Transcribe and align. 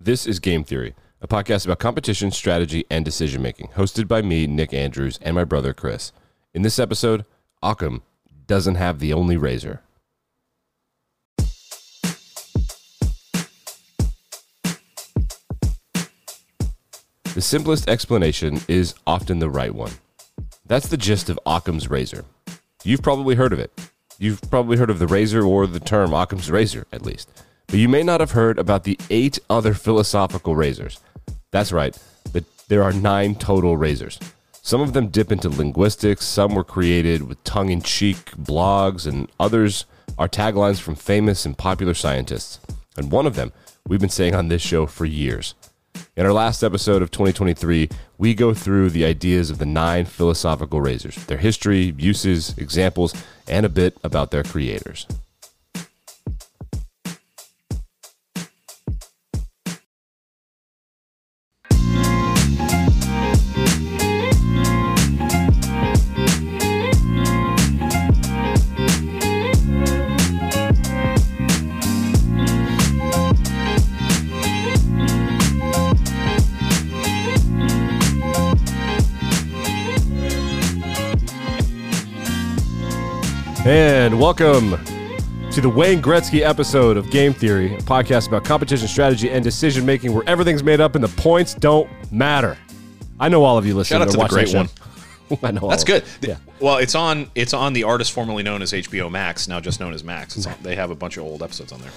This 0.00 0.28
is 0.28 0.38
Game 0.38 0.62
Theory, 0.62 0.94
a 1.20 1.26
podcast 1.26 1.64
about 1.64 1.80
competition, 1.80 2.30
strategy, 2.30 2.84
and 2.88 3.04
decision 3.04 3.42
making, 3.42 3.70
hosted 3.74 4.06
by 4.06 4.22
me, 4.22 4.46
Nick 4.46 4.72
Andrews, 4.72 5.18
and 5.22 5.34
my 5.34 5.42
brother, 5.42 5.74
Chris. 5.74 6.12
In 6.54 6.62
this 6.62 6.78
episode, 6.78 7.24
Occam 7.64 8.02
doesn't 8.46 8.76
have 8.76 9.00
the 9.00 9.12
only 9.12 9.36
razor. 9.36 9.82
The 17.34 17.40
simplest 17.40 17.88
explanation 17.88 18.60
is 18.68 18.94
often 19.04 19.40
the 19.40 19.50
right 19.50 19.74
one. 19.74 19.94
That's 20.64 20.86
the 20.86 20.96
gist 20.96 21.28
of 21.28 21.40
Occam's 21.44 21.90
razor. 21.90 22.24
You've 22.84 23.02
probably 23.02 23.34
heard 23.34 23.52
of 23.52 23.58
it. 23.58 23.72
You've 24.16 24.42
probably 24.42 24.76
heard 24.76 24.90
of 24.90 25.00
the 25.00 25.08
razor 25.08 25.42
or 25.42 25.66
the 25.66 25.80
term 25.80 26.14
Occam's 26.14 26.52
razor, 26.52 26.86
at 26.92 27.04
least. 27.04 27.32
But 27.68 27.80
you 27.80 27.88
may 27.88 28.02
not 28.02 28.20
have 28.20 28.30
heard 28.30 28.58
about 28.58 28.84
the 28.84 28.98
eight 29.10 29.38
other 29.50 29.74
philosophical 29.74 30.56
razors. 30.56 31.00
That's 31.50 31.70
right, 31.70 31.94
the, 32.32 32.42
there 32.68 32.82
are 32.82 32.94
nine 32.94 33.34
total 33.34 33.76
razors. 33.76 34.18
Some 34.62 34.80
of 34.80 34.94
them 34.94 35.08
dip 35.08 35.30
into 35.30 35.50
linguistics, 35.50 36.24
some 36.24 36.54
were 36.54 36.64
created 36.64 37.28
with 37.28 37.44
tongue 37.44 37.68
in 37.68 37.82
cheek 37.82 38.16
blogs, 38.36 39.06
and 39.06 39.30
others 39.38 39.84
are 40.18 40.28
taglines 40.28 40.80
from 40.80 40.94
famous 40.94 41.44
and 41.44 41.58
popular 41.58 41.92
scientists. 41.92 42.58
And 42.96 43.12
one 43.12 43.26
of 43.26 43.34
them 43.34 43.52
we've 43.86 44.00
been 44.00 44.08
saying 44.08 44.34
on 44.34 44.48
this 44.48 44.62
show 44.62 44.86
for 44.86 45.04
years. 45.04 45.54
In 46.16 46.24
our 46.24 46.32
last 46.32 46.62
episode 46.62 47.02
of 47.02 47.10
2023, 47.10 47.90
we 48.16 48.34
go 48.34 48.54
through 48.54 48.90
the 48.90 49.04
ideas 49.04 49.50
of 49.50 49.58
the 49.58 49.66
nine 49.66 50.06
philosophical 50.06 50.80
razors, 50.80 51.16
their 51.26 51.36
history, 51.36 51.94
uses, 51.98 52.56
examples, 52.56 53.14
and 53.46 53.66
a 53.66 53.68
bit 53.68 53.98
about 54.02 54.30
their 54.30 54.42
creators. 54.42 55.06
And 83.68 84.18
welcome 84.18 84.82
to 85.50 85.60
the 85.60 85.68
Wayne 85.68 86.00
Gretzky 86.00 86.40
episode 86.40 86.96
of 86.96 87.10
Game 87.10 87.34
Theory, 87.34 87.74
a 87.74 87.78
podcast 87.80 88.26
about 88.26 88.42
competition 88.42 88.88
strategy 88.88 89.28
and 89.28 89.44
decision 89.44 89.84
making 89.84 90.14
where 90.14 90.26
everything's 90.26 90.62
made 90.62 90.80
up 90.80 90.94
and 90.94 91.04
the 91.04 91.20
points 91.20 91.52
don't 91.52 91.86
matter. 92.10 92.56
I 93.20 93.28
know 93.28 93.44
all 93.44 93.58
of 93.58 93.66
you 93.66 93.74
listening. 93.74 94.00
Shout 94.00 94.08
out 94.08 94.12
to 94.12 94.16
the 94.16 94.26
great 94.26 94.54
one. 94.54 94.70
I 95.42 95.50
know 95.50 95.68
That's 95.68 95.82
of 95.82 95.86
good. 95.86 96.04
Yeah. 96.22 96.36
Well, 96.60 96.78
it's 96.78 96.94
on 96.94 97.30
it's 97.34 97.52
on 97.52 97.74
the 97.74 97.84
artist 97.84 98.12
formerly 98.12 98.42
known 98.42 98.62
as 98.62 98.72
HBO 98.72 99.10
Max, 99.10 99.48
now 99.48 99.60
just 99.60 99.80
known 99.80 99.92
as 99.92 100.02
Max. 100.02 100.38
It's 100.38 100.46
on, 100.46 100.54
they 100.62 100.74
have 100.74 100.90
a 100.90 100.94
bunch 100.94 101.18
of 101.18 101.24
old 101.24 101.42
episodes 101.42 101.70
on 101.70 101.82
there. 101.82 101.92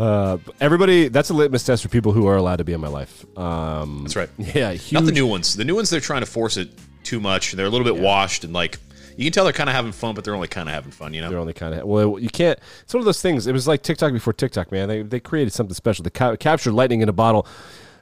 Uh, 0.00 0.38
everybody, 0.60 1.06
that's 1.06 1.30
a 1.30 1.34
litmus 1.34 1.62
test 1.62 1.84
for 1.84 1.90
people 1.90 2.10
who 2.10 2.26
are 2.26 2.34
allowed 2.34 2.56
to 2.56 2.64
be 2.64 2.72
in 2.72 2.80
my 2.80 2.88
life. 2.88 3.24
Um, 3.38 4.00
That's 4.02 4.16
right. 4.16 4.30
yeah, 4.38 4.72
huge. 4.72 4.92
Not 4.94 5.04
the 5.04 5.12
new 5.12 5.28
ones. 5.28 5.54
The 5.54 5.64
new 5.64 5.76
ones 5.76 5.90
they're 5.90 6.00
trying 6.00 6.22
to 6.22 6.26
force 6.26 6.56
it 6.56 6.70
too 7.04 7.20
much. 7.20 7.52
They're 7.52 7.66
a 7.66 7.70
little 7.70 7.84
bit 7.84 8.02
washed 8.02 8.42
and 8.42 8.52
like 8.52 8.80
you 9.16 9.24
can 9.24 9.32
tell 9.32 9.44
they're 9.44 9.52
kind 9.52 9.68
of 9.68 9.74
having 9.76 9.92
fun, 9.92 10.14
but 10.14 10.24
they're 10.24 10.34
only 10.34 10.48
kind 10.48 10.68
of 10.68 10.74
having 10.74 10.90
fun. 10.90 11.14
You 11.14 11.20
know. 11.20 11.30
They're 11.30 11.38
only 11.38 11.52
kind 11.52 11.74
of 11.74 11.86
well. 11.86 12.18
You 12.18 12.28
can't. 12.28 12.58
It's 12.82 12.94
one 12.94 13.00
of 13.00 13.04
those 13.04 13.22
things. 13.22 13.46
It 13.46 13.52
was 13.52 13.68
like 13.68 13.82
TikTok 13.82 14.12
before 14.12 14.32
TikTok, 14.32 14.72
man. 14.72 14.88
They 14.88 15.02
they 15.02 15.20
created 15.20 15.52
something 15.52 15.74
special. 15.74 16.02
They 16.02 16.10
ca- 16.10 16.36
captured 16.36 16.72
lightning 16.72 17.00
in 17.00 17.08
a 17.08 17.12
bottle, 17.12 17.46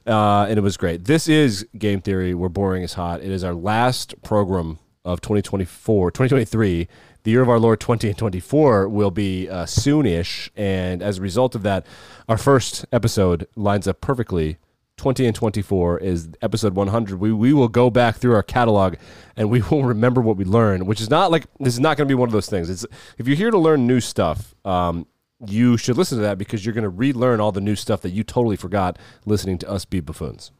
uh, 0.07 0.45
and 0.49 0.57
it 0.57 0.61
was 0.61 0.77
great. 0.77 1.05
This 1.05 1.27
is 1.27 1.67
Game 1.77 2.01
Theory. 2.01 2.33
Where 2.33 2.49
boring 2.49 2.83
is 2.83 2.93
hot. 2.93 3.21
It 3.21 3.31
is 3.31 3.43
our 3.43 3.53
last 3.53 4.21
program 4.23 4.79
of 5.05 5.21
2024, 5.21 6.11
2023. 6.11 6.87
The 7.23 7.31
year 7.31 7.41
of 7.41 7.49
our 7.49 7.59
Lord 7.59 7.79
20 7.79 8.09
and 8.09 8.17
24 8.17 8.89
will 8.89 9.11
be 9.11 9.47
uh, 9.47 9.63
soonish, 9.63 10.49
and 10.57 11.01
as 11.01 11.19
a 11.19 11.21
result 11.21 11.55
of 11.55 11.63
that, 11.63 11.85
our 12.27 12.37
first 12.37 12.85
episode 12.91 13.47
lines 13.55 13.87
up 13.87 14.01
perfectly 14.01 14.57
20 15.03 15.25
and 15.25 15.35
24 15.35 15.99
is 15.99 16.29
episode 16.41 16.75
100 16.75 17.19
we, 17.19 17.33
we 17.33 17.51
will 17.51 17.67
go 17.67 17.89
back 17.89 18.15
through 18.15 18.33
our 18.33 18.41
catalog 18.41 18.95
and 19.35 19.49
we 19.49 19.61
will 19.69 19.83
remember 19.83 20.21
what 20.21 20.37
we 20.37 20.45
learned 20.45 20.87
which 20.87 21.01
is 21.01 21.09
not 21.09 21.29
like 21.29 21.45
this 21.59 21.73
is 21.73 21.79
not 21.81 21.97
going 21.97 22.07
to 22.07 22.09
be 22.09 22.15
one 22.15 22.29
of 22.29 22.33
those 22.33 22.47
things 22.47 22.69
it's 22.69 22.85
if 23.17 23.27
you're 23.27 23.35
here 23.35 23.51
to 23.51 23.57
learn 23.57 23.85
new 23.85 23.99
stuff 23.99 24.55
um, 24.63 25.05
you 25.45 25.75
should 25.75 25.97
listen 25.97 26.17
to 26.17 26.21
that 26.21 26.37
because 26.37 26.65
you're 26.65 26.73
going 26.73 26.83
to 26.83 26.89
relearn 26.89 27.41
all 27.41 27.51
the 27.51 27.59
new 27.59 27.75
stuff 27.75 28.01
that 28.01 28.11
you 28.11 28.23
totally 28.23 28.55
forgot 28.55 28.97
listening 29.25 29.57
to 29.57 29.69
us 29.69 29.83
be 29.83 29.99
buffoons 29.99 30.51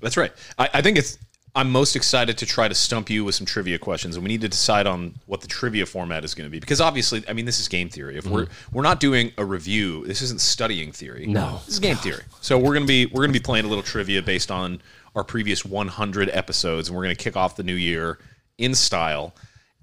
That's 0.00 0.16
right. 0.16 0.32
I, 0.58 0.68
I 0.74 0.82
think 0.82 0.98
it's. 0.98 1.18
I'm 1.56 1.70
most 1.70 1.94
excited 1.94 2.36
to 2.38 2.46
try 2.46 2.66
to 2.66 2.74
stump 2.74 3.08
you 3.08 3.24
with 3.24 3.36
some 3.36 3.46
trivia 3.46 3.78
questions, 3.78 4.16
and 4.16 4.24
we 4.24 4.28
need 4.28 4.40
to 4.40 4.48
decide 4.48 4.88
on 4.88 5.14
what 5.26 5.40
the 5.40 5.46
trivia 5.46 5.86
format 5.86 6.24
is 6.24 6.34
going 6.34 6.46
to 6.46 6.50
be. 6.50 6.58
Because 6.58 6.80
obviously, 6.80 7.22
I 7.28 7.32
mean, 7.32 7.44
this 7.44 7.60
is 7.60 7.68
game 7.68 7.88
theory. 7.88 8.18
If 8.18 8.26
we're 8.26 8.48
we're 8.72 8.82
not 8.82 8.98
doing 8.98 9.30
a 9.38 9.44
review, 9.44 10.04
this 10.04 10.20
isn't 10.20 10.40
studying 10.40 10.90
theory. 10.90 11.26
No. 11.26 11.60
this 11.64 11.74
is 11.74 11.78
game 11.78 11.96
theory. 11.96 12.24
So 12.40 12.58
we're 12.58 12.74
gonna 12.74 12.86
be 12.86 13.06
we're 13.06 13.22
gonna 13.22 13.32
be 13.32 13.40
playing 13.40 13.66
a 13.66 13.68
little 13.68 13.84
trivia 13.84 14.20
based 14.20 14.50
on 14.50 14.82
our 15.14 15.22
previous 15.22 15.64
100 15.64 16.28
episodes, 16.30 16.88
and 16.88 16.96
we're 16.96 17.04
gonna 17.04 17.14
kick 17.14 17.36
off 17.36 17.54
the 17.54 17.62
new 17.62 17.74
year 17.74 18.18
in 18.58 18.74
style. 18.74 19.34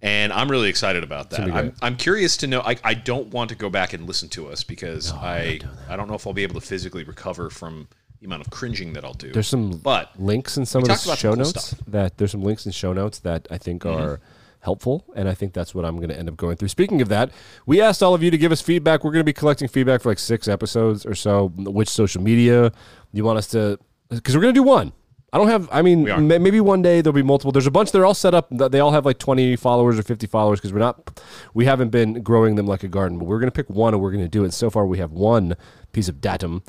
And 0.01 0.33
I'm 0.33 0.49
really 0.49 0.67
excited 0.67 1.03
about 1.03 1.29
that. 1.29 1.41
I'm. 1.51 1.73
I'm 1.81 1.95
curious 1.95 2.35
to 2.37 2.47
know. 2.47 2.61
I, 2.61 2.75
I 2.83 2.95
don't 2.95 3.27
want 3.27 3.49
to 3.51 3.55
go 3.55 3.69
back 3.69 3.93
and 3.93 4.07
listen 4.07 4.29
to 4.29 4.47
us 4.47 4.63
because 4.63 5.13
I 5.13 5.59
I 5.87 5.95
don't 5.95 6.07
know 6.09 6.15
if 6.15 6.25
I'll 6.25 6.33
be 6.33 6.43
able 6.43 6.59
to 6.59 6.65
physically 6.65 7.03
recover 7.03 7.49
from 7.49 7.87
the 8.21 8.27
amount 8.27 8.45
of 8.45 8.51
cringing 8.51 8.93
that 8.93 9.03
I'll 9.03 9.13
do. 9.13 9.31
there's 9.31 9.47
some 9.47 9.71
But 9.71 10.17
links 10.19 10.55
in 10.55 10.65
some 10.65 10.83
of 10.83 10.87
the 10.87 10.95
show 10.95 11.29
cool 11.29 11.37
notes 11.37 11.49
stuff. 11.49 11.79
Mm-hmm. 11.79 11.91
that 11.91 12.17
there's 12.17 12.31
some 12.31 12.43
links 12.43 12.65
in 12.67 12.71
show 12.71 12.93
notes 12.93 13.19
that 13.19 13.47
I 13.49 13.57
think 13.57 13.83
are 13.85 14.19
helpful 14.59 15.03
and 15.15 15.27
I 15.27 15.33
think 15.33 15.53
that's 15.53 15.73
what 15.73 15.85
I'm 15.85 15.97
going 15.97 16.09
to 16.09 16.17
end 16.17 16.29
up 16.29 16.37
going 16.37 16.55
through. 16.55 16.67
Speaking 16.67 17.01
of 17.01 17.09
that, 17.09 17.31
we 17.65 17.81
asked 17.81 18.03
all 18.03 18.13
of 18.13 18.21
you 18.21 18.29
to 18.29 18.37
give 18.37 18.51
us 18.51 18.61
feedback. 18.61 19.03
We're 19.03 19.11
going 19.11 19.21
to 19.21 19.25
be 19.25 19.33
collecting 19.33 19.67
feedback 19.67 20.01
for 20.01 20.09
like 20.09 20.19
6 20.19 20.47
episodes 20.47 21.03
or 21.03 21.15
so 21.15 21.51
which 21.57 21.89
social 21.89 22.21
media 22.21 22.71
you 23.11 23.23
want 23.23 23.39
us 23.39 23.47
to 23.47 23.79
cuz 24.23 24.35
we're 24.35 24.41
going 24.43 24.53
to 24.53 24.59
do 24.59 24.63
one. 24.63 24.93
I 25.33 25.37
don't 25.39 25.47
have 25.47 25.67
I 25.71 25.81
mean 25.81 26.03
maybe 26.27 26.59
one 26.61 26.83
day 26.83 27.01
there'll 27.01 27.15
be 27.15 27.23
multiple. 27.23 27.51
There's 27.51 27.65
a 27.65 27.71
bunch 27.71 27.91
they're 27.91 28.05
all 28.05 28.13
set 28.13 28.35
up 28.35 28.49
they 28.51 28.79
all 28.81 28.91
have 28.91 29.03
like 29.03 29.17
20 29.17 29.55
followers 29.55 29.97
or 29.97 30.03
50 30.03 30.27
followers 30.27 30.59
cuz 30.61 30.71
we're 30.71 30.79
not 30.79 31.19
we 31.55 31.65
haven't 31.65 31.89
been 31.89 32.21
growing 32.21 32.53
them 32.53 32.67
like 32.67 32.83
a 32.83 32.87
garden, 32.87 33.17
but 33.17 33.25
we're 33.25 33.39
going 33.39 33.49
to 33.49 33.55
pick 33.55 33.67
one 33.67 33.95
and 33.95 34.03
we're 34.03 34.11
going 34.11 34.23
to 34.23 34.29
do 34.29 34.43
it. 34.43 34.53
So 34.53 34.69
far 34.69 34.85
we 34.85 34.99
have 34.99 35.11
one 35.11 35.55
piece 35.91 36.07
of 36.07 36.21
datum 36.21 36.61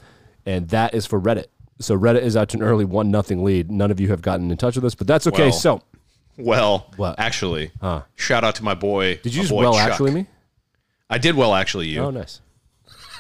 and 0.47 0.69
that 0.71 0.95
is 0.95 1.07
for 1.07 1.21
Reddit. 1.21 1.47
So 1.81 1.99
Reddit 1.99 2.23
is 2.23 2.37
out 2.37 2.49
to 2.51 2.57
an 2.59 2.63
early 2.63 2.85
one 2.85 3.11
nothing 3.11 3.43
lead. 3.45 3.71
None 3.71 3.91
of 3.91 3.99
you 4.01 4.09
have 4.09 4.23
gotten 4.23 4.51
in 4.51 4.57
touch 4.57 4.77
with 4.77 4.85
us, 4.85 4.95
but 4.95 5.07
that's 5.07 5.27
okay. 5.27 5.45
Well, 5.45 5.53
so 5.53 5.83
Well, 6.39 6.91
What? 6.97 7.19
actually, 7.19 7.71
shout 8.17 8.45
out 8.45 8.55
to 8.57 8.65
my 8.65 8.75
boy. 8.75 9.17
did 9.23 9.35
you 9.35 9.43
just 9.43 9.53
well 9.53 9.75
Chuck. 9.75 9.91
actually 9.91 10.11
me? 10.13 10.27
I 11.11 11.19
did 11.19 11.35
well 11.35 11.55
actually. 11.55 11.89
You. 11.89 12.01
Oh, 12.05 12.11
nice. 12.11 12.41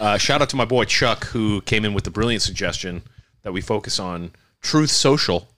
Uh, 0.00 0.16
shout 0.18 0.40
out 0.42 0.48
to 0.50 0.56
my 0.56 0.64
boy 0.64 0.84
Chuck 0.84 1.26
who 1.26 1.60
came 1.62 1.84
in 1.84 1.92
with 1.94 2.04
the 2.04 2.10
brilliant 2.10 2.42
suggestion 2.42 3.02
that 3.42 3.52
we 3.52 3.60
focus 3.60 3.98
on 3.98 4.30
Truth 4.60 4.90
Social. 4.90 5.48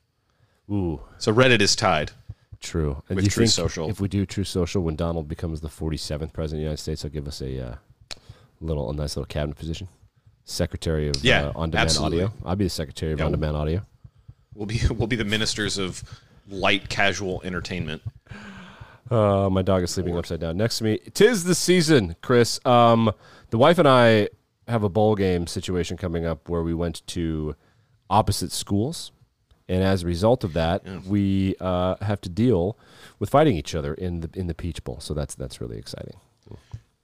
Ooh, 0.70 1.00
So 1.18 1.32
Reddit 1.32 1.60
is 1.60 1.76
tied. 1.76 2.10
true. 2.60 3.02
And 3.10 3.16
With 3.16 3.26
Truth 3.30 3.34
think 3.34 3.68
Social. 3.68 3.90
if 3.90 4.00
we 4.00 4.08
do 4.08 4.24
Truth 4.24 4.48
Social 4.48 4.82
when 4.82 4.96
Donald 4.96 5.28
becomes 5.28 5.60
the 5.60 5.68
47th 5.68 6.32
president 6.32 6.42
of 6.42 6.50
the 6.50 6.56
United 6.62 6.78
States, 6.78 7.02
he'll 7.02 7.10
give 7.10 7.28
us 7.28 7.42
a 7.42 7.60
uh, 7.60 7.74
little, 8.62 8.90
a 8.90 8.94
nice 8.94 9.16
little 9.16 9.26
cabinet 9.26 9.56
position, 9.56 9.88
secretary 10.44 11.08
of 11.08 11.16
Yeah, 11.24 11.46
uh, 11.46 11.52
on-demand 11.56 11.86
absolutely. 11.86 12.22
audio. 12.24 12.34
I'll 12.44 12.56
be 12.56 12.64
the 12.64 12.70
secretary 12.70 13.12
of 13.12 13.18
Yeah. 13.18 13.26
on-demand 13.26 13.56
audio. 13.56 13.82
We'll 14.54 14.66
be 14.66 14.80
we'll 14.90 15.06
be 15.08 15.16
the 15.16 15.24
ministers 15.24 15.78
of 15.78 16.02
light 16.48 16.88
casual 16.88 17.40
entertainment. 17.44 18.02
Uh, 19.10 19.48
my 19.50 19.62
dog 19.62 19.82
is 19.82 19.90
sleeping 19.90 20.16
upside 20.16 20.40
down 20.40 20.56
next 20.56 20.78
to 20.78 20.84
me. 20.84 20.98
Tis 21.12 21.44
the 21.44 21.54
season, 21.54 22.16
Chris. 22.22 22.58
Um, 22.64 23.12
the 23.50 23.58
wife 23.58 23.78
and 23.78 23.86
I 23.88 24.28
have 24.66 24.82
a 24.82 24.88
bowl 24.88 25.14
game 25.14 25.46
situation 25.46 25.96
coming 25.96 26.24
up 26.24 26.48
where 26.48 26.62
we 26.62 26.72
went 26.72 27.06
to 27.08 27.54
opposite 28.08 28.50
schools, 28.50 29.12
and 29.68 29.82
as 29.82 30.02
a 30.02 30.06
result 30.06 30.42
of 30.42 30.54
that, 30.54 30.84
we 31.06 31.54
uh, 31.60 31.96
have 32.00 32.20
to 32.22 32.28
deal 32.30 32.78
with 33.18 33.28
fighting 33.30 33.56
each 33.56 33.74
other 33.74 33.92
in 33.94 34.20
the 34.20 34.30
in 34.34 34.46
the 34.46 34.54
Peach 34.54 34.82
Bowl. 34.84 35.00
So 35.00 35.12
that's 35.14 35.34
that's 35.34 35.60
really 35.60 35.76
exciting. 35.78 36.16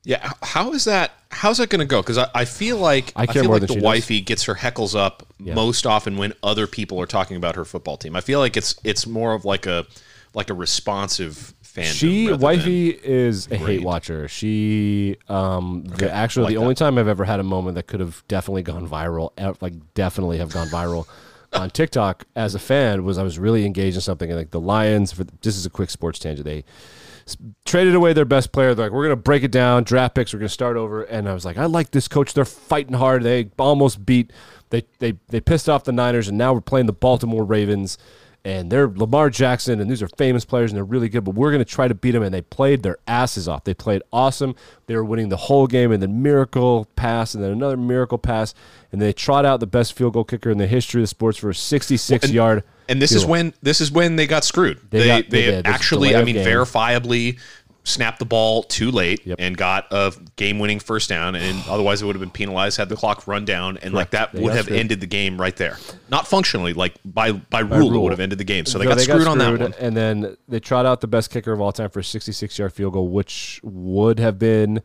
Yeah, 0.05 0.33
how 0.43 0.73
is 0.73 0.85
that? 0.85 1.13
How's 1.31 1.59
that 1.59 1.69
going 1.69 1.81
to 1.81 1.87
go? 1.87 2.01
Because 2.01 2.19
I, 2.19 2.29
I 2.35 2.45
feel 2.45 2.79
like 2.79 3.13
I 3.15 3.27
care 3.27 3.43
feel 3.43 3.51
like 3.51 3.61
the 3.61 3.69
she 3.69 3.75
does. 3.75 3.83
wifey 3.83 4.21
gets 4.21 4.45
her 4.45 4.55
heckles 4.55 4.99
up 4.99 5.27
most 5.39 5.87
often 5.87 6.17
when 6.17 6.33
other 6.43 6.67
people 6.67 7.01
are 7.01 7.07
talking 7.07 7.37
about 7.37 7.57
her 7.57 7.65
football 7.65 7.97
team. 7.97 8.17
I 8.17 8.21
feel 8.21 8.39
like 8.39 8.57
it's 8.57 8.75
it's 8.83 9.07
more 9.07 9.33
of 9.35 9.45
like 9.45 9.67
a 9.67 9.87
like 10.33 10.49
a 10.49 10.55
responsive 10.55 11.55
fandom. 11.63 11.93
She 11.93 12.33
wifey 12.33 12.91
is 12.91 13.51
a 13.51 13.57
hate 13.57 13.83
watcher. 13.83 14.27
She 14.29 15.17
um 15.29 15.85
the 15.85 16.11
actually 16.11 16.45
like 16.45 16.55
the 16.55 16.59
only 16.59 16.75
time 16.75 16.99
I've 16.99 17.09
ever 17.09 17.25
had 17.25 17.41
a 17.41 17.45
moment 17.45 17.75
that 17.75 17.87
could 17.87 18.01
have 18.01 18.23
definitely 18.27 18.63
gone 18.63 18.89
viral, 18.89 19.33
like 19.61 19.75
definitely 19.95 20.39
have 20.39 20.53
gone 20.53 20.69
viral 20.69 21.07
on 21.53 21.71
TikTok 21.71 22.25
as 22.37 22.55
a 22.55 22.59
fan 22.59 23.05
was 23.05 23.19
I 23.19 23.23
was 23.23 23.39
really 23.39 23.67
engaged 23.67 23.97
in 23.97 24.01
something 24.01 24.31
and 24.31 24.39
like 24.39 24.51
the 24.51 24.61
Lions 24.61 25.13
for 25.13 25.25
this 25.25 25.57
is 25.57 25.67
a 25.67 25.71
quick 25.71 25.91
sports 25.91 26.19
tangent. 26.19 26.45
They 26.45 26.65
traded 27.65 27.95
away 27.95 28.13
their 28.13 28.25
best 28.25 28.53
player. 28.53 28.75
They're 28.75 28.87
like, 28.87 28.93
we're 28.93 29.05
going 29.05 29.17
to 29.17 29.23
break 29.23 29.43
it 29.43 29.51
down, 29.51 29.85
draft 29.85 30.15
picks, 30.15 30.33
we're 30.33 30.41
going 30.41 30.49
to 30.49 30.53
start 30.53 30.77
over. 30.77 31.03
And 31.03 31.29
I 31.29 31.35
was 31.35 31.45
like, 31.45 31.59
I 31.59 31.67
like 31.67 31.91
this 31.91 32.09
coach. 32.09 32.35
They're 32.35 32.45
fighting 32.45 32.95
hard. 32.95 33.23
They 33.23 33.51
almost 33.59 34.05
beat, 34.05 34.33
they, 34.71 34.85
they, 34.99 35.15
they 35.29 35.41
pissed 35.41 35.69
off 35.69 35.85
the 35.85 35.93
Niners, 35.93 36.29
and 36.29 36.39
now 36.39 36.53
we're 36.53 36.61
playing 36.61 36.87
the 36.87 36.93
Baltimore 36.93 37.45
Ravens. 37.45 37.99
And 38.43 38.73
they're 38.73 38.89
Lamar 38.89 39.29
Jackson, 39.29 39.81
and 39.81 39.91
these 39.91 40.03
are 40.03 40.09
famous 40.17 40.47
players, 40.47 40.71
and 40.71 40.77
they're 40.79 40.85
really 40.85 41.11
good. 41.11 41.25
But 41.25 41.35
we're 41.35 41.51
going 41.51 41.63
to 41.63 41.71
try 41.71 41.89
to 41.89 41.95
beat 41.95 42.13
them. 42.13 42.23
And 42.23 42.33
they 42.33 42.41
played 42.41 42.83
their 42.83 42.97
asses 43.07 43.47
off. 43.47 43.65
They 43.65 43.75
played 43.75 44.03
awesome. 44.15 44.55
They 44.87 44.97
were 44.97 45.05
winning 45.05 45.29
the 45.29 45.37
whole 45.37 45.67
game, 45.67 45.93
and 45.93 46.03
then 46.03 46.23
miracle 46.23 46.89
pass, 46.97 47.35
and 47.35 47.45
then 47.45 47.51
another 47.51 47.77
miracle 47.77 48.17
pass, 48.17 48.55
and 48.93 49.01
they 49.03 49.13
trot 49.13 49.45
out 49.45 49.61
the 49.61 49.67
best 49.67 49.93
field 49.93 50.15
goal 50.15 50.25
kicker 50.25 50.51
in 50.51 50.57
the 50.57 50.67
history 50.67 51.01
of 51.01 51.03
the 51.03 51.09
sports 51.09 51.37
for 51.37 51.51
a 51.51 51.55
66 51.55 52.31
yard. 52.31 52.65
And 52.89 53.01
this 53.01 53.13
is 53.13 53.23
goal. 53.25 53.31
when 53.33 53.55
this 53.63 53.81
is 53.81 53.93
when 53.93 54.17
they 54.17 54.27
got 54.27 54.43
screwed. 54.43 54.81
They 54.91 55.01
They 55.01 55.07
got- 55.07 55.31
they, 55.31 55.51
they 55.61 55.63
actually, 55.69 56.17
I 56.17 56.25
mean, 56.25 56.37
game. 56.37 56.47
verifiably 56.47 57.39
snapped 57.85 58.19
the 58.19 58.25
ball 58.25 58.63
too 58.63 58.91
late 58.91 59.27
Yep. 59.27 59.37
and 59.39 59.57
got 59.57 59.87
a 59.91 60.13
game-winning 60.37 60.81
first 60.81 61.09
down, 61.09 61.35
and 61.35 61.63
otherwise 61.69 62.03
it 62.03 62.07
would 62.07 62.15
have 62.15 62.21
been 62.21 62.31
penalized 62.31 62.77
had 62.77 62.89
the 62.89 62.97
clock 62.97 63.27
run 63.27 63.45
down, 63.45 63.79
and 63.79 63.95
like 63.95 64.11
that 64.11 64.33
They 64.33 64.41
would 64.41 64.49
got 64.49 64.57
have 64.57 64.65
screwed. 64.67 64.79
ended 64.81 65.01
the 65.01 65.07
game 65.07 65.41
right 65.41 65.57
there. 65.57 65.79
Not 66.11 66.27
functionally, 66.27 66.73
like 66.75 66.95
by 67.05 67.33
by 67.33 67.61
rule, 67.61 67.95
it 67.95 67.99
would 67.99 68.13
have 68.13 68.21
ended 68.21 68.39
the 68.39 68.45
game. 68.45 68.67
So 68.67 68.79
they 68.79 68.85
So 68.85 68.91
got 68.91 69.01
screwed 69.01 69.27
on 69.27 69.39
that 69.39 69.59
one. 69.61 69.75
And 69.81 69.97
then 69.97 70.37
they 70.49 70.61
trot 70.61 70.87
out 70.87 71.01
the 71.01 71.07
best 71.09 71.31
kicker 71.31 71.53
of 71.53 71.61
all 71.61 71.73
time 71.73 71.91
for 71.91 72.01
a 72.01 72.05
66 72.05 72.59
yard 72.59 72.73
field 72.73 72.93
goal, 72.93 73.09
which 73.09 73.61
would 73.63 74.19
have 74.19 74.39
been 74.39 74.83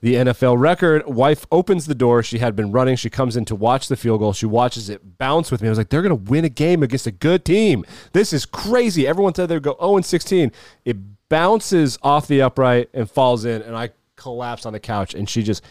the 0.00 0.14
NFL 0.14 0.58
record. 0.60 1.04
Wife 1.08 1.44
opens 1.50 1.86
the 1.86 1.94
door. 1.94 2.22
She 2.22 2.38
had 2.38 2.54
been 2.54 2.70
running. 2.70 2.94
She 2.94 3.10
comes 3.10 3.36
in 3.36 3.44
to 3.46 3.56
watch 3.56 3.88
the 3.88 3.96
field 3.96 4.20
goal. 4.20 4.32
She 4.32 4.46
watches 4.46 4.88
it 4.88 5.18
bounce 5.18 5.50
with 5.50 5.60
me. 5.60 5.66
I 5.66 5.70
was 5.70 5.78
like, 5.78 5.88
they're 5.88 6.02
going 6.02 6.16
to 6.24 6.30
win 6.30 6.44
a 6.44 6.48
game 6.48 6.84
against 6.84 7.08
a 7.08 7.10
good 7.10 7.44
team. 7.44 7.84
This 8.12 8.32
is 8.32 8.46
crazy. 8.46 9.08
Everyone 9.08 9.34
said 9.34 9.46
they'd 9.48 9.60
go 9.60 9.76
0 9.80 9.96
and 9.96 10.06
16. 10.06 10.52
It 10.84 10.96
bounces 11.28 11.98
off 12.02 12.26
the 12.26 12.42
upright 12.42 12.88
and 12.94 13.10
falls 13.10 13.44
in, 13.44 13.62
and 13.62 13.76
I 13.76 13.90
collapse 14.16 14.66
on 14.66 14.72
the 14.72 14.80
couch, 14.80 15.14
and 15.14 15.28
she 15.28 15.42
just 15.42 15.62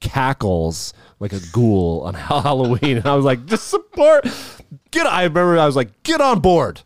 cackles 0.00 0.92
like 1.20 1.32
a 1.32 1.40
ghoul 1.52 2.02
on 2.04 2.14
Halloween. 2.14 2.98
And 2.98 3.06
I 3.06 3.14
was 3.14 3.24
like, 3.24 3.46
just 3.46 3.68
support. 3.68 4.26
Get. 4.90 5.06
I 5.06 5.24
remember 5.24 5.58
I 5.58 5.66
was 5.66 5.76
like, 5.76 6.02
get 6.02 6.20
on 6.20 6.40
board. 6.40 6.82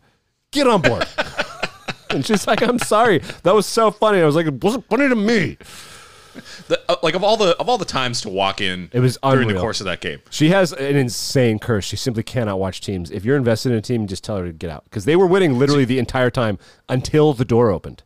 Get 0.50 0.66
on 0.66 0.80
board. 0.80 1.06
and 2.10 2.24
she's 2.24 2.46
like, 2.46 2.62
I'm 2.62 2.78
sorry. 2.78 3.18
That 3.42 3.54
was 3.54 3.66
so 3.66 3.90
funny. 3.90 4.20
I 4.20 4.24
was 4.26 4.34
like, 4.34 4.46
it 4.46 4.62
wasn't 4.62 4.86
funny 4.88 5.08
to 5.08 5.16
me. 5.16 5.58
The- 6.68 6.80
uh, 6.88 6.96
like 7.02 7.14
of 7.14 7.24
all 7.24 7.36
the 7.36 7.56
of 7.58 7.68
all 7.68 7.78
the 7.78 7.84
times 7.84 8.20
to 8.20 8.28
walk 8.28 8.60
in, 8.60 8.90
It 8.92 9.00
was 9.00 9.18
during 9.22 9.48
the 9.48 9.58
course 9.58 9.80
of 9.80 9.86
that 9.86 10.00
game. 10.00 10.20
She 10.30 10.50
has 10.50 10.72
an 10.72 10.94
insane 10.96 11.58
curse. 11.58 11.84
She 11.84 11.96
simply 11.96 12.22
cannot 12.22 12.60
watch 12.60 12.80
teams. 12.80 13.10
If 13.10 13.24
you're 13.24 13.36
invested 13.36 13.72
in 13.72 13.78
a 13.78 13.82
team, 13.82 14.06
just 14.06 14.22
tell 14.22 14.36
her 14.36 14.46
to 14.46 14.52
get 14.52 14.70
out 14.70 14.84
because 14.84 15.04
they 15.04 15.16
were 15.16 15.26
winning 15.26 15.58
literally 15.58 15.84
the 15.84 15.98
entire 15.98 16.30
time 16.30 16.58
until 16.88 17.32
the 17.32 17.44
door 17.44 17.70
opened. 17.72 18.04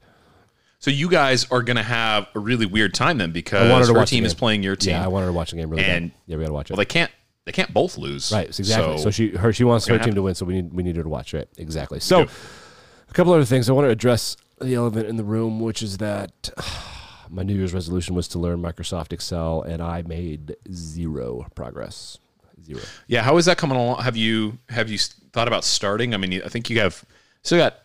So 0.82 0.90
you 0.90 1.08
guys 1.08 1.46
are 1.52 1.62
going 1.62 1.76
to 1.76 1.82
have 1.84 2.26
a 2.34 2.40
really 2.40 2.66
weird 2.66 2.92
time 2.92 3.18
then 3.18 3.28
I 3.28 3.30
wanted 3.30 3.34
because 3.34 3.86
to 3.86 3.92
her 3.94 3.98
watch 4.00 4.10
the 4.10 4.16
team 4.16 4.24
is 4.24 4.32
game. 4.34 4.38
playing 4.40 4.62
your 4.64 4.74
team. 4.74 4.94
Yeah, 4.94 5.04
I 5.04 5.06
wanted 5.06 5.26
to 5.26 5.32
watch 5.32 5.52
the 5.52 5.56
game 5.56 5.70
really 5.70 5.84
And- 5.84 6.10
bad. 6.10 6.18
Yeah, 6.26 6.36
we 6.38 6.42
got 6.42 6.48
to 6.48 6.52
watch 6.54 6.70
it. 6.70 6.72
well, 6.72 6.78
they 6.78 6.84
can't 6.86 7.10
they 7.44 7.52
can't 7.52 7.72
both 7.72 7.96
lose. 7.98 8.32
Right, 8.32 8.46
exactly. 8.48 8.98
So, 8.98 9.10
she 9.12 9.30
her 9.36 9.52
she 9.52 9.62
wants 9.64 9.86
her 9.86 9.94
gonna 9.94 10.04
team 10.04 10.14
to 10.16 10.22
win, 10.22 10.34
so 10.34 10.44
we 10.44 10.54
need 10.54 10.72
we 10.74 10.82
need 10.82 10.96
her 10.96 11.02
to 11.04 11.08
watch. 11.08 11.34
it. 11.34 11.48
exactly. 11.56 12.00
So, 12.00 12.22
a 12.22 13.12
couple 13.12 13.32
other 13.32 13.44
things 13.44 13.70
I 13.70 13.72
want 13.74 13.86
to 13.86 13.90
address 13.90 14.36
the 14.60 14.74
elephant 14.74 15.06
in 15.06 15.16
the 15.16 15.24
room, 15.24 15.60
which 15.60 15.82
is 15.82 15.98
that 15.98 16.50
my 17.30 17.42
New 17.44 17.54
Year's 17.54 17.72
resolution 17.74 18.14
was 18.16 18.26
to 18.28 18.38
learn 18.40 18.60
Microsoft 18.60 19.12
Excel, 19.12 19.62
and 19.62 19.80
I 19.82 20.02
made 20.02 20.56
zero 20.72 21.46
progress. 21.54 22.18
Zero. 22.64 22.80
Yeah, 23.08 23.22
how 23.22 23.36
is 23.38 23.46
that 23.46 23.56
coming 23.56 23.76
along? 23.78 24.02
Have 24.02 24.16
you 24.16 24.58
have 24.68 24.88
you 24.88 24.94
s- 24.96 25.14
thought 25.32 25.46
about 25.48 25.64
starting? 25.64 26.14
I 26.14 26.16
mean, 26.16 26.42
I 26.44 26.48
think 26.48 26.70
you 26.70 26.78
have 26.80 27.04
still 27.42 27.58
got 27.58 27.76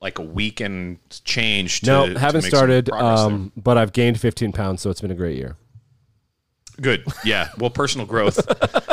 like 0.00 0.18
a 0.18 0.22
week 0.22 0.60
and 0.60 0.98
change. 1.24 1.80
To, 1.80 1.86
No, 1.86 2.14
haven't 2.18 2.42
started, 2.42 2.90
um, 2.90 3.52
but 3.56 3.78
I've 3.78 3.92
gained 3.92 4.20
15 4.20 4.52
pounds, 4.52 4.82
so 4.82 4.90
it's 4.90 5.00
been 5.00 5.10
a 5.10 5.16
great 5.16 5.36
year. 5.36 5.56
Good. 6.80 7.04
Yeah. 7.24 7.48
Well, 7.58 7.70
personal 7.70 8.06
growth 8.06 8.38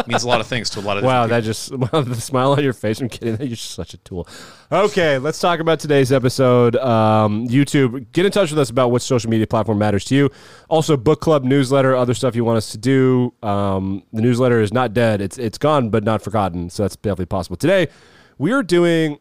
means 0.07 0.23
a 0.23 0.27
lot 0.27 0.39
of 0.39 0.47
things 0.47 0.69
to 0.71 0.79
a 0.79 0.81
lot 0.81 0.97
of 0.97 1.01
people. 1.01 1.09
Wow, 1.09 1.27
that 1.27 1.43
just 1.43 1.71
wow, 1.75 2.01
the 2.01 2.15
smile 2.15 2.53
on 2.53 2.63
your 2.63 2.73
face. 2.73 3.01
I'm 3.01 3.09
kidding. 3.09 3.35
You're 3.39 3.55
just 3.57 3.71
such 3.71 3.93
a 3.93 3.97
tool. 3.97 4.27
Okay, 4.71 5.17
let's 5.17 5.39
talk 5.39 5.59
about 5.59 5.79
today's 5.81 6.11
episode. 6.11 6.77
Um, 6.77 7.47
YouTube, 7.47 8.09
get 8.13 8.25
in 8.25 8.31
touch 8.31 8.51
with 8.51 8.59
us 8.59 8.69
about 8.69 8.91
what 8.91 9.01
social 9.01 9.29
media 9.29 9.47
platform 9.47 9.79
matters 9.79 10.05
to 10.05 10.15
you. 10.15 10.31
Also, 10.69 10.95
book 10.95 11.19
club 11.19 11.43
newsletter, 11.43 11.95
other 11.95 12.13
stuff 12.13 12.35
you 12.35 12.45
want 12.45 12.57
us 12.57 12.71
to 12.71 12.77
do. 12.77 13.33
Um, 13.43 14.03
the 14.13 14.21
newsletter 14.21 14.61
is 14.61 14.71
not 14.71 14.93
dead; 14.93 15.21
it's 15.21 15.37
it's 15.37 15.57
gone, 15.57 15.89
but 15.89 16.05
not 16.05 16.21
forgotten. 16.21 16.69
So 16.69 16.83
that's 16.83 16.95
definitely 16.95 17.25
possible. 17.25 17.57
Today, 17.57 17.89
we 18.37 18.53
are 18.53 18.63
doing 18.63 19.19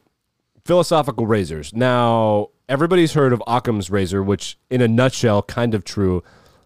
philosophical 0.64 1.26
razors. 1.26 1.72
Now, 1.74 2.48
everybody's 2.68 3.14
heard 3.14 3.32
of 3.32 3.42
Occam's 3.46 3.90
razor, 3.90 4.22
which, 4.22 4.58
in 4.70 4.80
a 4.80 4.88
nutshell, 4.88 5.42
kind 5.42 5.74
of 5.74 5.84
true. 5.84 6.22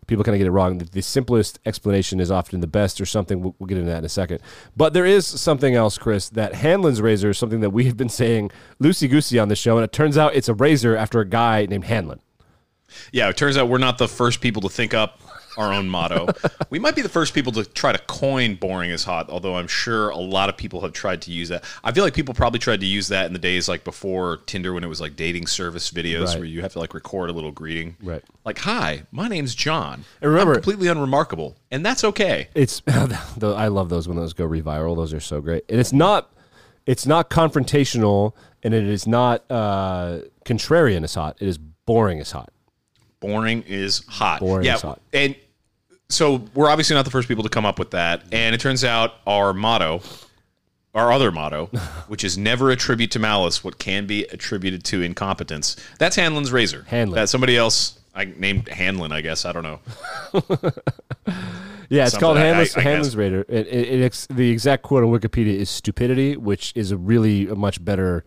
People 0.06 0.22
kind 0.22 0.36
of 0.36 0.38
get 0.38 0.46
it 0.46 0.52
wrong. 0.52 0.78
The, 0.78 1.02
simplest 1.02 1.58
explanation 1.66 2.20
is 2.20 2.30
often 2.30 2.60
the 2.60 2.68
best, 2.68 3.00
or 3.00 3.06
something. 3.06 3.42
We'll, 3.42 3.56
we'll 3.58 3.66
get 3.66 3.78
into 3.78 3.90
that 3.90 3.98
in 3.98 4.04
a 4.04 4.08
second. 4.08 4.40
But 4.76 4.92
there 4.92 5.06
is 5.06 5.26
something 5.26 5.74
else, 5.74 5.98
Chris. 5.98 6.28
That 6.28 6.54
Hanlon's 6.54 7.00
razor 7.00 7.30
is 7.30 7.38
something 7.38 7.60
that 7.60 7.70
we 7.70 7.86
have 7.86 7.96
been 7.96 8.08
saying 8.08 8.52
loosey 8.80 9.10
goosey 9.10 9.38
on 9.38 9.48
the 9.48 9.56
show, 9.56 9.76
and 9.76 9.84
it 9.84 9.92
turns 9.92 10.16
out 10.16 10.34
it's 10.36 10.48
a 10.48 10.54
razor 10.54 10.96
after 10.96 11.20
a 11.20 11.28
guy 11.28 11.66
named 11.66 11.84
Hanlon. 11.84 12.20
Yeah, 13.12 13.28
it 13.28 13.36
turns 13.36 13.56
out 13.56 13.68
we're 13.68 13.78
not 13.78 13.98
the 13.98 14.06
first 14.06 14.40
people 14.40 14.62
to 14.62 14.68
think 14.68 14.94
up 14.94 15.20
our 15.56 15.72
own 15.72 15.88
motto. 15.88 16.28
we 16.70 16.78
might 16.78 16.94
be 16.94 17.02
the 17.02 17.08
first 17.08 17.34
people 17.34 17.52
to 17.52 17.64
try 17.64 17.92
to 17.92 17.98
coin 17.98 18.54
boring 18.56 18.90
is 18.90 19.04
hot, 19.04 19.28
although 19.30 19.56
I'm 19.56 19.68
sure 19.68 20.10
a 20.10 20.16
lot 20.16 20.48
of 20.48 20.56
people 20.56 20.80
have 20.82 20.92
tried 20.92 21.22
to 21.22 21.30
use 21.30 21.48
that. 21.48 21.64
I 21.84 21.92
feel 21.92 22.04
like 22.04 22.14
people 22.14 22.34
probably 22.34 22.58
tried 22.58 22.80
to 22.80 22.86
use 22.86 23.08
that 23.08 23.26
in 23.26 23.32
the 23.32 23.38
days 23.38 23.68
like 23.68 23.84
before 23.84 24.38
Tinder 24.46 24.72
when 24.72 24.84
it 24.84 24.88
was 24.88 25.00
like 25.00 25.16
dating 25.16 25.46
service 25.46 25.90
videos 25.90 26.26
Right. 26.28 26.38
where 26.38 26.44
you 26.46 26.62
have 26.62 26.72
to 26.72 26.78
like 26.78 26.94
record 26.94 27.30
a 27.30 27.32
little 27.32 27.52
greeting. 27.52 27.96
Right. 28.02 28.22
Like, 28.44 28.58
hi, 28.58 29.02
my 29.12 29.28
name's 29.28 29.54
John. 29.54 30.04
And 30.20 30.30
remember- 30.30 30.52
I'm 30.52 30.56
completely 30.56 30.88
unremarkable. 30.88 31.56
And 31.70 31.84
that's 31.84 32.04
okay. 32.04 32.48
It's 32.54 32.82
I 32.88 33.68
love 33.68 33.88
those 33.88 34.08
when 34.08 34.16
those 34.16 34.32
go 34.32 34.46
reviral. 34.48 34.96
Those 34.96 35.12
are 35.12 35.20
so 35.20 35.40
great, 35.40 35.64
and 35.68 35.78
it's 35.80 35.92
not 35.92 36.32
it's 36.86 37.04
not 37.06 37.30
confrontational, 37.30 38.32
and 38.62 38.72
it 38.72 38.84
is 38.84 39.06
not 39.06 39.44
uh, 39.50 40.20
contrarian 40.44 41.02
as 41.02 41.14
hot. 41.14 41.36
It 41.40 41.48
is 41.48 41.58
boring 41.58 42.20
as 42.20 42.30
hot. 42.30 42.50
Boring 43.20 43.62
is 43.66 44.04
hot. 44.06 44.40
Boring 44.40 44.64
yeah, 44.66 44.76
is 44.76 44.82
hot. 44.82 45.00
And 45.12 45.34
so 46.08 46.44
we're 46.54 46.68
obviously 46.68 46.94
not 46.94 47.04
the 47.04 47.10
first 47.10 47.28
people 47.28 47.42
to 47.42 47.50
come 47.50 47.64
up 47.66 47.78
with 47.78 47.90
that. 47.92 48.22
And 48.32 48.54
it 48.54 48.60
turns 48.60 48.84
out 48.84 49.14
our 49.26 49.52
motto, 49.52 50.02
our 50.94 51.12
other 51.12 51.30
motto, 51.32 51.66
which 52.08 52.24
is 52.24 52.36
never 52.38 52.70
attribute 52.70 53.10
to 53.12 53.18
malice 53.18 53.62
what 53.64 53.78
can 53.78 54.06
be 54.06 54.24
attributed 54.24 54.84
to 54.84 55.02
incompetence. 55.02 55.76
That's 55.98 56.16
Hanlon's 56.16 56.52
razor. 56.52 56.84
Hanlon. 56.88 57.16
That 57.16 57.28
somebody 57.28 57.56
else 57.56 57.98
I 58.14 58.24
named 58.24 58.68
Hanlon, 58.68 59.12
I 59.12 59.20
guess. 59.20 59.44
I 59.44 59.52
don't 59.52 59.62
know. 59.62 59.80
Yeah, 61.88 62.02
it's 62.02 62.12
Something 62.12 62.26
called 62.26 62.38
I- 62.38 62.40
Hanlon's, 62.40 62.76
I- 62.76 62.80
I. 62.80 62.82
Hanlon's 62.82 63.16
razor. 63.16 63.44
It, 63.48 63.66
it, 63.68 64.00
it 64.00 64.26
the 64.30 64.50
exact 64.50 64.82
quote 64.82 65.04
on 65.04 65.10
Wikipedia 65.10 65.54
is 65.56 65.70
stupidity, 65.70 66.36
which 66.36 66.72
is 66.74 66.90
a 66.90 66.96
really 66.96 67.46
a 67.48 67.54
much 67.54 67.84
better 67.84 68.24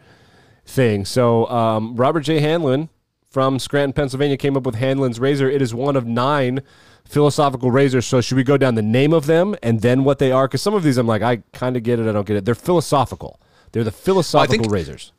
thing. 0.66 1.04
So 1.04 1.46
um, 1.50 1.96
Robert 1.98 2.22
J. 2.22 2.40
Hanlon 2.40 2.88
from 3.30 3.60
Scranton, 3.60 3.92
Pennsylvania, 3.92 4.38
came 4.38 4.56
up 4.56 4.66
with 4.66 4.76
Hanlon's 4.76 5.20
razor. 5.20 5.50
It 5.50 5.62
is 5.62 5.74
one 5.74 5.98
of 5.98 6.06
nine 6.06 6.62
philosophical 7.10 7.72
razors. 7.72 8.06
So 8.06 8.22
should 8.22 8.38
we 8.38 8.44
go 8.44 8.56
down 8.56 8.76
the 8.76 8.82
name 8.82 9.14
of 9.14 9.26
them 9.26 9.56
and 9.64 9.82
then 9.82 10.04
what 10.04 10.20
they 10.20 10.32
are? 10.32 10.48
Because 10.48 10.62
some 10.62 10.76
of 10.76 10.84
these 10.84 10.98
I'm 10.98 11.08
like, 11.08 11.22
I 11.22 11.42
kind 11.54 11.76
of 11.76 11.84
get 11.84 12.00
it, 12.00 12.08
I 12.08 12.12
don't 12.12 12.28
get 12.28 12.38
it. 12.38 12.46
They're 12.46 12.56
philosophical. 12.56 13.40
They're 13.72 13.84
the 13.84 13.92
philosophical 13.92 14.70
razors. 14.70 15.12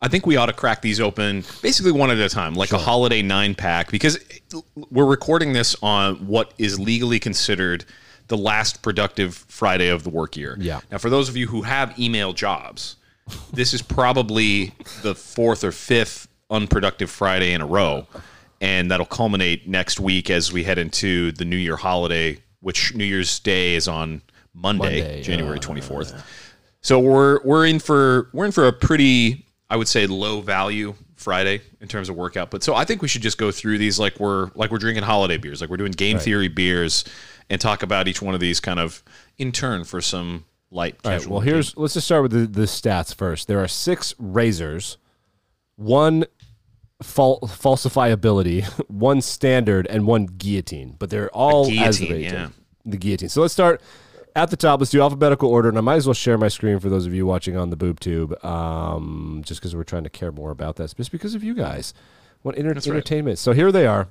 I 0.00 0.08
think 0.08 0.26
we 0.26 0.36
ought 0.36 0.46
to 0.46 0.52
crack 0.52 0.82
these 0.82 1.00
open 1.00 1.44
basically 1.62 1.92
one 1.92 2.10
at 2.10 2.18
a 2.18 2.28
time, 2.28 2.54
like 2.54 2.72
a 2.72 2.78
holiday 2.78 3.22
nine 3.22 3.54
pack, 3.54 3.90
because 3.90 4.18
we're 4.90 5.06
recording 5.06 5.52
this 5.52 5.74
on 5.82 6.26
what 6.26 6.54
is 6.58 6.78
legally 6.78 7.18
considered 7.18 7.84
the 8.28 8.36
last 8.36 8.82
productive 8.82 9.34
Friday 9.34 9.88
of 9.88 10.04
the 10.04 10.10
work 10.10 10.36
year. 10.36 10.56
Yeah. 10.60 10.80
Now, 10.90 10.98
for 10.98 11.10
those 11.10 11.28
of 11.28 11.36
you 11.36 11.48
who 11.48 11.62
have 11.62 11.98
email 11.98 12.32
jobs, 12.32 12.96
this 13.52 13.74
is 13.74 13.82
probably 13.82 14.72
the 15.02 15.14
fourth 15.14 15.64
or 15.64 15.72
fifth 15.72 16.28
unproductive 16.50 17.10
Friday 17.10 17.52
in 17.52 17.60
a 17.60 17.66
row. 17.66 18.06
And 18.60 18.90
that'll 18.90 19.06
culminate 19.06 19.68
next 19.68 20.00
week 20.00 20.30
as 20.30 20.52
we 20.52 20.64
head 20.64 20.78
into 20.78 21.30
the 21.32 21.44
New 21.44 21.56
Year 21.56 21.76
holiday, 21.76 22.38
which 22.60 22.94
New 22.94 23.04
Year's 23.04 23.38
Day 23.38 23.74
is 23.74 23.86
on 23.86 24.20
Monday, 24.52 25.00
Monday, 25.00 25.20
uh, 25.20 25.22
January 25.22 25.60
24th. 25.60 26.20
So 26.80 26.98
we're 26.98 27.40
we're 27.44 27.66
in 27.66 27.78
for 27.78 28.30
we're 28.32 28.46
in 28.46 28.52
for 28.52 28.66
a 28.66 28.72
pretty 28.72 29.46
I 29.70 29.76
would 29.76 29.88
say 29.88 30.06
low 30.06 30.40
value 30.40 30.94
Friday 31.16 31.60
in 31.80 31.88
terms 31.88 32.08
of 32.08 32.16
workout. 32.16 32.50
But 32.50 32.62
so 32.62 32.74
I 32.74 32.84
think 32.84 33.02
we 33.02 33.08
should 33.08 33.22
just 33.22 33.38
go 33.38 33.50
through 33.50 33.78
these 33.78 33.98
like 33.98 34.18
we're 34.18 34.50
like 34.54 34.70
we're 34.70 34.78
drinking 34.78 35.04
holiday 35.04 35.36
beers, 35.36 35.60
like 35.60 35.70
we're 35.70 35.76
doing 35.76 35.92
game 35.92 36.18
theory 36.18 36.48
beers, 36.48 37.04
and 37.50 37.60
talk 37.60 37.82
about 37.82 38.08
each 38.08 38.22
one 38.22 38.34
of 38.34 38.40
these 38.40 38.60
kind 38.60 38.80
of 38.80 39.02
in 39.36 39.52
turn 39.52 39.84
for 39.84 40.00
some 40.00 40.44
light 40.70 40.96
All 41.04 41.10
right, 41.10 41.18
casual. 41.18 41.34
well, 41.34 41.40
here's 41.40 41.76
let's 41.76 41.94
just 41.94 42.06
start 42.06 42.22
with 42.22 42.32
the, 42.32 42.46
the 42.46 42.66
stats 42.66 43.14
first. 43.14 43.48
There 43.48 43.62
are 43.62 43.68
six 43.68 44.14
razors, 44.18 44.96
one 45.76 46.24
fal- 47.02 47.40
falsifiability, 47.40 48.64
one 48.88 49.20
standard, 49.20 49.86
and 49.86 50.06
one 50.06 50.26
guillotine. 50.26 50.96
But 50.98 51.10
they're 51.10 51.30
all 51.30 51.70
as 51.80 51.98
the 51.98 52.06
guillotine, 52.06 52.32
yeah. 52.32 52.48
The 52.84 52.96
guillotine. 52.96 53.28
So 53.28 53.42
let's 53.42 53.54
start 53.54 53.80
at 54.34 54.50
the 54.50 54.56
top. 54.56 54.80
Let's 54.80 54.90
do 54.90 55.00
alphabetical 55.02 55.50
order, 55.50 55.68
and 55.68 55.78
I 55.78 55.80
might 55.80 55.96
as 55.96 56.06
well 56.06 56.14
share 56.14 56.38
my 56.38 56.48
screen 56.48 56.78
for 56.78 56.88
those 56.88 57.06
of 57.06 57.14
you 57.14 57.26
watching 57.26 57.56
on 57.56 57.70
the 57.70 57.76
boob 57.76 58.00
tube, 58.00 58.42
um, 58.44 59.42
just 59.44 59.60
because 59.60 59.74
we're 59.74 59.84
trying 59.84 60.04
to 60.04 60.10
care 60.10 60.32
more 60.32 60.50
about 60.50 60.76
this, 60.76 60.94
just 60.94 61.12
because 61.12 61.34
of 61.34 61.42
you 61.42 61.54
guys. 61.54 61.94
What 62.42 62.56
right. 62.56 62.96
entertainment? 62.96 63.38
So 63.38 63.52
here 63.52 63.72
they 63.72 63.86
are. 63.86 64.08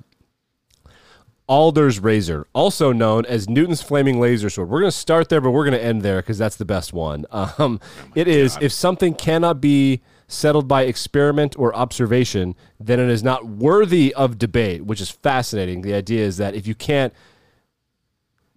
Alder's 1.48 1.98
razor, 1.98 2.46
also 2.52 2.92
known 2.92 3.24
as 3.24 3.48
Newton's 3.48 3.80
flaming 3.80 4.20
laser 4.20 4.50
sword. 4.50 4.68
We're 4.68 4.80
going 4.80 4.92
to 4.92 4.96
start 4.96 5.30
there, 5.30 5.40
but 5.40 5.52
we're 5.52 5.64
going 5.64 5.78
to 5.78 5.82
end 5.82 6.02
there 6.02 6.20
because 6.20 6.36
that's 6.36 6.56
the 6.56 6.66
best 6.66 6.92
one. 6.92 7.24
Um, 7.58 7.80
it 8.14 8.28
is 8.28 8.58
if 8.60 8.72
something 8.72 9.14
cannot 9.14 9.60
be 9.60 10.02
settled 10.28 10.68
by 10.68 10.82
experiment 10.82 11.58
or 11.58 11.74
observation, 11.74 12.54
then 12.78 13.00
it 13.00 13.08
is 13.08 13.22
not 13.22 13.46
worthy 13.46 14.14
of 14.14 14.38
debate, 14.38 14.84
which 14.84 15.00
is 15.00 15.10
fascinating. 15.10 15.80
The 15.80 15.94
idea 15.94 16.24
is 16.24 16.36
that 16.36 16.54
if 16.54 16.66
you 16.66 16.74
can't 16.74 17.12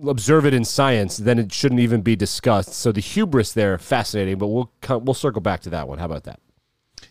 observe 0.05 0.45
it 0.45 0.53
in 0.53 0.65
science, 0.65 1.17
then 1.17 1.39
it 1.39 1.53
shouldn't 1.53 1.79
even 1.79 2.01
be 2.01 2.15
discussed. 2.15 2.73
So 2.73 2.91
the 2.91 2.99
hubris 2.99 3.53
there, 3.53 3.77
fascinating. 3.77 4.37
But 4.37 4.47
we'll 4.47 4.71
we'll 4.89 5.13
circle 5.13 5.41
back 5.41 5.61
to 5.61 5.69
that 5.71 5.87
one. 5.87 5.97
How 5.97 6.05
about 6.05 6.25
that? 6.25 6.39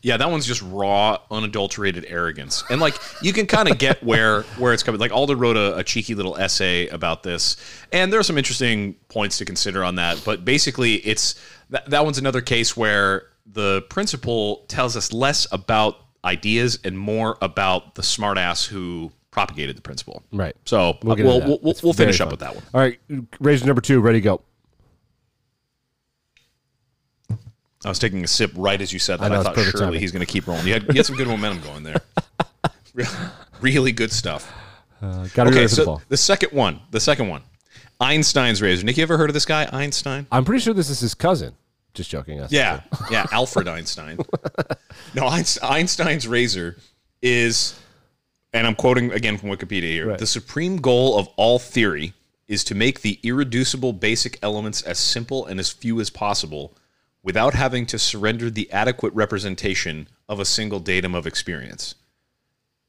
Yeah, 0.03 0.17
that 0.17 0.31
one's 0.31 0.47
just 0.47 0.63
raw, 0.63 1.19
unadulterated 1.31 2.07
arrogance, 2.09 2.65
and 2.71 2.81
like 2.81 2.95
you 3.21 3.33
can 3.33 3.47
kind 3.47 3.69
of 3.69 3.77
get 3.79 4.03
where 4.03 4.43
where 4.57 4.73
it's 4.73 4.83
coming. 4.83 5.01
Like 5.01 5.13
Alder 5.13 5.37
wrote 5.37 5.57
a, 5.57 5.77
a 5.77 5.85
cheeky 5.85 6.15
little 6.15 6.37
essay 6.37 6.87
about 6.89 7.23
this, 7.23 7.57
and 7.93 8.13
there 8.13 8.21
are 8.21 8.25
some 8.25 8.39
interesting 8.39 8.95
points 9.09 9.39
to 9.39 9.45
consider 9.45 9.85
on 9.85 9.97
that. 9.97 10.23
But 10.25 10.45
basically, 10.45 10.95
it's 10.95 11.41
that, 11.71 11.91
that 11.91 12.05
one's 12.05 12.19
another 12.19 12.41
case 12.41 12.77
where 12.77 13.30
the 13.47 13.83
principle 13.91 14.65
tells 14.69 14.97
us 14.97 15.13
less 15.13 15.47
about 15.53 15.97
ideas 16.25 16.79
and 16.85 16.99
more 16.99 17.39
about 17.41 17.95
the 17.95 18.03
smartass 18.03 18.67
who 18.67 19.11
propagated 19.31 19.77
the 19.77 19.83
principle. 19.83 20.23
Right. 20.33 20.55
So 20.65 20.99
We'll 21.03 21.17
we'll 21.17 21.41
we'll, 21.41 21.59
we'll, 21.63 21.75
we'll 21.83 21.93
finish 21.93 22.21
up 22.21 22.31
with 22.31 22.41
that 22.41 22.55
one. 22.55 22.65
All 22.75 22.81
right, 22.81 22.99
razor 23.41 23.67
number 23.67 23.81
two, 23.81 24.01
ready, 24.01 24.21
go. 24.21 24.43
I 27.83 27.89
was 27.89 27.99
taking 27.99 28.23
a 28.23 28.27
sip 28.27 28.53
right 28.57 28.81
as 28.81 28.93
you 28.93 28.99
said 28.99 29.21
that. 29.21 29.31
know, 29.31 29.41
I, 29.41 29.43
thought 29.43 29.55
surely 29.57 29.79
timing. 29.79 30.01
he's 30.01 30.13
going 30.13 30.25
to 30.25 30.31
keep 30.31 30.47
rolling. 30.47 30.67
You 30.67 30.75
had, 30.75 30.83
you 30.89 30.95
had 30.95 31.07
some 31.07 31.17
good 31.17 31.29
momentum 31.29 31.63
going 31.63 31.83
there. 31.83 32.01
Re- 32.95 33.07
really 33.63 33.93
good 33.93 34.13
stuff. 34.13 34.53
Uh, 35.01 35.27
okay, 35.39 35.67
so 35.67 36.03
the 36.09 36.17
second 36.17 36.53
one, 36.53 36.81
the 36.91 37.01
second 37.01 37.29
one, 37.29 37.43
Einstein's 37.99 38.61
razor. 38.61 38.85
Nick, 38.85 38.99
you 38.99 39.03
ever 39.03 39.17
heard 39.17 39.31
of 39.31 39.35
this 39.35 39.47
guy, 39.47 39.67
Einstein? 39.73 40.27
I'm 40.31 40.45
pretty 40.45 40.61
sure 40.63 40.75
this 40.75 40.91
is 40.91 41.01
his 41.01 41.15
cousin. 41.15 41.55
Just 41.95 42.11
joking. 42.11 42.45
Yeah, 42.51 42.81
yeah, 43.11 43.27
Alfred 43.33 43.69
Einstein. 43.69 44.19
No, 45.15 45.27
Einstein's 45.27 46.29
razor 46.29 46.77
is, 47.23 47.79
and 48.53 48.67
I'm 48.67 48.75
quoting 48.77 49.13
again 49.13 49.39
from 49.39 49.49
Wikipedia 49.51 49.83
here: 49.83 50.09
Right. 50.11 50.19
the 50.19 50.27
supreme 50.27 50.77
goal 50.77 51.19
of 51.19 51.29
all 51.37 51.59
theory 51.59 52.13
is 52.47 52.63
to 52.65 52.75
make 52.75 53.01
the 53.01 53.19
irreducible 53.23 53.93
basic 53.93 54.39
elements 54.43 54.83
as 54.83 54.99
simple 54.99 55.47
and 55.47 55.59
as 55.59 55.71
few 55.71 56.01
as 56.01 56.11
possible, 56.11 56.77
without 57.23 57.55
having 57.55 57.87
to 57.87 57.99
surrender 57.99 58.51
the 58.51 58.71
adequate 58.71 59.13
representation 59.15 60.09
of 60.29 60.39
a 60.39 60.45
single 60.45 60.81
datum 60.81 61.15
of 61.15 61.27
experience. 61.27 61.95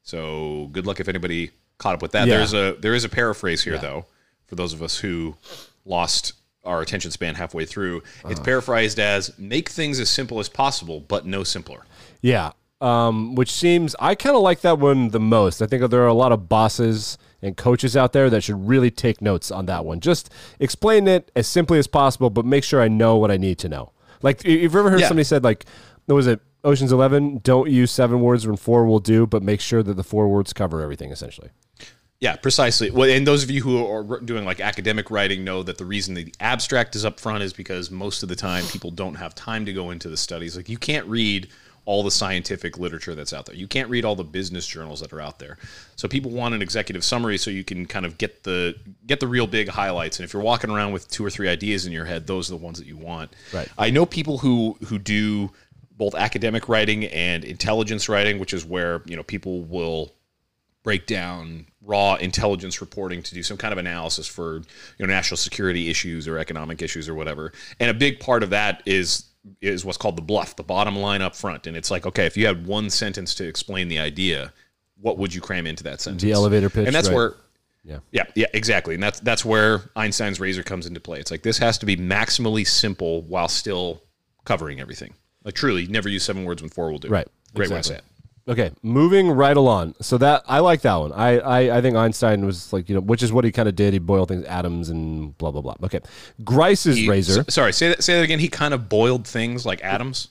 So, 0.02 0.68
good 0.72 0.86
luck 0.86 1.00
if 1.00 1.08
anybody 1.08 1.50
caught 1.78 1.94
up 1.94 2.02
with 2.02 2.12
that. 2.12 2.28
Yeah. 2.28 2.38
There's 2.38 2.54
a 2.54 2.76
there 2.80 2.94
is 2.94 3.04
a 3.04 3.08
paraphrase 3.08 3.62
here 3.62 3.78
though, 3.78 4.06
for 4.46 4.54
those 4.54 4.72
of 4.72 4.82
us 4.82 4.98
who 4.98 5.36
lost 5.84 6.34
our 6.64 6.80
attention 6.80 7.10
span 7.10 7.34
halfway 7.34 7.64
through. 7.64 7.98
It's 8.24 8.34
Uh-huh. 8.34 8.42
paraphrased 8.44 8.98
as 8.98 9.32
make 9.38 9.68
things 9.68 9.98
as 10.00 10.08
simple 10.10 10.38
as 10.38 10.48
possible, 10.48 11.00
but 11.00 11.26
no 11.26 11.42
simpler. 11.44 11.80
Yeah. 12.20 12.52
Um, 12.80 13.34
which 13.36 13.52
seems 13.52 13.94
I 14.00 14.14
kind 14.14 14.34
of 14.36 14.42
like 14.42 14.60
that 14.62 14.78
one 14.78 15.08
the 15.10 15.20
most. 15.20 15.62
I 15.62 15.66
think 15.66 15.88
there 15.90 16.02
are 16.02 16.06
a 16.08 16.14
lot 16.14 16.32
of 16.32 16.48
bosses 16.48 17.16
and 17.40 17.56
coaches 17.56 17.96
out 17.96 18.12
there 18.12 18.28
that 18.30 18.42
should 18.42 18.66
really 18.68 18.90
take 18.90 19.20
notes 19.22 19.50
on 19.50 19.66
that 19.66 19.84
one. 19.84 20.00
Just 20.00 20.30
explain 20.58 21.06
it 21.08 21.30
as 21.36 21.46
simply 21.46 21.78
as 21.78 21.86
possible, 21.86 22.30
but 22.30 22.44
make 22.44 22.64
sure 22.64 22.80
I 22.80 22.88
know 22.88 23.16
what 23.16 23.30
I 23.30 23.36
need 23.36 23.58
to 23.60 23.68
know. 23.68 23.92
Like, 24.20 24.44
you've 24.44 24.74
ever 24.76 24.90
heard 24.90 25.00
Yeah. 25.00 25.08
somebody 25.08 25.24
said 25.24 25.42
like, 25.44 25.64
"What 26.06 26.14
was 26.16 26.26
it 26.28 26.40
Ocean's 26.64 26.92
Eleven? 26.92 27.40
Don't 27.42 27.68
use 27.70 27.90
seven 27.90 28.20
words 28.20 28.46
when 28.46 28.56
four 28.56 28.84
will 28.84 29.00
do, 29.00 29.26
but 29.26 29.42
make 29.42 29.60
sure 29.60 29.82
that 29.82 29.94
the 29.94 30.04
four 30.04 30.28
words 30.28 30.52
cover 30.52 30.80
everything." 30.80 31.10
Essentially. 31.10 31.50
Yeah, 32.22 32.36
precisely. 32.36 32.88
Well, 32.88 33.10
and 33.10 33.26
those 33.26 33.42
of 33.42 33.50
you 33.50 33.62
who 33.62 33.84
are 33.84 34.20
doing 34.20 34.44
like 34.44 34.60
academic 34.60 35.10
writing 35.10 35.42
know 35.42 35.64
that 35.64 35.76
the 35.76 35.84
reason 35.84 36.14
the 36.14 36.32
abstract 36.38 36.94
is 36.94 37.04
up 37.04 37.18
front 37.18 37.42
is 37.42 37.52
because 37.52 37.90
most 37.90 38.22
of 38.22 38.28
the 38.28 38.36
time 38.36 38.64
people 38.66 38.92
don't 38.92 39.16
have 39.16 39.34
time 39.34 39.66
to 39.66 39.72
go 39.72 39.90
into 39.90 40.08
the 40.08 40.16
studies. 40.16 40.56
Like 40.56 40.68
you 40.68 40.78
can't 40.78 41.04
read 41.08 41.48
all 41.84 42.04
the 42.04 42.12
scientific 42.12 42.78
literature 42.78 43.16
that's 43.16 43.32
out 43.32 43.46
there. 43.46 43.56
You 43.56 43.66
can't 43.66 43.90
read 43.90 44.04
all 44.04 44.14
the 44.14 44.22
business 44.22 44.68
journals 44.68 45.00
that 45.00 45.12
are 45.12 45.20
out 45.20 45.40
there. 45.40 45.58
So 45.96 46.06
people 46.06 46.30
want 46.30 46.54
an 46.54 46.62
executive 46.62 47.02
summary 47.02 47.38
so 47.38 47.50
you 47.50 47.64
can 47.64 47.86
kind 47.86 48.06
of 48.06 48.18
get 48.18 48.44
the 48.44 48.76
get 49.04 49.18
the 49.18 49.26
real 49.26 49.48
big 49.48 49.68
highlights. 49.68 50.20
And 50.20 50.24
if 50.24 50.32
you're 50.32 50.42
walking 50.42 50.70
around 50.70 50.92
with 50.92 51.10
two 51.10 51.26
or 51.26 51.30
three 51.30 51.48
ideas 51.48 51.86
in 51.86 51.92
your 51.92 52.04
head, 52.04 52.28
those 52.28 52.48
are 52.48 52.56
the 52.56 52.64
ones 52.64 52.78
that 52.78 52.86
you 52.86 52.96
want. 52.96 53.34
Right. 53.52 53.68
I 53.76 53.90
know 53.90 54.06
people 54.06 54.38
who 54.38 54.76
who 54.86 55.00
do 55.00 55.50
both 55.96 56.14
academic 56.14 56.68
writing 56.68 57.06
and 57.06 57.42
intelligence 57.42 58.08
writing, 58.08 58.38
which 58.38 58.54
is 58.54 58.64
where, 58.64 59.02
you 59.06 59.16
know, 59.16 59.24
people 59.24 59.64
will 59.64 60.12
break 60.82 61.06
down 61.06 61.66
raw 61.80 62.14
intelligence 62.16 62.80
reporting 62.80 63.22
to 63.22 63.34
do 63.34 63.42
some 63.42 63.56
kind 63.56 63.72
of 63.72 63.78
analysis 63.78 64.26
for 64.26 64.56
you 64.56 64.64
know 65.00 65.06
national 65.06 65.36
security 65.36 65.88
issues 65.90 66.26
or 66.28 66.38
economic 66.38 66.82
issues 66.82 67.08
or 67.08 67.14
whatever. 67.14 67.52
And 67.80 67.90
a 67.90 67.94
big 67.94 68.20
part 68.20 68.42
of 68.42 68.50
that 68.50 68.82
is 68.86 69.24
is 69.60 69.84
what's 69.84 69.98
called 69.98 70.16
the 70.16 70.22
BLUF, 70.22 70.54
the 70.56 70.62
bottom 70.62 70.94
line 70.96 71.20
up 71.20 71.34
front. 71.34 71.66
And 71.66 71.76
it's 71.76 71.90
like, 71.90 72.06
okay, 72.06 72.26
if 72.26 72.36
you 72.36 72.46
had 72.46 72.64
one 72.66 72.88
sentence 72.90 73.34
to 73.36 73.44
explain 73.46 73.88
the 73.88 73.98
idea, 73.98 74.52
what 75.00 75.18
would 75.18 75.34
you 75.34 75.40
cram 75.40 75.66
into 75.66 75.82
that 75.82 76.00
sentence? 76.00 76.22
The 76.22 76.30
elevator 76.30 76.70
pitch, 76.70 76.86
And 76.86 76.94
that's 76.94 77.08
right. 77.08 77.14
where 77.16 77.34
Yeah. 77.84 77.98
yeah, 78.12 78.24
yeah, 78.36 78.46
exactly. 78.54 78.94
And 78.94 79.02
that's 79.02 79.18
that's 79.20 79.44
where 79.44 79.90
Einstein's 79.96 80.38
razor 80.38 80.62
comes 80.62 80.86
into 80.86 81.00
play. 81.00 81.18
It's 81.18 81.30
like 81.32 81.42
this 81.42 81.58
has 81.58 81.76
to 81.78 81.86
be 81.86 81.96
maximally 81.96 82.64
simple 82.66 83.22
while 83.22 83.48
still 83.48 84.02
covering 84.44 84.80
everything. 84.80 85.14
Like 85.44 85.54
truly, 85.54 85.88
never 85.88 86.08
use 86.08 86.22
seven 86.22 86.44
words 86.44 86.62
when 86.62 86.68
four 86.70 86.92
will 86.92 86.98
do. 87.00 87.08
Right. 87.08 87.26
Great 87.54 87.68
way 87.70 87.74
to 87.74 87.78
Exactly. 87.78 87.96
say 87.96 87.98
it. 87.98 88.04
Okay, 88.48 88.72
moving 88.82 89.30
right 89.30 89.56
along. 89.56 89.94
So 90.00 90.18
that 90.18 90.42
I 90.48 90.58
like 90.58 90.80
that 90.82 90.96
one. 90.96 91.12
I, 91.12 91.38
I 91.38 91.78
I 91.78 91.80
think 91.80 91.96
Einstein 91.96 92.44
was 92.44 92.72
like 92.72 92.88
you 92.88 92.94
know, 92.96 93.00
which 93.00 93.22
is 93.22 93.32
what 93.32 93.44
he 93.44 93.52
kind 93.52 93.68
of 93.68 93.76
did. 93.76 93.92
He 93.92 94.00
boiled 94.00 94.28
things, 94.28 94.44
atoms, 94.46 94.88
and 94.88 95.36
blah 95.38 95.52
blah 95.52 95.60
blah. 95.60 95.76
Okay, 95.84 96.00
Grice's 96.42 96.96
He- 96.96 97.08
razor. 97.08 97.44
s- 97.46 97.54
sorry, 97.54 97.72
say 97.72 97.88
that. 97.90 98.02
Say 98.02 98.14
that 98.14 98.22
again. 98.22 98.40
He 98.40 98.48
kind 98.48 98.74
of 98.74 98.88
boiled 98.88 99.26
things 99.28 99.64
like 99.64 99.82
atoms. 99.84 100.28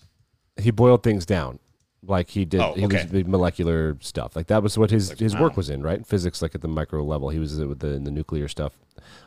He 0.58 0.72
boiled 0.72 1.04
things 1.04 1.26
down, 1.26 1.60
like 2.06 2.30
he 2.30 2.44
did. 2.44 2.60
Oh, 2.60 2.74
he 2.74 2.86
was 2.86 2.96
okay. 2.96 3.06
the 3.06 3.24
molecular 3.24 3.96
stuff. 4.02 4.36
Like 4.36 4.48
that 4.48 4.62
was 4.62 4.78
what 4.78 4.92
his 4.92 5.12
his 5.12 5.34
work 5.38 5.56
was 5.56 5.70
in, 5.70 5.82
right? 5.82 6.06
Physics, 6.06 6.42
like 6.42 6.54
at 6.54 6.60
the 6.62 6.68
micro 6.68 7.04
level. 7.06 7.30
He 7.30 7.40
was 7.40 7.62
uh, 7.62 7.68
with 7.68 7.80
the, 7.80 7.88
the 8.00 8.12
nuclear 8.12 8.50
stuff. 8.50 8.74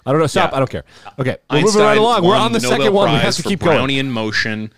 I 0.05 0.13
don't 0.13 0.21
know. 0.21 0.27
Stop. 0.27 0.51
Yeah. 0.51 0.57
I 0.57 0.59
don't 0.61 0.71
care. 0.71 0.85
Okay, 1.19 1.37
we're 1.51 1.63
moving 1.63 1.81
right 1.81 1.97
along. 1.97 2.23
We're 2.25 2.37
on 2.37 2.53
the, 2.53 2.61
Nobel 2.61 2.79
second 2.79 2.93
one. 2.93 3.13
We 3.13 3.19
have 3.19 3.35
to 3.37 3.43
keep 3.43 3.61
going. 3.61 3.79
Brownian 3.79 4.09
motion, 4.09 4.73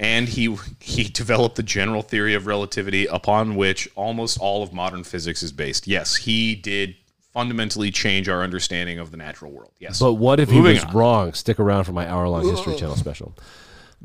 and 0.00 0.28
he 0.28 0.56
he 0.80 1.04
developed 1.22 1.54
the 1.54 1.62
general 1.62 2.02
theory 2.02 2.34
of 2.34 2.46
relativity 2.46 3.06
upon 3.06 3.54
which 3.54 3.88
almost 3.94 4.38
all 4.40 4.64
of 4.64 4.72
modern 4.72 5.04
physics 5.04 5.42
is 5.44 5.52
based. 5.52 5.86
Yes, 5.86 6.16
he 6.16 6.56
did 6.56 6.96
fundamentally 7.32 7.92
change 7.92 8.28
our 8.28 8.42
understanding 8.42 8.98
of 8.98 9.12
the 9.12 9.16
natural 9.16 9.52
world. 9.52 9.70
Yes, 9.78 10.00
But 10.00 10.14
what 10.14 10.40
if 10.40 10.50
he 10.50 10.60
was 10.60 10.82
on. 10.82 10.92
wrong? 10.96 11.32
Stick 11.32 11.60
around 11.60 11.84
for 11.84 11.92
my 11.92 12.08
hour 12.10 12.26
long 12.28 12.48
History 12.48 12.74
Channel 12.74 12.96
special. 12.96 13.36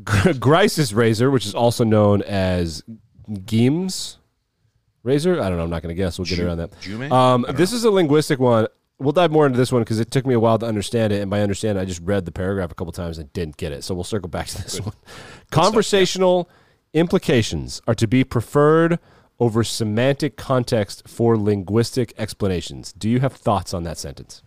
Gr- 0.04 0.34
Grice's 0.34 0.94
razor, 0.94 1.32
which 1.32 1.48
is 1.48 1.56
also 1.56 1.84
known 1.84 2.22
as 2.22 2.84
Geim's 3.28 4.18
razor. 5.02 5.42
I 5.42 5.50
don't 5.50 5.58
know. 5.58 5.64
I'm 5.64 5.70
not 5.72 5.82
going 5.82 5.96
to 5.96 6.00
guess. 6.00 6.20
We'll 6.20 6.26
get 6.28 6.38
around 6.40 6.58
that. 6.58 6.72
Jume? 6.82 7.12
Um, 7.12 7.46
this 7.56 7.74
is 7.74 7.84
a 7.84 7.90
linguistic 7.90 8.38
one. 8.38 8.68
We'll 8.98 9.12
dive 9.12 9.32
more 9.32 9.46
into 9.46 9.58
this 9.58 9.72
one 9.72 9.82
because 9.82 10.00
it 10.00 10.10
took 10.10 10.26
me 10.26 10.34
a 10.34 10.40
while 10.40 10.58
to 10.58 10.66
understand 10.66 11.12
it. 11.12 11.22
And 11.22 11.30
by 11.30 11.42
understand, 11.42 11.78
I 11.78 11.86
just 11.86 12.02
read 12.02 12.26
the 12.26 12.32
paragraph 12.32 12.72
a 12.72 12.76
couple 12.76 12.94
times 12.94 13.18
and 13.18 13.32
didn't 13.34 13.58
get 13.58 13.72
it. 13.72 13.84
So 13.84 13.94
we'll 13.94 14.06
circle 14.06 14.30
back 14.30 14.48
to 14.48 14.64
this 14.64 14.80
one. 14.80 14.94
Conversational 15.52 16.50
implications 16.94 17.82
are 17.88 17.96
to 17.96 18.08
be 18.08 18.24
preferred 18.24 19.00
over 19.38 19.66
semantic 19.66 20.38
context 20.38 21.08
for 21.10 21.38
linguistic 21.38 22.14
explanations. 22.18 22.94
Do 22.94 23.10
you 23.10 23.20
have 23.20 23.34
thoughts 23.34 23.74
on 23.74 23.84
that 23.84 23.98
sentence? 23.98 24.42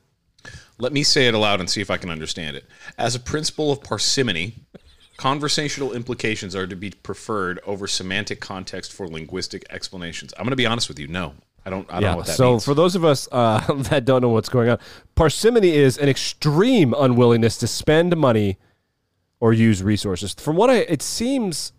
Let 0.79 0.93
me 0.93 1.03
say 1.03 1.29
it 1.29 1.35
aloud 1.35 1.61
and 1.61 1.69
see 1.69 1.83
if 1.83 1.91
I 1.91 1.99
can 1.99 2.09
understand 2.09 2.57
it. 2.57 2.65
As 2.97 3.15
a 3.15 3.21
principle 3.21 3.71
of 3.71 3.83
parsimony, 3.83 4.55
conversational 5.19 5.93
implications 5.93 6.57
are 6.57 6.67
to 6.67 6.77
be 6.77 6.91
preferred 6.91 7.61
over 7.67 7.87
semantic 7.87 8.41
context 8.41 8.93
for 8.93 9.09
linguistic 9.09 9.67
explanations. 9.69 10.33
I'm 10.39 10.45
going 10.45 10.53
to 10.53 10.57
be 10.57 10.67
honest 10.67 10.89
with 10.89 10.99
you. 10.99 11.09
No, 11.09 11.35
I 11.69 11.71
don't. 11.71 11.87
I 11.91 12.01
don't 12.01 12.11
know 12.11 12.17
what 12.17 12.27
that 12.27 12.37
so 12.37 12.51
means. 12.53 12.65
for 12.65 12.73
those 12.73 12.97
of 12.97 13.05
us 13.05 13.29
uh, 13.31 13.61
that 13.91 14.07
don't 14.07 14.23
know 14.23 14.31
what's 14.31 14.49
going 14.49 14.71
on, 14.71 14.79
parsimony 15.15 15.77
is 15.77 15.99
an 15.99 16.09
extreme 16.09 16.95
unwillingness 16.97 17.59
to 17.59 17.67
spend 17.67 18.17
money 18.17 18.57
or 19.39 19.53
use 19.53 19.83
resources. 19.83 20.33
From 20.33 20.57
what 20.57 20.71
I, 20.71 20.79
it 20.79 21.03
seems 21.03 21.73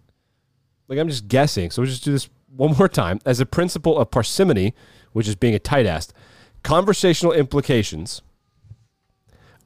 like 0.87 0.99
I'm 0.99 1.09
just 1.09 1.27
guessing. 1.27 1.71
So 1.71 1.81
we'll 1.81 1.89
just 1.89 2.03
do 2.03 2.11
this 2.11 2.29
one 2.55 2.77
more 2.77 2.87
time. 2.87 3.19
As 3.25 3.39
a 3.39 3.47
principle 3.47 3.97
of 3.97 4.11
parsimony, 4.11 4.75
which 5.11 5.27
is 5.27 5.35
being 5.35 5.55
a 5.55 5.59
tight 5.59 5.87
ass, 5.87 6.13
conversational 6.61 7.33
implications 7.33 8.21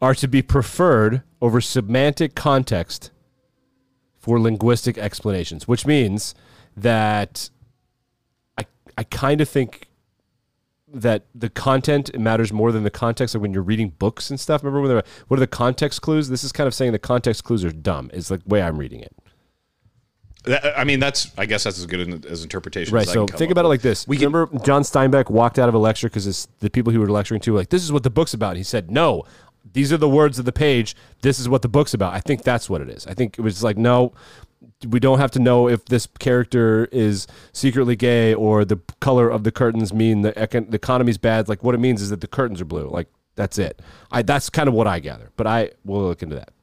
are 0.01 0.15
to 0.15 0.27
be 0.27 0.41
preferred 0.41 1.21
over 1.41 1.59
semantic 1.59 2.33
context 2.33 3.11
for 4.17 4.39
linguistic 4.39 4.97
explanations, 4.97 5.67
which 5.67 5.85
means 5.85 6.33
that 6.77 7.49
I 8.57 8.65
I 8.97 9.03
kind 9.03 9.41
of 9.41 9.49
think 9.49 9.89
that 10.93 11.25
the 11.33 11.49
content 11.49 12.17
matters 12.19 12.53
more 12.53 12.71
than 12.71 12.83
the 12.83 12.91
context. 12.91 13.33
Like 13.35 13.41
when 13.41 13.51
you're 13.53 13.63
reading 13.63 13.89
books 13.89 14.29
and 14.29 14.39
stuff. 14.39 14.63
Remember 14.63 14.81
when 14.81 14.89
they're 14.89 15.03
what 15.27 15.37
are 15.37 15.41
the 15.41 15.47
context 15.47 16.01
clues? 16.01 16.29
This 16.29 16.43
is 16.43 16.51
kind 16.51 16.67
of 16.67 16.73
saying 16.73 16.91
the 16.91 16.99
context 16.99 17.43
clues 17.43 17.65
are 17.65 17.71
dumb. 17.71 18.09
Is 18.13 18.27
the 18.27 18.41
way 18.45 18.61
I'm 18.61 18.77
reading 18.77 18.99
it. 19.01 19.15
That- 20.45 20.77
I 20.77 20.83
mean, 20.83 20.99
that's 20.99 21.31
I 21.37 21.45
guess 21.45 21.63
that's 21.63 21.79
as 21.79 21.85
good 21.85 22.01
an- 22.01 22.25
as 22.29 22.43
interpretation. 22.43 22.93
Right. 22.93 23.03
As 23.03 23.09
I 23.09 23.13
So 23.13 23.25
can 23.25 23.37
think 23.37 23.51
about 23.51 23.65
it 23.65 23.69
like 23.69 23.81
this. 23.81 24.07
We 24.07 24.17
can- 24.17 24.31
Remember, 24.31 24.59
John 24.65 24.83
Steinbeck 24.83 25.29
walked 25.29 25.57
out 25.57 25.69
of 25.69 25.75
a 25.75 25.79
lecture 25.79 26.07
because 26.09 26.47
the 26.59 26.69
people 26.69 26.91
he 26.91 26.97
was 26.97 27.09
lecturing 27.09 27.41
to 27.41 27.53
were 27.53 27.59
like, 27.59 27.69
"This 27.69 27.83
is 27.83 27.91
what 27.91 28.03
the 28.03 28.09
book's 28.09 28.33
about." 28.33 28.49
And 28.49 28.57
he 28.57 28.63
said, 28.63 28.91
"No, 28.91 29.23
these 29.71 29.93
are 29.93 29.97
the 29.97 30.09
words 30.09 30.37
of 30.39 30.45
the 30.45 30.51
page. 30.51 30.95
This 31.21 31.39
is 31.39 31.47
what 31.47 31.61
the 31.61 31.69
book's 31.69 31.93
about." 31.93 32.13
I 32.13 32.19
think 32.19 32.43
that's 32.43 32.69
what 32.69 32.81
it 32.81 32.89
is. 32.89 33.07
I 33.07 33.13
think 33.13 33.39
it 33.39 33.41
was 33.41 33.63
like, 33.63 33.77
no, 33.77 34.11
we 34.87 34.99
don't 34.99 35.19
have 35.19 35.31
to 35.31 35.39
know 35.39 35.67
if 35.67 35.85
this 35.85 36.07
character 36.19 36.87
is 36.91 37.27
secretly 37.51 37.95
gay 37.95 38.33
or 38.33 38.65
the 38.65 38.77
color 38.99 39.29
of 39.29 39.43
the 39.43 39.51
curtains 39.51 39.93
mean 39.93 40.21
the, 40.21 40.33
econ- 40.33 40.69
the 40.69 40.75
economy's 40.75 41.17
bad. 41.17 41.49
Like 41.49 41.63
what 41.63 41.75
it 41.75 41.79
means 41.79 42.01
is 42.01 42.09
that 42.09 42.21
the 42.21 42.27
curtains 42.27 42.61
are 42.61 42.65
blue. 42.65 42.87
Like 42.89 43.07
that's 43.35 43.57
it. 43.57 43.81
I 44.11 44.21
that's 44.21 44.49
kind 44.49 44.67
of 44.67 44.73
what 44.73 44.87
I 44.87 44.99
gather. 44.99 45.31
But 45.35 45.47
I 45.47 45.71
will 45.85 46.03
look 46.03 46.21
into 46.21 46.35
that. 46.35 46.53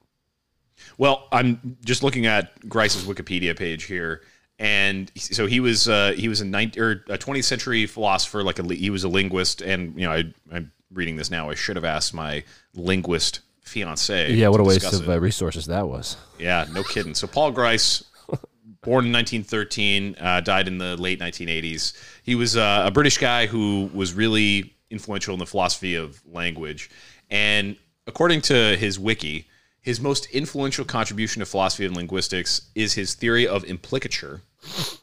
Well, 0.99 1.29
I'm 1.33 1.77
just 1.85 2.03
looking 2.03 2.27
at 2.27 2.69
Grice's 2.69 3.05
Wikipedia 3.05 3.57
page 3.57 3.85
here, 3.85 4.23
and 4.59 5.11
so 5.17 5.47
he 5.47 5.61
was 5.61 5.89
uh, 5.89 6.13
he 6.17 6.29
was 6.29 6.41
a 6.41 6.45
19, 6.45 6.83
or 6.83 6.91
a 7.09 7.19
20th 7.19 7.45
century 7.45 7.87
philosopher. 7.87 8.43
Like 8.43 8.59
a, 8.59 8.75
he 8.75 8.91
was 8.91 9.05
a 9.05 9.09
linguist, 9.09 9.63
and 9.63 9.99
you 9.99 10.07
know 10.07 10.13
I, 10.13 10.25
I'm 10.53 10.73
reading 10.93 11.17
this 11.17 11.31
now. 11.31 11.51
I 11.51 11.55
should 11.55 11.77
have 11.77 11.85
asked 11.85 12.15
my 12.15 12.45
linguist 12.75 13.41
fiance. 13.71 14.33
Yeah, 14.33 14.49
what 14.49 14.61
a 14.61 14.65
waste 14.65 14.93
of 14.93 15.09
uh, 15.09 15.21
resources 15.21 15.67
that 15.67 15.89
was. 15.89 16.17
Yeah, 16.39 16.67
no 16.73 16.83
kidding. 16.83 17.15
So 17.15 17.27
Paul 17.27 17.53
Grice, 17.53 18.05
born 18.83 19.07
in 19.07 19.13
1913, 19.13 20.17
uh, 20.21 20.41
died 20.41 20.69
in 20.69 20.79
the 20.79 20.97
late 20.97 21.21
1980s. 21.21 21.93
He 22.23 22.35
was 22.35 22.57
uh, 22.57 22.83
a 22.87 22.91
British 22.91 23.19
guy 23.19 23.47
who 23.47 23.91
was 23.95 24.13
really 24.13 24.75
influential 24.91 25.33
in 25.35 25.39
the 25.39 25.47
philosophy 25.47 25.95
of 25.95 26.21
language. 26.27 26.91
And 27.31 27.77
according 28.07 28.43
to 28.43 28.77
his 28.77 28.99
wiki, 28.99 29.47
his 29.81 30.01
most 30.01 30.27
influential 30.27 30.85
contribution 30.85 31.41
to 31.41 31.47
philosophy 31.47 31.87
and 31.87 31.97
linguistics 31.97 32.69
is 32.75 32.95
his 32.95 33.15
theory 33.15 33.47
of 33.47 33.65
implicature, 33.65 34.43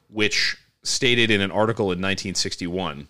which 0.09 0.57
stated 0.83 1.31
in 1.31 1.41
an 1.41 1.51
article 1.51 1.85
in 1.85 1.99
1961 1.99 3.07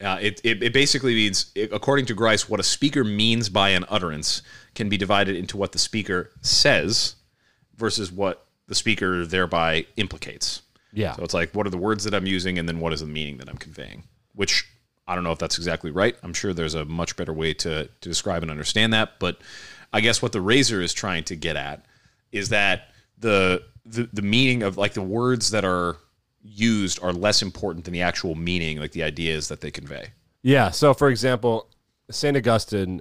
uh, 0.00 0.18
it, 0.20 0.40
it, 0.44 0.62
it 0.62 0.72
basically 0.72 1.14
means, 1.14 1.52
according 1.72 2.06
to 2.06 2.14
Grice, 2.14 2.48
what 2.48 2.60
a 2.60 2.62
speaker 2.64 3.04
means 3.04 3.48
by 3.48 3.70
an 3.70 3.84
utterance 3.88 4.42
can 4.74 4.88
be 4.88 4.96
divided 4.96 5.36
into 5.36 5.56
what 5.56 5.72
the 5.72 5.78
speaker 5.78 6.30
says 6.40 7.16
versus 7.76 8.10
what 8.10 8.46
the 8.66 8.74
speaker 8.74 9.26
thereby 9.26 9.86
implicates. 9.96 10.62
Yeah. 10.92 11.14
So 11.16 11.22
it's 11.22 11.34
like, 11.34 11.54
what 11.54 11.66
are 11.66 11.70
the 11.70 11.78
words 11.78 12.04
that 12.04 12.14
I'm 12.14 12.26
using, 12.26 12.58
and 12.58 12.68
then 12.68 12.80
what 12.80 12.92
is 12.92 13.00
the 13.00 13.06
meaning 13.06 13.38
that 13.38 13.48
I'm 13.48 13.58
conveying? 13.58 14.04
Which 14.34 14.66
I 15.06 15.14
don't 15.14 15.24
know 15.24 15.32
if 15.32 15.38
that's 15.38 15.58
exactly 15.58 15.90
right. 15.90 16.16
I'm 16.22 16.32
sure 16.32 16.52
there's 16.52 16.74
a 16.74 16.84
much 16.84 17.16
better 17.16 17.32
way 17.32 17.52
to, 17.54 17.86
to 17.86 18.08
describe 18.08 18.42
and 18.42 18.50
understand 18.50 18.92
that. 18.92 19.18
But 19.18 19.38
I 19.92 20.00
guess 20.00 20.22
what 20.22 20.32
the 20.32 20.40
razor 20.40 20.80
is 20.80 20.92
trying 20.92 21.24
to 21.24 21.36
get 21.36 21.56
at 21.56 21.84
is 22.32 22.48
that 22.50 22.90
the 23.18 23.64
the, 23.84 24.08
the 24.12 24.22
meaning 24.22 24.62
of 24.62 24.76
like 24.76 24.92
the 24.92 25.02
words 25.02 25.50
that 25.50 25.64
are 25.64 25.96
used 26.42 27.02
are 27.02 27.12
less 27.12 27.42
important 27.42 27.84
than 27.84 27.92
the 27.92 28.02
actual 28.02 28.34
meaning, 28.34 28.78
like 28.78 28.92
the 28.92 29.02
ideas 29.02 29.48
that 29.48 29.60
they 29.60 29.70
convey. 29.70 30.08
Yeah. 30.42 30.70
So, 30.70 30.94
for 30.94 31.08
example, 31.08 31.68
Saint 32.10 32.36
Augustine 32.36 33.00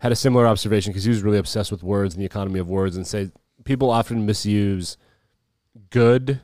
had 0.00 0.12
a 0.12 0.16
similar 0.16 0.46
observation 0.46 0.92
because 0.92 1.04
he 1.04 1.10
was 1.10 1.22
really 1.22 1.38
obsessed 1.38 1.70
with 1.70 1.82
words 1.82 2.14
and 2.14 2.20
the 2.20 2.26
economy 2.26 2.58
of 2.58 2.68
words, 2.68 2.96
and 2.96 3.06
say 3.06 3.30
people 3.64 3.90
often 3.90 4.26
misuse 4.26 4.96
good, 5.90 6.40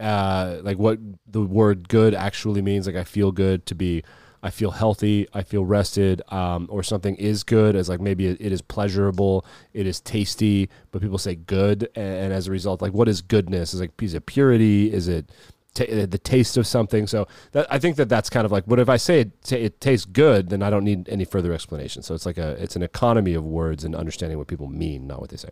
uh, 0.00 0.58
like 0.62 0.78
what 0.78 0.98
the 1.26 1.42
word 1.42 1.88
"good" 1.88 2.14
actually 2.14 2.62
means. 2.62 2.86
Like 2.86 2.96
I 2.96 3.04
feel 3.04 3.30
good 3.30 3.66
to 3.66 3.74
be, 3.74 4.02
I 4.42 4.50
feel 4.50 4.72
healthy, 4.72 5.28
I 5.32 5.42
feel 5.42 5.64
rested, 5.64 6.22
um, 6.32 6.66
or 6.70 6.82
something 6.82 7.14
is 7.16 7.44
good 7.44 7.76
as 7.76 7.88
like 7.88 8.00
maybe 8.00 8.26
it, 8.26 8.40
is 8.40 8.62
pleasurable, 8.62 9.46
it 9.72 9.86
is 9.86 10.00
tasty, 10.00 10.68
but 10.90 11.00
people 11.00 11.18
say 11.18 11.36
good, 11.36 11.88
and, 11.94 12.16
and 12.16 12.32
as 12.32 12.48
a 12.48 12.50
result, 12.50 12.82
like 12.82 12.92
what 12.92 13.08
is 13.08 13.22
goodness? 13.22 13.74
Is 13.74 13.80
like 13.80 13.92
is 14.02 14.14
it 14.14 14.26
purity? 14.26 14.92
Is 14.92 15.06
it 15.06 15.30
ta 15.74 15.84
uh, 15.84 16.06
the 16.06 16.18
taste 16.18 16.56
of 16.56 16.66
something. 16.66 17.06
So 17.06 17.26
that, 17.52 17.66
I 17.70 17.78
think 17.78 17.96
that 17.96 18.08
that's 18.08 18.30
kind 18.30 18.44
of 18.44 18.52
like, 18.52 18.64
what 18.64 18.78
if 18.78 18.88
I 18.88 18.96
say 18.96 19.20
it, 19.20 19.42
ta 19.42 19.56
it 19.56 19.80
tastes 19.80 20.06
good, 20.06 20.50
then 20.50 20.62
I 20.62 20.70
don't 20.70 20.84
need 20.84 21.08
any 21.08 21.24
further 21.24 21.52
explanation. 21.52 22.02
So 22.02 22.14
it's 22.14 22.26
like 22.26 22.38
a, 22.38 22.50
it's 22.62 22.76
an 22.76 22.82
economy 22.82 23.34
of 23.34 23.44
words 23.44 23.84
and 23.84 23.94
understanding 23.94 24.38
what 24.38 24.46
people 24.46 24.68
mean, 24.68 25.06
not 25.06 25.20
what 25.20 25.30
they 25.30 25.36
say. 25.36 25.50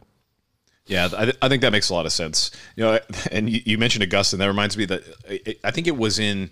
Yeah, 0.86 1.08
I, 1.16 1.24
th- 1.24 1.36
I 1.40 1.48
think 1.48 1.62
that 1.62 1.72
makes 1.72 1.90
a 1.90 1.94
lot 1.94 2.06
of 2.06 2.12
sense. 2.12 2.50
You 2.76 2.84
know, 2.84 2.98
and 3.30 3.48
you, 3.48 3.60
you 3.64 3.78
mentioned 3.78 4.02
Augustine. 4.02 4.40
That 4.40 4.48
reminds 4.48 4.76
me 4.76 4.84
that 4.86 5.58
I, 5.62 5.70
think 5.70 5.86
it 5.86 5.96
was 5.96 6.18
in 6.18 6.50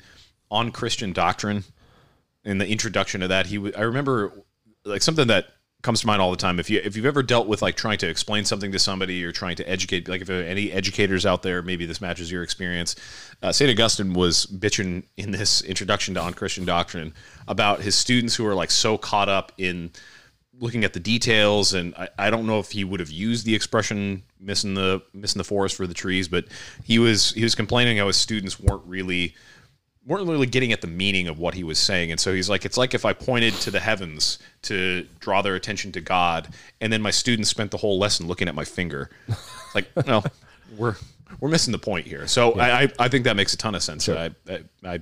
on 0.51 0.71
Christian 0.71 1.13
doctrine 1.13 1.65
in 2.45 2.59
the 2.59 2.67
introduction 2.67 3.21
to 3.23 3.29
that. 3.29 3.47
He, 3.47 3.57
w- 3.57 3.75
I 3.77 3.83
remember 3.83 4.45
like 4.85 5.03
something 5.03 5.27
that 5.29 5.47
comes 5.83 6.01
to 6.01 6.07
mind 6.07 6.21
all 6.21 6.31
the 6.31 6.37
time. 6.37 6.59
If 6.61 6.69
you 6.69 6.81
if 6.83 6.97
you've 6.97 7.07
ever 7.07 7.23
dealt 7.23 7.47
with 7.47 7.63
like 7.63 7.77
trying 7.77 7.99
to 7.99 8.09
explain 8.09 8.45
something 8.45 8.73
to 8.73 8.79
somebody 8.79 9.25
or 9.25 9.33
trying 9.33 9.57
to 9.57 9.69
educate, 9.69 10.09
like 10.09 10.21
if 10.21 10.27
there 10.27 10.41
are 10.41 10.45
any 10.45 10.71
educators 10.73 11.25
out 11.25 11.43
there, 11.43 11.63
maybe 11.63 11.87
this 11.87 12.01
matches 12.01 12.31
your 12.31 12.43
experience. 12.43 12.97
Uh, 13.43 13.53
Saint 13.53 13.71
Augustine 13.71 14.13
was 14.13 14.47
bitching 14.47 15.05
in 15.17 15.31
this 15.31 15.63
introduction 15.63 16.15
to 16.15 16.21
on 16.21 16.35
Christian 16.35 16.65
doctrine 16.65 17.15
about 17.49 17.81
his 17.81 17.95
students 17.95 18.35
who 18.35 18.47
are 18.47 18.55
like 18.55 18.71
so 18.71 18.99
caught 18.99 19.29
up 19.29 19.53
in 19.59 19.91
looking 20.61 20.85
at 20.85 20.93
the 20.93 21.01
details 21.01 21.73
and 21.73 21.95
I, 21.95 22.09
I 22.19 22.31
don't 22.31 22.47
know 22.47 22.59
if 22.59 22.71
he 22.71 22.85
would 22.85 23.01
have 23.01 23.11
used 23.11 23.47
the 23.47 23.55
expression 23.55 24.23
missing 24.39 24.75
the 24.75 25.03
missing 25.15 25.39
the 25.39 25.45
forest 25.45 25.75
for 25.75 25.87
the 25.87 25.95
trees 25.95 26.29
but 26.29 26.45
he 26.85 26.99
was 26.99 27.31
he 27.31 27.43
was 27.43 27.55
complaining 27.55 27.97
how 27.97 28.07
his 28.09 28.19
students 28.19 28.61
weren't 28.61 28.83
really 28.85 29.35
weren't 30.07 30.27
really 30.29 30.47
getting 30.47 30.73
at 30.73 30.81
the 30.81 30.87
meaning 30.87 31.29
of 31.29 31.39
what 31.39 31.55
he 31.55 31.63
was 31.63 31.79
saying. 31.79 32.11
And 32.11 32.19
so 32.19 32.33
he's 32.33 32.49
like 32.49 32.65
it's 32.65 32.77
like 32.77 32.95
if 32.95 33.05
i 33.05 33.13
pointed 33.13 33.55
to 33.55 33.71
the 33.71 33.81
heavens 33.81 34.39
to 34.63 35.07
draw 35.19 35.43
their 35.43 35.55
attention 35.55 35.93
to 35.93 36.01
god 36.01 36.49
and 36.81 36.93
then 36.93 37.03
my 37.03 37.11
students 37.11 37.51
spent 37.51 37.71
the 37.71 37.77
whole 37.77 37.99
lesson 37.99 38.27
looking 38.27 38.49
at 38.49 38.55
my 38.55 38.65
finger. 38.65 39.11
It's 39.29 39.75
like 39.75 40.07
no 40.07 40.23
we're 40.77 40.97
we're 41.39 41.49
missing 41.51 41.73
the 41.73 41.79
point 41.79 42.07
here. 42.07 42.27
So 42.27 42.53
I, 42.53 42.83
I 42.83 42.89
i 42.99 43.09
think 43.09 43.25
that 43.25 43.37
makes 43.37 43.55
a 43.55 43.57
ton 43.57 43.75
of 43.75 43.83
sense. 43.83 44.09
I, 44.09 44.31
I 44.49 44.63
i 44.85 45.01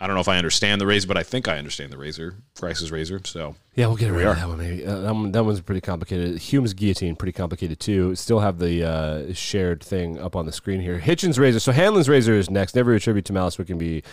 I 0.00 0.06
don't 0.06 0.14
know 0.14 0.20
if 0.20 0.28
I 0.28 0.38
understand 0.38 0.80
the 0.80 0.86
razor, 0.86 1.08
but 1.08 1.16
I 1.16 1.24
think 1.24 1.48
I 1.48 1.58
understand 1.58 1.92
the 1.92 1.98
razor, 1.98 2.36
Grice's 2.60 2.92
razor. 2.92 3.20
So 3.24 3.56
Yeah, 3.74 3.88
we'll 3.88 3.96
get 3.96 4.10
around 4.10 4.36
that 4.36 4.48
one 4.48 4.58
maybe. 4.58 4.86
Uh, 4.86 5.00
that, 5.00 5.14
one, 5.14 5.32
that 5.32 5.44
one's 5.44 5.60
pretty 5.60 5.80
complicated. 5.80 6.38
Hume's 6.38 6.72
guillotine, 6.72 7.16
pretty 7.16 7.32
complicated 7.32 7.80
too. 7.80 8.14
Still 8.14 8.38
have 8.38 8.58
the 8.58 8.84
uh, 8.84 9.32
shared 9.34 9.82
thing 9.82 10.20
up 10.20 10.36
on 10.36 10.46
the 10.46 10.52
screen 10.52 10.80
here. 10.80 11.00
Hitchens 11.00 11.38
razor. 11.38 11.58
So 11.58 11.72
Hanlon's 11.72 12.08
razor 12.08 12.34
is 12.34 12.48
next. 12.48 12.76
Never 12.76 12.94
attribute 12.94 13.24
to 13.24 13.32
malice 13.32 13.58
what 13.58 13.66
can 13.66 13.76
be 13.76 14.04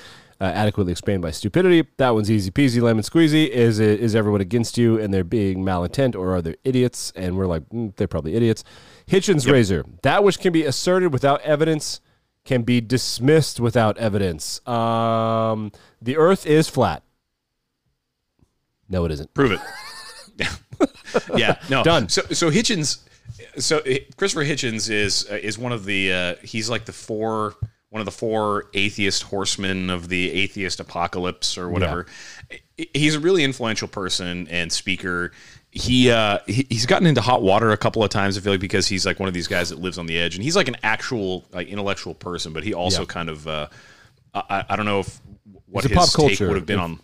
uh, 0.41 0.45
adequately 0.45 0.91
explained 0.91 1.21
by 1.21 1.31
stupidity. 1.31 1.87
That 1.97 2.15
one's 2.15 2.31
easy 2.31 2.49
peasy, 2.49 2.81
lemon 2.81 3.03
squeezy. 3.03 3.47
Is 3.47 3.79
it 3.79 3.99
is 3.99 4.15
everyone 4.15 4.41
against 4.41 4.79
you 4.79 4.99
and 4.99 5.13
they're 5.13 5.23
being 5.23 5.63
malintent, 5.63 6.15
or 6.15 6.35
are 6.35 6.41
they 6.41 6.55
idiots? 6.63 7.13
And 7.15 7.37
we're 7.37 7.45
like, 7.45 7.67
mm, 7.69 7.95
they're 7.95 8.07
probably 8.07 8.33
idiots. 8.33 8.63
Hitchens 9.07 9.49
razor. 9.49 9.85
That 10.01 10.23
which 10.23 10.39
can 10.39 10.51
be 10.51 10.63
asserted 10.63 11.13
without 11.13 11.41
evidence 11.41 12.01
can 12.45 12.61
be 12.61 12.79
dismissed 12.79 13.59
without 13.59 13.97
evidence. 13.97 14.65
Um, 14.67 15.71
the 16.01 16.17
Earth 16.17 16.45
is 16.45 16.69
flat. 16.69 17.03
No, 18.87 19.03
it 19.05 19.11
isn't. 19.11 19.33
Prove 19.33 19.51
it. 19.51 20.49
yeah, 21.35 21.59
no. 21.69 21.83
Done. 21.83 22.07
So 22.07 22.21
so 22.31 22.49
Hitchens 22.49 22.99
so 23.57 23.79
uh, 23.79 23.95
Christopher 24.17 24.45
Hitchens 24.45 24.89
is 24.89 25.27
uh, 25.29 25.35
is 25.35 25.57
one 25.57 25.71
of 25.71 25.85
the 25.85 26.13
uh, 26.13 26.35
he's 26.43 26.69
like 26.69 26.85
the 26.85 26.93
four 26.93 27.55
one 27.89 28.01
of 28.01 28.05
the 28.05 28.11
four 28.11 28.65
atheist 28.73 29.23
horsemen 29.23 29.89
of 29.89 30.09
the 30.09 30.31
atheist 30.31 30.79
apocalypse 30.79 31.57
or 31.57 31.69
whatever. 31.69 32.07
He's 32.93 33.15
a 33.15 33.19
really 33.19 33.43
influential 33.43 33.87
person 33.87 34.47
and 34.49 34.71
speaker. 34.71 35.31
He 35.77 36.09
uh 36.09 36.39
he, 36.47 36.65
he's 36.69 36.85
gotten 36.85 37.05
into 37.05 37.19
hot 37.21 37.41
water 37.43 37.71
a 37.71 37.77
couple 37.77 38.01
of 38.01 38.09
times 38.09 38.37
I 38.37 38.41
feel 38.41 38.53
like 38.53 38.61
because 38.61 38.87
he's 38.87 39.05
like 39.05 39.19
one 39.19 39.27
of 39.27 39.33
these 39.33 39.47
guys 39.49 39.69
that 39.71 39.79
lives 39.79 39.97
on 39.97 40.05
the 40.05 40.17
edge 40.17 40.35
and 40.35 40.43
he's 40.43 40.55
like 40.55 40.69
an 40.69 40.77
actual 40.83 41.43
like 41.51 41.67
intellectual 41.67 42.13
person 42.13 42.53
but 42.53 42.63
he 42.63 42.73
also 42.73 43.01
Yeah. 43.01 43.05
kind 43.07 43.29
of 43.29 43.45
uh 43.47 43.67
I, 44.33 44.63
I 44.69 44.75
don't 44.77 44.85
know 44.85 45.01
if 45.01 45.19
what 45.67 45.83
He's 45.83 45.91
his 45.91 45.97
pop 46.15 46.27
take 46.29 46.39
would 46.39 46.55
have 46.55 46.65
been 46.65 46.79
on 46.79 46.99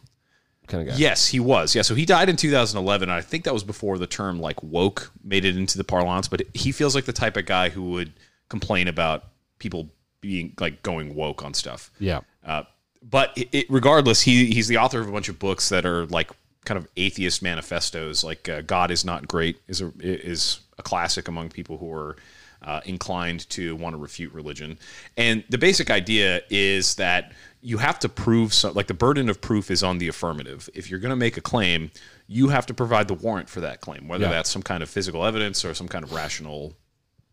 Kind 0.67 0.87
of 0.87 0.93
guy. 0.95 0.99
Yes, 0.99 1.27
he 1.27 1.39
was. 1.41 1.75
Yeah, 1.75 1.81
so 1.81 1.95
he 1.95 2.05
died 2.05 2.29
in 2.29 2.37
2011. 2.37 3.09
And 3.09 3.11
I 3.17 3.19
think 3.19 3.43
that 3.43 3.53
was 3.53 3.63
before 3.63 3.97
the 3.97 4.07
term 4.07 4.39
like 4.39 4.63
woke 4.63 5.11
made 5.21 5.43
it 5.43 5.57
into 5.57 5.77
the 5.77 5.83
parlance. 5.83 6.29
But 6.29 6.43
he 6.53 6.71
feels 6.71 6.95
like 6.95 7.03
the 7.03 7.11
type 7.11 7.35
of 7.35 7.45
guy 7.45 7.67
who 7.69 7.89
would 7.91 8.13
complain 8.47 8.87
about 8.87 9.25
people 9.59 9.89
being 10.21 10.53
like 10.61 10.81
going 10.81 11.13
woke 11.13 11.43
on 11.43 11.53
stuff. 11.53 11.91
Yeah. 11.99 12.21
Uh, 12.45 12.63
but 13.03 13.37
it, 13.37 13.49
it, 13.51 13.65
regardless, 13.69 14.21
he 14.21 14.45
he's 14.53 14.69
the 14.69 14.77
author 14.77 15.01
of 15.01 15.09
a 15.09 15.11
bunch 15.11 15.27
of 15.27 15.39
books 15.39 15.67
that 15.69 15.85
are 15.85 16.05
like 16.05 16.31
kind 16.65 16.77
of 16.77 16.87
atheist 16.97 17.41
manifestos. 17.41 18.23
Like 18.23 18.47
uh, 18.49 18.61
God 18.61 18.91
is 18.91 19.03
not 19.05 19.27
great 19.27 19.59
is 19.67 19.81
a 19.81 19.91
is 19.99 20.59
a 20.77 20.83
classic 20.83 21.27
among 21.27 21.49
people 21.49 21.77
who 21.77 21.91
are 21.93 22.15
uh, 22.63 22.81
inclined 22.85 23.49
to 23.49 23.75
want 23.75 23.93
to 23.93 23.97
refute 23.97 24.31
religion. 24.33 24.77
And 25.17 25.43
the 25.49 25.57
basic 25.57 25.89
idea 25.89 26.41
is 26.49 26.95
that 26.95 27.31
you 27.63 27.77
have 27.79 27.97
to 27.99 28.09
prove 28.09 28.53
so, 28.53 28.71
like 28.71 28.87
the 28.87 28.93
burden 28.93 29.29
of 29.29 29.41
proof 29.41 29.71
is 29.71 29.83
on 29.83 29.97
the 29.97 30.07
affirmative. 30.07 30.69
If 30.73 30.89
you're 30.89 30.99
going 30.99 31.11
to 31.11 31.15
make 31.15 31.37
a 31.37 31.41
claim, 31.41 31.91
you 32.27 32.49
have 32.49 32.65
to 32.67 32.73
provide 32.73 33.07
the 33.07 33.13
warrant 33.15 33.49
for 33.49 33.61
that 33.61 33.81
claim, 33.81 34.07
whether 34.07 34.25
Yeah. 34.25 34.31
that's 34.31 34.49
some 34.49 34.61
kind 34.63 34.83
of 34.83 34.89
physical 34.89 35.25
evidence 35.25 35.65
or 35.65 35.73
some 35.73 35.87
kind 35.87 36.03
of 36.03 36.13
rational 36.13 36.73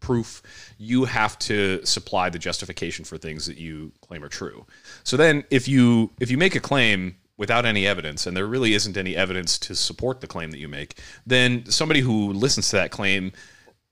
proof, 0.00 0.42
you 0.78 1.04
have 1.06 1.38
to 1.40 1.84
supply 1.84 2.30
the 2.30 2.38
justification 2.38 3.04
for 3.04 3.18
things 3.18 3.46
that 3.46 3.58
you 3.58 3.92
claim 4.06 4.22
are 4.22 4.28
true. 4.28 4.64
So 5.04 5.16
then 5.16 5.44
if 5.50 5.66
you 5.68 6.10
if 6.20 6.30
you 6.30 6.38
make 6.38 6.54
a 6.54 6.60
claim 6.60 7.16
without 7.38 7.64
any 7.64 7.86
evidence 7.86 8.26
and 8.26 8.36
there 8.36 8.46
really 8.46 8.74
isn't 8.74 8.96
any 8.96 9.16
evidence 9.16 9.58
to 9.58 9.74
support 9.74 10.20
the 10.20 10.26
claim 10.26 10.50
that 10.50 10.58
you 10.58 10.68
make, 10.68 10.98
then 11.24 11.64
somebody 11.70 12.00
who 12.00 12.32
listens 12.32 12.68
to 12.68 12.76
that 12.76 12.90
claim 12.90 13.32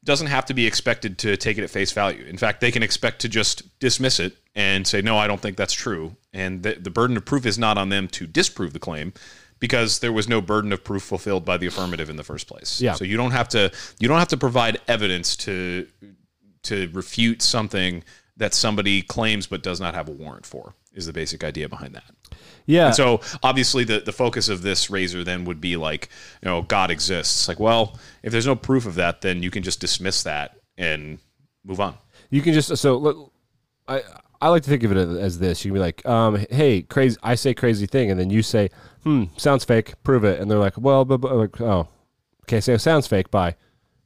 doesn't 0.05 0.27
have 0.27 0.45
to 0.45 0.55
be 0.55 0.67
expected 0.67 1.19
to 1.19 1.37
take 1.37 1.57
it 1.57 1.65
at 1.65 1.71
face 1.71 1.93
value. 1.93 2.25
In 2.25 2.37
fact, 2.37 2.61
they 2.61 2.71
can 2.71 2.83
expect 2.83 3.21
to 3.23 3.29
just 3.29 3.79
dismiss 3.79 4.21
it 4.21 4.37
and 4.55 4.87
say, 4.87 5.01
no, 5.01 5.17
I 5.17 5.27
don't 5.27 5.41
think 5.41 5.57
that's 5.57 5.73
true. 5.73 6.17
And 6.33 6.63
the, 6.63 6.75
the 6.75 6.91
burden 6.91 7.17
of 7.17 7.25
proof 7.25 7.47
is 7.47 7.59
not 7.59 7.79
on 7.79 7.89
them 7.89 8.09
to 8.09 8.27
disprove 8.27 8.73
the 8.73 8.79
claim 8.79 9.13
because 9.59 10.01
there 10.01 10.13
was 10.13 10.29
no 10.29 10.41
burden 10.41 10.73
of 10.73 10.85
proof 10.85 11.03
fulfilled 11.03 11.45
by 11.45 11.57
the 11.57 11.67
affirmative 11.67 12.11
in 12.11 12.17
the 12.17 12.25
first 12.25 12.47
place. 12.47 12.81
Yeah. 12.81 12.95
So 12.95 13.05
you 13.05 13.17
don't 13.17 13.31
have 13.31 13.49
to 13.51 13.73
you 13.99 14.09
don't 14.09 14.19
have 14.19 14.29
to 14.29 14.37
provide 14.37 14.81
evidence 14.87 15.37
to 15.39 15.87
to 16.65 16.91
refute 16.93 17.43
something 17.43 18.05
that 18.37 18.55
somebody 18.55 19.03
claims 19.03 19.47
but 19.47 19.63
does 19.63 19.81
not 19.81 19.95
have 19.95 20.09
a 20.09 20.13
warrant 20.13 20.47
for. 20.47 20.75
Is 20.93 21.07
the 21.07 21.13
basic 21.13 21.45
idea 21.45 21.69
behind 21.69 21.95
that. 21.95 22.11
Yeah. 22.67 22.91
So 22.91 23.21
obviously 23.43 23.85
the, 23.85 24.01
the 24.01 24.13
focus 24.13 24.49
of 24.49 24.63
this 24.63 24.91
razor 24.91 25.25
then 25.25 25.45
would 25.45 25.61
be 25.61 25.77
like, 25.77 26.09
you 26.43 26.49
know, 26.49 26.63
God 26.63 26.91
exists. 26.91 27.49
Like, 27.49 27.61
well, 27.61 27.99
if 28.23 28.33
there's 28.33 28.47
no 28.47 28.57
proof 28.57 28.87
of 28.87 28.95
that, 28.97 29.21
then 29.21 29.43
you 29.43 29.51
can 29.51 29.63
just 29.63 29.81
dismiss 29.81 30.23
that 30.25 30.59
and 30.77 31.19
move 31.65 31.81
on. 31.81 31.95
You 32.31 32.43
can 32.43 32.53
just 32.55 32.77
so 32.77 32.97
look. 32.97 33.33
I 33.89 34.03
I 34.41 34.49
like 34.49 34.63
to 34.65 34.71
think 34.71 34.83
of 34.83 34.93
it 34.93 34.99
as 34.99 35.39
this. 35.39 35.65
You 35.65 35.71
can 35.71 35.75
be 35.75 35.81
like, 35.81 36.05
um, 36.07 36.45
hey, 36.51 36.83
crazy. 36.83 37.17
I 37.23 37.37
say 37.37 37.55
crazy 37.55 37.87
thing, 37.87 38.11
and 38.11 38.19
then 38.21 38.31
you 38.31 38.43
say, 38.43 38.71
hmm, 39.03 39.25
sounds 39.37 39.65
fake. 39.65 39.95
Prove 40.03 40.25
it. 40.25 40.41
And 40.41 40.51
they're 40.51 40.59
like, 40.59 40.77
well, 40.77 41.05
but, 41.05 41.19
but 41.19 41.35
like, 41.35 41.61
oh, 41.61 41.89
okay, 42.43 42.61
so 42.61 42.73
it 42.73 42.81
sounds 42.81 43.07
fake. 43.07 43.31
Bye. 43.31 43.57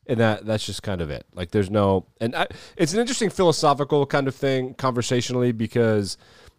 And 0.07 0.19
that 0.21 0.45
that's 0.45 0.65
just 0.67 0.83
kind 0.83 1.01
of 1.01 1.11
it. 1.11 1.25
Like, 1.35 1.51
there's 1.51 1.71
no, 1.71 2.07
and 2.21 2.35
I, 2.35 2.49
it's 2.77 2.93
an 2.93 3.01
interesting 3.01 3.31
philosophical 3.31 4.07
kind 4.07 4.29
of 4.29 4.35
thing 4.35 4.75
conversationally 4.75 5.53
because 5.53 6.17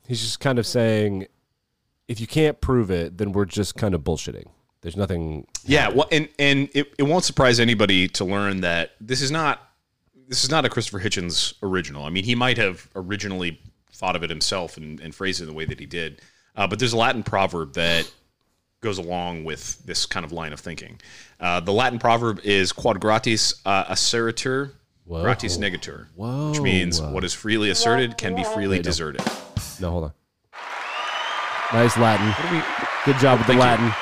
he's 0.07 0.21
just 0.21 0.39
kind 0.39 0.57
of 0.57 0.65
saying, 0.65 1.27
if 2.11 2.19
you 2.19 2.27
can't 2.27 2.59
prove 2.59 2.91
it, 2.91 3.17
then 3.17 3.31
we're 3.31 3.45
just 3.45 3.77
kind 3.77 3.95
of 3.95 4.01
bullshitting. 4.01 4.47
There's 4.81 4.97
nothing. 4.97 5.47
Yeah, 5.63 5.87
well, 5.87 6.09
and 6.11 6.27
and 6.37 6.69
it, 6.73 6.93
it 6.97 7.03
won't 7.03 7.23
surprise 7.23 7.57
anybody 7.57 8.09
to 8.09 8.25
learn 8.25 8.61
that 8.61 8.91
this 8.99 9.21
is 9.21 9.31
not 9.31 9.61
this 10.27 10.43
is 10.43 10.49
not 10.49 10.65
a 10.65 10.69
Christopher 10.69 10.99
Hitchens 10.99 11.53
original. 11.63 12.03
I 12.03 12.09
mean, 12.09 12.25
he 12.25 12.35
might 12.35 12.57
have 12.57 12.89
originally 12.97 13.61
thought 13.93 14.17
of 14.17 14.23
it 14.23 14.29
himself 14.29 14.75
and, 14.75 14.99
and 14.99 15.15
phrased 15.15 15.41
it 15.41 15.45
the 15.45 15.53
way 15.53 15.63
that 15.63 15.79
he 15.79 15.85
did, 15.85 16.21
uh, 16.57 16.67
but 16.67 16.79
there's 16.79 16.91
a 16.91 16.97
Latin 16.97 17.23
proverb 17.23 17.73
that 17.73 18.11
goes 18.81 18.97
along 18.97 19.45
with 19.45 19.81
this 19.85 20.05
kind 20.05 20.25
of 20.25 20.33
line 20.33 20.51
of 20.51 20.59
thinking. 20.59 20.99
Uh, 21.39 21.61
the 21.61 21.71
Latin 21.71 21.97
proverb 21.97 22.41
is 22.43 22.73
"Quod 22.73 22.99
gratis 22.99 23.53
uh, 23.65 23.85
asseritur, 23.85 24.73
gratis 25.07 25.57
negatur," 25.57 26.07
which 26.17 26.59
means 26.59 26.99
what 26.99 27.23
is 27.23 27.33
freely 27.33 27.69
asserted 27.69 28.17
can 28.17 28.35
be 28.35 28.43
freely 28.43 28.79
deserted. 28.79 29.21
No, 29.79 29.91
hold 29.91 30.03
on. 30.05 30.13
Nice 31.73 31.97
Latin. 31.97 32.27
What 32.27 32.51
we? 32.51 32.61
Good 33.13 33.19
job 33.21 33.39
with 33.39 33.47
the 33.47 33.53
Thank 33.53 33.79
you. 33.79 33.85
Latin. 33.87 33.93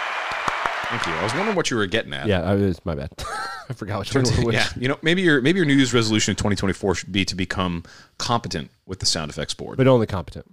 Thank 0.90 1.06
you. 1.06 1.14
I 1.14 1.24
was 1.24 1.34
wondering 1.36 1.56
what 1.56 1.70
you 1.70 1.78
were 1.78 1.86
getting 1.86 2.14
at. 2.14 2.26
Yeah, 2.26 2.42
I, 2.42 2.56
it's 2.56 2.84
my 2.84 2.96
bad. 2.96 3.12
I 3.70 3.74
forgot 3.74 3.98
one 4.14 4.26
it 4.26 4.44
was. 4.46 4.56
Yeah, 4.56 4.68
you 4.76 4.88
know, 4.88 4.98
maybe 5.04 5.22
your 5.22 5.40
maybe 5.42 5.58
your 5.58 5.66
New 5.68 5.76
Year's 5.76 5.94
resolution 5.94 6.32
in 6.32 6.36
2024 6.36 6.96
should 6.96 7.12
be 7.12 7.24
to 7.26 7.36
become 7.36 7.84
competent 8.18 8.72
with 8.88 9.00
the 9.00 9.06
sound 9.06 9.30
effects 9.30 9.54
board, 9.54 9.78
But 9.78 9.88
only 9.88 10.08
competent. 10.08 10.52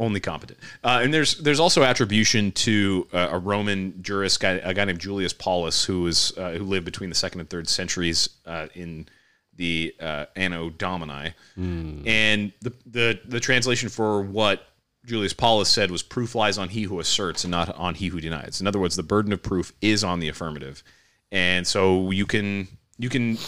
only 0.00 0.18
competent. 0.18 0.58
Uh, 0.82 1.00
and 1.04 1.14
there's 1.14 1.38
there's 1.38 1.60
also 1.60 1.84
attribution 1.84 2.50
to 2.52 3.06
uh, 3.12 3.28
a 3.30 3.38
Roman 3.38 4.02
jurist, 4.02 4.40
guy, 4.40 4.54
a 4.54 4.74
guy 4.74 4.84
named 4.84 4.98
Julius 4.98 5.32
Paulus, 5.32 5.84
who 5.84 6.02
was 6.02 6.36
uh, 6.36 6.50
who 6.54 6.64
lived 6.64 6.84
between 6.84 7.08
the 7.08 7.14
second 7.16 7.38
and 7.40 7.48
third 7.48 7.68
centuries 7.68 8.28
uh, 8.46 8.66
in 8.74 9.06
the 9.54 9.94
uh, 10.00 10.26
Anno 10.34 10.70
Domini, 10.70 11.34
and 11.56 12.52
the, 12.62 12.72
the 12.84 13.20
the 13.28 13.38
translation 13.38 13.88
for 13.88 14.20
what 14.22 14.66
Julius 15.06 15.32
Paulus 15.32 15.68
said 15.68 15.90
was 15.90 16.02
proof 16.02 16.34
lies 16.34 16.58
on 16.58 16.68
he 16.68 16.82
who 16.82 16.98
asserts 16.98 17.44
and 17.44 17.50
not 17.50 17.74
on 17.76 17.94
he 17.94 18.08
who 18.08 18.20
denies. 18.20 18.60
In 18.60 18.66
other 18.66 18.80
words, 18.80 18.96
the 18.96 19.04
burden 19.04 19.32
of 19.32 19.42
proof 19.42 19.72
is 19.80 20.02
on 20.02 20.18
the 20.18 20.28
affirmative. 20.28 20.82
And 21.30 21.66
so 21.66 22.10
you 22.10 22.26
can 22.26 22.68
you 22.98 23.08
can 23.08 23.38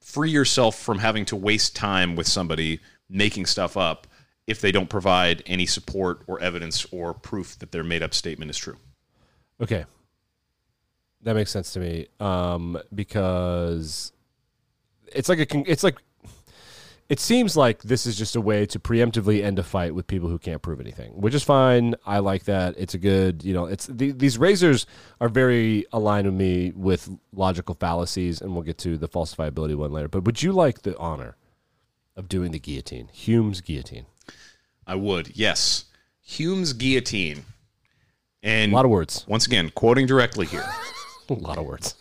free 0.00 0.30
yourself 0.30 0.78
from 0.78 0.98
having 0.98 1.24
to 1.26 1.36
waste 1.36 1.76
time 1.76 2.16
with 2.16 2.26
somebody 2.26 2.80
making 3.08 3.46
stuff 3.46 3.76
up 3.76 4.06
if 4.46 4.60
they 4.60 4.72
don't 4.72 4.90
provide 4.90 5.42
any 5.46 5.66
support 5.66 6.22
or 6.26 6.40
evidence 6.40 6.86
or 6.90 7.14
proof 7.14 7.58
that 7.60 7.72
their 7.72 7.84
made 7.84 8.02
up 8.02 8.12
statement 8.12 8.50
is 8.50 8.58
true. 8.58 8.76
Okay. 9.60 9.84
That 11.22 11.34
makes 11.34 11.50
sense 11.50 11.72
to 11.72 11.80
me. 11.80 12.08
Um, 12.20 12.78
because 12.94 14.12
it's 15.12 15.28
like 15.28 15.38
a 15.38 15.70
it's 15.70 15.84
like 15.84 15.96
it 17.08 17.20
seems 17.20 17.56
like 17.56 17.82
this 17.82 18.04
is 18.06 18.16
just 18.18 18.34
a 18.34 18.40
way 18.40 18.66
to 18.66 18.80
preemptively 18.80 19.44
end 19.44 19.58
a 19.58 19.62
fight 19.62 19.94
with 19.94 20.06
people 20.08 20.28
who 20.28 20.38
can't 20.38 20.60
prove 20.62 20.80
anything, 20.80 21.12
which 21.20 21.34
is 21.34 21.42
fine. 21.44 21.94
I 22.04 22.18
like 22.18 22.44
that. 22.44 22.74
It's 22.76 22.94
a 22.94 22.98
good, 22.98 23.44
you 23.44 23.54
know, 23.54 23.66
it's 23.66 23.86
the, 23.86 24.10
these 24.12 24.38
razors 24.38 24.86
are 25.20 25.28
very 25.28 25.84
aligned 25.92 26.26
with 26.26 26.34
me 26.34 26.72
with 26.74 27.08
logical 27.32 27.74
fallacies, 27.76 28.40
and 28.40 28.54
we'll 28.54 28.64
get 28.64 28.78
to 28.78 28.96
the 28.98 29.08
falsifiability 29.08 29.76
one 29.76 29.92
later. 29.92 30.08
But 30.08 30.24
would 30.24 30.42
you 30.42 30.52
like 30.52 30.82
the 30.82 30.96
honor 30.98 31.36
of 32.16 32.28
doing 32.28 32.50
the 32.50 32.58
guillotine, 32.58 33.08
Hume's 33.12 33.60
guillotine? 33.60 34.06
I 34.86 34.94
would, 34.96 35.36
yes. 35.36 35.84
Hume's 36.22 36.72
guillotine. 36.72 37.44
And 38.42 38.72
A 38.72 38.74
lot 38.74 38.84
of 38.84 38.90
words. 38.90 39.24
once 39.28 39.46
again, 39.46 39.70
quoting 39.74 40.06
directly 40.06 40.46
here. 40.46 40.64
A 41.28 41.34
lot 41.34 41.58
of 41.58 41.64
words. 41.66 41.94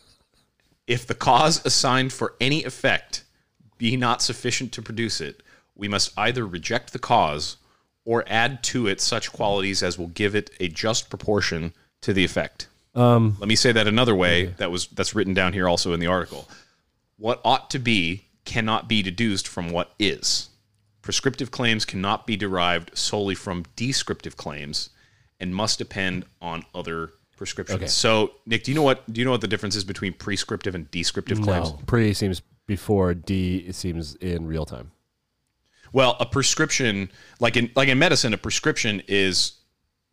if 0.87 1.05
the 1.05 1.15
cause 1.15 1.63
assigned 1.65 2.13
for 2.13 2.35
any 2.39 2.63
effect 2.63 3.23
be 3.77 3.97
not 3.97 4.21
sufficient 4.21 4.71
to 4.73 4.81
produce 4.81 5.21
it, 5.21 5.43
we 5.75 5.87
must 5.87 6.17
either 6.17 6.45
reject 6.45 6.93
the 6.93 6.99
cause 6.99 7.57
or 8.05 8.23
add 8.27 8.63
to 8.63 8.87
it 8.87 9.01
such 9.01 9.33
qualities 9.33 9.83
as 9.83 9.97
will 9.97 10.07
give 10.07 10.35
it 10.35 10.49
a 10.59 10.67
just 10.67 11.09
proportion 11.09 11.73
to 12.01 12.13
the 12.13 12.23
effect. 12.23 12.67
Um, 12.93 13.35
Let 13.39 13.49
me 13.49 13.55
say 13.55 13.71
that 13.71 13.87
another 13.87 14.15
way. 14.15 14.45
That 14.57 14.71
was 14.71 14.87
that's 14.87 15.13
written 15.13 15.33
down 15.33 15.53
here 15.53 15.67
also 15.67 15.91
in 15.91 15.99
the 15.99 16.07
article. 16.07 16.47
What 17.17 17.41
ought 17.43 17.69
to 17.71 17.79
be 17.79 18.25
cannot 18.45 18.87
be 18.87 19.01
deduced 19.01 19.47
from 19.47 19.69
what 19.71 19.91
is. 19.99 20.49
Prescriptive 21.01 21.51
claims 21.51 21.83
cannot 21.83 22.25
be 22.25 22.37
derived 22.37 22.97
solely 22.97 23.35
from 23.35 23.65
descriptive 23.75 24.37
claims 24.37 24.91
and 25.39 25.53
must 25.53 25.77
depend 25.77 26.25
on 26.41 26.63
other 26.73 27.11
prescriptions. 27.37 27.77
Okay. 27.77 27.87
So, 27.87 28.31
Nick, 28.45 28.63
do 28.63 28.71
you 28.71 28.75
know 28.75 28.83
what 28.83 29.11
do 29.11 29.19
you 29.19 29.25
know 29.25 29.31
what 29.31 29.41
the 29.41 29.47
difference 29.47 29.75
is 29.75 29.83
between 29.83 30.13
prescriptive 30.13 30.73
and 30.73 30.89
descriptive 30.91 31.41
claims? 31.41 31.71
no, 31.71 31.79
pre 31.85 32.13
seems 32.13 32.41
before 32.67 33.13
D 33.13 33.57
it 33.67 33.75
seems 33.75 34.15
in 34.15 34.45
real 34.47 34.65
time. 34.65 34.91
Well, 35.93 36.17
a 36.19 36.25
prescription, 36.25 37.09
like 37.39 37.55
in 37.57 37.71
like 37.75 37.87
in 37.89 37.99
medicine, 37.99 38.33
a 38.33 38.37
prescription 38.37 39.01
is 39.07 39.53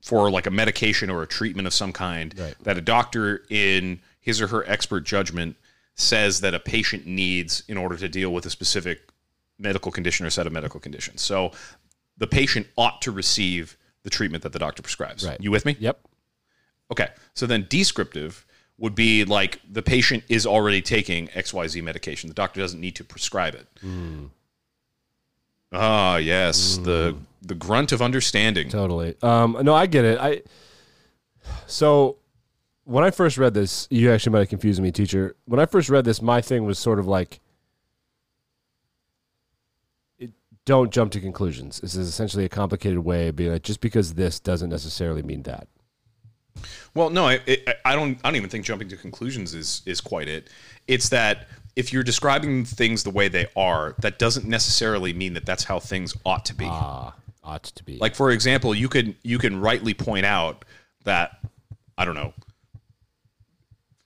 for 0.02 0.30
like 0.30 0.46
a 0.46 0.50
medication 0.50 1.10
or 1.10 1.22
a 1.22 1.26
treatment 1.26 1.66
of 1.66 1.74
some 1.74 1.92
kind 1.92 2.34
Right. 2.38 2.54
that 2.64 2.76
a 2.76 2.80
doctor, 2.80 3.44
in 3.50 4.00
his 4.20 4.40
or 4.40 4.48
her 4.48 4.68
expert 4.68 5.00
judgment, 5.04 5.56
says 5.94 6.40
that 6.40 6.54
a 6.54 6.60
patient 6.60 7.06
needs 7.06 7.62
in 7.68 7.76
order 7.76 7.96
to 7.96 8.08
deal 8.08 8.32
with 8.32 8.44
a 8.46 8.50
specific 8.50 9.00
medical 9.58 9.92
condition 9.92 10.26
or 10.26 10.30
set 10.30 10.46
of 10.46 10.52
medical 10.52 10.80
conditions. 10.80 11.22
So, 11.22 11.52
the 12.18 12.26
patient 12.26 12.66
ought 12.76 13.00
to 13.02 13.10
receive 13.10 13.76
the 14.02 14.10
treatment 14.10 14.42
that 14.42 14.52
the 14.52 14.58
doctor 14.58 14.82
prescribes. 14.82 15.24
Right. 15.26 15.40
You 15.40 15.50
with 15.50 15.64
me? 15.64 15.76
Yep. 15.78 16.00
Okay. 16.90 17.08
So 17.34 17.46
then 17.46 17.66
descriptive 17.68 18.44
would 18.78 18.94
be 18.94 19.24
like 19.24 19.60
the 19.70 19.82
patient 19.82 20.24
is 20.28 20.46
already 20.46 20.82
taking 20.82 21.28
XYZ 21.28 21.82
medication. 21.82 22.28
The 22.28 22.34
doctor 22.34 22.60
doesn't 22.60 22.80
need 22.80 22.96
to 22.96 23.04
prescribe 23.04 23.54
it. 23.54 23.66
Ah, 25.72 26.16
yes. 26.16 26.78
The 26.78 27.16
the 27.42 27.54
grunt 27.54 27.92
of 27.92 28.00
understanding. 28.02 28.68
Totally. 28.68 29.16
Um, 29.22 29.58
no, 29.62 29.74
I 29.74 29.86
get 29.86 30.04
it. 30.04 30.18
I 30.18 30.42
so 31.66 32.18
when 32.84 33.04
I 33.04 33.10
first 33.10 33.38
read 33.38 33.54
this, 33.54 33.86
you 33.90 34.10
actually 34.10 34.32
might 34.32 34.40
have 34.40 34.48
confused 34.48 34.80
me, 34.82 34.90
teacher. 34.90 35.36
When 35.44 35.60
I 35.60 35.66
first 35.66 35.88
read 35.88 36.04
this, 36.04 36.20
my 36.20 36.40
thing 36.40 36.64
was 36.64 36.78
sort 36.78 36.98
of 36.98 37.06
like, 37.06 37.40
it, 40.18 40.32
don't 40.64 40.92
jump 40.92 41.12
to 41.12 41.20
conclusions. 41.20 41.80
This 41.80 41.94
is 41.94 42.08
essentially 42.08 42.44
a 42.44 42.48
complicated 42.48 42.98
way 42.98 43.28
of 43.28 43.36
being 43.36 43.52
like, 43.52 43.62
just 43.62 43.80
because 43.80 44.14
this 44.14 44.40
doesn't 44.40 44.70
necessarily 44.70 45.22
mean 45.22 45.44
that. 45.44 45.68
Well, 46.94 47.10
no, 47.10 47.26
I, 47.26 47.40
I, 47.46 47.74
I 47.84 47.96
don't. 47.96 48.18
I 48.22 48.28
don't 48.28 48.36
even 48.36 48.50
think 48.50 48.64
jumping 48.64 48.88
to 48.88 48.96
conclusions 48.96 49.54
is 49.54 49.82
is 49.86 50.00
quite 50.00 50.28
it. 50.28 50.50
It's 50.86 51.08
that 51.10 51.48
if 51.74 51.92
you're 51.92 52.02
describing 52.02 52.64
things 52.64 53.02
the 53.02 53.10
way 53.10 53.28
they 53.28 53.46
are, 53.56 53.94
that 54.00 54.18
doesn't 54.18 54.46
necessarily 54.46 55.12
mean 55.12 55.34
that 55.34 55.46
that's 55.46 55.64
how 55.64 55.78
things 55.80 56.14
ought 56.26 56.44
to 56.46 56.54
be. 56.54 56.66
Ah, 56.68 57.14
ought 57.42 57.62
to 57.64 57.84
be. 57.84 57.96
Like 57.98 58.14
for 58.14 58.30
example, 58.30 58.74
you 58.74 58.88
could 58.88 59.14
you 59.22 59.38
can 59.38 59.60
rightly 59.60 59.94
point 59.94 60.26
out 60.26 60.64
that 61.04 61.38
I 61.96 62.04
don't 62.04 62.14
know, 62.14 62.34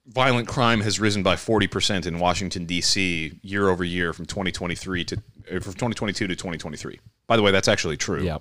violent 0.07 0.49
crime 0.49 0.81
has 0.83 1.01
risen 1.01 1.23
by 1.23 1.37
forty 1.37 1.67
percent 1.67 2.07
in 2.07 2.19
Washington 2.19 2.67
D.C. 2.67 3.39
year 3.43 3.69
over 3.69 3.85
year 3.85 4.13
from 4.13 4.27
2023 4.27 5.05
to 5.05 5.17
from 5.61 5.73
2022 5.73 6.27
to 6.29 6.37
2023. 6.37 7.01
By 7.27 7.37
the 7.37 7.43
way, 7.43 7.51
that's 7.51 7.69
actually 7.69 7.97
true. 7.97 8.23
yeah. 8.23 8.39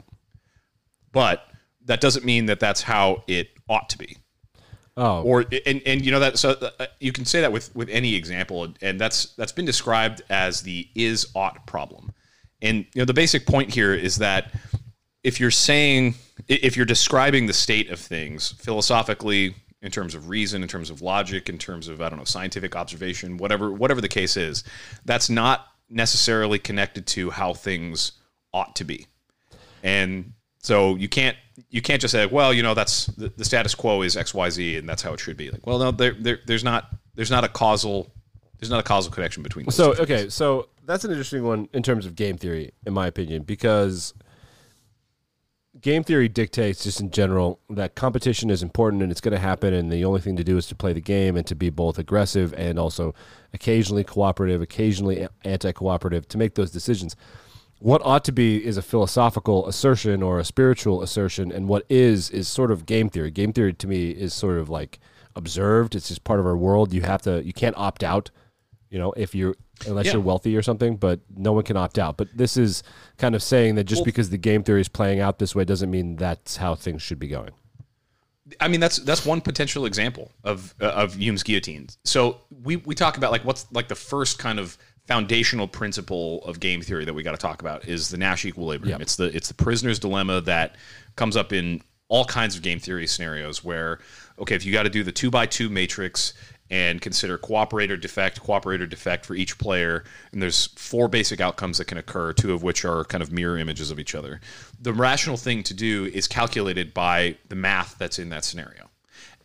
But 1.12 1.48
that 1.86 2.02
doesn't 2.02 2.26
mean 2.26 2.48
that 2.48 2.60
that's 2.60 2.82
how 2.82 3.24
it 3.28 3.50
ought 3.70 3.90
to 3.90 3.98
be. 3.98 4.18
Oh, 4.98 5.24
Or 5.24 5.46
and 5.66 5.82
and 5.86 6.06
you 6.06 6.12
know 6.12 6.22
that 6.22 6.40
so 6.40 6.52
uh, 6.52 6.86
you 7.00 7.12
can 7.12 7.26
say 7.26 7.42
that 7.42 7.52
with 7.52 7.76
with 7.76 7.90
any 7.90 8.16
example, 8.16 8.74
and 8.82 9.00
that's 9.00 9.34
that's 9.36 9.52
been 9.52 9.66
described 9.66 10.22
as 10.30 10.62
the 10.62 10.88
is 10.96 11.28
ought 11.36 11.68
problem. 11.68 12.14
And 12.62 12.86
you 12.94 13.02
know 13.02 13.06
the 13.06 13.14
basic 13.14 13.46
point 13.46 13.74
here 13.74 13.94
is 13.94 14.18
that 14.18 14.54
if 15.24 15.40
you're 15.40 15.52
saying 15.52 16.16
if 16.48 16.78
you're 16.78 16.86
describing 16.86 17.48
the 17.48 17.54
state 17.54 17.90
of 17.90 18.00
things 18.00 18.54
philosophically 18.54 19.56
in 19.82 19.92
terms 19.92 20.16
of 20.16 20.30
reason, 20.30 20.64
in 20.64 20.70
terms 20.70 20.90
of 20.90 21.02
logic, 21.02 21.50
in 21.50 21.58
terms 21.58 21.90
of 21.90 22.02
I 22.02 22.08
don't 22.08 22.18
know 22.18 22.26
scientific 22.26 22.76
observation, 22.76 23.36
whatever 23.36 23.72
whatever 23.74 24.00
the 24.00 24.08
case 24.08 24.38
is, 24.38 24.64
that's 25.04 25.30
not 25.30 25.68
necessarily 25.90 26.58
connected 26.58 27.06
to 27.08 27.32
how 27.32 27.54
things 27.54 28.14
ought 28.54 28.78
to 28.78 28.86
be, 28.86 29.08
and 29.84 30.32
so 30.66 30.96
you 30.96 31.08
can't 31.08 31.38
you 31.70 31.82
can't 31.82 32.02
just 32.02 32.12
say 32.12 32.26
well 32.26 32.54
you 32.54 32.64
know 32.64 32.74
that's 32.74 33.06
the, 33.08 33.30
the 33.38 33.46
status 33.46 33.76
quo 33.76 34.02
is 34.02 34.18
X 34.18 34.34
Y 34.34 34.50
Z 34.50 34.78
and 34.78 34.90
that's 34.90 35.02
how 35.02 35.14
it 35.14 35.20
should 35.20 35.38
be. 35.38 35.52
Like 35.52 35.66
well 35.68 35.80
no 35.80 35.92
there, 35.92 36.14
there 36.14 36.40
there's 36.46 36.64
not 36.64 36.90
there's 37.16 37.32
not 37.32 37.44
a 37.44 37.48
causal 37.48 38.12
there's 38.60 38.70
not 38.70 38.80
a 38.80 38.84
causal 38.84 39.12
connection 39.12 39.44
between. 39.44 39.66
Those 39.66 39.76
So 39.76 39.94
okay, 39.96 40.30
so 40.30 40.70
that's 40.86 41.04
an 41.04 41.12
interesting 41.12 41.44
one 41.44 41.70
in 41.74 41.84
terms 41.84 42.06
of 42.06 42.16
game 42.16 42.38
theory, 42.38 42.72
in 42.86 42.94
my 42.94 43.06
opinion, 43.06 43.44
because 43.44 44.14
game 45.82 46.04
theory 46.04 46.28
dictates 46.28 46.84
just 46.84 47.00
in 47.00 47.12
general 47.12 47.60
that 47.70 47.96
competition 47.96 48.50
is 48.50 48.64
important 48.64 49.04
and 49.04 49.12
it's 49.12 49.22
going 49.22 49.34
to 49.34 49.40
happen, 49.40 49.74
and 49.74 49.92
the 49.92 50.06
only 50.06 50.22
thing 50.22 50.36
to 50.38 50.44
do 50.44 50.58
is 50.58 50.66
to 50.68 50.76
play 50.76 50.94
the 50.94 51.02
game 51.02 51.36
and 51.36 51.46
to 51.48 51.56
be 51.56 51.70
both 51.70 52.00
aggressive 52.00 52.54
and 52.54 52.80
also 52.80 53.14
occasionally 53.54 54.04
cooperative, 54.04 54.62
occasionally 54.62 55.28
anti-cooperative 55.44 56.28
to 56.30 56.38
make 56.38 56.56
those 56.56 56.72
decisions. 56.72 57.16
What 57.80 58.02
ought 58.04 58.24
to 58.26 58.32
be 58.32 58.66
is 58.66 58.78
a 58.78 58.82
philosophical 58.82 59.68
assertion 59.68 60.24
or 60.24 60.40
a 60.40 60.46
spiritual 60.46 61.02
assertion, 61.02 61.52
and 61.52 61.68
what 61.68 61.86
is 61.90 62.30
is 62.30 62.48
sort 62.48 62.72
of 62.72 62.86
game 62.86 63.10
theory. 63.10 63.32
Game 63.32 63.54
theory 63.54 63.74
to 63.74 63.88
me 63.88 64.12
is 64.12 64.34
sort 64.34 64.58
of 64.58 64.70
like 64.70 65.00
observed. 65.36 65.94
It's 65.96 66.08
just 66.08 66.24
part 66.24 66.40
of 66.40 66.46
our 66.46 66.58
world. 66.58 66.94
You 66.94 67.02
have 67.02 67.22
to. 67.24 67.44
You 67.44 67.54
can't 67.54 67.76
opt 67.78 68.04
out 68.04 68.32
you 68.92 69.00
know, 69.00 69.12
if 69.18 69.36
you're 69.36 69.56
unless 69.88 70.06
Yeah. 70.06 70.14
you're 70.14 70.22
wealthy 70.22 70.56
or 70.56 70.62
something, 70.62 70.96
but 70.96 71.20
no 71.36 71.52
one 71.52 71.64
can 71.66 71.76
opt 71.76 71.98
out. 72.00 72.16
But 72.16 72.30
this 72.34 72.56
is 72.56 72.82
kind 73.18 73.36
of 73.36 73.44
saying 73.44 73.76
that 73.76 73.86
just 73.86 74.02
Well- 74.02 74.06
because 74.06 74.30
the 74.30 74.38
game 74.38 74.64
theory 74.64 74.80
is 74.80 74.88
playing 74.88 75.20
out 75.20 75.40
this 75.40 75.54
way 75.54 75.66
doesn't 75.66 75.90
mean 75.92 76.16
that's 76.16 76.58
how 76.58 76.76
things 76.76 77.02
should 77.02 77.20
be 77.20 77.28
going. 77.28 77.50
I 78.62 78.68
mean, 78.70 78.80
that's 78.80 78.98
that's 78.98 79.26
one 79.26 79.42
potential 79.42 79.86
example 79.86 80.32
of 80.46 80.76
uh, 80.80 80.86
of 80.86 81.16
Hume's 81.16 81.42
guillotine. 81.44 81.88
So 82.06 82.38
we 82.64 82.78
we 82.78 82.94
talk 82.96 83.18
about 83.18 83.32
like 83.32 83.44
what's 83.44 83.66
like 83.72 83.88
the 83.90 83.96
first 83.96 84.38
kind 84.40 84.60
of 84.60 84.78
foundational 85.08 85.68
principle 85.68 86.44
of 86.46 86.60
game 86.60 86.82
theory 86.82 87.06
that 87.06 87.14
we 87.14 87.24
got 87.24 87.32
to 87.32 87.38
talk 87.38 87.62
about 87.62 87.88
is 87.88 88.10
the 88.10 88.18
Nash 88.18 88.46
equilibrium. 88.46 89.00
Yep. 89.00 89.02
It's 89.02 89.16
the 89.16 89.36
it's 89.36 89.48
the 89.48 89.54
prisoner's 89.54 90.00
dilemma 90.00 90.42
that 90.42 90.76
comes 91.16 91.38
up 91.38 91.54
in 91.54 91.82
all 92.08 92.26
kinds 92.26 92.56
of 92.56 92.62
game 92.62 92.80
theory 92.80 93.08
scenarios 93.08 93.64
where 93.64 94.00
okay, 94.40 94.56
if 94.56 94.66
you 94.66 94.74
got 94.74 94.84
to 94.84 94.90
do 94.90 95.04
the 95.04 95.12
two 95.12 95.32
by 95.32 95.46
two 95.46 95.70
matrix 95.70 96.34
and 96.72 97.00
consider 97.00 97.38
cooperator 97.38 98.00
defect, 98.00 98.42
cooperator 98.42 98.90
defect 98.90 99.26
for 99.26 99.36
each 99.36 99.58
player, 99.60 100.04
and 100.32 100.42
there's 100.42 100.68
four 100.76 101.08
basic 101.08 101.40
outcomes 101.40 101.78
that 101.78 101.86
can 101.86 101.98
occur, 101.98 102.34
two 102.34 102.54
of 102.54 102.64
which 102.64 102.84
are 102.84 103.04
kind 103.06 103.22
of 103.22 103.32
mirror 103.32 103.58
images 103.58 103.92
of 103.92 104.00
each 104.00 104.16
other. 104.16 104.42
The 104.82 104.92
rational 104.92 105.38
thing 105.38 105.62
to 105.64 105.76
do 105.76 106.06
is 106.06 106.28
calculated 106.28 106.94
by 106.94 107.38
the 107.50 107.56
math 107.56 107.98
that's 108.00 108.18
in 108.18 108.30
that 108.30 108.44
scenario. 108.44 108.90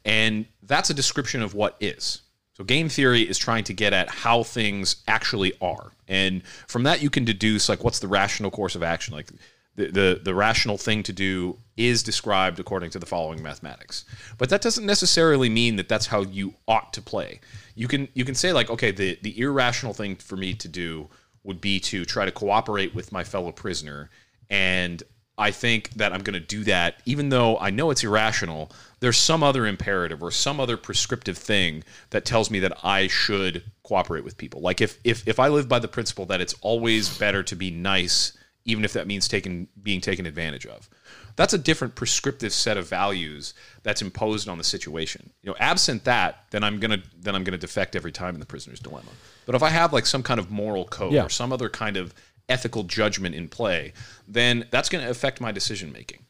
And 0.05 0.47
that's 0.63 0.89
a 0.89 0.95
description 0.95 1.43
of 1.43 1.55
what 1.55 1.77
is. 1.79 2.23
So 2.61 2.65
game 2.65 2.91
theory 2.91 3.23
is 3.23 3.39
trying 3.39 3.65
to 3.65 3.73
get 3.73 3.95
at 3.95 4.11
how 4.11 4.43
things 4.43 4.97
actually 5.09 5.55
are. 5.63 5.93
And 6.07 6.47
from 6.69 6.83
that 6.83 7.01
you 7.01 7.09
can 7.09 7.25
deduce 7.25 7.71
like 7.71 7.83
what's 7.83 8.01
the 8.01 8.07
rational 8.07 8.51
course 8.51 8.75
of 8.75 8.83
action. 8.83 9.15
Like 9.15 9.31
the, 9.77 9.87
the, 9.87 10.21
the 10.23 10.35
rational 10.35 10.77
thing 10.77 11.03
to 11.05 11.13
do 11.15 11.57
is 11.79 12.03
described 12.03 12.61
according 12.61 12.91
to 12.91 12.99
the 12.99 13.07
following 13.07 13.43
mathematics. 13.43 14.05
But 14.37 14.51
that 14.51 14.61
doesn't 14.61 14.85
necessarily 14.85 15.49
mean 15.49 15.77
that 15.77 15.89
that's 15.89 16.09
how 16.09 16.21
you 16.21 16.53
ought 16.69 16.93
to 16.93 17.01
play. 17.01 17.41
You 17.77 17.89
can 17.89 18.09
you 18.13 18.27
can 18.27 18.35
say 18.35 18.53
like 18.53 18.69
okay 18.69 18.91
the 18.91 19.19
the 19.23 19.41
irrational 19.41 19.95
thing 19.95 20.17
for 20.17 20.37
me 20.37 20.53
to 20.53 20.69
do 20.69 21.09
would 21.45 21.63
be 21.63 21.81
to 21.81 22.05
try 22.05 22.27
to 22.27 22.31
cooperate 22.31 22.95
with 22.95 23.11
my 23.11 23.25
fellow 23.25 23.53
prisoner 23.53 24.11
and 24.51 25.03
I 25.41 25.51
think 25.51 25.91
that 25.95 26.13
I'm 26.13 26.23
going 26.23 26.35
to 26.35 26.47
do 26.57 26.63
that, 26.65 27.01
even 27.07 27.31
though 27.31 27.59
I 27.59 27.71
know 27.71 27.91
it's 27.91 28.05
irrational. 28.05 28.71
There's 29.01 29.17
some 29.17 29.43
other 29.43 29.67
imperative 29.67 30.23
or 30.23 30.31
some 30.31 30.61
other 30.61 30.77
prescriptive 30.77 31.39
thing 31.39 31.83
that 32.11 32.25
tells 32.27 32.51
me 32.51 32.59
that 32.61 32.85
I 32.85 33.09
should 33.09 33.63
cooperate 33.83 34.23
with 34.23 34.37
people. 34.37 34.61
Like 34.61 34.81
if 34.83 34.99
if 35.03 35.27
if 35.27 35.41
I 35.41 35.49
live 35.49 35.69
by 35.69 35.79
the 35.79 35.89
principle 35.89 36.27
that 36.27 36.41
it's 36.43 36.55
always 36.61 37.09
better 37.19 37.43
to 37.43 37.57
be 37.57 37.71
nice, 37.71 38.37
even 38.67 38.85
if 38.85 38.93
that 38.93 39.07
means 39.07 39.27
taken 39.27 39.67
being 39.83 40.03
taken 40.03 40.27
advantage 40.27 40.67
of, 40.67 40.91
that's 41.37 41.55
a 41.55 41.59
different 41.59 41.95
prescriptive 41.95 42.53
set 42.53 42.77
of 42.77 42.87
values 42.87 43.55
that's 43.83 44.03
imposed 44.03 44.47
on 44.49 44.59
the 44.59 44.65
situation. 44.65 45.31
You 45.43 45.51
know, 45.51 45.57
absent 45.59 46.05
that, 46.05 46.45
then 46.51 46.63
I'm 46.63 46.79
gonna 46.79 47.03
then 47.19 47.35
I'm 47.35 47.43
gonna 47.45 47.57
defect 47.57 47.97
every 47.97 48.13
time 48.13 48.35
in 48.35 48.41
the 48.41 48.47
prisoner's 48.47 48.81
dilemma. 48.81 49.11
But 49.47 49.55
if 49.55 49.63
I 49.63 49.71
have 49.71 49.95
like 49.95 50.05
some 50.05 50.23
kind 50.23 50.39
of 50.39 50.51
moral 50.51 50.85
code 50.85 51.15
Yeah. 51.15 51.25
or 51.25 51.31
some 51.31 51.53
other 51.53 51.71
kind 51.71 51.97
of 51.97 52.13
ethical 52.51 52.83
judgment 52.83 53.35
in 53.35 53.49
play, 53.49 53.93
then 54.29 54.67
that's 54.71 54.89
going 54.89 55.05
to 55.05 55.11
affect 55.11 55.41
my 55.41 55.53
decision 55.53 55.93
making. 55.93 56.25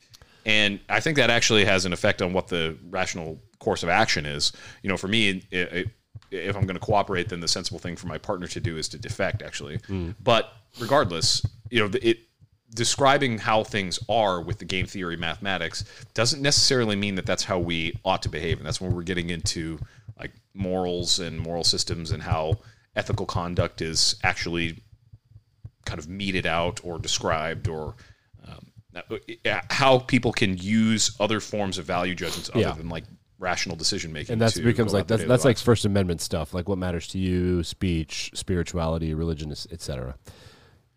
And 0.47 0.81
I 0.89 1.01
think 1.01 1.17
that 1.17 1.31
actually 1.31 1.65
has 1.65 1.85
an 1.85 1.93
effect 1.93 2.23
on 2.23 2.33
what 2.33 2.49
the 2.49 2.77
rational 2.89 3.41
course 3.59 3.83
of 3.83 3.89
action 3.89 4.27
is. 4.27 4.53
You 4.83 4.89
know, 4.89 4.97
for 4.97 5.09
me, 5.09 5.43
i 5.53 5.57
i 5.57 5.85
if 6.33 6.55
I'm 6.55 6.63
going 6.63 6.79
to 6.79 6.87
cooperate, 6.87 7.29
then 7.29 7.41
the 7.41 7.49
sensible 7.49 7.81
thing 7.81 7.97
for 7.97 8.07
my 8.07 8.17
partner 8.17 8.47
to 8.47 8.61
do 8.61 8.77
is 8.77 8.89
to 8.91 8.99
defect, 8.99 9.43
actually. 9.43 9.81
Hmm. 9.89 10.11
But 10.23 10.53
regardless, 10.79 11.45
you 11.71 11.81
know, 11.81 11.91
it 12.01 12.21
describing 12.73 13.39
how 13.39 13.65
things 13.65 13.99
are 14.09 14.41
with 14.41 14.59
the 14.59 14.65
game 14.65 14.87
theory 14.87 15.17
mathematics 15.17 15.85
doesn't 16.15 16.41
necessarily 16.41 16.95
mean 16.95 17.17
that 17.17 17.27
that's 17.27 17.43
how 17.43 17.59
we 17.59 17.99
ought 18.05 18.23
to 18.23 18.29
behave, 18.29 18.59
and 18.59 18.67
that's 18.67 18.81
when 18.81 18.95
we're 18.95 19.03
getting 19.03 19.31
into 19.31 19.79
like 20.19 20.31
morals 20.55 21.19
and 21.19 21.41
moral 21.41 21.65
systems 21.65 22.13
and 22.13 22.23
how 22.23 22.59
ethical 22.95 23.27
conduct 23.27 23.81
is 23.81 24.15
actually 24.23 24.79
kind 25.91 25.99
of 25.99 26.09
meted 26.09 26.47
out 26.47 26.81
or 26.85 26.99
described 26.99 27.69
or 27.69 27.95
um, 28.49 28.67
uh, 28.95 29.61
how 29.71 29.99
people 29.99 30.33
can 30.33 30.57
use 30.57 31.17
other 31.21 31.41
forms 31.41 31.79
of 31.79 31.85
value 31.85 32.15
judgments 32.15 32.49
other 32.51 32.61
Yeah. 32.61 32.73
than 32.73 32.89
like 32.89 33.05
rational 33.39 33.75
decision 33.77 34.13
making. 34.13 34.35
And 34.35 34.43
that 34.43 34.55
becomes 34.63 34.93
like 34.93 35.07
that's 35.07 35.25
that's 35.25 35.45
like. 35.45 35.59
First 35.59 35.85
Amendment 35.85 36.21
stuff, 36.21 36.55
like 36.55 36.69
what 36.69 36.79
matters 36.79 37.09
to 37.09 37.19
you, 37.19 37.63
speech, 37.63 38.31
spirituality, 38.35 39.15
religion, 39.15 39.51
etc. 39.51 40.17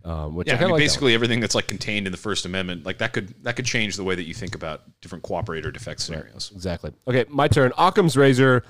Um, 0.05 0.35
which 0.35 0.47
yeah. 0.49 0.55
I 0.55 0.57
I 0.57 0.61
mean, 0.61 0.71
like. 0.71 0.79
basically 0.79 1.13
everything 1.13 1.39
that's 1.39 1.55
like 1.55 1.67
contained 1.67 2.05
in 2.05 2.11
the 2.11 2.17
First 2.17 2.45
Amendment, 2.45 2.85
like 2.85 2.97
that 2.97 3.13
could 3.13 3.33
that 3.43 3.55
could 3.55 3.65
change 3.65 3.95
the 3.95 4.03
way 4.03 4.15
that 4.15 4.23
you 4.23 4.33
think 4.33 4.53
about 4.55 4.81
different 5.01 5.23
cooperator 5.23 5.71
defect 5.71 6.01
scenarios. 6.01 6.51
Exactly. 6.53 6.91
Okay, 7.07 7.25
my 7.29 7.47
turn. 7.47 7.71
Occam's 7.77 8.17
razor, 8.17 8.63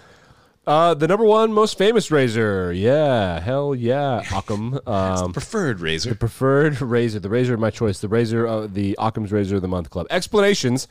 uh, 0.65 0.93
the 0.93 1.07
number 1.07 1.25
one 1.25 1.51
most 1.53 1.77
famous 1.77 2.09
razor. 2.11 2.71
Yeah, 2.71 3.39
hell 3.39 3.75
yeah, 3.75 4.21
Occam. 4.33 4.79
Um, 4.87 5.33
Preferred 5.33 5.79
razor. 5.79 6.09
The 6.11 6.15
preferred 6.15 6.81
razor, 6.81 7.19
the 7.19 7.29
razor 7.29 7.53
of 7.55 7.59
my 7.59 7.69
choice, 7.69 7.99
the 7.99 8.07
razor 8.07 8.45
of 8.45 8.73
the 8.73 8.95
Occam's 8.99 9.31
Razor 9.31 9.57
of 9.57 9.61
the 9.61 9.67
Month 9.67 9.89
Club. 9.89 10.07
Explanations 10.09 10.87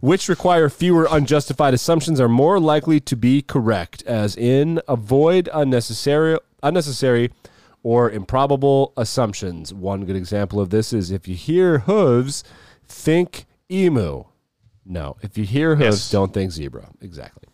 which 0.00 0.30
require 0.30 0.70
fewer 0.70 1.06
unjustified 1.10 1.74
assumptions 1.74 2.18
are 2.20 2.28
more 2.28 2.58
likely 2.58 3.00
to 3.00 3.14
be 3.14 3.42
correct, 3.42 4.02
as 4.04 4.34
in 4.36 4.80
avoid 4.88 5.48
unnecessary 5.52 6.38
unnecessary 6.62 7.30
or 7.82 8.10
improbable 8.10 8.92
assumptions. 8.96 9.74
One 9.74 10.04
good 10.06 10.16
example 10.16 10.58
of 10.60 10.70
this 10.70 10.92
is 10.94 11.10
if 11.10 11.26
you 11.28 11.34
hear 11.34 11.80
hooves, 11.80 12.44
think 12.86 13.44
emu. 13.70 14.24
No, 14.86 15.16
if 15.22 15.36
you 15.36 15.44
hear 15.44 15.76
hooves, 15.76 15.98
Yes. 15.98 16.10
don't 16.10 16.32
think 16.32 16.50
zebra. 16.52 16.88
Exactly. 17.02 17.44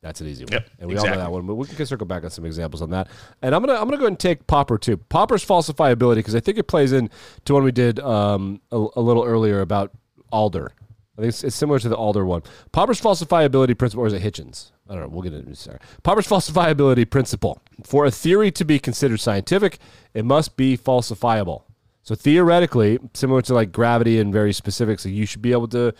That's 0.00 0.20
an 0.20 0.28
easy 0.28 0.44
one, 0.44 0.52
Yep, 0.52 0.70
and 0.78 0.88
we 0.88 0.96
all 0.96 1.06
know 1.06 1.16
that 1.16 1.32
one. 1.32 1.44
But 1.46 1.56
we 1.56 1.66
can 1.66 1.84
circle 1.84 2.06
back 2.06 2.22
on 2.22 2.30
some 2.30 2.44
examples 2.44 2.82
on 2.82 2.90
that. 2.90 3.08
And 3.42 3.52
I'm 3.54 3.60
gonna 3.64 3.74
I'm 3.74 3.86
gonna 3.86 3.96
go 3.96 4.04
ahead 4.04 4.12
and 4.12 4.18
take 4.18 4.46
Popper 4.46 4.78
too. 4.78 4.96
Popper's 4.96 5.44
falsifiability 5.44 6.16
because 6.16 6.36
I 6.36 6.40
think 6.40 6.56
it 6.56 6.68
plays 6.68 6.92
in 6.92 7.10
to 7.46 7.54
one 7.54 7.64
we 7.64 7.72
did 7.72 7.98
um, 7.98 8.60
a, 8.70 8.76
a 8.94 9.00
little 9.00 9.24
earlier 9.24 9.60
about 9.60 9.90
Alder. 10.30 10.72
I 11.16 11.22
think 11.22 11.30
it's, 11.30 11.42
it's 11.42 11.56
similar 11.56 11.80
to 11.80 11.88
the 11.88 11.96
Alder 11.96 12.24
one. 12.24 12.42
Popper's 12.70 13.00
falsifiability 13.00 13.76
principle, 13.76 14.04
or 14.04 14.06
is 14.06 14.12
it 14.12 14.22
Hitchens? 14.22 14.70
I 14.88 14.92
don't 14.94 15.02
know. 15.02 15.08
We'll 15.08 15.22
get 15.22 15.34
into 15.34 15.50
it. 15.50 15.58
Sorry. 15.58 15.78
Popper's 16.04 16.28
falsifiability 16.28 17.10
principle. 17.10 17.60
For 17.82 18.06
a 18.06 18.10
theory 18.12 18.52
to 18.52 18.64
be 18.64 18.78
considered 18.78 19.18
scientific, 19.18 19.78
it 20.14 20.24
must 20.24 20.56
be 20.56 20.78
falsifiable. 20.78 21.62
So 22.02 22.14
theoretically, 22.14 22.98
similar 23.14 23.42
to 23.42 23.52
like 23.52 23.72
gravity 23.72 24.18
and 24.18 24.32
very 24.32 24.52
specific, 24.52 25.00
so 25.00 25.08
you 25.08 25.26
should 25.26 25.42
be 25.42 25.52
able 25.52 25.68
to 25.68 25.92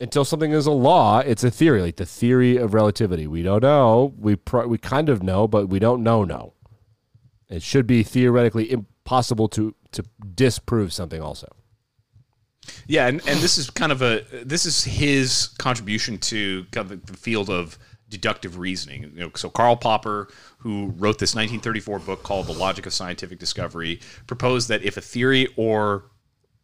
until 0.00 0.24
something 0.24 0.52
is 0.52 0.66
a 0.66 0.72
law, 0.72 1.20
it's 1.20 1.44
a 1.44 1.50
theory, 1.50 1.80
like 1.80 1.96
the 1.96 2.06
theory 2.06 2.56
of 2.56 2.74
relativity. 2.74 3.26
We 3.26 3.42
don't 3.42 3.62
know. 3.62 4.12
We 4.18 4.36
pro- 4.36 4.66
we 4.66 4.78
kind 4.78 5.08
of 5.08 5.22
know, 5.22 5.46
but 5.46 5.68
we 5.68 5.78
don't 5.78 6.02
know. 6.02 6.24
No, 6.24 6.54
it 7.48 7.62
should 7.62 7.86
be 7.86 8.02
theoretically 8.02 8.70
impossible 8.70 9.48
to 9.48 9.74
to 9.92 10.04
disprove 10.34 10.92
something. 10.92 11.20
Also, 11.22 11.54
Yeah, 12.86 13.06
and, 13.06 13.20
and 13.26 13.40
this 13.40 13.58
is 13.58 13.70
kind 13.70 13.92
of 13.92 14.02
a 14.02 14.24
this 14.44 14.66
is 14.66 14.84
his 14.84 15.48
contribution 15.58 16.18
to 16.18 16.66
kind 16.72 16.90
of 16.90 17.06
the 17.06 17.16
field 17.16 17.48
of 17.50 17.78
deductive 18.08 18.58
reasoning. 18.58 19.02
You 19.14 19.20
know, 19.20 19.30
so 19.34 19.48
Karl 19.50 19.76
Popper, 19.76 20.28
who 20.58 20.92
wrote 20.96 21.18
this 21.18 21.34
1934 21.34 22.00
book 22.00 22.22
called 22.22 22.46
The 22.46 22.52
Logic 22.52 22.86
of 22.86 22.92
Scientific 22.92 23.38
Discovery, 23.38 24.00
proposed 24.26 24.68
that 24.68 24.82
if 24.82 24.96
a 24.96 25.00
theory 25.00 25.48
or 25.56 26.04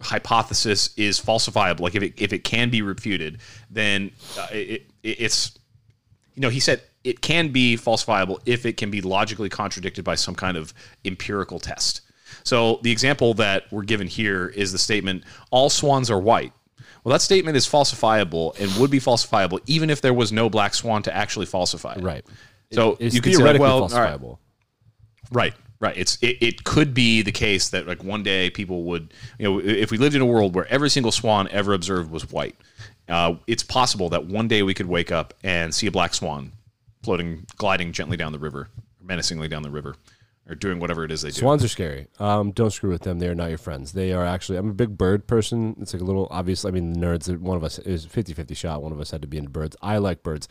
hypothesis 0.01 0.91
is 0.97 1.21
falsifiable, 1.21 1.81
like 1.81 1.95
if 1.95 2.03
it 2.03 2.15
if 2.21 2.33
it 2.33 2.45
can 2.45 2.71
be 2.71 2.83
refuted, 2.83 3.39
then 3.71 4.11
uh, 4.39 4.49
it, 4.51 4.87
it 5.03 5.21
it's 5.21 5.59
you 6.35 6.43
know 6.43 6.49
he 6.49 6.61
said 6.61 6.83
it 7.05 7.21
can 7.21 7.49
be 7.49 7.77
falsifiable 7.77 8.39
if 8.47 8.67
it 8.67 8.77
can 8.77 8.91
be 8.91 9.01
logically 9.01 9.49
contradicted 9.49 10.05
by 10.05 10.15
some 10.15 10.35
kind 10.35 10.57
of 10.57 10.75
empirical 11.05 11.59
test. 11.59 12.03
So 12.45 12.79
the 12.83 12.91
example 12.91 13.35
that 13.35 13.65
we're 13.71 13.83
given 13.83 14.07
here 14.07 14.49
is 14.49 14.73
the 14.73 14.79
statement 14.79 15.25
all 15.51 15.71
swans 15.71 16.11
are 16.11 16.21
white. 16.21 16.53
Well, 17.03 17.13
that 17.13 17.23
statement 17.23 17.57
is 17.57 17.67
falsifiable 17.67 18.59
and 18.61 18.71
would 18.81 18.91
be 18.91 19.01
falsifiable 19.01 19.61
even 19.67 19.89
if 19.89 20.03
there 20.03 20.13
was 20.13 20.33
no 20.33 20.51
black 20.51 20.75
swan 20.75 21.03
to 21.05 21.17
actually 21.17 21.47
falsify 21.47 21.95
it. 21.95 22.03
Right. 22.03 22.25
So 22.73 22.97
It's 23.01 23.15
you 23.15 23.23
could 23.23 23.35
say, 23.35 23.59
well, 23.59 23.83
all 23.83 23.89
right, 23.89 24.21
falsifiable. 24.21 24.39
Right, 25.33 25.55
right. 25.81 25.97
It's 25.97 26.19
it, 26.23 26.39
it 26.41 26.65
could 26.65 26.95
be 26.95 27.23
the 27.23 27.33
case 27.33 27.71
that 27.71 27.87
like 27.87 28.05
one 28.05 28.23
day 28.23 28.51
people 28.51 28.85
would 28.85 29.13
you 29.39 29.45
know 29.45 29.59
if 29.59 29.91
we 29.91 29.99
lived 29.99 30.15
in 30.15 30.23
a 30.23 30.27
world 30.27 30.55
where 30.55 30.67
every 30.69 30.91
single 30.91 31.13
swan 31.13 31.49
ever 31.51 31.75
observed 31.75 32.11
was 32.11 32.31
white, 32.31 32.57
uh, 33.09 33.35
it's 33.47 33.63
possible 33.63 34.09
that 34.11 34.27
one 34.27 34.47
day 34.47 34.63
we 34.63 34.75
could 34.75 34.87
wake 34.87 35.11
up 35.11 35.35
and 35.43 35.75
see 35.75 35.87
a 35.87 35.91
black 35.91 36.15
swan 36.15 36.53
floating, 37.03 37.47
gliding 37.57 37.93
gently 37.93 38.17
down 38.17 38.33
the 38.33 38.39
river, 38.39 38.69
menacingly 39.03 39.49
down 39.49 39.63
the 39.63 39.71
river, 39.71 39.97
or 40.49 40.55
doing 40.55 40.79
whatever 40.79 41.05
it 41.05 41.11
is 41.11 41.23
they 41.23 41.31
do. 41.31 41.41
Swans 41.41 41.65
are 41.65 41.69
scary. 41.69 42.07
Um, 42.19 42.53
don't 42.53 42.71
screw 42.71 42.91
with 42.91 43.03
them. 43.03 43.19
They 43.19 43.29
are 43.29 43.35
not 43.35 43.49
your 43.49 43.59
friends. 43.59 43.93
They 43.93 44.13
are 44.13 44.25
actually. 44.25 44.59
I'm 44.59 44.71
a 44.71 44.75
big 44.75 44.97
bird 44.97 45.27
person. 45.27 45.77
It's 45.81 45.93
like 45.93 46.03
a 46.03 46.05
little 46.05 46.29
obvious. 46.31 46.65
I 46.65 46.71
mean, 46.71 46.93
the 46.93 47.01
nerds. 47.01 47.37
One 47.39 47.57
of 47.57 47.65
us 47.65 47.79
is 47.79 48.07
50-50 48.07 48.57
shot. 48.57 48.83
One 48.83 48.93
of 48.93 49.01
us 49.01 49.11
had 49.11 49.23
to 49.23 49.29
be 49.29 49.39
into 49.39 49.51
birds. 49.51 49.77
I 49.83 49.99
like 49.99 50.23
birds. 50.23 50.49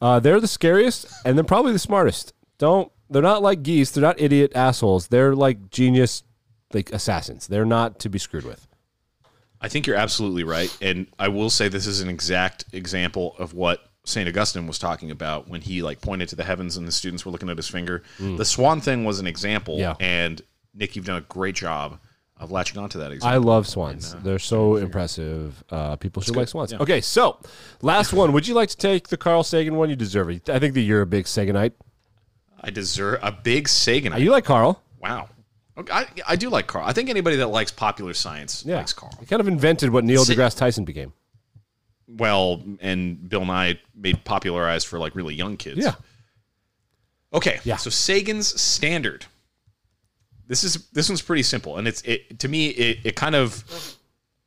Uh, 0.00 0.20
they're 0.20 0.40
the 0.40 0.48
scariest, 0.48 1.06
and 1.24 1.36
they're 1.38 1.44
probably 1.44 1.72
the 1.72 1.78
smartest. 1.78 2.34
Don't. 2.58 2.90
They're 3.10 3.22
not 3.22 3.42
like 3.42 3.62
geese. 3.62 3.90
They're 3.90 4.02
not 4.02 4.20
idiot 4.20 4.52
assholes. 4.54 5.08
They're 5.08 5.34
like 5.34 5.70
genius, 5.70 6.22
like 6.72 6.92
assassins. 6.92 7.46
They're 7.46 7.64
not 7.66 7.98
to 8.00 8.08
be 8.08 8.18
screwed 8.18 8.44
with. 8.44 8.66
I 9.60 9.68
think 9.68 9.86
you're 9.86 9.96
absolutely 9.96 10.44
right, 10.44 10.76
and 10.82 11.06
I 11.18 11.28
will 11.28 11.48
say 11.50 11.68
this 11.68 11.86
is 11.86 12.00
an 12.00 12.08
exact 12.10 12.66
example 12.72 13.34
of 13.38 13.54
what 13.54 13.80
Saint 14.04 14.28
Augustine 14.28 14.66
was 14.66 14.78
talking 14.78 15.10
about 15.10 15.48
when 15.48 15.62
he 15.62 15.82
like 15.82 16.00
pointed 16.00 16.28
to 16.28 16.36
the 16.36 16.44
heavens 16.44 16.76
and 16.76 16.86
the 16.86 16.92
students 16.92 17.24
were 17.24 17.32
looking 17.32 17.48
at 17.48 17.56
his 17.56 17.66
finger. 17.68 18.02
The 18.18 18.44
swan 18.44 18.80
thing 18.80 19.04
was 19.04 19.18
an 19.18 19.26
example, 19.26 19.78
Yeah. 19.78 19.94
and 19.98 20.42
Nick, 20.74 20.94
you've 20.94 21.06
done 21.06 21.16
a 21.16 21.22
great 21.22 21.54
job 21.54 21.98
of 22.36 22.52
latching 22.52 22.78
onto 22.78 22.98
that 22.98 23.12
example. 23.12 23.34
I 23.34 23.38
love 23.38 23.66
swans. 23.66 24.14
They're 24.22 24.38
so 24.38 24.76
impressive. 24.76 25.64
Uh, 25.70 25.96
people 25.96 26.20
should 26.22 26.36
like 26.36 26.48
swans. 26.48 26.74
Okay, 26.74 27.00
so 27.00 27.40
last 27.80 28.12
one. 28.12 28.32
Would 28.32 28.46
you 28.46 28.54
like 28.54 28.68
to 28.68 28.76
take 28.76 29.08
the 29.08 29.16
Carl 29.16 29.42
Sagan 29.42 29.76
one? 29.76 29.88
You 29.88 29.96
deserve 29.96 30.28
it. 30.28 30.50
I 30.50 30.58
think 30.58 30.74
that 30.74 30.82
you're 30.82 31.00
a 31.00 31.06
big 31.06 31.24
Saganite. 31.24 31.72
I 32.60 32.70
deserve 32.70 33.20
a 33.22 33.30
big 33.32 33.68
Sagan. 33.68 34.12
Oh, 34.12 34.16
you 34.16 34.30
like 34.30 34.44
Carl? 34.44 34.82
wow. 35.00 35.28
Okay, 35.78 35.92
I, 35.92 36.06
I 36.26 36.36
do 36.36 36.48
like 36.48 36.66
Carl. 36.66 36.86
I 36.86 36.94
think 36.94 37.10
anybody 37.10 37.36
that 37.36 37.48
likes 37.48 37.70
popular 37.70 38.14
science 38.14 38.64
Yeah. 38.66 38.76
likes 38.76 38.94
Carl. 38.94 39.14
He 39.20 39.26
kind 39.26 39.40
of 39.40 39.46
invented 39.48 39.90
what 39.90 40.04
Neil 40.04 40.24
deGrasse 40.24 40.56
Tyson 40.56 40.86
became. 40.86 41.12
Well, 42.08 42.62
and 42.80 43.28
Bill 43.28 43.44
Nye 43.44 43.78
made 43.94 44.24
popularized 44.24 44.86
for 44.86 44.98
like 44.98 45.14
really 45.14 45.34
young 45.34 45.58
kids. 45.58 45.78
Yeah. 45.84 45.94
Okay. 47.32 47.60
Yeah. 47.64 47.76
So 47.76 47.90
Sagan's 47.90 48.58
standard. 48.58 49.26
This 50.46 50.64
is 50.64 50.86
this 50.92 51.08
one's 51.10 51.20
pretty 51.22 51.42
simple, 51.42 51.76
and 51.76 51.86
it's 51.88 52.00
it 52.02 52.38
to 52.38 52.48
me 52.48 52.68
it, 52.68 52.98
it 53.04 53.16
kind 53.16 53.34
of 53.34 53.64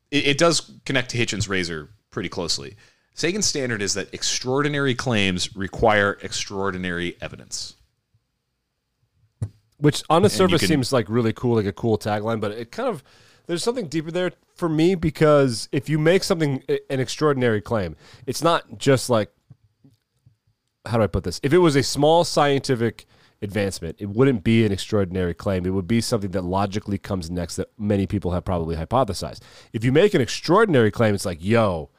it, 0.10 0.28
it 0.30 0.38
does 0.38 0.72
connect 0.86 1.12
to 1.12 1.18
Hitchens' 1.18 1.48
razor 1.50 1.90
pretty 2.10 2.30
closely. 2.30 2.76
Sagan's 3.14 3.46
standard 3.46 3.82
is 3.82 3.94
that 3.96 4.12
extraordinary 4.14 4.96
claims 4.96 5.56
require 5.56 6.18
extraordinary 6.24 7.18
evidence. 7.22 7.76
Which 9.80 10.04
on 10.10 10.22
the 10.22 10.30
surface 10.30 10.62
can- 10.62 10.68
seems 10.68 10.94
like 10.94 11.10
really 11.10 11.34
cool, 11.34 11.56
like 11.56 11.66
a 11.66 11.74
cool 11.74 11.98
tagline, 11.98 12.40
but 12.40 12.52
it 12.52 12.72
kind 12.72 12.90
of 12.90 13.04
there's 13.48 13.64
something 13.64 13.88
deeper 13.88 14.12
there 14.12 14.32
for 14.56 14.70
me 14.70 14.94
because 14.94 15.68
if 15.72 15.90
you 15.90 15.98
make 15.98 16.24
something 16.24 16.64
an 16.68 17.00
extraordinary 17.00 17.62
claim, 17.62 17.96
it's 18.28 18.44
not 18.44 18.78
just 18.78 19.10
like 19.10 19.32
how 20.86 20.98
do 20.98 21.04
I 21.04 21.08
put 21.08 21.24
this? 21.24 21.40
If 21.44 21.54
it 21.54 21.58
was 21.60 21.76
a 21.76 21.84
small 21.84 22.24
scientific 22.24 23.06
advancement, 23.42 23.96
it 24.00 24.10
wouldn't 24.10 24.44
be 24.44 24.66
an 24.66 24.72
extraordinary 24.72 25.34
claim. 25.34 25.66
It 25.66 25.72
would 25.72 25.88
be 25.88 26.02
something 26.02 26.32
that 26.32 26.44
logically 26.44 26.98
comes 26.98 27.30
next 27.30 27.56
that 27.56 27.70
many 27.78 28.08
people 28.08 28.32
have 28.32 28.46
probably 28.46 28.76
hypothesized. 28.76 29.40
If 29.74 29.84
you 29.84 29.92
make 29.92 30.14
an 30.14 30.22
extraordinary 30.22 30.92
claim, 30.92 31.16
it's 31.16 31.26
like, 31.26 31.44
yo, 31.44 31.90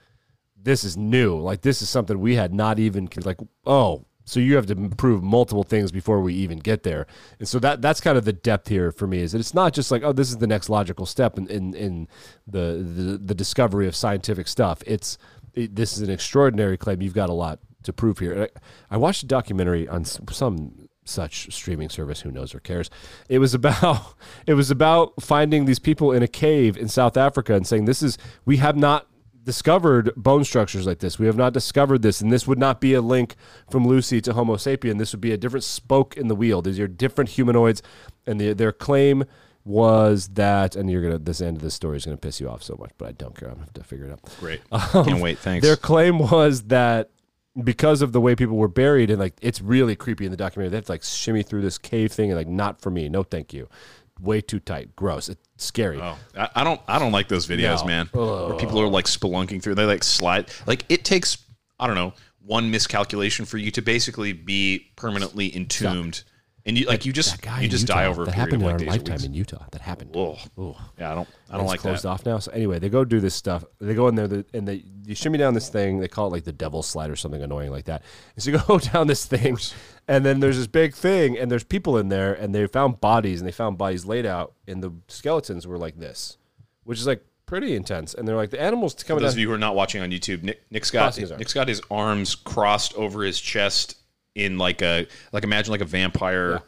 this 0.57 0.85
is 0.85 0.97
new. 0.97 1.39
Like 1.39 1.63
this 1.63 1.83
is 1.83 1.89
something 1.89 2.21
we 2.21 2.37
had 2.37 2.53
not 2.53 2.79
even 2.79 3.09
like. 3.25 3.39
Oh, 3.65 4.05
so 4.25 4.39
you 4.41 4.57
have 4.57 4.67
to 4.67 4.77
prove 4.91 5.23
multiple 5.23 5.65
things 5.65 5.91
before 5.91 6.21
we 6.21 6.35
even 6.35 6.59
get 6.59 6.83
there. 6.83 7.07
And 7.39 7.49
so 7.49 7.59
that 7.61 7.83
that's 7.83 8.01
kind 8.01 8.17
of 8.17 8.25
the 8.25 8.33
depth 8.33 8.69
here 8.69 8.93
for 8.93 9.07
me 9.07 9.21
is 9.21 9.33
that 9.33 9.39
it's 9.39 9.55
not 9.55 9.73
just 9.73 9.91
like 9.91 10.03
oh 10.03 10.13
this 10.13 10.31
is 10.31 10.39
the 10.39 10.47
next 10.47 10.69
logical 10.69 11.07
step 11.07 11.39
in 11.39 11.47
in, 11.49 11.75
in 11.75 12.09
the, 12.47 12.83
the 12.83 13.19
the 13.19 13.35
discovery 13.35 13.87
of 13.87 13.97
scientific 13.97 14.49
stuff. 14.49 14.83
It's 14.87 15.19
it, 15.55 15.75
this 15.75 15.95
is 15.95 16.03
an 16.03 16.11
extraordinary 16.11 16.77
claim. 16.77 17.03
You've 17.03 17.15
got 17.15 17.31
a 17.31 17.35
lot 17.35 17.59
to 17.83 17.93
prove 17.93 18.19
here. 18.19 18.49
I, 18.91 18.95
I 18.95 18.97
watched 18.99 19.23
a 19.23 19.27
documentary 19.27 19.89
on 19.89 20.05
some 20.05 20.89
such 21.05 21.53
streaming 21.53 21.89
service 21.89 22.21
who 22.21 22.31
knows 22.31 22.55
or 22.55 22.61
cares 22.61 22.89
it 23.29 23.39
was 23.39 23.53
about 23.61 24.15
it 24.47 24.55
was 24.55 24.71
about 24.71 25.21
finding 25.21 25.65
these 25.65 25.81
people 25.81 26.13
in 26.13 26.23
a 26.23 26.29
cave 26.29 26.77
in 26.77 26.89
south 26.89 27.17
africa 27.17 27.55
and 27.55 27.67
saying 27.67 27.87
this 27.87 28.01
is 28.01 28.17
we 28.45 28.59
have 28.59 28.77
not 28.77 29.10
discovered 29.45 30.13
bone 30.17 30.45
structures 30.45 30.87
like 30.87 30.99
this 30.99 31.19
we 31.19 31.27
have 31.27 31.37
not 31.37 31.53
discovered 31.53 32.03
this 32.03 32.21
and 32.21 32.33
this 32.33 32.47
would 32.47 32.59
not 32.59 32.81
be 32.81 32.95
a 32.95 33.01
link 33.01 33.37
from 33.71 33.87
lucy 33.87 34.21
to 34.21 34.33
homo 34.35 34.57
sapien 34.57 34.99
this 34.99 35.13
would 35.13 35.21
be 35.21 35.33
a 35.33 35.37
different 35.37 35.65
spoke 35.65 36.17
in 36.17 36.29
the 36.29 36.35
wheel 36.35 36.61
these 36.63 36.79
are 36.79 36.87
different 36.89 37.31
humanoids 37.31 37.83
and 38.27 38.41
the, 38.41 38.53
their 38.53 38.73
claim 38.73 39.25
was 39.65 40.29
that 40.29 40.77
and 40.77 40.91
you're 40.91 41.03
gonna 41.03 41.19
this 41.19 41.41
end 41.41 41.57
of 41.57 41.63
this 41.63 41.75
story 41.75 41.97
is 41.97 42.05
gonna 42.05 42.17
piss 42.17 42.41
you 42.41 42.49
off 42.49 42.63
so 42.63 42.77
much 42.79 42.91
but 42.99 43.09
i 43.09 43.13
don't 43.13 43.37
care 43.37 43.49
i'm 43.49 43.55
gonna 43.55 43.65
have 43.67 43.73
to 43.75 43.85
figure 43.85 44.07
it 44.07 44.13
out 44.13 44.21
Great. 44.39 44.61
Um, 44.73 45.05
Can't 45.05 45.21
wait. 45.23 45.39
Thanks. 45.39 45.67
their 45.67 45.77
claim 45.77 46.19
was 46.19 46.63
that 46.65 47.11
because 47.65 48.01
of 48.01 48.13
the 48.13 48.21
way 48.21 48.35
people 48.37 48.57
were 48.57 48.69
buried 48.69 49.11
and 49.11 49.19
like 49.19 49.35
it's 49.43 49.61
really 49.61 49.97
creepy 49.97 50.25
in 50.25 50.31
the 50.31 50.37
documentary. 50.37 50.71
They 50.71 50.77
have 50.77 50.87
to 50.87 50.93
like 50.93 51.03
shimmy 51.03 51.43
through 51.43 51.63
this 51.63 51.79
cave 51.79 52.13
thing 52.13 52.31
and 52.31 52.39
like 52.39 52.47
not 52.47 52.81
for 52.81 52.91
me. 52.91 53.09
No, 53.09 53.23
thank 53.25 53.53
you. 53.53 53.69
Way 54.21 54.41
too 54.41 54.61
tight. 54.61 54.95
Gross. 54.95 55.29
It's 55.29 55.49
scary. 55.63 56.01
Oh, 56.01 56.17
I, 56.37 56.49
I 56.57 56.65
don't. 56.65 56.81
I 56.89 56.99
don't 56.99 57.13
like 57.13 57.29
those 57.29 57.47
videos, 57.47 57.81
No. 57.81 57.87
man. 57.87 58.07
Where 58.13 58.57
people 58.57 58.81
are 58.81 58.89
like 58.89 59.07
spelunking 59.07 59.63
through. 59.63 59.75
They 59.77 59.85
like 59.85 60.03
slide. 60.05 60.51
Like 60.67 60.85
it 60.89 61.05
takes. 61.05 61.39
I 61.79 61.87
don't 61.87 61.97
know. 61.97 62.13
One 62.45 62.71
miscalculation 62.71 63.45
for 63.45 63.59
you 63.59 63.71
to 63.73 63.83
basically 63.83 64.33
be 64.33 64.91
permanently 64.97 65.55
entombed, 65.55 66.25
and 66.67 66.77
you 66.77 66.87
like 66.87 67.05
you 67.07 67.13
just 67.13 67.37
you 67.61 67.69
just 67.69 67.83
Utah, 67.89 67.95
die 67.95 68.07
over 68.07 68.25
that 68.25 68.35
happened 68.35 68.63
in 68.63 68.69
like 68.69 68.81
our 68.81 68.87
lifetime 68.87 69.21
in 69.25 69.35
Utah. 69.35 69.65
That 69.73 69.81
happened. 69.83 70.11
Oh, 70.17 70.37
yeah. 70.99 71.13
I 71.13 71.15
don't. 71.15 71.29
I 71.51 71.53
don't 71.55 71.63
It's 71.63 71.71
like 71.71 71.81
closed 71.81 72.05
that. 72.05 72.09
off 72.09 72.25
now. 72.27 72.39
So 72.39 72.51
anyway, 72.53 72.79
they 72.79 72.89
go 72.89 73.05
do 73.05 73.21
this 73.21 73.35
stuff. 73.35 73.65
They 73.81 73.95
go 73.95 74.09
in 74.09 74.15
there 74.15 74.45
and 74.55 74.67
they 74.67 74.85
you 75.05 75.15
shimmy 75.15 75.39
down 75.39 75.55
this 75.55 75.69
thing. 75.69 76.01
They 76.01 76.09
call 76.09 76.29
it 76.29 76.31
like 76.31 76.45
the 76.45 76.53
devil 76.53 76.83
slide 76.83 77.11
or 77.11 77.17
something 77.17 77.43
annoying 77.43 77.71
like 77.71 77.85
that. 77.85 78.03
And 78.35 78.43
so 78.43 78.51
you 78.51 78.59
go 78.67 78.79
down 78.93 79.07
this 79.07 79.27
thing, 79.27 79.59
and 80.11 80.27
then 80.27 80.41
there's 80.41 80.57
this 80.57 80.67
big 80.67 80.93
thing, 80.93 81.39
and 81.39 81.53
there's 81.53 81.63
people 81.63 81.97
in 81.97 82.09
there, 82.09 82.35
and 82.35 82.53
they 82.53 82.67
found 82.67 83.01
bodies, 83.01 83.41
and 83.41 83.47
they 83.47 83.53
found 83.53 83.79
bodies 83.79 84.05
laid 84.05 84.27
out, 84.27 84.55
and 84.67 84.83
the 84.83 84.91
skeletons 85.07 85.69
were 85.69 85.79
like 85.79 86.01
this, 86.01 86.37
which 86.83 86.99
is 86.99 87.07
like 87.07 87.25
pretty 87.47 87.77
intense. 87.77 88.13
And 88.13 88.27
they're 88.27 88.35
like 88.35 88.51
the 88.51 88.61
animals 88.61 88.95
For 88.95 89.05
coming 89.05 89.23
those 89.23 89.35
down. 89.35 89.37
of 89.37 89.41
you 89.43 89.49
who 89.49 89.55
are 89.55 89.59
not 89.59 89.77
watching 89.77 90.03
on 90.03 90.11
YouTube, 90.11 90.43
Nick, 90.43 90.63
Nick's 90.69 90.91
got 90.91 91.03
Crossing 91.03 91.23
his 91.23 91.31
arms. 91.31 91.39
Nick's 91.39 91.53
got 91.53 91.69
his 91.69 91.81
arms 91.93 92.35
crossed 92.35 92.93
over 92.95 93.23
his 93.23 93.41
chest 93.41 93.99
in 94.35 94.59
like 94.59 94.83
a 94.83 95.07
like 95.33 95.45
imagine 95.45 95.71
like 95.71 95.81
a 95.81 95.85
vampire, 95.85 96.61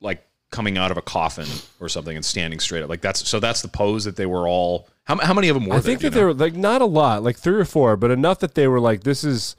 like 0.00 0.26
coming 0.50 0.76
out 0.76 0.90
of 0.90 0.96
a 0.96 1.02
coffin 1.02 1.46
or 1.80 1.88
something 1.88 2.16
and 2.16 2.24
standing 2.24 2.58
straight 2.58 2.82
up. 2.82 2.88
Like 2.90 3.00
that's 3.00 3.28
so 3.28 3.38
that's 3.38 3.62
the 3.62 3.68
pose 3.68 4.02
that 4.06 4.16
they 4.16 4.26
were 4.26 4.48
all. 4.48 4.88
How, 5.04 5.16
how 5.18 5.34
many 5.34 5.48
of 5.48 5.54
them 5.54 5.66
were 5.66 5.74
I 5.74 5.76
there? 5.76 5.82
think 5.82 6.02
you 6.02 6.10
that 6.10 6.18
they 6.18 6.24
were 6.24 6.34
like 6.34 6.54
not 6.54 6.82
a 6.82 6.86
lot, 6.86 7.22
like 7.22 7.36
three 7.36 7.60
or 7.60 7.64
four, 7.64 7.96
but 7.96 8.10
enough 8.10 8.40
that 8.40 8.56
they 8.56 8.66
were 8.66 8.80
like, 8.80 9.04
this 9.04 9.22
is 9.22 9.54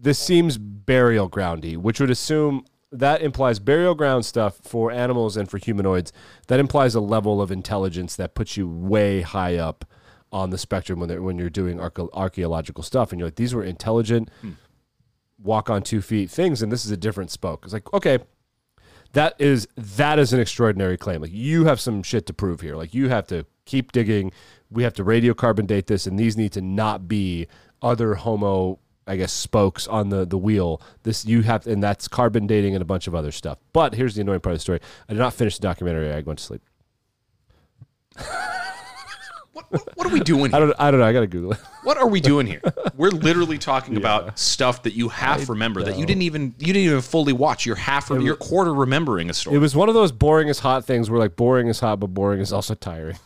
this 0.00 0.18
seems 0.18 0.56
burial 0.58 1.28
groundy, 1.28 1.76
which 1.76 2.00
would 2.00 2.10
assume 2.10 2.64
that 2.92 3.22
implies 3.22 3.58
burial 3.58 3.94
ground 3.94 4.24
stuff 4.24 4.56
for 4.62 4.90
animals 4.90 5.36
and 5.36 5.48
for 5.48 5.58
humanoids. 5.58 6.12
That 6.48 6.58
implies 6.58 6.94
a 6.94 7.00
level 7.00 7.40
of 7.40 7.52
intelligence 7.52 8.16
that 8.16 8.34
puts 8.34 8.56
you 8.56 8.68
way 8.68 9.20
high 9.20 9.56
up 9.56 9.84
on 10.32 10.50
the 10.50 10.58
spectrum 10.58 10.98
when 10.98 11.08
they're, 11.08 11.22
when 11.22 11.38
you're 11.38 11.50
doing 11.50 11.80
archaeological 11.80 12.82
stuff, 12.82 13.12
and 13.12 13.18
you're 13.18 13.26
like, 13.28 13.36
these 13.36 13.54
were 13.54 13.64
intelligent, 13.64 14.30
hmm. 14.40 14.52
walk 15.38 15.68
on 15.68 15.82
two 15.82 16.00
feet 16.00 16.30
things, 16.30 16.62
and 16.62 16.72
this 16.72 16.84
is 16.84 16.90
a 16.90 16.96
different 16.96 17.30
spoke. 17.30 17.64
It's 17.64 17.72
like, 17.72 17.92
okay, 17.92 18.18
that 19.12 19.34
is 19.38 19.66
that 19.76 20.18
is 20.18 20.32
an 20.32 20.40
extraordinary 20.40 20.96
claim. 20.96 21.20
Like 21.20 21.32
you 21.32 21.64
have 21.64 21.80
some 21.80 22.02
shit 22.02 22.26
to 22.26 22.32
prove 22.32 22.60
here. 22.60 22.76
Like 22.76 22.94
you 22.94 23.08
have 23.08 23.26
to 23.28 23.44
keep 23.64 23.90
digging. 23.92 24.30
We 24.70 24.84
have 24.84 24.94
to 24.94 25.04
radiocarbon 25.04 25.66
date 25.66 25.88
this, 25.88 26.06
and 26.06 26.18
these 26.18 26.36
need 26.36 26.52
to 26.52 26.60
not 26.60 27.08
be 27.08 27.48
other 27.82 28.14
Homo, 28.14 28.78
I 29.10 29.16
guess, 29.16 29.32
spokes 29.32 29.88
on 29.88 30.08
the 30.08 30.24
the 30.24 30.38
wheel. 30.38 30.80
This 31.02 31.26
you 31.26 31.42
have, 31.42 31.66
and 31.66 31.82
that's 31.82 32.06
carbon 32.08 32.46
dating 32.46 32.74
and 32.74 32.82
a 32.82 32.84
bunch 32.84 33.06
of 33.06 33.14
other 33.14 33.32
stuff. 33.32 33.58
But 33.72 33.94
here's 33.94 34.14
the 34.14 34.20
annoying 34.20 34.40
part 34.40 34.52
of 34.52 34.58
the 34.58 34.62
story: 34.62 34.80
I 35.08 35.12
did 35.12 35.18
not 35.18 35.34
finish 35.34 35.56
the 35.58 35.62
documentary. 35.62 36.12
I 36.12 36.20
went 36.20 36.38
to 36.38 36.44
sleep. 36.44 36.62
What, 39.52 39.66
what, 39.72 39.96
what 39.96 40.06
are 40.06 40.10
we 40.10 40.20
doing? 40.20 40.54
I 40.54 40.58
Here? 40.58 40.66
don't. 40.68 40.80
I 40.80 40.90
don't 40.92 41.00
know. 41.00 41.06
I 41.06 41.12
gotta 41.12 41.26
Google 41.26 41.52
it. 41.52 41.58
What 41.82 41.98
are 41.98 42.06
we 42.06 42.20
doing 42.20 42.46
here? 42.46 42.62
We're 42.96 43.10
literally 43.10 43.58
talking 43.58 43.96
about 43.96 44.38
stuff 44.38 44.84
that 44.84 44.94
you 44.94 45.08
half 45.08 45.48
remember 45.48 45.82
that 45.82 45.98
you 45.98 46.06
didn't 46.06 46.22
even 46.22 46.54
you 46.58 46.72
didn't 46.72 46.86
even 46.86 47.00
fully 47.00 47.32
watch. 47.32 47.66
You're 47.66 47.76
half 47.76 48.10
you're 48.10 48.36
quarter 48.36 48.72
remembering 48.72 49.28
a 49.28 49.34
story. 49.34 49.56
It 49.56 49.58
was 49.58 49.74
one 49.74 49.88
of 49.88 49.94
those 49.94 50.12
boring 50.12 50.48
is 50.48 50.60
hot 50.60 50.84
things 50.84 51.10
where 51.10 51.18
like 51.18 51.34
boring 51.34 51.66
is 51.66 51.80
hot, 51.80 51.98
but 51.98 52.08
boring 52.08 52.40
is 52.40 52.52
also 52.52 52.74
tiring. 52.74 53.16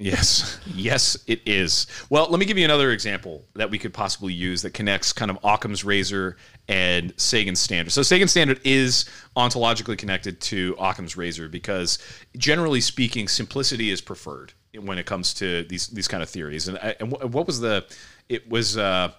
Yes. 0.00 0.58
Yes, 0.66 1.22
it 1.26 1.42
is. 1.44 1.86
Well, 2.08 2.26
let 2.30 2.40
me 2.40 2.46
give 2.46 2.56
you 2.56 2.64
another 2.64 2.90
example 2.90 3.44
that 3.54 3.70
we 3.70 3.78
could 3.78 3.92
possibly 3.92 4.32
use 4.32 4.62
that 4.62 4.72
connects 4.72 5.12
kind 5.12 5.30
of 5.30 5.38
Occam's 5.44 5.84
razor 5.84 6.38
and 6.68 7.12
Sagan's 7.18 7.60
standard. 7.60 7.90
So 7.90 8.00
Sagan's 8.00 8.30
standard 8.30 8.60
is 8.64 9.04
ontologically 9.36 9.98
connected 9.98 10.40
to 10.42 10.74
Occam's 10.78 11.18
razor 11.18 11.50
because 11.50 11.98
generally 12.38 12.80
speaking, 12.80 13.28
simplicity 13.28 13.90
is 13.90 14.00
preferred. 14.00 14.54
when 14.80 14.96
it 14.96 15.04
comes 15.04 15.34
to 15.34 15.64
these 15.64 15.88
these 15.88 16.08
kind 16.08 16.22
of 16.22 16.30
theories. 16.30 16.66
And 16.68 16.78
and 16.78 17.12
what 17.12 17.46
was 17.46 17.60
the? 17.60 17.84
It 18.28 18.48
was. 18.48 18.78
Uh, 18.78 19.12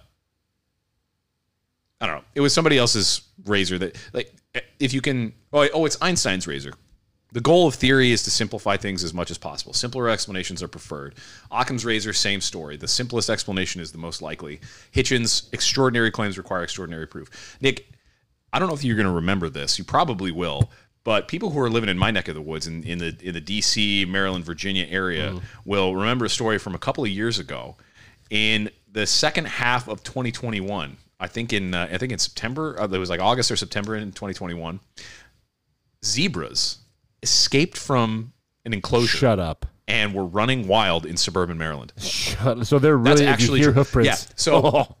I 2.00 2.06
don't 2.06 2.16
know. 2.16 2.24
It 2.34 2.40
was 2.40 2.52
somebody 2.52 2.78
else's 2.78 3.22
razor 3.44 3.78
that 3.78 3.96
like 4.12 4.34
if 4.80 4.92
you 4.92 5.00
can. 5.00 5.32
Oh, 5.52 5.68
oh, 5.72 5.84
it's 5.84 5.96
Einstein's 6.02 6.48
razor. 6.48 6.72
The 7.32 7.40
goal 7.40 7.66
of 7.66 7.74
theory 7.74 8.12
is 8.12 8.22
to 8.24 8.30
simplify 8.30 8.76
things 8.76 9.02
as 9.02 9.14
much 9.14 9.30
as 9.30 9.38
possible. 9.38 9.72
Simpler 9.72 10.10
explanations 10.10 10.62
are 10.62 10.68
preferred. 10.68 11.14
Occam's 11.50 11.84
razor, 11.84 12.12
same 12.12 12.42
story. 12.42 12.76
The 12.76 12.86
simplest 12.86 13.30
explanation 13.30 13.80
is 13.80 13.90
the 13.90 13.98
most 13.98 14.20
likely. 14.20 14.60
Hitchens' 14.94 15.52
extraordinary 15.52 16.10
claims 16.10 16.36
require 16.36 16.62
extraordinary 16.62 17.06
proof. 17.06 17.56
Nick, 17.62 17.90
I 18.52 18.58
don't 18.58 18.68
know 18.68 18.74
if 18.74 18.84
you're 18.84 18.96
going 18.96 19.06
to 19.06 19.12
remember 19.12 19.48
this. 19.48 19.78
You 19.78 19.84
probably 19.84 20.30
will. 20.30 20.70
But 21.04 21.26
people 21.26 21.50
who 21.50 21.58
are 21.58 21.70
living 21.70 21.88
in 21.88 21.98
my 21.98 22.10
neck 22.10 22.28
of 22.28 22.34
the 22.34 22.42
woods 22.42 22.66
in, 22.66 22.84
in 22.84 22.98
the 22.98 23.16
in 23.22 23.34
the 23.34 23.40
D.C., 23.40 24.04
Maryland, 24.04 24.44
Virginia 24.44 24.86
area 24.88 25.32
mm. 25.32 25.42
will 25.64 25.96
remember 25.96 26.26
a 26.26 26.30
story 26.30 26.58
from 26.58 26.76
a 26.76 26.78
couple 26.78 27.02
of 27.02 27.10
years 27.10 27.40
ago. 27.40 27.76
In 28.30 28.70
the 28.92 29.04
second 29.04 29.46
half 29.46 29.88
of 29.88 30.04
2021, 30.04 30.96
I 31.18 31.26
think 31.26 31.52
in 31.52 31.74
uh, 31.74 31.88
I 31.90 31.98
think 31.98 32.12
in 32.12 32.20
September, 32.20 32.80
uh, 32.80 32.86
it 32.86 32.98
was 32.98 33.10
like 33.10 33.18
August 33.18 33.50
or 33.50 33.56
September 33.56 33.96
in 33.96 34.12
2021, 34.12 34.78
zebras 36.04 36.81
escaped 37.22 37.78
from 37.78 38.32
an 38.64 38.72
enclosure. 38.72 39.18
Shut 39.18 39.38
up. 39.38 39.66
And 39.88 40.14
were 40.14 40.24
running 40.24 40.68
wild 40.68 41.04
in 41.04 41.16
suburban 41.16 41.58
Maryland. 41.58 41.92
Shut, 41.98 42.66
so 42.66 42.78
they're 42.78 42.96
really 42.96 43.24
That's 43.24 43.42
actually 43.42 43.62
hoof 43.62 43.92
prints. 43.92 44.26
Yeah. 44.28 44.34
So 44.36 44.60
oh. 44.64 44.96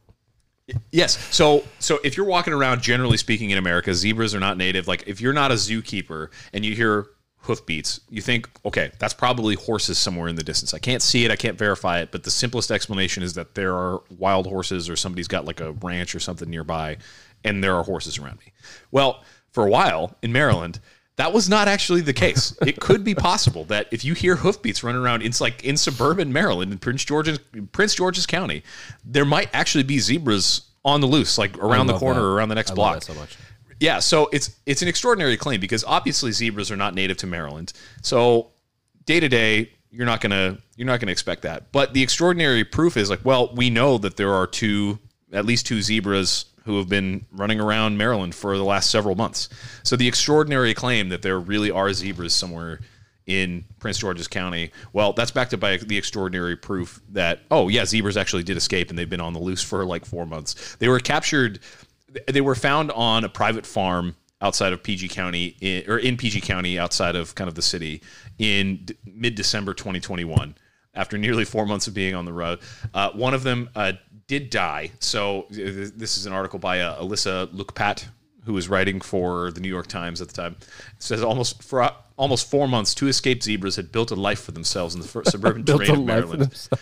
Yes. 0.90 1.18
So 1.34 1.64
so 1.78 1.98
if 2.04 2.16
you're 2.16 2.26
walking 2.26 2.52
around 2.52 2.82
generally 2.82 3.16
speaking 3.16 3.50
in 3.50 3.58
America, 3.58 3.94
zebras 3.94 4.34
are 4.34 4.40
not 4.40 4.56
native. 4.56 4.88
Like 4.88 5.04
if 5.06 5.20
you're 5.20 5.32
not 5.32 5.50
a 5.50 5.54
zookeeper 5.54 6.28
and 6.52 6.64
you 6.64 6.74
hear 6.74 7.06
hoofbeats, 7.38 8.00
you 8.08 8.22
think, 8.22 8.48
okay, 8.64 8.92
that's 8.98 9.14
probably 9.14 9.54
horses 9.54 9.98
somewhere 9.98 10.28
in 10.28 10.36
the 10.36 10.44
distance. 10.44 10.74
I 10.74 10.78
can't 10.78 11.02
see 11.02 11.24
it, 11.24 11.30
I 11.30 11.36
can't 11.36 11.58
verify 11.58 12.00
it, 12.00 12.12
but 12.12 12.22
the 12.22 12.30
simplest 12.30 12.70
explanation 12.70 13.22
is 13.22 13.34
that 13.34 13.54
there 13.54 13.74
are 13.74 14.02
wild 14.16 14.46
horses 14.46 14.88
or 14.88 14.96
somebody's 14.96 15.28
got 15.28 15.44
like 15.44 15.60
a 15.60 15.72
ranch 15.72 16.14
or 16.14 16.20
something 16.20 16.48
nearby 16.48 16.98
and 17.44 17.62
there 17.62 17.74
are 17.74 17.82
horses 17.82 18.18
around 18.18 18.38
me. 18.38 18.52
Well, 18.90 19.24
for 19.50 19.66
a 19.66 19.70
while 19.70 20.16
in 20.22 20.32
Maryland, 20.32 20.78
that 21.22 21.32
was 21.32 21.48
not 21.48 21.68
actually 21.68 22.00
the 22.00 22.12
case. 22.12 22.52
it 22.66 22.80
could 22.80 23.04
be 23.04 23.14
possible 23.14 23.62
that 23.66 23.86
if 23.92 24.04
you 24.04 24.12
hear 24.12 24.34
hoofbeats 24.34 24.82
running 24.82 25.00
around, 25.00 25.22
it's 25.22 25.40
like 25.40 25.62
in 25.64 25.76
suburban 25.76 26.32
Maryland 26.32 26.72
in 26.72 26.78
Prince 26.78 27.04
George's 27.04 27.38
Prince 27.70 27.94
George's 27.94 28.26
County, 28.26 28.64
there 29.04 29.24
might 29.24 29.48
actually 29.52 29.84
be 29.84 30.00
zebras 30.00 30.62
on 30.84 31.00
the 31.00 31.06
loose, 31.06 31.38
like 31.38 31.56
around 31.58 31.86
the 31.86 31.96
corner 31.96 32.18
that. 32.18 32.26
or 32.26 32.32
around 32.32 32.48
the 32.48 32.56
next 32.56 32.72
I 32.72 32.74
block. 32.74 33.04
so 33.04 33.14
much. 33.14 33.36
Yeah, 33.78 34.00
so 34.00 34.30
it's 34.32 34.56
it's 34.66 34.82
an 34.82 34.88
extraordinary 34.88 35.36
claim 35.36 35.60
because 35.60 35.84
obviously 35.84 36.32
zebras 36.32 36.72
are 36.72 36.76
not 36.76 36.92
native 36.92 37.18
to 37.18 37.28
Maryland. 37.28 37.72
So 38.00 38.50
day 39.04 39.20
to 39.20 39.28
day, 39.28 39.70
you're 39.92 40.06
not 40.06 40.20
gonna 40.22 40.58
you're 40.74 40.88
not 40.88 40.98
gonna 40.98 41.12
expect 41.12 41.42
that. 41.42 41.70
But 41.70 41.94
the 41.94 42.02
extraordinary 42.02 42.64
proof 42.64 42.96
is 42.96 43.08
like, 43.08 43.24
well, 43.24 43.54
we 43.54 43.70
know 43.70 43.96
that 43.98 44.16
there 44.16 44.34
are 44.34 44.48
two, 44.48 44.98
at 45.32 45.46
least 45.46 45.66
two 45.66 45.82
zebras 45.82 46.46
who 46.64 46.78
have 46.78 46.88
been 46.88 47.26
running 47.32 47.60
around 47.60 47.98
Maryland 47.98 48.34
for 48.34 48.56
the 48.56 48.64
last 48.64 48.90
several 48.90 49.14
months. 49.14 49.48
So 49.82 49.96
the 49.96 50.08
extraordinary 50.08 50.74
claim 50.74 51.08
that 51.08 51.22
there 51.22 51.38
really 51.38 51.70
are 51.70 51.92
zebras 51.92 52.34
somewhere 52.34 52.80
in 53.26 53.64
Prince 53.78 53.98
George's 53.98 54.28
County, 54.28 54.72
well, 54.92 55.12
that's 55.12 55.30
backed 55.30 55.54
up 55.54 55.60
by 55.60 55.76
the 55.76 55.96
extraordinary 55.96 56.56
proof 56.56 57.00
that 57.10 57.40
oh 57.50 57.68
yeah, 57.68 57.84
zebras 57.84 58.16
actually 58.16 58.42
did 58.42 58.56
escape 58.56 58.90
and 58.90 58.98
they've 58.98 59.08
been 59.08 59.20
on 59.20 59.32
the 59.32 59.38
loose 59.38 59.62
for 59.62 59.84
like 59.84 60.04
4 60.04 60.26
months. 60.26 60.76
They 60.76 60.88
were 60.88 61.00
captured 61.00 61.60
they 62.26 62.40
were 62.40 62.54
found 62.54 62.90
on 62.92 63.24
a 63.24 63.28
private 63.28 63.64
farm 63.66 64.16
outside 64.40 64.72
of 64.72 64.82
PG 64.82 65.08
County 65.08 65.56
in, 65.60 65.88
or 65.88 65.98
in 65.98 66.16
PG 66.16 66.42
County 66.42 66.78
outside 66.78 67.16
of 67.16 67.34
kind 67.34 67.48
of 67.48 67.54
the 67.54 67.62
city 67.62 68.02
in 68.38 68.86
mid 69.06 69.34
December 69.34 69.72
2021 69.72 70.54
after 70.94 71.16
nearly 71.16 71.44
four 71.44 71.64
months 71.64 71.86
of 71.86 71.94
being 71.94 72.14
on 72.14 72.24
the 72.24 72.32
road. 72.32 72.58
Uh, 72.92 73.10
one 73.12 73.34
of 73.34 73.44
them 73.44 73.70
uh, 73.74 73.92
did 74.26 74.50
die. 74.50 74.90
So 75.00 75.46
this 75.50 76.16
is 76.16 76.26
an 76.26 76.32
article 76.32 76.58
by 76.58 76.80
uh, 76.80 77.02
Alyssa 77.02 77.46
Lukpat, 77.48 78.06
who 78.44 78.52
was 78.52 78.68
writing 78.68 79.00
for 79.00 79.50
the 79.52 79.60
New 79.60 79.68
York 79.68 79.86
Times 79.86 80.20
at 80.20 80.28
the 80.28 80.34
time. 80.34 80.56
It 80.60 81.02
says 81.02 81.22
almost 81.22 81.62
for 81.62 81.82
uh, 81.82 81.94
almost 82.16 82.50
four 82.50 82.68
months, 82.68 82.94
two 82.94 83.08
escaped 83.08 83.42
zebras 83.42 83.76
had 83.76 83.92
built 83.92 84.10
a 84.10 84.14
life 84.14 84.40
for 84.40 84.52
themselves 84.52 84.94
in 84.94 85.00
the 85.00 85.06
suburban 85.30 85.64
terrain 85.64 85.90
of 85.90 86.04
Maryland. 86.04 86.68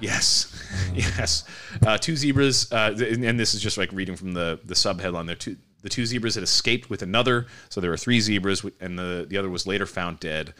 Yes, 0.00 0.50
yes. 0.94 1.44
Uh, 1.86 1.98
two 1.98 2.16
zebras, 2.16 2.72
uh, 2.72 2.96
and 2.98 3.38
this 3.38 3.54
is 3.54 3.60
just 3.60 3.76
like 3.76 3.92
reading 3.92 4.16
from 4.16 4.32
the 4.32 4.58
the 4.64 4.74
sub 4.74 5.00
headline. 5.00 5.26
There, 5.26 5.36
two 5.36 5.56
the 5.82 5.88
two 5.88 6.06
zebras 6.06 6.34
had 6.34 6.44
escaped 6.44 6.90
with 6.90 7.02
another, 7.02 7.46
so 7.68 7.80
there 7.80 7.90
were 7.90 7.96
three 7.96 8.20
zebras, 8.20 8.64
and 8.80 8.98
the 8.98 9.26
the 9.28 9.36
other 9.36 9.50
was 9.50 9.66
later 9.66 9.86
found 9.86 10.20
dead 10.20 10.54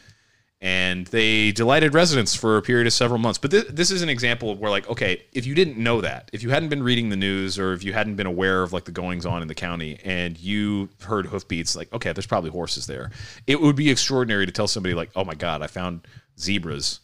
and 0.61 1.07
they 1.07 1.53
delighted 1.53 1.95
residents 1.95 2.35
for 2.35 2.59
a 2.59 2.63
period 2.63 2.87
of 2.87 2.93
several 2.93 3.19
months. 3.19 3.39
But 3.39 3.51
this, 3.51 3.65
this 3.71 3.91
is 3.91 4.03
an 4.03 4.09
example 4.11 4.51
of 4.51 4.61
where, 4.61 4.71
like, 4.71 4.89
okay, 4.91 5.23
if 5.33 5.47
you 5.47 5.55
didn't 5.55 5.79
know 5.79 6.01
that, 6.03 6.31
if 6.33 6.43
you 6.43 6.51
hadn't 6.51 6.69
been 6.69 6.83
reading 6.83 7.09
the 7.09 7.17
news, 7.17 7.59
or 7.59 7.73
if 7.73 7.83
you 7.83 7.93
hadn't 7.93 8.17
been 8.17 8.27
aware 8.27 8.63
of 8.63 8.73
like 8.73 8.85
the 8.85 8.93
goings 8.93 9.25
on 9.25 9.43
in 9.43 9.49
the 9.49 9.55
county, 9.55 9.99
and 10.05 10.39
you 10.39 10.91
heard 11.03 11.27
hoofbeats, 11.27 11.77
like, 11.77 11.93
okay, 11.93 12.13
there's 12.13 12.27
probably 12.27 12.51
horses 12.51 12.87
there, 12.87 13.11
it 13.47 13.61
would 13.61 13.77
be 13.77 13.91
extraordinary 13.91 14.45
to 14.45 14.53
tell 14.53 14.69
somebody 14.69 14.95
like, 14.95 15.11
oh 15.17 15.25
my 15.25 15.35
god, 15.35 15.63
I 15.63 15.67
found 15.67 16.07
zebras 16.39 17.01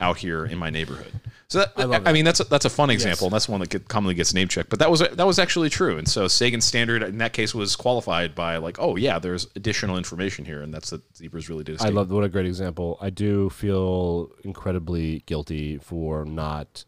out 0.00 0.18
here 0.18 0.44
in 0.44 0.58
my 0.58 0.70
neighborhood. 0.70 1.12
So 1.48 1.60
that, 1.60 1.72
I, 2.06 2.10
I, 2.10 2.12
mean 2.12 2.24
that's 2.24 2.40
a, 2.40 2.44
that's 2.44 2.66
a 2.66 2.70
fun 2.70 2.90
example. 2.90 3.26
Yes. 3.26 3.32
That's 3.32 3.48
one 3.48 3.60
that 3.60 3.70
get, 3.70 3.88
commonly 3.88 4.14
gets 4.14 4.34
name 4.34 4.48
checked, 4.48 4.68
but 4.68 4.78
that 4.80 4.90
was 4.90 5.00
that 5.00 5.26
was 5.26 5.38
actually 5.38 5.70
true. 5.70 5.96
And 5.96 6.06
so 6.06 6.28
Sagan 6.28 6.60
standard 6.60 7.02
in 7.02 7.18
that 7.18 7.32
case 7.32 7.54
was 7.54 7.74
qualified 7.74 8.34
by 8.34 8.58
like, 8.58 8.78
oh 8.78 8.96
yeah, 8.96 9.18
there's 9.18 9.48
additional 9.56 9.96
information 9.96 10.44
here, 10.44 10.60
and 10.60 10.72
that's 10.72 10.90
that 10.90 11.02
zebras 11.16 11.48
really 11.48 11.64
do. 11.64 11.76
I 11.80 11.88
love 11.88 12.10
what 12.10 12.22
a 12.22 12.28
great 12.28 12.46
example. 12.46 12.98
I 13.00 13.10
do 13.10 13.48
feel 13.50 14.30
incredibly 14.44 15.20
guilty 15.26 15.78
for 15.78 16.26
not 16.26 16.84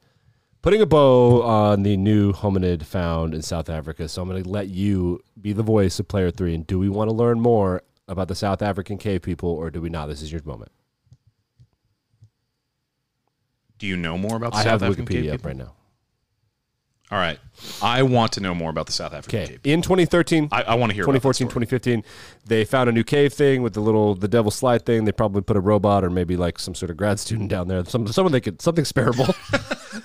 putting 0.63 0.83
a 0.83 0.87
bow 0.87 1.43
on 1.43 1.83
the 1.83 1.97
new 1.97 2.33
hominid 2.33 2.85
found 2.85 3.35
in 3.35 3.43
South 3.43 3.71
Africa. 3.71 4.09
So 4.09 4.23
I'm 4.23 4.29
going 4.29 4.43
to 4.43 4.49
let 4.49 4.69
you 4.69 5.23
be 5.41 5.53
the 5.53 5.63
voice 5.63 5.99
of 5.99 6.09
player 6.09 6.31
three. 6.31 6.55
And 6.55 6.67
do 6.67 6.79
we 6.79 6.89
want 6.89 7.09
to 7.09 7.17
learn 7.17 7.41
more 7.41 7.83
about 8.09 8.29
the 8.29 8.35
South 8.35 8.61
African 8.61 8.99
cave 8.99 9.23
people, 9.23 9.49
or 9.49 9.71
do 9.71 9.81
we 9.81 9.89
not? 9.89 10.07
This 10.07 10.21
is 10.21 10.31
your 10.31 10.43
moment. 10.45 10.71
Do 13.81 13.87
you 13.89 13.97
know 13.97 14.17
more 14.17 14.37
about 14.37 14.53
the 14.53 14.59
I 14.59 14.63
South 14.63 14.83
have 14.83 14.83
African 14.85 15.07
Wikipedia 15.07 15.31
cave 15.31 15.35
up 15.41 15.47
right 15.47 15.57
now. 15.57 15.73
All 17.11 17.19
right. 17.19 17.41
I 17.83 18.05
want 18.05 18.31
to 18.33 18.41
know 18.41 18.55
more 18.55 18.71
about 18.71 18.87
the 18.87 18.93
South 18.93 19.13
African 19.13 19.41
Okay. 19.41 19.49
cave. 19.55 19.61
In 19.65 19.83
2013, 19.83 20.49
I, 20.53 20.63
I 20.63 20.75
want 20.77 20.91
to 20.91 20.95
hear 20.95 21.03
2014, 21.03 21.47
about 21.49 21.51
that 21.61 21.67
story. 21.67 21.81
2015, 21.81 22.05
they 22.47 22.65
found 22.65 22.89
a 22.89 22.93
new 22.93 23.03
cave 23.03 23.33
thing 23.33 23.63
with 23.63 23.73
the 23.75 23.81
little 23.81 24.15
the 24.15 24.29
devil 24.29 24.53
slide 24.53 24.87
thing. 24.87 25.07
They 25.07 25.13
probably 25.13 25.43
put 25.43 25.57
a 25.57 25.61
robot 25.61 26.05
or 26.05 26.11
maybe 26.11 26.37
like 26.37 26.61
some 26.61 26.77
sort 26.77 26.91
of 26.91 26.97
grad 26.97 27.19
student 27.19 27.49
down 27.51 27.67
there. 27.67 27.85
Some 27.85 28.07
someone 28.07 28.31
they 28.31 28.41
could 28.41 28.63
something 28.63 28.85
spareable. 28.95 29.35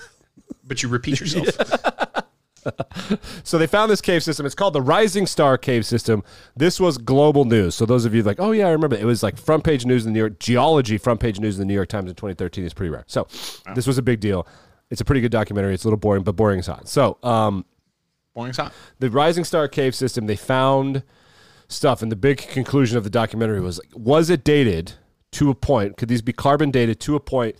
But 0.68 0.82
you 0.82 0.88
repeat 0.88 1.20
yourself. 1.20 1.46
so 3.44 3.58
they 3.58 3.66
found 3.66 3.90
this 3.90 4.00
cave 4.00 4.22
system. 4.22 4.46
It's 4.46 4.54
called 4.54 4.74
the 4.74 4.82
Rising 4.82 5.26
Star 5.26 5.58
Cave 5.58 5.86
System. 5.86 6.22
This 6.56 6.80
was 6.80 6.98
global 6.98 7.44
news. 7.44 7.74
So 7.74 7.86
those 7.86 8.04
of 8.04 8.14
you 8.14 8.22
like, 8.22 8.40
oh 8.40 8.52
yeah, 8.52 8.66
I 8.66 8.70
remember. 8.70 8.96
It 8.96 9.04
was 9.04 9.22
like 9.22 9.36
front 9.36 9.64
page 9.64 9.86
news 9.86 10.06
in 10.06 10.12
the 10.12 10.14
New 10.14 10.20
York 10.20 10.38
geology 10.38 10.98
front 10.98 11.20
page 11.20 11.40
news 11.40 11.56
in 11.56 11.60
the 11.60 11.66
New 11.66 11.74
York 11.74 11.88
Times 11.88 12.10
in 12.10 12.16
2013 12.16 12.64
is 12.64 12.74
pretty 12.74 12.90
rare. 12.90 13.04
So 13.06 13.26
wow. 13.66 13.74
this 13.74 13.86
was 13.86 13.98
a 13.98 14.02
big 14.02 14.20
deal. 14.20 14.46
It's 14.90 15.00
a 15.00 15.04
pretty 15.04 15.20
good 15.20 15.32
documentary. 15.32 15.74
It's 15.74 15.84
a 15.84 15.88
little 15.88 15.98
boring, 15.98 16.22
but 16.22 16.36
boring 16.36 16.60
is 16.60 16.66
hot. 16.66 16.88
So 16.88 17.18
um, 17.22 17.64
boring 18.34 18.50
is 18.50 18.56
hot. 18.56 18.72
The 18.98 19.10
Rising 19.10 19.44
Star 19.44 19.68
Cave 19.68 19.94
System. 19.94 20.26
They 20.26 20.36
found 20.36 21.02
stuff, 21.68 22.02
and 22.02 22.12
the 22.12 22.16
big 22.16 22.38
conclusion 22.38 22.96
of 22.96 23.04
the 23.04 23.10
documentary 23.10 23.60
was: 23.60 23.80
was 23.94 24.30
it 24.30 24.44
dated 24.44 24.92
to 25.32 25.50
a 25.50 25.54
point? 25.54 25.96
Could 25.96 26.08
these 26.08 26.22
be 26.22 26.32
carbon 26.32 26.70
dated 26.70 27.00
to 27.00 27.16
a 27.16 27.20
point? 27.20 27.56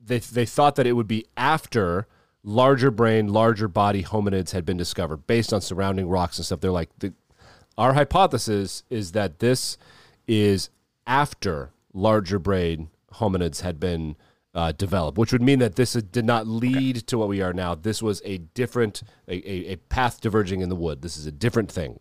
They 0.00 0.18
they 0.18 0.46
thought 0.46 0.76
that 0.76 0.86
it 0.86 0.92
would 0.92 1.08
be 1.08 1.26
after 1.36 2.06
larger 2.44 2.90
brain, 2.90 3.28
larger 3.28 3.68
body 3.68 4.02
hominids 4.02 4.52
had 4.52 4.64
been 4.64 4.76
discovered 4.76 5.26
based 5.26 5.52
on 5.52 5.60
surrounding 5.60 6.08
rocks 6.08 6.38
and 6.38 6.46
stuff. 6.46 6.60
They're 6.60 6.70
like, 6.70 6.90
the, 6.98 7.12
our 7.78 7.94
hypothesis 7.94 8.82
is 8.90 9.12
that 9.12 9.38
this 9.38 9.78
is 10.26 10.70
after 11.06 11.70
larger 11.92 12.38
brain 12.38 12.90
hominids 13.14 13.60
had 13.60 13.78
been 13.78 14.16
uh, 14.54 14.72
developed, 14.72 15.16
which 15.16 15.32
would 15.32 15.42
mean 15.42 15.58
that 15.60 15.76
this 15.76 15.94
did 15.94 16.24
not 16.24 16.46
lead 16.46 16.96
okay. 16.96 17.04
to 17.06 17.18
what 17.18 17.28
we 17.28 17.40
are 17.40 17.52
now. 17.52 17.74
This 17.74 18.02
was 18.02 18.20
a 18.24 18.38
different, 18.38 19.02
a, 19.26 19.34
a, 19.34 19.72
a 19.72 19.76
path 19.76 20.20
diverging 20.20 20.60
in 20.60 20.68
the 20.68 20.76
wood. 20.76 21.02
This 21.02 21.16
is 21.16 21.26
a 21.26 21.32
different 21.32 21.70
thing. 21.70 22.00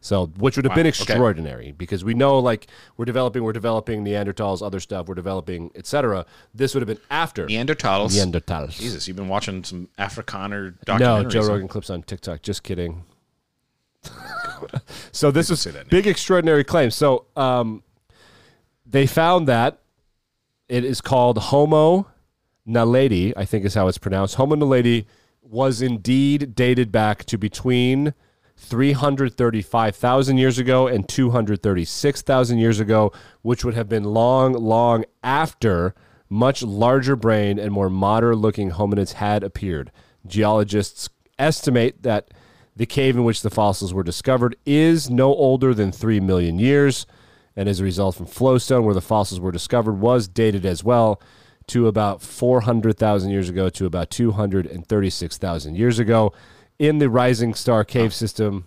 So, 0.00 0.26
which 0.38 0.56
would 0.56 0.64
have 0.64 0.70
wow. 0.70 0.76
been 0.76 0.86
extraordinary 0.86 1.64
okay. 1.64 1.72
because 1.72 2.04
we 2.04 2.14
know, 2.14 2.38
like, 2.38 2.68
we're 2.96 3.04
developing, 3.04 3.42
we're 3.42 3.52
developing 3.52 4.04
Neanderthals, 4.04 4.64
other 4.64 4.80
stuff, 4.80 5.08
we're 5.08 5.14
developing, 5.14 5.70
etc. 5.74 6.26
This 6.54 6.74
would 6.74 6.80
have 6.80 6.88
been 6.88 7.04
after 7.10 7.46
Neanderthals. 7.46 8.16
Neanderthals. 8.16 8.78
Jesus, 8.78 9.08
you've 9.08 9.16
been 9.16 9.28
watching 9.28 9.64
some 9.64 9.88
Afrikaner 9.98 10.74
documentaries. 10.86 11.22
No, 11.22 11.24
Joe 11.24 11.46
Rogan 11.46 11.68
clips 11.68 11.90
on 11.90 12.02
TikTok. 12.02 12.42
Just 12.42 12.62
kidding. 12.62 13.04
so 15.12 15.30
this 15.30 15.50
is 15.50 15.66
big, 15.88 16.06
extraordinary 16.06 16.62
claim. 16.62 16.90
So, 16.90 17.26
um, 17.36 17.82
they 18.84 19.06
found 19.06 19.48
that 19.48 19.80
it 20.68 20.84
is 20.84 21.00
called 21.00 21.38
Homo 21.38 22.06
naledi, 22.66 23.32
I 23.36 23.44
think 23.44 23.64
is 23.64 23.74
how 23.74 23.88
it's 23.88 23.98
pronounced. 23.98 24.36
Homo 24.36 24.56
naledi 24.56 25.06
was 25.42 25.80
indeed 25.80 26.54
dated 26.54 26.90
back 26.90 27.24
to 27.24 27.38
between 27.38 28.14
335,000 28.56 30.38
years 30.38 30.58
ago 30.58 30.86
and 30.86 31.08
236,000 31.08 32.58
years 32.58 32.80
ago, 32.80 33.12
which 33.42 33.64
would 33.64 33.74
have 33.74 33.88
been 33.88 34.04
long, 34.04 34.52
long 34.54 35.04
after 35.22 35.94
much 36.28 36.62
larger 36.62 37.14
brain 37.16 37.58
and 37.58 37.72
more 37.72 37.90
modern 37.90 38.36
looking 38.36 38.72
hominids 38.72 39.14
had 39.14 39.44
appeared. 39.44 39.92
Geologists 40.26 41.08
estimate 41.38 42.02
that 42.02 42.28
the 42.74 42.86
cave 42.86 43.16
in 43.16 43.24
which 43.24 43.42
the 43.42 43.50
fossils 43.50 43.94
were 43.94 44.02
discovered 44.02 44.56
is 44.66 45.08
no 45.08 45.28
older 45.28 45.72
than 45.72 45.92
3 45.92 46.20
million 46.20 46.58
years, 46.58 47.06
and 47.54 47.68
as 47.68 47.80
a 47.80 47.84
result, 47.84 48.16
from 48.16 48.26
flowstone, 48.26 48.84
where 48.84 48.94
the 48.94 49.00
fossils 49.00 49.40
were 49.40 49.52
discovered, 49.52 49.94
was 49.94 50.28
dated 50.28 50.66
as 50.66 50.84
well 50.84 51.20
to 51.68 51.86
about 51.88 52.20
400,000 52.20 53.30
years 53.30 53.48
ago 53.48 53.68
to 53.70 53.86
about 53.86 54.10
236,000 54.10 55.74
years 55.74 55.98
ago. 55.98 56.32
In 56.78 56.98
the 56.98 57.08
Rising 57.08 57.54
Star 57.54 57.84
cave 57.84 58.12
system, 58.12 58.66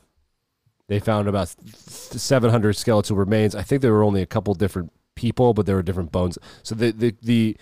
they 0.87 0.99
found 0.99 1.27
about 1.27 1.53
700 1.67 2.75
skeletal 2.75 3.15
remains. 3.15 3.55
I 3.55 3.61
think 3.61 3.81
there 3.81 3.93
were 3.93 4.03
only 4.03 4.21
a 4.21 4.25
couple 4.25 4.53
different 4.55 4.91
people, 5.15 5.53
but 5.53 5.65
there 5.65 5.75
were 5.75 5.83
different 5.83 6.11
bones. 6.11 6.37
So 6.63 6.73
the 6.75 6.91
the, 6.91 7.15
the 7.21 7.57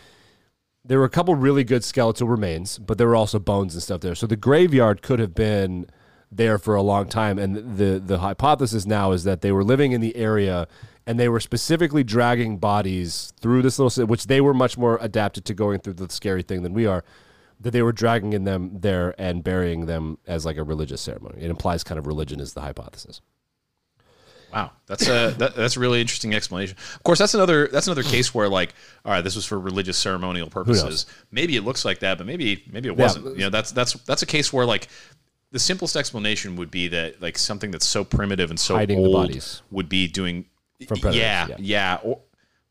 there 0.86 1.00
were 1.00 1.06
a 1.06 1.10
couple 1.10 1.36
really 1.36 1.66
good 1.66 1.84
skeletal 1.84 2.28
remains, 2.28 2.80
but 2.80 2.98
there 2.98 3.08
were 3.08 3.16
also 3.16 3.40
bones 3.40 3.74
and 3.74 3.84
stuff 3.84 4.00
there. 4.00 4.16
So 4.16 4.26
the 4.26 4.38
graveyard 4.38 5.02
could 5.02 5.20
have 5.20 5.36
been 5.36 5.88
there 6.32 6.58
for 6.58 6.76
a 6.76 6.82
long 6.82 7.08
time. 7.08 7.38
And 7.38 7.78
the 7.78 8.02
the 8.04 8.20
hypothesis 8.20 8.86
now 8.86 9.12
is 9.12 9.26
that 9.26 9.42
they 9.42 9.52
were 9.52 9.64
living 9.64 9.92
in 9.92 10.02
the 10.02 10.16
area 10.16 10.68
and 11.06 11.20
they 11.20 11.30
were 11.30 11.40
specifically 11.40 12.04
dragging 12.04 12.58
bodies 12.58 13.34
through 13.40 13.62
this 13.62 13.80
little 13.80 14.06
which 14.06 14.28
they 14.28 14.42
were 14.42 14.54
much 14.54 14.78
more 14.78 14.98
adapted 15.02 15.46
to 15.46 15.54
going 15.54 15.80
through 15.80 15.94
the 15.94 16.10
scary 16.10 16.44
thing 16.44 16.64
than 16.64 16.74
we 16.74 16.86
are 16.86 17.04
that 17.60 17.72
they 17.72 17.82
were 17.82 17.92
dragging 17.92 18.34
in 18.34 18.44
them 18.44 18.72
there 18.80 19.16
and 19.18 19.44
burying 19.44 19.86
them 19.86 20.18
as 20.28 20.46
like 20.46 20.58
a 20.58 20.64
religious 20.64 21.02
ceremony 21.02 21.42
it 21.42 21.50
implies 21.50 21.84
kind 21.84 22.00
of 22.00 22.08
religion 22.08 22.40
is 22.40 22.54
the 22.54 22.62
hypothesis 22.62 23.22
Wow, 24.54 24.72
that's 24.86 25.08
a 25.08 25.32
that, 25.38 25.56
that's 25.56 25.76
a 25.76 25.80
really 25.80 26.02
interesting 26.02 26.34
explanation. 26.34 26.78
Of 26.96 27.04
course, 27.04 27.20
that's 27.20 27.34
another 27.34 27.68
that's 27.68 27.88
another 27.88 28.04
case 28.04 28.34
where 28.34 28.48
like, 28.48 28.74
all 29.04 29.12
right, 29.12 29.24
this 29.24 29.36
was 29.36 29.46
for 29.46 29.60
religious 29.60 29.98
ceremonial 29.98 30.50
purposes. 30.50 31.06
Maybe 31.32 31.56
it 31.56 31.64
looks 31.64 31.84
like 31.84 32.00
that, 32.00 32.18
but 32.18 32.26
maybe 32.26 32.64
maybe 32.72 32.88
it 32.88 32.96
wasn't. 32.96 33.26
Yeah. 33.26 33.32
You 33.32 33.40
know, 33.40 33.50
that's 33.50 33.72
that's 33.72 33.94
that's 34.06 34.22
a 34.22 34.26
case 34.26 34.54
where 34.54 34.66
like 34.66 34.88
the 35.52 35.60
simplest 35.60 35.96
explanation 35.96 36.56
would 36.56 36.72
be 36.72 36.88
that 36.90 37.22
like 37.22 37.38
something 37.38 37.72
that's 37.72 37.88
so 37.88 38.04
primitive 38.04 38.50
and 38.50 38.60
so 38.60 38.76
Hiding 38.76 39.00
old 39.00 39.60
would 39.72 39.90
be 39.90 40.08
doing 40.08 40.46
yeah, 40.80 41.48
yeah, 41.48 41.56
yeah. 41.60 42.00
Or, 42.04 42.22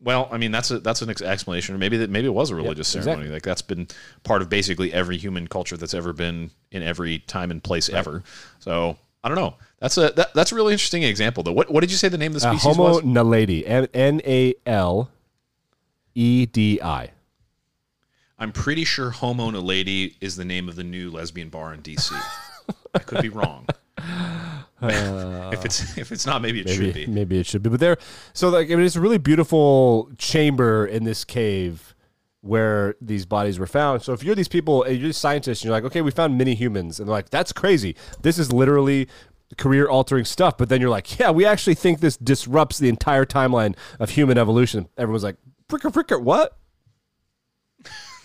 well, 0.01 0.29
I 0.31 0.39
mean 0.39 0.53
that's 0.53 0.71
a 0.71 0.79
that's 0.79 1.03
an 1.03 1.11
explanation, 1.11 1.75
or 1.75 1.79
maybe 1.79 1.97
that 1.99 2.11
maybe 2.11 2.27
it 2.27 2.35
was 2.35 2.51
a 2.51 2.55
religious 2.55 2.95
yep, 2.95 3.05
ceremony. 3.05 3.27
Exactly. 3.27 3.35
Like 3.35 3.43
that's 3.43 3.63
been 3.63 3.89
part 4.25 4.43
of 4.43 4.49
basically 4.49 4.93
every 4.93 5.17
human 5.17 5.47
culture 5.47 5.77
that's 5.77 5.95
ever 5.95 6.13
been 6.13 6.51
in 6.71 6.83
every 6.83 7.21
time 7.21 7.51
and 7.51 7.63
place 7.63 7.91
right. 7.91 7.99
ever. 7.99 8.23
So 8.59 8.99
I 9.25 9.29
don't 9.29 9.37
know. 9.37 9.55
That's 9.79 9.97
a 9.97 10.11
that, 10.11 10.35
that's 10.35 10.53
a 10.53 10.55
really 10.55 10.73
interesting 10.73 11.03
example 11.03 11.43
though. 11.43 11.53
What 11.53 11.71
what 11.71 11.81
did 11.81 11.91
you 11.91 11.97
say 11.97 12.09
the 12.09 12.19
name 12.19 12.35
of 12.35 12.41
the 12.41 12.49
uh, 12.49 12.53
species 12.53 12.67
uh, 12.67 12.75
Homo 12.75 12.95
was? 12.95 13.03
naledi. 13.03 13.65
N 13.67 14.21
A 14.25 14.55
L 14.67 15.11
E 16.15 16.47
D 16.47 16.81
I. 16.83 17.11
I'm 18.39 18.53
pretty 18.53 18.85
sure 18.85 19.11
Homo 19.11 19.51
naledi 19.51 20.15
is 20.21 20.37
the 20.37 20.45
name 20.45 20.69
of 20.69 20.77
the 20.77 20.85
new 20.85 21.11
lesbian 21.11 21.49
bar 21.49 21.73
in 21.73 21.81
DC. 21.81 22.13
I 22.95 22.99
could 22.99 23.23
be 23.23 23.31
wrong. 23.31 23.67
Uh, 24.81 25.51
if 25.53 25.65
it's 25.65 25.97
if 25.97 26.13
it's 26.13 26.27
not, 26.27 26.43
maybe 26.43 26.61
it 26.61 26.67
maybe, 26.67 26.85
should 26.85 26.95
be. 26.95 27.07
Maybe 27.07 27.39
it 27.39 27.47
should 27.47 27.63
be. 27.63 27.71
But 27.71 27.81
there, 27.81 27.97
so 28.33 28.49
like 28.51 28.71
I 28.71 28.75
mean, 28.75 28.85
it's 28.85 28.97
a 28.97 29.01
really 29.01 29.19
beautiful 29.19 30.11
chamber 30.19 30.87
in 30.87 31.05
this 31.05 31.25
cave 31.25 31.95
where 32.43 32.95
these 33.01 33.27
bodies 33.27 33.59
were 33.59 33.67
found. 33.67 34.03
So 34.03 34.13
if 34.13 34.23
you're 34.23 34.35
these 34.35 34.49
people, 34.49 34.89
you're 34.89 35.13
scientists, 35.13 35.63
and 35.63 35.67
you're 35.67 35.73
like, 35.73 35.85
okay, 35.85 36.03
we 36.03 36.11
found 36.11 36.39
many 36.39 36.55
humans, 36.55 37.01
and 37.01 37.09
they're 37.09 37.15
like, 37.15 37.31
that's 37.31 37.53
crazy. 37.53 37.97
This 38.23 38.39
is 38.39 38.53
literally 38.53 39.09
career 39.57 39.89
altering 39.89 40.25
stuff. 40.25 40.59
But 40.59 40.69
then 40.69 40.81
you're 40.81 40.91
like, 40.91 41.19
yeah, 41.19 41.31
we 41.31 41.45
actually 41.45 41.75
think 41.75 42.01
this 42.01 42.17
disrupts 42.17 42.79
the 42.79 42.89
entire 42.89 43.25
timeline 43.25 43.77
of 43.99 44.11
human 44.11 44.39
evolution. 44.39 44.89
Everyone's 44.97 45.25
like, 45.25 45.37
fricker, 45.69 45.93
fricker, 45.93 46.21
what? 46.21 46.57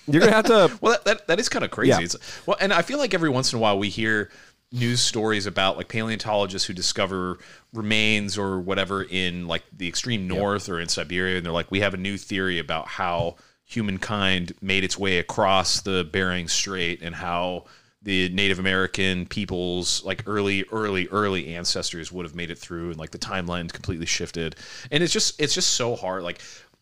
You're 0.07 0.21
gonna 0.21 0.33
have 0.33 0.45
to. 0.45 0.77
well, 0.81 0.93
that, 0.93 1.05
that, 1.05 1.27
that 1.27 1.39
is 1.39 1.47
kind 1.47 1.63
of 1.63 1.71
crazy. 1.71 1.89
Yeah. 1.89 2.07
well, 2.45 2.57
and 2.59 2.73
I 2.73 2.81
feel 2.81 2.97
like 2.97 3.13
every 3.13 3.29
once 3.29 3.53
in 3.53 3.59
a 3.59 3.61
while 3.61 3.77
we 3.77 3.89
hear 3.89 4.29
news 4.71 5.01
stories 5.01 5.45
about 5.45 5.77
like 5.77 5.89
paleontologists 5.89 6.67
who 6.67 6.73
discover 6.73 7.39
remains 7.73 8.37
or 8.37 8.59
whatever 8.59 9.03
in 9.03 9.47
like 9.47 9.63
the 9.75 9.87
extreme 9.87 10.27
north 10.27 10.69
or 10.69 10.79
in 10.79 10.87
Siberia, 10.87 11.37
and 11.37 11.45
they're 11.45 11.53
like, 11.53 11.71
we 11.71 11.81
have 11.81 11.93
a 11.93 11.97
new 11.97 12.17
theory 12.17 12.59
about 12.59 12.87
how 12.87 13.35
humankind 13.65 14.53
made 14.61 14.83
its 14.83 14.97
way 14.97 15.17
across 15.17 15.81
the 15.81 16.07
Bering 16.11 16.47
Strait 16.47 17.01
and 17.01 17.15
how 17.15 17.65
the 18.01 18.29
Native 18.29 18.59
American 18.59 19.27
peoples, 19.27 20.03
like 20.03 20.23
early, 20.25 20.65
early, 20.71 21.07
early 21.09 21.53
ancestors, 21.55 22.11
would 22.11 22.25
have 22.25 22.35
made 22.35 22.49
it 22.49 22.57
through, 22.57 22.89
and 22.89 22.97
like 22.97 23.11
the 23.11 23.19
timeline 23.19 23.71
completely 23.71 24.07
shifted. 24.07 24.55
And 24.89 25.03
it's 25.03 25.13
just, 25.13 25.39
it's 25.39 25.53
just 25.53 25.71
so 25.75 25.95
hard. 25.95 26.23
Like 26.23 26.41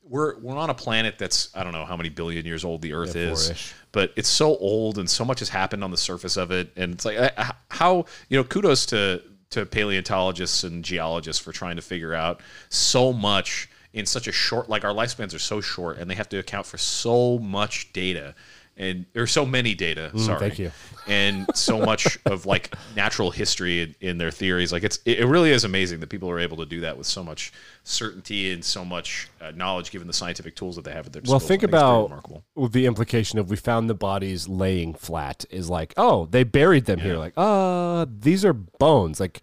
we're 0.10 0.40
we're 0.40 0.58
on 0.58 0.70
a 0.70 0.74
planet 0.74 1.18
that's 1.18 1.56
I 1.56 1.64
don't 1.64 1.74
know 1.74 1.86
how 1.86 1.96
many 1.96 2.10
billion 2.10 2.46
years 2.46 2.66
old 2.66 2.82
the 2.82 2.94
Earth 2.94 3.16
yeah, 3.16 3.32
is, 3.32 3.74
but 3.92 4.12
it's 4.16 4.30
so 4.30 4.58
old 4.58 4.98
and 4.98 5.10
so 5.10 5.26
much 5.26 5.40
has 5.40 5.50
happened 5.50 5.84
on 5.84 5.92
the 5.92 5.98
surface 5.98 6.38
of 6.38 6.52
it, 6.52 6.72
and 6.76 6.94
it's 6.94 7.06
like 7.06 7.34
how 7.70 8.06
you 8.30 8.38
know 8.38 8.44
kudos 8.44 8.86
to 8.88 9.22
to 9.52 9.66
paleontologists 9.66 10.64
and 10.64 10.86
geologists 10.86 11.44
for 11.44 11.52
trying 11.52 11.76
to 11.76 11.82
figure 11.82 12.14
out 12.14 12.42
so 12.70 13.12
much 13.12 13.70
in 13.94 14.06
such 14.06 14.28
a 14.28 14.32
short 14.32 14.70
like 14.70 14.84
our 14.86 14.94
lifespans 14.94 15.34
are 15.34 15.40
so 15.40 15.60
short 15.60 15.98
and 15.98 16.10
they 16.10 16.16
have 16.16 16.30
to 16.30 16.38
account 16.38 16.66
for 16.66 16.78
so 16.78 17.40
much 17.40 17.92
data 17.92 18.36
and 18.80 19.06
there's 19.12 19.32
so 19.32 19.46
many 19.46 19.76
data. 19.76 20.10
Mm, 20.14 20.20
sorry, 20.22 20.40
thank 20.40 20.58
you. 20.58 20.72
And 21.08 21.46
so 21.54 21.80
much 21.86 22.18
of 22.26 22.46
like 22.46 22.74
natural 22.96 23.30
history 23.30 23.82
in, 23.82 23.96
in, 24.00 24.18
their 24.18 24.32
theories. 24.32 24.72
Like 24.72 24.84
it's 24.84 25.00
it 25.06 25.28
really 25.28 25.52
is 25.52 25.66
amazing 25.66 26.00
that 26.00 26.08
people 26.08 26.30
are 26.30 26.40
able 26.40 26.58
to 26.58 26.66
do 26.66 26.80
that 26.80 26.98
with 26.98 27.06
so 27.06 27.22
much 27.22 27.52
certainty 27.84 28.54
and 28.54 28.64
so 28.64 28.86
much 28.86 29.30
uh, 29.42 29.52
knowledge, 29.52 29.92
given 29.92 30.08
the 30.08 30.14
scientific 30.14 30.56
tools 30.56 30.78
that 30.78 30.86
they 30.86 30.92
have 30.92 31.08
at 31.08 31.14
their 31.14 31.22
disposal. 31.22 31.40
Well, 31.40 31.48
think 31.48 31.64
about 31.64 32.42
the 32.72 32.86
implication 32.86 33.38
of 33.38 33.50
we 33.50 33.58
found 33.58 33.90
the 33.90 33.96
bodies 33.96 34.48
laying 34.48 34.94
flat 34.94 35.46
is 35.50 35.70
like, 35.70 35.94
oh, 35.98 36.26
they 36.26 36.44
buried 36.44 36.86
them 36.86 37.00
yeah. 37.00 37.06
here. 37.06 37.18
Like, 37.18 37.34
uh, 37.36 38.06
these 38.10 38.46
are 38.46 38.54
bones. 38.54 39.20
Like 39.20 39.42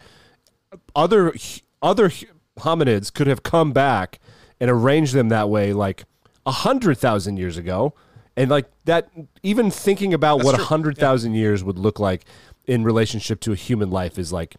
other 0.96 1.34
other 1.82 2.10
hominids 2.58 3.12
could 3.12 3.26
have 3.26 3.42
come 3.42 3.72
back 3.72 4.18
and 4.58 4.70
arranged 4.70 5.12
them 5.12 5.28
that 5.28 5.50
way, 5.50 5.74
like 5.74 6.04
a 6.46 6.52
hundred 6.52 6.96
thousand 6.96 7.36
years 7.36 7.58
ago 7.58 7.92
and 8.36 8.50
like 8.50 8.66
that 8.84 9.10
even 9.42 9.70
thinking 9.70 10.12
about 10.12 10.38
That's 10.38 10.46
what 10.46 10.60
a 10.60 10.64
hundred 10.64 10.98
thousand 10.98 11.34
yeah. 11.34 11.40
years 11.40 11.64
would 11.64 11.78
look 11.78 11.98
like 11.98 12.24
in 12.66 12.84
relationship 12.84 13.40
to 13.40 13.52
a 13.52 13.56
human 13.56 13.90
life 13.90 14.18
is 14.18 14.32
like 14.32 14.56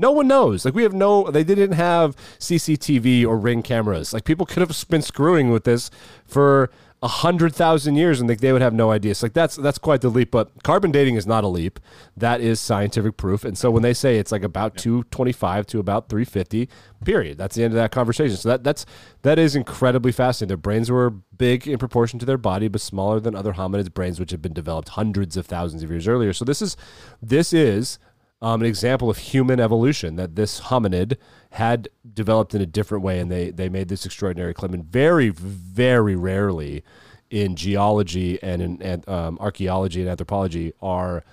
no 0.00 0.12
one 0.12 0.28
knows. 0.28 0.64
Like 0.64 0.74
we 0.74 0.84
have 0.84 0.94
no 0.94 1.30
they 1.30 1.44
didn't 1.44 1.72
have 1.72 2.16
cctv 2.38 3.26
or 3.26 3.36
ring 3.36 3.62
cameras. 3.62 4.14
Like 4.14 4.24
people 4.24 4.46
could 4.46 4.60
have 4.60 4.88
been 4.88 5.02
screwing 5.02 5.50
with 5.50 5.64
this 5.64 5.90
for 6.24 6.70
hundred 7.06 7.54
thousand 7.54 7.94
years 7.94 8.20
and 8.20 8.28
they, 8.28 8.34
they 8.34 8.52
would 8.52 8.62
have 8.62 8.74
no 8.74 8.90
idea. 8.90 9.12
It's 9.12 9.22
like 9.22 9.32
that's 9.32 9.54
that's 9.54 9.78
quite 9.78 10.00
the 10.00 10.08
leap. 10.08 10.32
But 10.32 10.62
carbon 10.64 10.90
dating 10.90 11.14
is 11.14 11.26
not 11.26 11.44
a 11.44 11.48
leap. 11.48 11.78
That 12.16 12.40
is 12.40 12.58
scientific 12.58 13.16
proof. 13.16 13.44
And 13.44 13.56
so 13.56 13.70
when 13.70 13.82
they 13.82 13.94
say 13.94 14.18
it's 14.18 14.32
like 14.32 14.42
about 14.42 14.76
two 14.76 15.04
twenty 15.04 15.32
five 15.32 15.66
to 15.68 15.78
about 15.78 16.08
three 16.08 16.24
fifty, 16.24 16.68
period. 17.04 17.38
That's 17.38 17.54
the 17.54 17.62
end 17.62 17.72
of 17.72 17.76
that 17.76 17.92
conversation. 17.92 18.36
So 18.36 18.48
that 18.48 18.64
that's 18.64 18.84
that 19.22 19.38
is 19.38 19.54
incredibly 19.54 20.10
fascinating. 20.10 20.48
Their 20.48 20.56
brains 20.56 20.90
were 20.90 21.10
big 21.10 21.68
in 21.68 21.78
proportion 21.78 22.18
to 22.18 22.26
their 22.26 22.38
body, 22.38 22.66
but 22.66 22.80
smaller 22.80 23.20
than 23.20 23.36
other 23.36 23.52
hominids' 23.52 23.94
brains, 23.94 24.18
which 24.18 24.32
had 24.32 24.42
been 24.42 24.52
developed 24.52 24.90
hundreds 24.90 25.36
of 25.36 25.46
thousands 25.46 25.84
of 25.84 25.90
years 25.90 26.08
earlier. 26.08 26.32
So 26.32 26.44
this 26.44 26.60
is 26.60 26.76
this 27.22 27.52
is 27.52 28.00
um, 28.40 28.60
an 28.60 28.66
example 28.66 29.10
of 29.10 29.18
human 29.18 29.58
evolution 29.58 30.16
that 30.16 30.36
this 30.36 30.60
hominid 30.60 31.16
had 31.52 31.88
developed 32.14 32.54
in 32.54 32.60
a 32.60 32.66
different 32.66 33.02
way, 33.02 33.18
and 33.18 33.30
they 33.30 33.50
they 33.50 33.68
made 33.68 33.88
this 33.88 34.06
extraordinary 34.06 34.54
claim. 34.54 34.74
And 34.74 34.84
very, 34.84 35.28
very 35.30 36.14
rarely 36.14 36.84
in 37.30 37.56
geology 37.56 38.42
and 38.42 38.62
in 38.62 38.82
and, 38.82 39.08
um, 39.08 39.38
archaeology 39.40 40.00
and 40.00 40.08
anthropology 40.08 40.72
are 40.80 41.24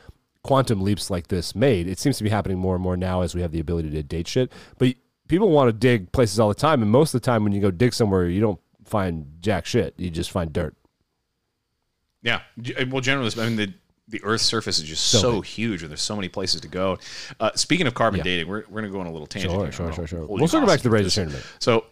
quantum 0.43 0.81
leaps 0.81 1.09
like 1.09 1.27
this 1.27 1.55
made. 1.55 1.87
It 1.87 1.99
seems 1.99 2.17
to 2.17 2.23
be 2.23 2.29
happening 2.29 2.57
more 2.57 2.75
and 2.75 2.83
more 2.83 2.97
now 2.97 3.21
as 3.21 3.35
we 3.35 3.41
have 3.41 3.51
the 3.51 3.59
ability 3.59 3.91
to 3.91 4.03
date 4.03 4.27
shit. 4.27 4.51
But 4.77 4.95
people 5.27 5.49
want 5.49 5.67
to 5.69 5.73
dig 5.73 6.11
places 6.11 6.39
all 6.39 6.49
the 6.49 6.55
time, 6.55 6.81
and 6.81 6.91
most 6.91 7.13
of 7.13 7.21
the 7.21 7.25
time 7.25 7.43
when 7.43 7.53
you 7.53 7.61
go 7.61 7.71
dig 7.71 7.93
somewhere, 7.93 8.27
you 8.27 8.41
don't 8.41 8.59
find 8.83 9.27
jack 9.41 9.65
shit. 9.65 9.93
You 9.97 10.09
just 10.09 10.31
find 10.31 10.51
dirt. 10.51 10.75
Yeah. 12.21 12.41
Well, 12.89 13.01
generally, 13.01 13.31
I 13.39 13.49
mean 13.49 13.55
the 13.57 13.73
the 14.07 14.23
Earth's 14.23 14.43
surface 14.43 14.77
is 14.77 14.83
just 14.83 15.07
so, 15.07 15.19
so 15.19 15.41
huge, 15.41 15.81
and 15.81 15.89
there's 15.89 16.01
so 16.01 16.15
many 16.15 16.29
places 16.29 16.61
to 16.61 16.67
go. 16.67 16.99
Uh, 17.39 17.51
speaking 17.55 17.87
of 17.87 17.93
carbon 17.95 18.19
yeah. 18.19 18.23
dating, 18.23 18.47
we're, 18.47 18.63
we're 18.69 18.81
going 18.81 18.85
to 18.85 18.91
go 18.91 18.99
on 18.99 19.07
a 19.07 19.11
little 19.11 19.27
tangent. 19.27 19.53
Sure, 19.53 19.71
sure, 19.71 19.93
sure, 19.93 20.07
sure. 20.07 20.25
We'll 20.27 20.47
circle 20.47 20.67
back 20.67 20.77
to 20.77 20.83
the 20.83 20.89
razor 20.91 21.23
in. 21.23 21.31
So, 21.59 21.85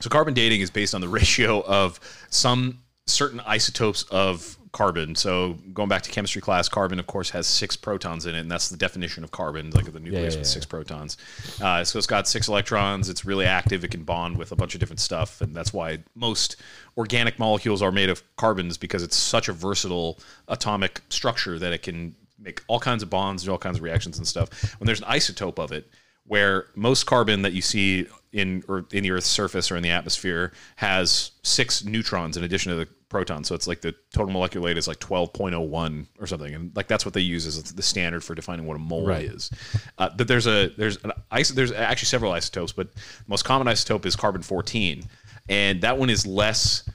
so 0.00 0.10
carbon 0.10 0.34
dating 0.34 0.60
is 0.60 0.70
based 0.70 0.94
on 0.94 1.00
the 1.00 1.08
ratio 1.08 1.62
of 1.62 1.98
some 2.28 2.80
certain 3.06 3.40
isotopes 3.40 4.02
of 4.10 4.57
carbon. 4.72 5.14
So 5.14 5.54
going 5.72 5.88
back 5.88 6.02
to 6.02 6.10
chemistry 6.10 6.42
class, 6.42 6.68
carbon 6.68 6.98
of 6.98 7.06
course 7.06 7.30
has 7.30 7.46
six 7.46 7.76
protons 7.76 8.26
in 8.26 8.34
it, 8.34 8.40
and 8.40 8.50
that's 8.50 8.68
the 8.68 8.76
definition 8.76 9.24
of 9.24 9.30
carbon, 9.30 9.70
like 9.70 9.90
the 9.92 10.00
nucleus 10.00 10.12
yeah, 10.12 10.30
yeah, 10.30 10.38
with 10.38 10.46
six 10.46 10.66
protons. 10.66 11.16
Uh, 11.60 11.84
so 11.84 11.98
it's 11.98 12.06
got 12.06 12.28
six 12.28 12.48
electrons. 12.48 13.08
It's 13.08 13.24
really 13.24 13.46
active. 13.46 13.84
It 13.84 13.90
can 13.90 14.04
bond 14.04 14.36
with 14.36 14.52
a 14.52 14.56
bunch 14.56 14.74
of 14.74 14.80
different 14.80 15.00
stuff, 15.00 15.40
and 15.40 15.54
that's 15.54 15.72
why 15.72 15.98
most 16.14 16.56
organic 16.96 17.38
molecules 17.38 17.82
are 17.82 17.92
made 17.92 18.10
of 18.10 18.22
carbons 18.36 18.76
because 18.76 19.02
it's 19.02 19.16
such 19.16 19.48
a 19.48 19.52
versatile 19.52 20.18
atomic 20.48 21.00
structure 21.08 21.58
that 21.58 21.72
it 21.72 21.82
can 21.82 22.14
make 22.38 22.62
all 22.68 22.80
kinds 22.80 23.02
of 23.02 23.10
bonds, 23.10 23.42
and 23.42 23.50
all 23.50 23.58
kinds 23.58 23.78
of 23.78 23.82
reactions 23.82 24.18
and 24.18 24.26
stuff. 24.26 24.74
When 24.78 24.86
there's 24.86 25.00
an 25.00 25.06
isotope 25.06 25.58
of 25.58 25.72
it, 25.72 25.90
where 26.24 26.66
most 26.74 27.04
carbon 27.04 27.42
that 27.42 27.52
you 27.52 27.62
see 27.62 28.06
in 28.32 28.62
or 28.68 28.84
in 28.92 29.02
the 29.02 29.10
Earth's 29.10 29.26
surface 29.26 29.70
or 29.70 29.76
in 29.76 29.82
the 29.82 29.90
atmosphere 29.90 30.52
has 30.76 31.32
six 31.42 31.84
neutrons 31.84 32.36
in 32.36 32.44
addition 32.44 32.70
to 32.72 32.76
the 32.76 32.86
proton. 33.08 33.42
So 33.42 33.54
it's 33.54 33.66
like 33.66 33.80
the 33.80 33.94
total 34.12 34.32
molecular 34.32 34.64
weight 34.64 34.76
is 34.76 34.86
like 34.86 34.98
twelve 34.98 35.32
point 35.32 35.54
oh 35.54 35.60
one 35.62 36.06
or 36.20 36.26
something, 36.26 36.54
and 36.54 36.76
like 36.76 36.88
that's 36.88 37.04
what 37.04 37.14
they 37.14 37.20
use 37.20 37.46
as 37.46 37.62
the 37.72 37.82
standard 37.82 38.22
for 38.22 38.34
defining 38.34 38.66
what 38.66 38.76
a 38.76 38.80
mole 38.80 39.06
Right. 39.06 39.24
is. 39.24 39.50
Uh, 39.96 40.10
but 40.16 40.28
there's 40.28 40.46
a 40.46 40.68
there's 40.76 40.96
an 41.04 41.12
iso- 41.32 41.54
there's 41.54 41.72
actually 41.72 42.06
several 42.06 42.32
isotopes, 42.32 42.72
but 42.72 42.94
the 42.94 43.00
most 43.26 43.44
common 43.44 43.66
isotope 43.66 44.04
is 44.04 44.14
carbon 44.14 44.42
fourteen, 44.42 45.04
and 45.48 45.80
that 45.80 45.96
one 45.98 46.10
is 46.10 46.26
less 46.26 46.88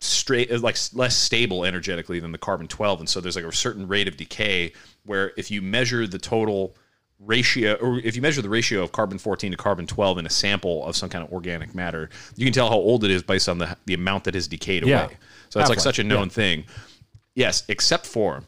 straight 0.00 0.50
like 0.60 0.76
less 0.92 1.16
stable 1.16 1.64
energetically 1.64 2.20
than 2.20 2.30
the 2.30 2.38
carbon 2.38 2.68
12 2.68 3.00
and 3.00 3.08
so 3.08 3.20
there's 3.20 3.34
like 3.34 3.44
a 3.44 3.50
certain 3.52 3.88
rate 3.88 4.06
of 4.06 4.16
decay 4.16 4.72
where 5.04 5.32
if 5.36 5.50
you 5.50 5.60
measure 5.60 6.06
the 6.06 6.20
total 6.20 6.76
ratio 7.20 7.74
or 7.80 7.98
if 7.98 8.14
you 8.14 8.22
measure 8.22 8.40
the 8.40 8.48
ratio 8.48 8.82
of 8.82 8.92
carbon 8.92 9.18
14 9.18 9.50
to 9.50 9.56
carbon 9.56 9.86
12 9.86 10.18
in 10.18 10.26
a 10.26 10.30
sample 10.30 10.86
of 10.86 10.94
some 10.94 11.08
kind 11.08 11.24
of 11.24 11.32
organic 11.32 11.74
matter 11.74 12.08
you 12.36 12.46
can 12.46 12.52
tell 12.52 12.68
how 12.68 12.76
old 12.76 13.02
it 13.02 13.10
is 13.10 13.24
based 13.24 13.48
on 13.48 13.58
the 13.58 13.76
the 13.86 13.94
amount 13.94 14.22
that 14.24 14.34
has 14.34 14.46
decayed 14.46 14.86
Yeah. 14.86 15.06
away 15.06 15.16
so 15.48 15.58
that's 15.58 15.68
like 15.68 15.80
such 15.80 15.98
a 15.98 16.04
known 16.04 16.28
yeah. 16.28 16.32
thing 16.32 16.64
yes 17.34 17.64
except 17.68 18.06
for 18.06 18.44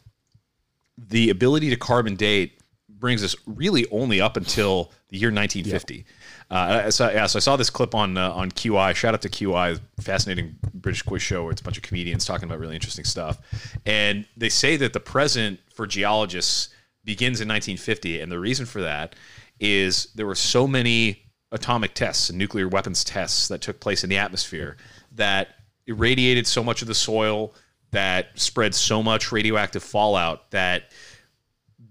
the 0.97 1.31
ability 1.31 1.71
to 1.71 1.77
carbon 1.77 2.15
date 2.15 2.61
brings 2.89 3.25
us 3.25 3.35
really 3.47 3.87
only 3.91 4.21
up 4.21 4.37
until 4.37 4.93
the 5.09 5.17
year 5.19 5.33
1950. 5.33 6.05
Uh, 6.51 6.91
so, 6.91 7.11
yeah, 7.11 7.27
so 7.27 7.39
I 7.39 7.41
saw 7.41 7.57
this 7.57 7.71
clip 7.71 7.95
on 7.95 8.19
uh, 8.19 8.31
on 8.33 8.51
QI. 8.51 8.95
Shout 8.95 9.15
out 9.15 9.23
to 9.23 9.29
QI, 9.29 9.81
fascinating 10.01 10.57
British 10.75 11.03
quiz 11.03 11.23
show 11.23 11.43
where 11.45 11.53
it's 11.53 11.61
a 11.61 11.65
bunch 11.65 11.77
of 11.77 11.83
comedians 11.83 12.25
talking 12.25 12.45
about 12.45 12.59
really 12.59 12.75
interesting 12.75 13.05
stuff. 13.05 13.39
And 13.87 14.27
they 14.37 14.49
say 14.49 14.77
that 14.77 14.93
the 14.93 15.01
present 15.01 15.61
for 15.73 15.87
geologists 15.87 16.69
begins 17.11 17.41
in 17.41 17.49
1950, 17.49 18.21
and 18.21 18.31
the 18.31 18.39
reason 18.39 18.65
for 18.65 18.83
that 18.83 19.17
is 19.59 20.13
there 20.15 20.27
were 20.27 20.37
so 20.37 20.65
many 20.69 21.25
atomic 21.51 21.93
tests 21.93 22.31
and 22.31 22.39
nuclear 22.39 22.69
weapons 22.69 23.03
tests 23.03 23.49
that 23.49 23.61
took 23.61 23.81
place 23.81 24.05
in 24.05 24.11
the 24.11 24.17
atmosphere 24.17 24.77
that 25.11 25.49
irradiated 25.89 26.47
so 26.47 26.63
much 26.63 26.83
of 26.83 26.87
the 26.87 26.95
soil 26.95 27.53
that 27.91 28.27
spread 28.39 28.77
so 28.77 29.03
much 29.03 29.33
radioactive 29.33 29.83
fallout 29.83 30.53
that 30.53 30.93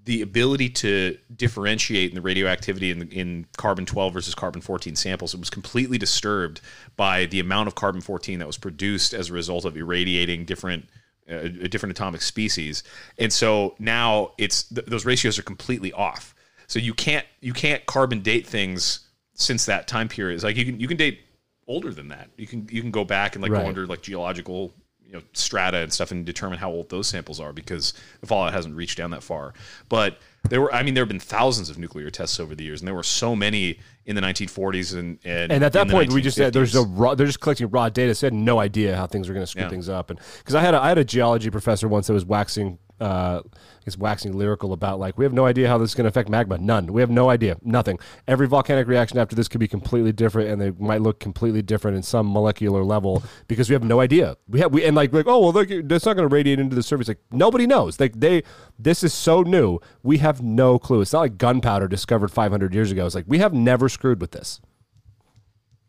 the 0.05 0.21
ability 0.21 0.69
to 0.69 1.17
differentiate 1.35 2.09
in 2.09 2.15
the 2.15 2.21
radioactivity 2.21 2.89
in, 2.89 3.09
in 3.09 3.45
carbon 3.57 3.85
12 3.85 4.13
versus 4.13 4.33
carbon 4.33 4.61
14 4.61 4.95
samples 4.95 5.33
it 5.33 5.39
was 5.41 5.49
completely 5.49 5.97
disturbed 5.97 6.61
by 6.95 7.25
the 7.25 7.41
amount 7.41 7.67
of 7.67 7.75
carbon 7.75 7.99
14 7.99 8.39
that 8.39 8.47
was 8.47 8.57
produced 8.57 9.13
as 9.13 9.29
a 9.29 9.33
result 9.33 9.65
of 9.65 9.75
irradiating 9.75 10.45
different 10.45 10.85
uh, 11.31 11.67
different 11.67 11.91
atomic 11.91 12.21
species 12.21 12.83
and 13.17 13.31
so 13.31 13.75
now 13.79 14.31
it's 14.37 14.63
th- 14.63 14.85
those 14.87 15.05
ratios 15.05 15.37
are 15.39 15.43
completely 15.43 15.91
off 15.93 16.33
so 16.67 16.79
you 16.79 16.93
can't 16.93 17.25
you 17.41 17.53
can't 17.53 17.85
carbon 17.85 18.21
date 18.21 18.45
things 18.47 19.01
since 19.33 19.65
that 19.65 19.87
time 19.87 20.07
period 20.07 20.35
it's 20.35 20.43
like 20.43 20.55
you 20.57 20.65
can 20.65 20.79
you 20.79 20.87
can 20.87 20.97
date 20.97 21.21
older 21.67 21.93
than 21.93 22.07
that 22.07 22.29
you 22.37 22.47
can 22.47 22.67
you 22.71 22.81
can 22.81 22.91
go 22.91 23.03
back 23.05 23.35
and 23.35 23.41
like 23.43 23.51
Right. 23.51 23.61
go 23.61 23.67
under 23.67 23.85
like 23.85 24.01
geological 24.01 24.73
you 25.05 25.13
know 25.13 25.21
strata 25.33 25.77
and 25.77 25.91
stuff 25.91 26.11
and 26.11 26.25
determine 26.25 26.59
how 26.59 26.69
old 26.69 26.89
those 26.89 27.07
samples 27.07 27.39
are 27.39 27.51
because 27.53 27.93
the 28.21 28.27
fallout 28.27 28.53
hasn't 28.53 28.75
reached 28.75 28.95
down 28.97 29.09
that 29.11 29.23
far. 29.23 29.55
But 29.87 30.19
there 30.47 30.61
were 30.61 30.73
I 30.73 30.83
mean 30.83 30.93
there 30.93 31.01
have 31.03 31.09
been 31.09 31.19
thousands 31.19 31.69
of 31.69 31.77
nuclear 31.77 32.09
tests 32.09 32.39
over 32.39 32.55
the 32.55 32.63
years 32.63 32.81
and 32.81 32.87
there 32.87 32.95
were 32.95 33.03
so 33.03 33.35
many 33.35 33.79
in 34.05 34.15
the 34.15 34.21
1940s 34.21 34.97
and 34.97 35.19
and, 35.25 35.51
And 35.51 35.63
at 35.63 35.73
that 35.73 35.87
in 35.87 35.91
point, 35.91 36.13
we 36.13 36.21
just 36.21 36.37
said 36.37 36.53
there's 36.53 36.75
a 36.75 36.83
raw, 36.83 37.13
they're 37.15 37.27
just 37.27 37.41
collecting 37.41 37.69
raw 37.69 37.89
data. 37.89 38.15
So 38.15 38.25
they 38.29 38.33
had 38.35 38.41
no 38.41 38.59
idea 38.59 38.95
how 38.95 39.05
things 39.07 39.27
were 39.27 39.33
going 39.33 39.43
to 39.45 39.47
screw 39.51 39.63
Yeah. 39.63 39.69
things 39.69 39.89
up. 39.89 40.09
And 40.09 40.19
because 40.39 40.55
I 40.55 40.61
had 40.61 40.73
a, 40.73 40.81
I 40.81 40.87
had 40.87 40.97
a 40.97 41.03
geology 41.03 41.49
professor 41.49 41.87
once 41.87 42.07
that 42.07 42.13
was 42.13 42.25
waxing, 42.25 42.79
uh, 42.99 43.41
I 43.45 43.85
guess 43.85 43.97
waxing 43.97 44.37
lyrical 44.37 44.73
about 44.73 44.99
like 44.99 45.17
we 45.17 45.25
have 45.25 45.33
no 45.33 45.45
idea 45.45 45.67
how 45.67 45.77
this 45.77 45.91
is 45.91 45.95
going 45.95 46.05
to 46.05 46.09
affect 46.09 46.29
magma. 46.29 46.57
None. 46.57 46.91
We 46.91 47.01
have 47.01 47.09
no 47.09 47.29
idea. 47.29 47.57
Nothing. 47.63 47.99
Every 48.27 48.47
volcanic 48.47 48.87
reaction 48.87 49.17
after 49.17 49.35
this 49.35 49.47
could 49.47 49.59
be 49.59 49.67
completely 49.67 50.11
different, 50.11 50.49
and 50.49 50.61
they 50.61 50.71
might 50.71 51.01
look 51.01 51.19
completely 51.19 51.61
different 51.61 51.97
in 51.97 52.03
some 52.03 52.31
molecular 52.31 52.83
level 52.83 53.23
because 53.47 53.69
we 53.69 53.73
have 53.73 53.83
no 53.83 53.99
idea. 53.99 54.37
We 54.47 54.59
have 54.59 54.73
we 54.73 54.83
and 54.85 54.95
like 54.95 55.13
like 55.13 55.27
oh 55.27 55.39
well, 55.39 55.51
that's 55.51 56.05
not 56.05 56.15
going 56.15 56.27
to 56.27 56.33
radiate 56.33 56.59
into 56.59 56.75
the 56.75 56.83
surface. 56.83 57.07
Like 57.07 57.19
nobody 57.31 57.65
knows. 57.65 57.99
Like 57.99 58.19
they, 58.19 58.43
this 58.77 59.03
is 59.03 59.13
so 59.13 59.41
new. 59.41 59.79
We 60.03 60.17
have 60.17 60.41
no 60.41 60.79
clue. 60.79 61.01
It's 61.01 61.13
not 61.13 61.21
like 61.21 61.37
gunpowder 61.37 61.87
discovered 61.87 62.29
500 62.29 62.73
years 62.73 62.91
ago. 62.91 63.05
It's 63.05 63.15
like 63.15 63.25
we 63.27 63.39
have 63.39 63.53
never 63.53 63.89
screwed 63.89 64.21
with 64.21 64.31
this. 64.31 64.61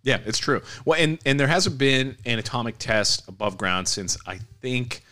Yeah, 0.03 0.19
it's 0.25 0.39
true. 0.39 0.63
Well, 0.85 0.99
and 0.99 1.19
and 1.27 1.39
there 1.39 1.47
hasn't 1.47 1.77
been 1.77 2.17
an 2.25 2.39
atomic 2.39 2.79
test 2.79 3.29
above 3.29 3.59
ground 3.59 3.89
since 3.89 4.17
I 4.27 4.39
think 4.61 5.03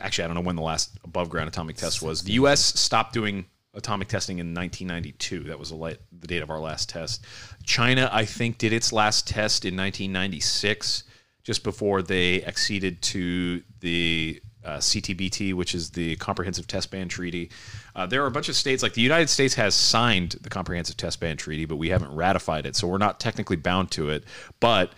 actually 0.00 0.24
I 0.24 0.26
don't 0.28 0.34
know 0.36 0.42
when 0.42 0.56
the 0.56 0.62
last 0.62 0.98
above 1.04 1.28
ground 1.28 1.48
atomic 1.48 1.76
test 1.76 2.02
was. 2.02 2.22
The 2.22 2.32
US 2.32 2.60
stopped 2.60 3.12
doing 3.12 3.46
atomic 3.74 4.08
testing 4.08 4.38
in 4.38 4.54
1992. 4.54 5.44
That 5.44 5.58
was 5.58 5.70
the, 5.70 5.98
the 6.20 6.26
date 6.26 6.42
of 6.42 6.50
our 6.50 6.60
last 6.60 6.88
test. 6.88 7.24
China 7.64 8.08
I 8.12 8.24
think 8.24 8.58
did 8.58 8.72
its 8.72 8.92
last 8.92 9.26
test 9.26 9.64
in 9.64 9.76
1996 9.76 11.04
just 11.42 11.62
before 11.62 12.02
they 12.02 12.42
acceded 12.44 13.02
to 13.02 13.62
the 13.80 14.40
uh, 14.64 14.78
CTBT, 14.78 15.52
which 15.54 15.74
is 15.74 15.90
the 15.90 16.16
Comprehensive 16.16 16.66
Test 16.66 16.90
Ban 16.90 17.08
Treaty. 17.08 17.50
Uh, 17.94 18.06
there 18.06 18.22
are 18.22 18.26
a 18.26 18.30
bunch 18.30 18.48
of 18.48 18.56
states, 18.56 18.82
like 18.82 18.94
the 18.94 19.02
United 19.02 19.28
States 19.28 19.54
has 19.54 19.74
signed 19.74 20.36
the 20.40 20.48
Comprehensive 20.48 20.96
Test 20.96 21.20
Ban 21.20 21.36
Treaty, 21.36 21.66
but 21.66 21.76
we 21.76 21.90
haven't 21.90 22.14
ratified 22.14 22.64
it, 22.66 22.74
so 22.74 22.88
we're 22.88 22.98
not 22.98 23.20
technically 23.20 23.56
bound 23.56 23.90
to 23.92 24.08
it. 24.08 24.24
But 24.60 24.92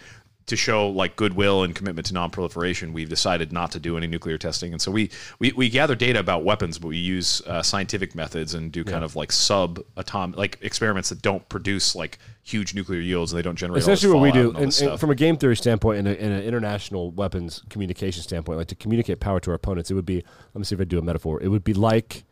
to 0.47 0.57
show 0.57 0.89
like 0.89 1.17
goodwill 1.17 1.65
and 1.65 1.75
commitment 1.75 2.07
to 2.07 2.15
non-proliferation, 2.15 2.93
we've 2.93 3.09
decided 3.09 3.53
not 3.53 3.73
to 3.73 3.81
do 3.81 3.97
any 3.97 4.07
nuclear 4.07 4.39
testing, 4.39 4.73
and 4.73 4.81
so 4.81 4.91
we 4.91 5.11
we, 5.39 5.53
we 5.53 5.69
gather 5.69 5.95
data 5.95 6.19
about 6.21 6.45
weapons, 6.45 6.79
but 6.79 6.89
we 6.89 6.99
use 6.99 7.43
uh, 7.47 7.63
scientific 7.63 8.15
methods 8.15 8.55
and 8.55 8.73
do 8.73 8.85
kind 8.85 9.05
of 9.05 9.17
like 9.17 9.33
sub-atom 9.33 10.33
like 10.33 10.59
experiments 10.63 11.09
that 11.09 11.23
don't 11.23 11.49
produce 11.49 11.95
like 11.95 12.19
huge 12.47 12.75
nuclear 12.75 13.01
yields 13.01 13.33
and 13.33 13.39
they 13.39 13.43
don't 13.43 13.57
generate 13.57 13.83
essentially 13.83 14.13
what 14.13 14.23
we 14.23 14.31
do 14.31 14.51
and 14.51 14.59
and, 14.59 14.83
and 14.83 15.01
from 15.01 15.11
a 15.11 15.17
game 15.17 15.37
theory 15.37 15.57
standpoint 15.57 15.99
and, 15.99 16.07
a, 16.07 16.23
and 16.23 16.33
an 16.33 16.43
international 16.45 17.11
weapons 17.11 17.65
communication 17.71 18.23
standpoint 18.23 18.57
like 18.57 18.69
to 18.69 18.77
communicate 18.77 19.19
power 19.19 19.41
to 19.41 19.51
our 19.51 19.57
opponents 19.57 19.91
it 19.91 19.95
would 19.95 20.07
be 20.07 20.23
let 20.55 20.57
me 20.57 20.63
see 20.63 20.77
if 20.77 20.81
i 20.81 20.85
do 20.85 20.97
a 20.97 21.03
metaphor. 21.03 21.43
It 21.43 21.49
would 21.49 21.65
be 21.65 21.75
like 21.75 22.23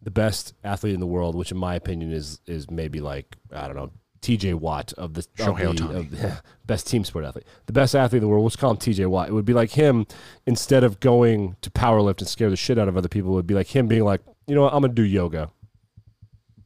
the 0.00 0.10
best 0.10 0.54
athlete 0.64 0.94
in 0.94 1.00
the 1.00 1.06
world 1.06 1.34
which 1.34 1.50
in 1.50 1.58
my 1.58 1.74
opinion 1.74 2.12
is 2.12 2.40
is 2.46 2.70
maybe 2.70 3.00
like 3.00 3.36
i 3.52 3.66
don't 3.66 3.76
know 3.76 3.90
TJ 4.26 4.54
Watt 4.54 4.92
of 4.94 5.14
the, 5.14 5.24
of 5.38 5.56
the, 5.56 5.68
of 5.68 6.10
the 6.10 6.42
best 6.66 6.88
team 6.88 7.04
sport 7.04 7.24
athlete, 7.24 7.46
the 7.66 7.72
best 7.72 7.94
athlete 7.94 8.18
in 8.18 8.22
the 8.22 8.28
world. 8.28 8.42
Let's 8.42 8.56
call 8.56 8.72
him 8.72 8.76
TJ 8.76 9.06
Watt. 9.06 9.28
It 9.28 9.32
would 9.32 9.44
be 9.44 9.52
like 9.52 9.70
him 9.70 10.04
instead 10.46 10.82
of 10.82 10.98
going 10.98 11.54
to 11.60 11.70
power 11.70 12.02
lift 12.02 12.20
and 12.20 12.28
scare 12.28 12.50
the 12.50 12.56
shit 12.56 12.76
out 12.76 12.88
of 12.88 12.96
other 12.96 13.08
people. 13.08 13.30
It 13.30 13.34
would 13.34 13.46
be 13.46 13.54
like 13.54 13.68
him 13.68 13.86
being 13.86 14.02
like, 14.02 14.20
you 14.48 14.56
know 14.56 14.62
what, 14.62 14.74
I'm 14.74 14.80
gonna 14.80 14.94
do 14.94 15.04
yoga, 15.04 15.50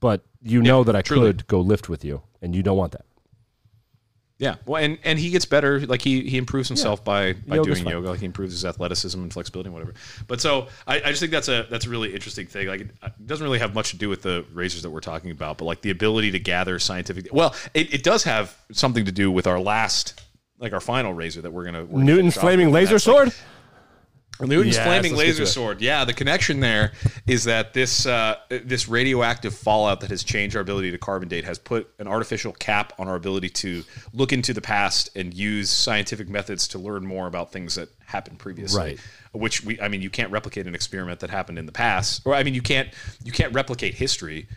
but 0.00 0.22
you 0.42 0.62
know 0.62 0.84
that 0.84 0.96
I 0.96 1.02
truly. 1.02 1.26
could 1.28 1.46
go 1.48 1.60
lift 1.60 1.90
with 1.90 2.02
you, 2.02 2.22
and 2.40 2.54
you 2.54 2.62
don't 2.62 2.78
want 2.78 2.92
that. 2.92 3.04
Yeah, 4.40 4.54
well, 4.64 4.82
and, 4.82 4.96
and 5.04 5.18
he 5.18 5.28
gets 5.28 5.44
better. 5.44 5.80
Like 5.80 6.00
he 6.00 6.22
he 6.22 6.38
improves 6.38 6.66
himself 6.66 7.04
by 7.04 7.34
by 7.34 7.56
Yoga's 7.56 7.80
doing 7.82 7.90
yoga. 7.92 8.08
Like 8.08 8.20
he 8.20 8.24
improves 8.24 8.54
his 8.54 8.64
athleticism 8.64 9.20
and 9.20 9.30
flexibility 9.30 9.66
and 9.66 9.74
whatever. 9.74 9.92
But 10.26 10.40
so 10.40 10.68
I, 10.86 10.96
I 10.96 11.10
just 11.10 11.20
think 11.20 11.30
that's 11.30 11.48
a 11.48 11.66
that's 11.70 11.84
a 11.84 11.90
really 11.90 12.14
interesting 12.14 12.46
thing. 12.46 12.66
Like 12.66 12.80
it, 12.80 12.90
it 13.02 13.26
doesn't 13.26 13.44
really 13.44 13.58
have 13.58 13.74
much 13.74 13.90
to 13.90 13.98
do 13.98 14.08
with 14.08 14.22
the 14.22 14.46
razors 14.54 14.80
that 14.80 14.88
we're 14.88 15.00
talking 15.00 15.30
about, 15.30 15.58
but 15.58 15.66
like 15.66 15.82
the 15.82 15.90
ability 15.90 16.30
to 16.30 16.38
gather 16.38 16.78
scientific. 16.78 17.28
Well, 17.30 17.54
it, 17.74 17.92
it 17.92 18.02
does 18.02 18.24
have 18.24 18.56
something 18.72 19.04
to 19.04 19.12
do 19.12 19.30
with 19.30 19.46
our 19.46 19.60
last. 19.60 20.18
Like 20.58 20.72
our 20.74 20.80
final 20.80 21.14
razor 21.14 21.42
that 21.42 21.52
we're 21.52 21.64
gonna 21.64 21.84
we're 21.84 22.00
gonna 22.00 22.04
Newton's 22.04 22.36
flaming 22.36 22.70
laser 22.70 22.98
sword. 22.98 23.28
like, 23.28 23.36
Newton's 24.46 24.76
Yes, 24.76 24.86
flaming 24.86 25.16
laser 25.16 25.46
sword. 25.46 25.80
Yeah, 25.80 26.04
the 26.04 26.12
connection 26.12 26.60
there 26.60 26.92
is 27.26 27.44
that 27.44 27.74
this 27.74 28.06
uh, 28.06 28.36
this 28.48 28.88
radioactive 28.88 29.54
fallout 29.54 30.00
that 30.00 30.10
has 30.10 30.22
changed 30.22 30.56
our 30.56 30.62
ability 30.62 30.90
to 30.90 30.98
carbon 30.98 31.28
date 31.28 31.44
has 31.44 31.58
put 31.58 31.88
an 31.98 32.06
artificial 32.06 32.52
cap 32.52 32.92
on 32.98 33.08
our 33.08 33.16
ability 33.16 33.48
to 33.50 33.84
look 34.12 34.32
into 34.32 34.52
the 34.52 34.60
past 34.60 35.10
and 35.16 35.34
use 35.34 35.70
scientific 35.70 36.28
methods 36.28 36.68
to 36.68 36.78
learn 36.78 37.06
more 37.06 37.26
about 37.26 37.52
things 37.52 37.74
that 37.74 37.88
happened 38.06 38.38
previously. 38.38 38.80
Right. 38.80 39.00
Which 39.32 39.64
we, 39.64 39.80
I 39.80 39.88
mean, 39.88 40.02
you 40.02 40.10
can't 40.10 40.30
replicate 40.32 40.66
an 40.66 40.74
experiment 40.74 41.20
that 41.20 41.30
happened 41.30 41.58
in 41.58 41.66
the 41.66 41.72
past, 41.72 42.22
or 42.24 42.34
I 42.34 42.42
mean, 42.42 42.54
you 42.54 42.62
can't 42.62 42.88
you 43.22 43.32
can't 43.32 43.54
replicate 43.54 43.94
history. 43.94 44.48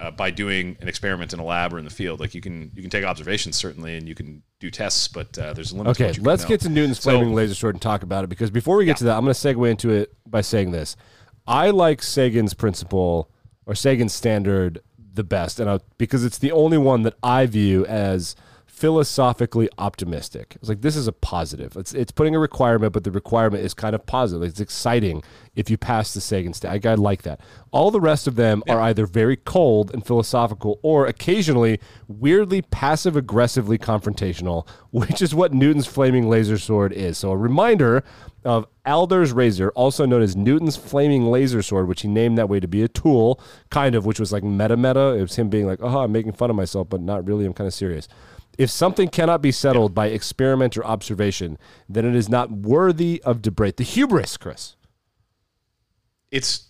Uh, 0.00 0.12
by 0.12 0.30
doing 0.30 0.76
an 0.80 0.86
experiment 0.86 1.32
in 1.32 1.40
a 1.40 1.44
lab 1.44 1.74
or 1.74 1.78
in 1.78 1.84
the 1.84 1.90
field, 1.90 2.20
like 2.20 2.32
you 2.32 2.40
can 2.40 2.70
you 2.72 2.82
can 2.82 2.90
take 2.90 3.04
observations 3.04 3.56
certainly, 3.56 3.96
and 3.96 4.08
you 4.08 4.14
can 4.14 4.42
do 4.60 4.70
tests, 4.70 5.08
but 5.08 5.36
uh, 5.36 5.52
there's 5.52 5.72
a 5.72 5.76
limit. 5.76 5.96
to 5.96 6.04
Okay, 6.04 6.16
you 6.16 6.22
let's 6.22 6.44
get 6.44 6.60
to 6.60 6.68
Newton's 6.68 7.00
So- 7.00 7.10
flaming 7.10 7.34
laser 7.34 7.54
sword 7.56 7.74
and 7.74 7.82
talk 7.82 8.04
about 8.04 8.22
it 8.22 8.28
because 8.28 8.50
before 8.52 8.76
we 8.76 8.84
get 8.84 8.96
to 8.98 9.04
that, 9.04 9.16
I'm 9.16 9.24
going 9.24 9.34
to 9.34 9.40
segue 9.40 9.68
into 9.68 9.90
it 9.90 10.14
by 10.24 10.40
saying 10.40 10.70
this. 10.70 10.94
I 11.48 11.70
like 11.70 12.00
Sagan's 12.00 12.54
principle 12.54 13.28
or 13.66 13.74
Sagan's 13.74 14.12
standard 14.14 14.80
the 15.14 15.24
best, 15.24 15.58
and 15.58 15.68
I, 15.68 15.80
because 15.96 16.24
it's 16.24 16.38
the 16.38 16.52
only 16.52 16.78
one 16.78 17.02
that 17.02 17.14
I 17.24 17.46
view 17.46 17.84
as 17.86 18.36
philosophically 18.78 19.68
optimistic. 19.76 20.56
It's 20.60 20.68
like 20.68 20.82
this 20.82 20.94
is 20.94 21.08
a 21.08 21.12
positive. 21.12 21.76
It's 21.76 21.92
it's 21.92 22.12
putting 22.12 22.36
a 22.36 22.38
requirement, 22.38 22.92
but 22.92 23.02
the 23.02 23.10
requirement 23.10 23.64
is 23.64 23.74
kind 23.74 23.92
of 23.92 24.06
positive. 24.06 24.48
It's 24.48 24.60
exciting 24.60 25.24
if 25.56 25.68
you 25.68 25.76
pass 25.76 26.14
the 26.14 26.20
Sagan 26.20 26.54
standard. 26.54 26.86
I 26.86 26.94
like 26.94 27.22
that. 27.22 27.40
All 27.72 27.90
the 27.90 28.00
rest 28.00 28.28
of 28.28 28.36
them 28.36 28.62
are 28.68 28.80
either 28.80 29.04
very 29.04 29.36
cold 29.36 29.92
and 29.92 30.06
philosophical, 30.06 30.78
or 30.82 31.06
occasionally 31.06 31.80
weirdly 32.06 32.62
passive 32.62 33.16
aggressively 33.16 33.78
confrontational, 33.78 34.68
which 34.92 35.20
is 35.20 35.34
what 35.34 35.52
Newton's 35.52 35.86
flaming 35.86 36.28
laser 36.28 36.56
sword 36.56 36.92
is. 36.92 37.18
So 37.18 37.32
a 37.32 37.36
reminder 37.36 38.04
of 38.44 38.66
Alder's 38.86 39.32
razor, 39.32 39.70
also 39.70 40.06
known 40.06 40.22
as 40.22 40.36
Newton's 40.36 40.76
flaming 40.76 41.26
laser 41.26 41.62
sword, 41.62 41.88
which 41.88 42.02
he 42.02 42.08
named 42.08 42.38
that 42.38 42.48
way 42.48 42.60
to 42.60 42.68
be 42.68 42.82
a 42.82 42.88
tool, 42.88 43.40
kind 43.70 43.96
of, 43.96 44.06
which 44.06 44.20
was 44.20 44.32
like 44.32 44.44
meta 44.44 44.76
meta. 44.76 45.14
It 45.14 45.22
was 45.22 45.34
him 45.34 45.48
being 45.48 45.66
like, 45.66 45.80
"Oh, 45.82 46.04
I'm 46.04 46.12
making 46.12 46.32
fun 46.32 46.48
of 46.48 46.56
myself, 46.56 46.88
but 46.88 47.00
not 47.00 47.26
really. 47.26 47.44
I'm 47.44 47.54
kind 47.54 47.66
of 47.66 47.74
serious." 47.74 48.06
If 48.58 48.70
something 48.70 49.08
cannot 49.08 49.40
be 49.40 49.52
settled 49.52 49.94
by 49.94 50.08
experiment 50.08 50.76
or 50.76 50.84
observation, 50.84 51.56
then 51.88 52.04
it 52.04 52.16
is 52.16 52.28
not 52.28 52.50
worthy 52.50 53.22
of 53.24 53.40
debate. 53.40 53.76
The 53.76 53.84
hubris, 53.84 54.36
Chris. 54.36 54.74
It's 56.32 56.64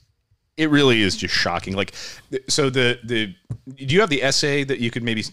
it 0.58 0.68
really 0.70 1.00
is 1.00 1.16
just 1.16 1.34
shocking. 1.34 1.74
Like, 1.74 1.94
so 2.48 2.68
the 2.68 3.00
the 3.02 3.34
do 3.74 3.94
you 3.94 4.00
have 4.00 4.10
the 4.10 4.22
essay 4.22 4.64
that 4.64 4.80
you 4.80 4.90
could 4.90 5.02
maybe 5.02 5.24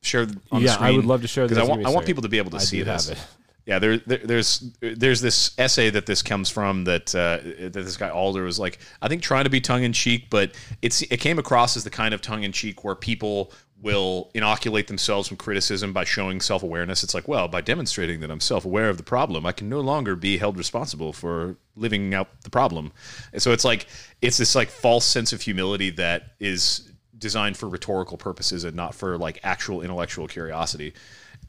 share 0.00 0.22
on 0.50 0.62
the 0.62 0.68
Yeah, 0.68 0.76
I 0.80 0.90
would 0.90 1.04
love 1.04 1.20
to 1.22 1.28
share 1.28 1.44
because 1.44 1.58
this. 1.58 1.66
I 1.66 1.70
want 1.70 1.86
I 1.86 1.90
want 1.90 2.06
people 2.06 2.22
to 2.22 2.28
be 2.28 2.38
able 2.38 2.50
to 2.52 2.56
I 2.56 2.60
see 2.60 2.82
this. 2.82 3.08
have 3.08 3.18
it. 3.18 3.24
Yeah, 3.66 3.78
there, 3.78 3.98
there 3.98 4.18
there's 4.24 4.72
there's 4.80 5.20
this 5.20 5.52
essay 5.58 5.90
that 5.90 6.06
this 6.06 6.22
comes 6.22 6.48
from 6.48 6.84
that 6.84 7.14
uh, 7.14 7.38
that 7.60 7.72
this 7.72 7.96
guy 7.96 8.08
Alder 8.08 8.42
was 8.42 8.58
like 8.58 8.78
I 9.02 9.08
think 9.08 9.22
trying 9.22 9.44
to 9.44 9.50
be 9.50 9.60
tongue 9.60 9.82
in 9.82 9.92
cheek, 9.92 10.28
but 10.30 10.54
it's 10.82 11.02
it 11.02 11.18
came 11.18 11.38
across 11.38 11.76
as 11.76 11.84
the 11.84 11.90
kind 11.90 12.14
of 12.14 12.22
tongue 12.22 12.42
in 12.42 12.52
cheek 12.52 12.84
where 12.84 12.94
people 12.94 13.52
will 13.82 14.30
inoculate 14.34 14.88
themselves 14.88 15.28
from 15.28 15.36
criticism 15.36 15.92
by 15.92 16.04
showing 16.04 16.40
self 16.40 16.62
awareness. 16.62 17.02
It's 17.02 17.14
like, 17.14 17.26
well, 17.26 17.48
by 17.48 17.60
demonstrating 17.60 18.20
that 18.20 18.30
I'm 18.30 18.40
self 18.40 18.64
aware 18.64 18.88
of 18.88 18.96
the 18.96 19.02
problem, 19.02 19.46
I 19.46 19.52
can 19.52 19.68
no 19.68 19.80
longer 19.80 20.16
be 20.16 20.38
held 20.38 20.56
responsible 20.56 21.12
for 21.12 21.56
living 21.76 22.14
out 22.14 22.28
the 22.42 22.50
problem. 22.50 22.92
And 23.32 23.42
so 23.42 23.52
it's 23.52 23.64
like 23.64 23.86
it's 24.20 24.38
this 24.38 24.54
like 24.54 24.68
false 24.68 25.04
sense 25.04 25.32
of 25.32 25.40
humility 25.40 25.90
that 25.90 26.34
is 26.38 26.90
designed 27.18 27.56
for 27.56 27.68
rhetorical 27.68 28.16
purposes 28.16 28.64
and 28.64 28.74
not 28.74 28.94
for 28.94 29.16
like 29.16 29.40
actual 29.42 29.82
intellectual 29.82 30.26
curiosity. 30.26 30.94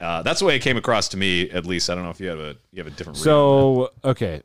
Uh, 0.00 0.22
that's 0.22 0.40
the 0.40 0.46
way 0.46 0.56
it 0.56 0.60
came 0.60 0.76
across 0.76 1.08
to 1.08 1.16
me, 1.16 1.50
at 1.50 1.66
least. 1.66 1.90
I 1.90 1.94
don't 1.94 2.04
know 2.04 2.10
if 2.10 2.20
you 2.20 2.28
have 2.28 2.40
a 2.40 2.56
you 2.72 2.82
have 2.82 2.86
a 2.86 2.96
different. 2.96 3.18
So 3.18 3.90
okay, 4.04 4.42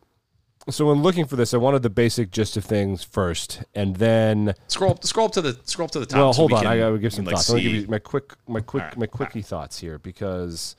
so 0.70 0.88
when 0.88 1.02
looking 1.02 1.26
for 1.26 1.36
this, 1.36 1.54
I 1.54 1.58
wanted 1.58 1.82
the 1.82 1.90
basic 1.90 2.32
gist 2.32 2.58
of 2.58 2.66
things 2.66 3.04
first, 3.04 3.64
and 3.74 3.96
then 3.96 4.54
scroll 4.68 4.92
up, 4.92 5.04
scroll 5.04 5.28
up 5.28 5.32
to 5.34 5.42
the 5.42 5.60
scroll 5.64 5.86
up 5.86 5.92
to 5.92 6.00
the 6.00 6.06
top. 6.06 6.18
well, 6.20 6.34
so 6.34 6.38
hold 6.38 6.52
we 6.52 6.58
on, 6.58 6.64
can, 6.64 6.72
I 6.72 6.78
gotta 6.80 6.98
give 6.98 7.14
some 7.14 7.26
can, 7.26 7.34
like, 7.34 7.36
thoughts. 7.36 7.50
I 7.50 7.54
want 7.54 7.64
give 7.64 7.72
you 7.74 7.88
my 7.88 8.00
quick, 8.00 8.34
my 8.48 8.60
quick, 8.60 8.84
right, 8.84 8.98
my 8.98 9.06
quickie 9.06 9.42
thoughts 9.42 9.80
here 9.80 9.98
because 9.98 10.76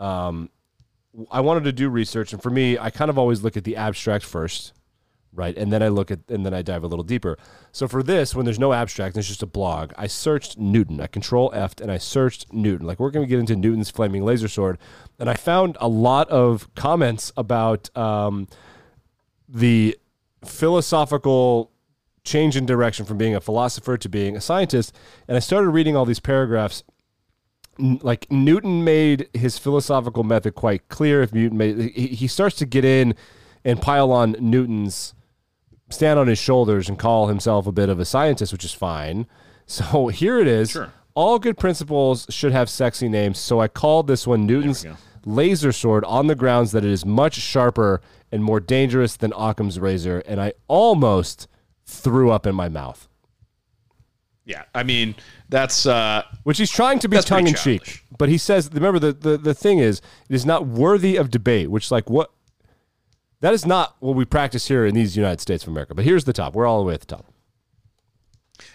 um, 0.00 0.50
I 1.30 1.40
wanted 1.40 1.64
to 1.64 1.72
do 1.72 1.88
research, 1.88 2.32
and 2.32 2.42
for 2.42 2.50
me, 2.50 2.78
I 2.78 2.90
kind 2.90 3.10
of 3.10 3.18
always 3.18 3.42
look 3.42 3.56
at 3.56 3.64
the 3.64 3.76
abstract 3.76 4.24
first, 4.24 4.72
right, 5.32 5.56
and 5.56 5.72
then 5.72 5.82
I 5.82 5.88
look 5.88 6.10
at, 6.10 6.20
and 6.28 6.44
then 6.44 6.52
I 6.54 6.62
dive 6.62 6.82
a 6.82 6.88
little 6.88 7.04
deeper. 7.04 7.38
So 7.70 7.86
for 7.86 8.02
this, 8.02 8.34
when 8.34 8.44
there's 8.44 8.58
no 8.58 8.72
abstract, 8.72 9.14
and 9.14 9.20
it's 9.20 9.28
just 9.28 9.42
a 9.42 9.46
blog. 9.46 9.92
I 9.96 10.06
searched 10.08 10.58
Newton. 10.58 11.00
I 11.00 11.06
Control 11.06 11.50
F, 11.54 11.74
and 11.80 11.92
I 11.92 11.98
searched 11.98 12.52
Newton. 12.52 12.86
Like 12.86 12.98
we're 12.98 13.10
going 13.10 13.24
to 13.24 13.30
get 13.30 13.38
into 13.38 13.56
Newton's 13.56 13.90
flaming 13.90 14.24
laser 14.24 14.48
sword, 14.48 14.78
and 15.18 15.30
I 15.30 15.34
found 15.34 15.76
a 15.80 15.88
lot 15.88 16.28
of 16.28 16.68
comments 16.74 17.32
about 17.36 17.96
um, 17.96 18.48
the 19.48 19.96
philosophical 20.44 21.72
change 22.24 22.56
in 22.56 22.66
direction 22.66 23.06
from 23.06 23.16
being 23.18 23.34
a 23.34 23.40
philosopher 23.40 23.96
to 23.96 24.08
being 24.08 24.36
a 24.36 24.40
scientist. 24.40 24.94
And 25.26 25.36
I 25.36 25.40
started 25.40 25.70
reading 25.70 25.96
all 25.96 26.04
these 26.04 26.20
paragraphs. 26.20 26.82
Like 27.78 28.30
Newton 28.30 28.84
made 28.84 29.28
his 29.32 29.56
philosophical 29.56 30.24
method 30.24 30.54
quite 30.54 30.88
clear. 30.88 31.22
If 31.22 31.32
Newton 31.32 31.56
made, 31.56 31.78
he, 31.94 32.08
he 32.08 32.26
starts 32.26 32.56
to 32.56 32.66
get 32.66 32.84
in 32.84 33.14
and 33.64 33.80
pile 33.80 34.12
on 34.12 34.36
Newton's 34.38 35.14
stand 35.90 36.18
on 36.18 36.26
his 36.26 36.38
shoulders 36.38 36.88
and 36.88 36.98
call 36.98 37.28
himself 37.28 37.66
a 37.66 37.72
bit 37.72 37.88
of 37.88 37.98
a 37.98 38.04
scientist, 38.04 38.52
which 38.52 38.64
is 38.64 38.74
fine. 38.74 39.26
So 39.66 40.08
here 40.12 40.38
it 40.38 40.46
is. 40.46 40.70
Sure. 40.70 40.92
All 41.14 41.38
good 41.38 41.58
principles 41.58 42.26
should 42.30 42.52
have 42.52 42.70
sexy 42.70 43.08
names. 43.08 43.38
So 43.38 43.60
I 43.60 43.68
called 43.68 44.06
this 44.06 44.26
one 44.26 44.46
Newton's. 44.46 44.84
Laser 45.24 45.72
sword 45.72 46.04
on 46.04 46.26
the 46.26 46.34
grounds 46.34 46.72
that 46.72 46.84
it 46.84 46.90
is 46.90 47.04
much 47.04 47.34
sharper 47.34 48.00
and 48.30 48.44
more 48.44 48.60
dangerous 48.60 49.16
than 49.16 49.32
Occam's 49.32 49.78
razor. 49.80 50.22
And 50.26 50.40
I 50.40 50.52
almost 50.68 51.48
threw 51.84 52.30
up 52.30 52.46
in 52.46 52.54
my 52.54 52.68
mouth, 52.68 53.08
Yeah, 54.44 54.64
I 54.74 54.82
mean 54.82 55.14
that's 55.48 55.86
uh, 55.86 56.22
which 56.44 56.58
he's 56.58 56.70
trying 56.70 56.98
to 57.00 57.08
be 57.08 57.18
tongue 57.18 57.46
in 57.46 57.54
cheek. 57.54 58.04
But 58.18 58.28
he 58.28 58.38
says, 58.38 58.70
remember, 58.72 58.98
the, 58.98 59.12
the, 59.12 59.36
the 59.38 59.54
thing 59.54 59.78
is, 59.78 60.00
it 60.28 60.34
is 60.34 60.44
not 60.44 60.66
worthy 60.66 61.16
of 61.16 61.30
debate, 61.30 61.70
which, 61.70 61.90
like, 61.90 62.10
what? 62.10 62.30
That 63.40 63.54
is 63.54 63.64
not 63.64 63.96
what 64.00 64.16
we 64.16 64.24
practice 64.24 64.66
here 64.66 64.84
in 64.84 64.94
these 64.94 65.16
United 65.16 65.40
States 65.40 65.62
of 65.62 65.68
America. 65.68 65.94
But 65.94 66.04
here's 66.04 66.24
the 66.24 66.32
top. 66.32 66.54
We're 66.54 66.66
all 66.66 66.80
the 66.80 66.84
way 66.84 66.94
at 66.94 67.00
the 67.00 67.06
top. 67.06 67.26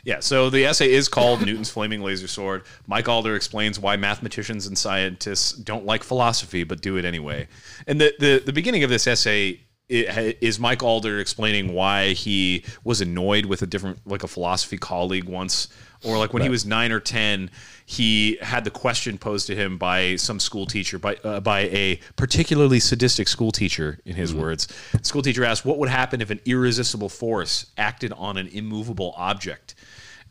Yeah, 0.03 0.19
so 0.19 0.49
the 0.49 0.65
essay 0.65 0.91
is 0.91 1.07
called 1.07 1.41
Newton's 1.45 1.69
Flaming 1.69 2.01
Laser 2.01 2.27
Sword. 2.27 2.63
Mike 2.87 3.07
Alder 3.07 3.35
explains 3.35 3.79
why 3.79 3.95
mathematicians 3.95 4.67
and 4.67 4.77
scientists 4.77 5.51
don't 5.51 5.85
like 5.85 6.03
philosophy 6.03 6.63
but 6.63 6.81
do 6.81 6.97
it 6.97 7.05
anyway. 7.05 7.47
And 7.87 7.99
the 7.99 8.13
the, 8.19 8.41
the 8.45 8.53
beginning 8.53 8.83
of 8.83 8.89
this 8.89 9.07
essay 9.07 9.61
i- 9.89 10.35
is 10.41 10.59
Mike 10.59 10.81
Alder 10.83 11.19
explaining 11.19 11.73
why 11.73 12.13
he 12.13 12.63
was 12.83 13.01
annoyed 13.01 13.45
with 13.45 13.61
a 13.61 13.67
different 13.67 13.99
like 14.05 14.23
a 14.23 14.27
philosophy 14.27 14.77
colleague 14.77 15.25
once? 15.25 15.67
Or 16.05 16.17
like 16.17 16.33
when 16.33 16.43
he 16.43 16.49
was 16.49 16.65
9 16.65 16.91
or 16.91 16.99
10 16.99 17.49
he 17.85 18.37
had 18.41 18.63
the 18.65 18.69
question 18.71 19.17
posed 19.17 19.47
to 19.47 19.55
him 19.55 19.77
by 19.77 20.17
some 20.17 20.37
school 20.39 20.65
teacher 20.65 20.99
by 20.99 21.15
uh, 21.23 21.39
by 21.39 21.61
a 21.61 21.99
particularly 22.17 22.79
sadistic 22.81 23.27
school 23.29 23.51
teacher 23.53 23.99
in 24.05 24.15
his 24.15 24.33
words. 24.33 24.67
The 24.91 25.03
school 25.03 25.21
teacher 25.21 25.45
asked 25.45 25.63
what 25.65 25.77
would 25.77 25.89
happen 25.89 26.19
if 26.21 26.29
an 26.29 26.41
irresistible 26.45 27.07
force 27.09 27.67
acted 27.77 28.11
on 28.13 28.35
an 28.37 28.47
immovable 28.49 29.13
object 29.17 29.75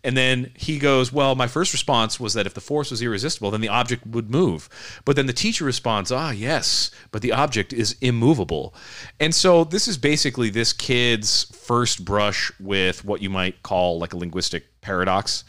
and 0.05 0.17
then 0.17 0.51
he 0.55 0.79
goes, 0.79 1.13
Well, 1.13 1.35
my 1.35 1.47
first 1.47 1.73
response 1.73 2.19
was 2.19 2.35
that 2.35 2.47
if 2.47 2.55
the 2.55 2.61
force 2.61 2.91
was 2.91 3.03
irresistible, 3.03 3.51
then 3.51 3.61
the 3.61 3.69
object 3.69 4.07
would 4.07 4.31
move. 4.31 4.69
But 5.05 5.17
then 5.17 5.27
the 5.27 5.33
teacher 5.33 5.65
responds, 5.65 6.11
Ah, 6.11 6.31
yes, 6.31 6.91
but 7.11 7.23
the 7.23 7.33
object 7.33 7.73
is 7.73 7.97
immovable. 8.01 8.75
And 9.21 9.35
so 9.35 9.65
this 9.65 9.87
is 9.87 9.97
basically 9.97 10.51
this 10.51 10.73
kid's 10.73 11.45
first 11.57 12.05
brush 12.05 12.51
with 12.59 13.05
what 13.05 13.23
you 13.23 13.31
might 13.31 13.63
call 13.63 13.99
like 13.99 14.13
a 14.13 14.17
linguistic 14.17 14.65
paradox. 14.81 15.45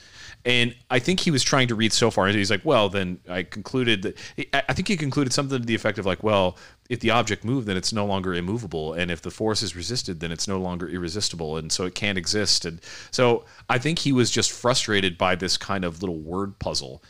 And 0.45 0.75
I 0.89 0.99
think 0.99 1.21
he 1.21 1.31
was 1.31 1.41
trying 1.41 1.69
to 1.69 1.75
read 1.75 1.93
so 1.93 2.11
far. 2.11 2.27
He's 2.27 2.51
like, 2.51 2.65
well, 2.65 2.89
then 2.89 3.19
I 3.29 3.43
concluded 3.43 4.01
that 4.01 4.17
I 4.53 4.73
think 4.73 4.89
he 4.89 4.97
concluded 4.97 5.31
something 5.31 5.57
to 5.57 5.65
the 5.65 5.75
effect 5.75 5.97
of 5.97 6.05
like, 6.05 6.21
well, 6.21 6.57
if 6.89 6.99
the 6.99 7.11
object 7.11 7.45
moved, 7.45 7.65
then 7.65 7.77
it's 7.77 7.93
no 7.93 8.05
longer 8.05 8.33
immovable. 8.33 8.91
And 8.93 9.09
if 9.09 9.21
the 9.21 9.31
force 9.31 9.61
is 9.61 9.73
resisted, 9.73 10.19
then 10.19 10.33
it's 10.33 10.47
no 10.47 10.59
longer 10.59 10.89
irresistible. 10.89 11.55
And 11.55 11.71
so 11.71 11.85
it 11.85 11.95
can't 11.95 12.17
exist. 12.17 12.65
And 12.65 12.81
so 13.11 13.45
I 13.69 13.77
think 13.77 13.99
he 13.99 14.11
was 14.11 14.29
just 14.29 14.51
frustrated 14.51 15.17
by 15.17 15.35
this 15.35 15.55
kind 15.55 15.85
of 15.85 16.01
little 16.01 16.19
word 16.19 16.59
puzzle. 16.59 17.01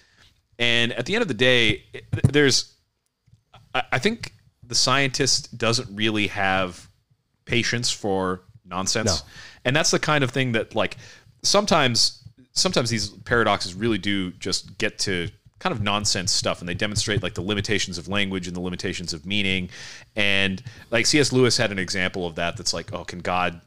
And 0.60 0.94
at 0.94 1.08
the 1.08 1.16
end 1.16 1.24
of 1.24 1.28
the 1.28 1.34
day, 1.34 1.86
there's, 2.32 2.76
I 3.74 3.84
I 3.92 4.00
think 4.00 4.34
the 4.66 4.76
scientist 4.76 5.58
doesn't 5.58 5.94
really 5.96 6.28
have 6.28 6.88
patience 7.46 7.92
for 7.92 8.42
nonsense. 8.66 9.22
No. 9.22 9.30
And 9.66 9.76
that's 9.76 9.92
the 9.92 10.00
kind 10.00 10.24
of 10.24 10.32
thing 10.32 10.54
that 10.54 10.76
like 10.76 10.98
sometimes 11.42 12.22
sometimes 12.54 12.89
these 12.89 13.10
paradoxes 13.10 13.74
really 13.74 13.97
do 13.97 14.32
just 14.32 14.78
get 14.78 14.99
to 14.99 15.30
kind 15.60 15.74
of 15.74 15.82
nonsense 15.82 16.32
stuff 16.32 16.60
and 16.60 16.68
they 16.68 16.74
demonstrate 16.74 17.24
like 17.24 17.34
the 17.36 17.41
limitations 17.41 17.97
of 17.97 18.08
language 18.08 18.47
and 18.47 18.56
the 18.56 18.60
limitations 18.62 19.14
of 19.14 19.26
meaning. 19.26 19.70
And 20.16 20.62
like 20.91 21.06
cs 21.06 21.32
lewis 21.32 21.58
had 21.58 21.72
an 21.72 21.80
example 21.80 22.26
of 22.28 22.36
that 22.36 22.58
that's 22.58 22.74
like 22.74 22.93
oh 22.93 23.04
can 23.04 23.20
god 23.20 23.62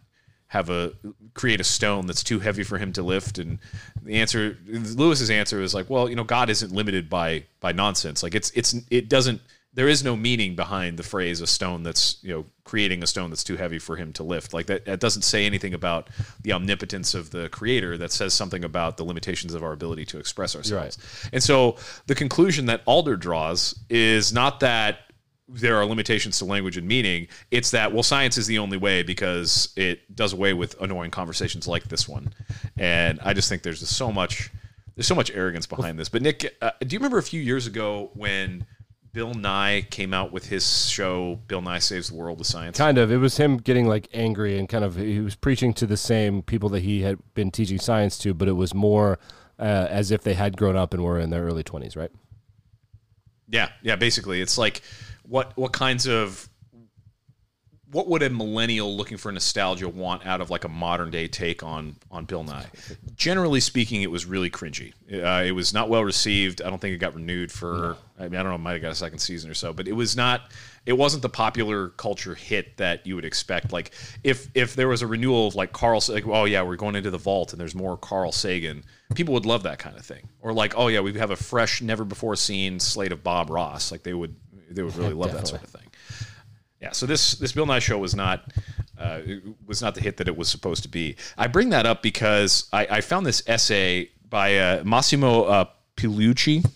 have 0.48 0.70
a 0.70 0.92
create 1.34 1.60
a 1.60 1.64
stone 1.64 2.06
that's 2.06 2.22
too 2.22 2.38
heavy 2.38 2.62
for 2.62 2.78
him 2.78 2.92
to 2.92 3.02
lift? 3.02 3.38
And 3.38 3.58
the 4.02 4.14
answer 4.14 4.58
lewis's 4.66 5.30
answer 5.30 5.60
is 5.60 5.74
like 5.74 5.90
well 5.90 6.08
you 6.08 6.16
know 6.16 6.24
god 6.24 6.50
isn't 6.50 6.72
limited 6.72 7.08
by 7.10 7.44
by 7.60 7.72
nonsense. 7.72 8.22
Like 8.22 8.34
it's 8.34 8.50
it's 8.50 8.74
it 8.90 9.08
doesn't 9.08 9.40
there 9.76 9.88
is 9.88 10.02
no 10.02 10.16
meaning 10.16 10.56
behind 10.56 10.96
the 10.96 11.02
phrase 11.02 11.42
a 11.42 11.46
stone 11.46 11.82
that's 11.82 12.16
you 12.22 12.32
know 12.32 12.46
creating 12.64 13.02
a 13.02 13.06
stone 13.06 13.30
that's 13.30 13.44
too 13.44 13.56
heavy 13.56 13.78
for 13.78 13.94
him 13.94 14.12
to 14.14 14.22
lift. 14.24 14.52
Like 14.52 14.66
that, 14.66 14.86
that 14.86 15.00
doesn't 15.00 15.22
say 15.22 15.44
anything 15.46 15.74
about 15.74 16.08
the 16.40 16.52
omnipotence 16.52 17.14
of 17.14 17.30
the 17.30 17.48
creator. 17.50 17.96
That 17.96 18.10
says 18.10 18.32
something 18.32 18.64
about 18.64 18.96
the 18.96 19.04
limitations 19.04 19.54
of 19.54 19.62
our 19.62 19.72
ability 19.72 20.06
to 20.06 20.18
express 20.18 20.56
ourselves. 20.56 20.96
And 21.32 21.42
so 21.42 21.76
the 22.06 22.14
conclusion 22.14 22.66
that 22.66 22.82
alder 22.86 23.16
draws 23.16 23.78
is 23.90 24.32
not 24.32 24.60
that 24.60 25.00
there 25.46 25.76
are 25.76 25.84
limitations 25.84 26.38
to 26.38 26.46
language 26.46 26.78
and 26.78 26.88
meaning. 26.88 27.28
It's 27.50 27.70
that 27.72 27.92
well 27.92 28.02
science 28.02 28.38
is 28.38 28.46
the 28.46 28.58
only 28.58 28.78
way 28.78 29.02
because 29.02 29.68
it 29.76 30.16
does 30.16 30.32
away 30.32 30.54
with 30.54 30.80
annoying 30.80 31.10
conversations 31.10 31.68
like 31.68 31.84
this 31.84 32.08
one. 32.08 32.32
And 32.78 33.20
i 33.22 33.34
just 33.34 33.50
think 33.50 33.62
there's 33.62 33.80
just 33.80 33.96
so 33.96 34.10
much 34.10 34.50
there's 34.94 35.06
so 35.06 35.14
much 35.14 35.30
arrogance 35.32 35.66
behind 35.66 35.98
this. 35.98 36.08
But 36.08 36.22
nick 36.22 36.56
uh, 36.62 36.70
do 36.80 36.94
you 36.94 36.98
remember 36.98 37.18
a 37.18 37.22
few 37.22 37.42
years 37.42 37.66
ago 37.66 38.10
when 38.14 38.64
bill 39.16 39.32
nye 39.32 39.80
came 39.88 40.12
out 40.12 40.30
with 40.30 40.48
his 40.48 40.90
show 40.90 41.40
bill 41.48 41.62
nye 41.62 41.78
saves 41.78 42.10
the 42.10 42.14
world 42.14 42.38
of 42.38 42.46
science 42.46 42.76
Kind 42.76 42.98
of. 42.98 43.10
It 43.10 43.16
was 43.16 43.38
him 43.38 43.56
getting 43.56 43.88
like 43.88 44.08
angry 44.12 44.58
and 44.58 44.68
kind 44.68 44.84
of 44.84 44.96
he 44.96 45.20
was 45.20 45.34
preaching 45.34 45.72
to 45.74 45.86
the 45.86 45.96
same 45.96 46.42
people 46.42 46.68
that 46.68 46.80
he 46.80 47.00
had 47.00 47.18
been 47.32 47.50
teaching 47.50 47.78
science 47.78 48.18
to, 48.18 48.34
but 48.34 48.46
it 48.46 48.52
was 48.52 48.74
more 48.74 49.18
uh, 49.58 49.86
as 49.88 50.10
if 50.10 50.22
they 50.22 50.34
had 50.34 50.58
grown 50.58 50.76
up 50.76 50.92
and 50.92 51.02
were 51.02 51.18
in 51.18 51.30
their 51.30 51.44
early 51.44 51.62
twenties, 51.62 51.96
right? 51.96 52.10
Yeah, 53.48 53.70
yeah. 53.80 53.96
Basically, 53.96 54.42
it's 54.42 54.58
like 54.58 54.82
what 55.22 55.56
what 55.56 55.72
kinds 55.72 56.06
of 56.06 56.50
what 57.90 58.08
would 58.08 58.22
a 58.22 58.30
millennial 58.30 58.96
looking 58.96 59.16
for 59.16 59.30
nostalgia 59.30 59.88
want 59.88 60.26
out 60.26 60.40
of 60.40 60.50
like 60.50 60.64
a 60.64 60.68
modern 60.68 61.10
day 61.10 61.28
take 61.28 61.62
on 61.62 61.96
on 62.10 62.24
Bill 62.24 62.42
Nye? 62.42 62.66
Generally 63.16 63.60
speaking, 63.60 64.02
it 64.02 64.10
was 64.10 64.26
really 64.26 64.50
cringy. 64.50 64.92
Uh, 65.12 65.44
it 65.44 65.52
was 65.52 65.72
not 65.72 65.88
well 65.88 66.04
received. 66.04 66.62
I 66.62 66.68
don't 66.68 66.80
think 66.80 66.94
it 66.94 66.98
got 66.98 67.14
renewed 67.14 67.52
for. 67.52 67.96
I 68.18 68.24
mean, 68.24 68.40
I 68.40 68.42
don't 68.42 68.50
know. 68.50 68.56
It 68.56 68.58
might 68.58 68.72
have 68.72 68.82
got 68.82 68.92
a 68.92 68.96
second 68.96 69.18
season 69.18 69.50
or 69.50 69.54
so, 69.54 69.72
but 69.72 69.86
it 69.86 69.92
was 69.92 70.16
not. 70.16 70.50
It 70.84 70.94
wasn't 70.94 71.22
the 71.22 71.28
popular 71.28 71.88
culture 71.90 72.34
hit 72.34 72.76
that 72.76 73.06
you 73.06 73.14
would 73.14 73.24
expect. 73.24 73.72
Like 73.72 73.92
if 74.24 74.48
if 74.54 74.74
there 74.74 74.88
was 74.88 75.02
a 75.02 75.06
renewal 75.06 75.48
of 75.48 75.54
like 75.54 75.72
Carl, 75.72 76.02
like 76.08 76.26
oh 76.26 76.44
yeah, 76.44 76.62
we're 76.62 76.76
going 76.76 76.96
into 76.96 77.10
the 77.10 77.18
vault 77.18 77.52
and 77.52 77.60
there's 77.60 77.74
more 77.74 77.96
Carl 77.96 78.32
Sagan, 78.32 78.84
people 79.14 79.34
would 79.34 79.46
love 79.46 79.62
that 79.62 79.78
kind 79.78 79.96
of 79.96 80.04
thing. 80.04 80.28
Or 80.40 80.52
like 80.52 80.74
oh 80.76 80.88
yeah, 80.88 81.00
we 81.00 81.12
have 81.14 81.30
a 81.30 81.36
fresh, 81.36 81.80
never 81.82 82.04
before 82.04 82.34
seen 82.34 82.80
slate 82.80 83.12
of 83.12 83.22
Bob 83.22 83.48
Ross. 83.48 83.92
Like 83.92 84.02
they 84.02 84.14
would 84.14 84.34
they 84.70 84.82
would 84.82 84.96
really 84.96 85.14
love 85.14 85.32
that 85.32 85.46
sort 85.46 85.62
of 85.62 85.70
thing. 85.70 85.85
Yeah, 86.80 86.92
so 86.92 87.06
this 87.06 87.32
this 87.36 87.52
Bill 87.52 87.66
Nye 87.66 87.78
show 87.78 87.98
was 87.98 88.14
not 88.14 88.52
uh, 88.98 89.20
was 89.66 89.80
not 89.80 89.94
the 89.94 90.00
hit 90.00 90.18
that 90.18 90.28
it 90.28 90.36
was 90.36 90.48
supposed 90.48 90.82
to 90.82 90.88
be. 90.88 91.16
I 91.38 91.46
bring 91.46 91.70
that 91.70 91.86
up 91.86 92.02
because 92.02 92.68
I, 92.72 92.86
I 92.90 93.00
found 93.00 93.24
this 93.24 93.42
essay 93.46 94.10
by 94.28 94.58
uh, 94.58 94.84
Massimo 94.84 95.44
uh, 95.44 95.64
Pigliucci. 95.96 96.68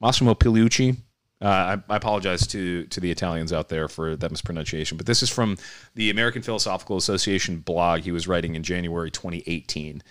Massimo 0.00 0.34
Pigliucci. 0.34 0.96
Uh, 1.42 1.78
I, 1.88 1.94
I, 1.94 1.96
apologize 1.96 2.46
to 2.48 2.84
to 2.88 3.00
the 3.00 3.10
Italians 3.10 3.50
out 3.50 3.70
there 3.70 3.88
for 3.88 4.14
that 4.14 4.30
mispronunciation, 4.30 4.98
but 4.98 5.06
this 5.06 5.22
is 5.22 5.30
from 5.30 5.56
the 5.94 6.10
American 6.10 6.42
Philosophical 6.42 6.98
Association 6.98 7.60
blog 7.60 8.00
he 8.00 8.12
was 8.12 8.28
writing 8.28 8.56
in 8.56 8.62
January 8.62 9.10
2018, 9.10 10.02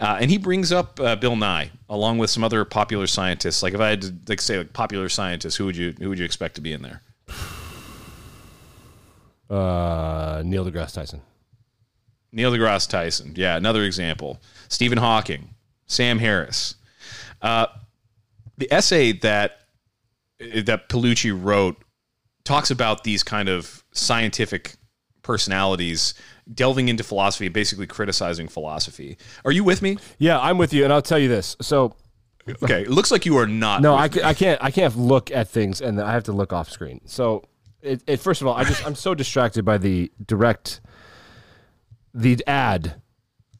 uh, 0.00 0.16
and 0.18 0.30
he 0.30 0.38
brings 0.38 0.72
up 0.72 0.98
uh, 0.98 1.14
Bill 1.14 1.36
Nye 1.36 1.70
along 1.90 2.16
with 2.16 2.30
some 2.30 2.42
other 2.42 2.64
popular 2.64 3.06
scientists. 3.06 3.62
Like 3.62 3.74
if 3.74 3.80
I 3.80 3.90
had 3.90 4.00
to 4.00 4.14
like 4.28 4.40
say 4.40 4.56
like 4.56 4.72
popular 4.72 5.10
scientists, 5.10 5.56
who 5.56 5.66
would 5.66 5.76
you 5.76 5.92
who 5.98 6.08
would 6.08 6.18
you 6.18 6.24
expect 6.24 6.54
to 6.54 6.62
be 6.62 6.72
in 6.72 6.80
there? 6.80 7.02
Uh, 9.50 10.42
Neil 10.44 10.64
deGrasse 10.64 10.94
Tyson. 10.94 11.22
Neil 12.32 12.52
deGrasse 12.52 12.88
Tyson. 12.88 13.32
Yeah, 13.36 13.56
another 13.56 13.84
example. 13.84 14.40
Stephen 14.68 14.98
Hawking, 14.98 15.54
Sam 15.86 16.18
Harris. 16.18 16.74
Uh, 17.40 17.66
the 18.58 18.70
essay 18.72 19.12
that 19.12 19.60
that 20.38 20.88
Pigliucci 20.88 21.36
wrote 21.40 21.76
talks 22.44 22.70
about 22.70 23.04
these 23.04 23.22
kind 23.22 23.48
of 23.48 23.84
scientific 23.92 24.74
personalities 25.22 26.14
delving 26.52 26.88
into 26.88 27.04
philosophy, 27.04 27.48
basically 27.48 27.86
criticizing 27.86 28.48
philosophy. 28.48 29.18
Are 29.44 29.52
you 29.52 29.64
with 29.64 29.82
me? 29.82 29.98
Yeah, 30.18 30.40
I'm 30.40 30.58
with 30.58 30.72
you, 30.72 30.84
and 30.84 30.92
I'll 30.92 31.02
tell 31.02 31.18
you 31.18 31.28
this. 31.28 31.56
So, 31.60 31.94
okay, 32.62 32.82
it 32.82 32.90
looks 32.90 33.10
like 33.10 33.26
you 33.26 33.36
are 33.36 33.46
not. 33.46 33.82
No, 33.82 33.94
I, 33.94 34.08
I 34.24 34.34
can't. 34.34 34.62
I 34.62 34.70
can't 34.70 34.96
look 34.96 35.30
at 35.30 35.48
things, 35.48 35.80
and 35.80 36.00
I 36.00 36.12
have 36.12 36.24
to 36.24 36.32
look 36.32 36.52
off 36.52 36.70
screen. 36.70 37.00
So 37.04 37.44
it, 37.82 38.02
it, 38.06 38.20
first 38.20 38.40
of 38.40 38.46
all, 38.46 38.54
I 38.54 38.64
just 38.64 38.84
I'm 38.86 38.94
so 38.94 39.14
distracted 39.14 39.64
by 39.64 39.78
the 39.78 40.10
direct 40.24 40.80
the 42.14 42.42
ad 42.46 43.00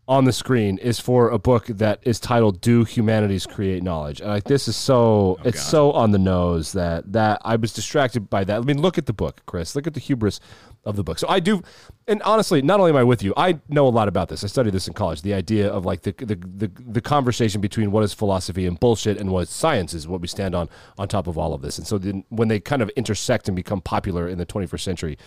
on 0.08 0.24
the 0.24 0.32
screen 0.32 0.78
is 0.78 0.98
for 0.98 1.28
a 1.28 1.38
book 1.38 1.66
that 1.66 2.00
is 2.02 2.18
titled 2.18 2.62
"Do 2.62 2.84
Humanities 2.84 3.46
Create 3.46 3.82
Knowledge?" 3.82 4.20
And 4.20 4.30
like 4.30 4.44
this 4.44 4.66
is 4.66 4.74
so 4.74 5.36
oh, 5.38 5.38
it's 5.44 5.62
God. 5.62 5.70
so 5.70 5.92
on 5.92 6.12
the 6.12 6.18
nose 6.18 6.72
that 6.72 7.12
that 7.12 7.42
I 7.44 7.56
was 7.56 7.74
distracted 7.74 8.30
by 8.30 8.42
that. 8.44 8.56
I 8.56 8.60
mean, 8.60 8.80
look 8.80 8.96
at 8.96 9.04
the 9.04 9.12
book, 9.12 9.42
Chris. 9.44 9.76
Look 9.76 9.86
at 9.86 9.92
the 9.92 10.00
hubris 10.00 10.40
of 10.84 10.96
the 10.96 11.04
book. 11.04 11.18
So 11.18 11.28
I 11.28 11.40
do, 11.40 11.62
and 12.06 12.22
honestly, 12.22 12.62
not 12.62 12.80
only 12.80 12.90
am 12.90 12.96
I 12.96 13.04
with 13.04 13.22
you, 13.22 13.34
I 13.36 13.60
know 13.68 13.86
a 13.86 13.90
lot 13.90 14.08
about 14.08 14.30
this. 14.30 14.42
I 14.42 14.46
studied 14.46 14.72
this 14.72 14.88
in 14.88 14.94
college. 14.94 15.20
The 15.20 15.34
idea 15.34 15.68
of 15.68 15.84
like 15.84 16.02
the 16.02 16.12
the 16.12 16.36
the, 16.36 16.70
the 16.86 17.00
conversation 17.02 17.60
between 17.60 17.90
what 17.90 18.02
is 18.02 18.14
philosophy 18.14 18.66
and 18.66 18.80
bullshit 18.80 19.18
and 19.18 19.30
what 19.30 19.42
is 19.42 19.50
science 19.50 19.92
is 19.92 20.08
what 20.08 20.22
we 20.22 20.28
stand 20.28 20.54
on 20.54 20.70
on 20.96 21.06
top 21.08 21.26
of 21.26 21.36
all 21.36 21.52
of 21.52 21.60
this. 21.60 21.76
And 21.76 21.86
so 21.86 21.98
then 21.98 22.24
when 22.30 22.48
they 22.48 22.60
kind 22.60 22.80
of 22.80 22.88
intersect 22.90 23.46
and 23.48 23.54
become 23.54 23.82
popular 23.82 24.26
in 24.26 24.38
the 24.38 24.46
21st 24.46 24.80
century 24.80 25.18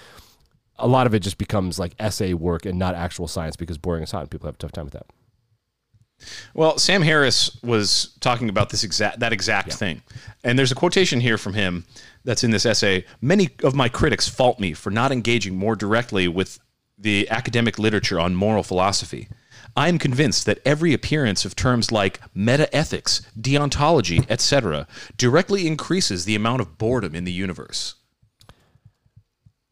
a 0.82 0.88
lot 0.88 1.08
of 1.08 1.14
it 1.14 1.20
just 1.20 1.38
becomes 1.38 1.80
like 1.80 1.94
essay 2.00 2.34
work 2.34 2.66
and 2.66 2.78
not 2.78 2.96
actual 2.96 3.28
science 3.28 3.56
because 3.56 3.78
boring 3.78 4.04
is 4.04 4.12
hot 4.12 4.22
and 4.22 4.32
people 4.32 4.48
have 4.48 4.56
a 4.56 4.58
tough 4.58 4.72
time 4.72 4.86
with 4.86 4.94
that. 4.94 5.06
Well, 6.54 6.78
Sam 6.78 7.02
Harris 7.02 7.58
was 7.64 8.16
talking 8.20 8.50
about 8.50 8.70
this 8.70 8.84
exact 8.84 9.20
that 9.20 9.34
exact 9.34 9.70
yeah. 9.70 9.76
thing. 9.76 10.02
And 10.44 10.58
there's 10.58 10.72
a 10.72 10.76
quotation 10.76 11.20
here 11.20 11.38
from 11.38 11.54
him 11.54 11.86
that's 12.24 12.44
in 12.44 12.52
this 12.52 12.66
essay. 12.66 13.06
Many 13.22 13.50
of 13.64 13.76
my 13.76 13.90
critics 13.90 14.28
fault 14.28 14.60
me 14.60 14.74
for 14.74 14.92
not 14.92 15.12
engaging 15.12 15.56
more 15.56 15.76
directly 15.76 16.28
with 16.28 16.60
the 16.98 17.28
academic 17.30 17.80
literature 17.80 18.20
on 18.20 18.36
moral 18.36 18.64
philosophy. 18.64 19.28
I 19.76 19.88
am 19.88 19.98
convinced 19.98 20.46
that 20.46 20.60
every 20.66 20.94
appearance 20.94 21.46
of 21.46 21.56
terms 21.56 21.92
like 21.92 22.20
metaethics, 22.36 23.22
deontology, 23.40 24.26
etc., 24.30 24.86
directly 25.18 25.66
increases 25.66 26.26
the 26.26 26.36
amount 26.36 26.62
of 26.62 26.78
boredom 26.78 27.16
in 27.16 27.24
the 27.24 27.32
universe. 27.32 27.96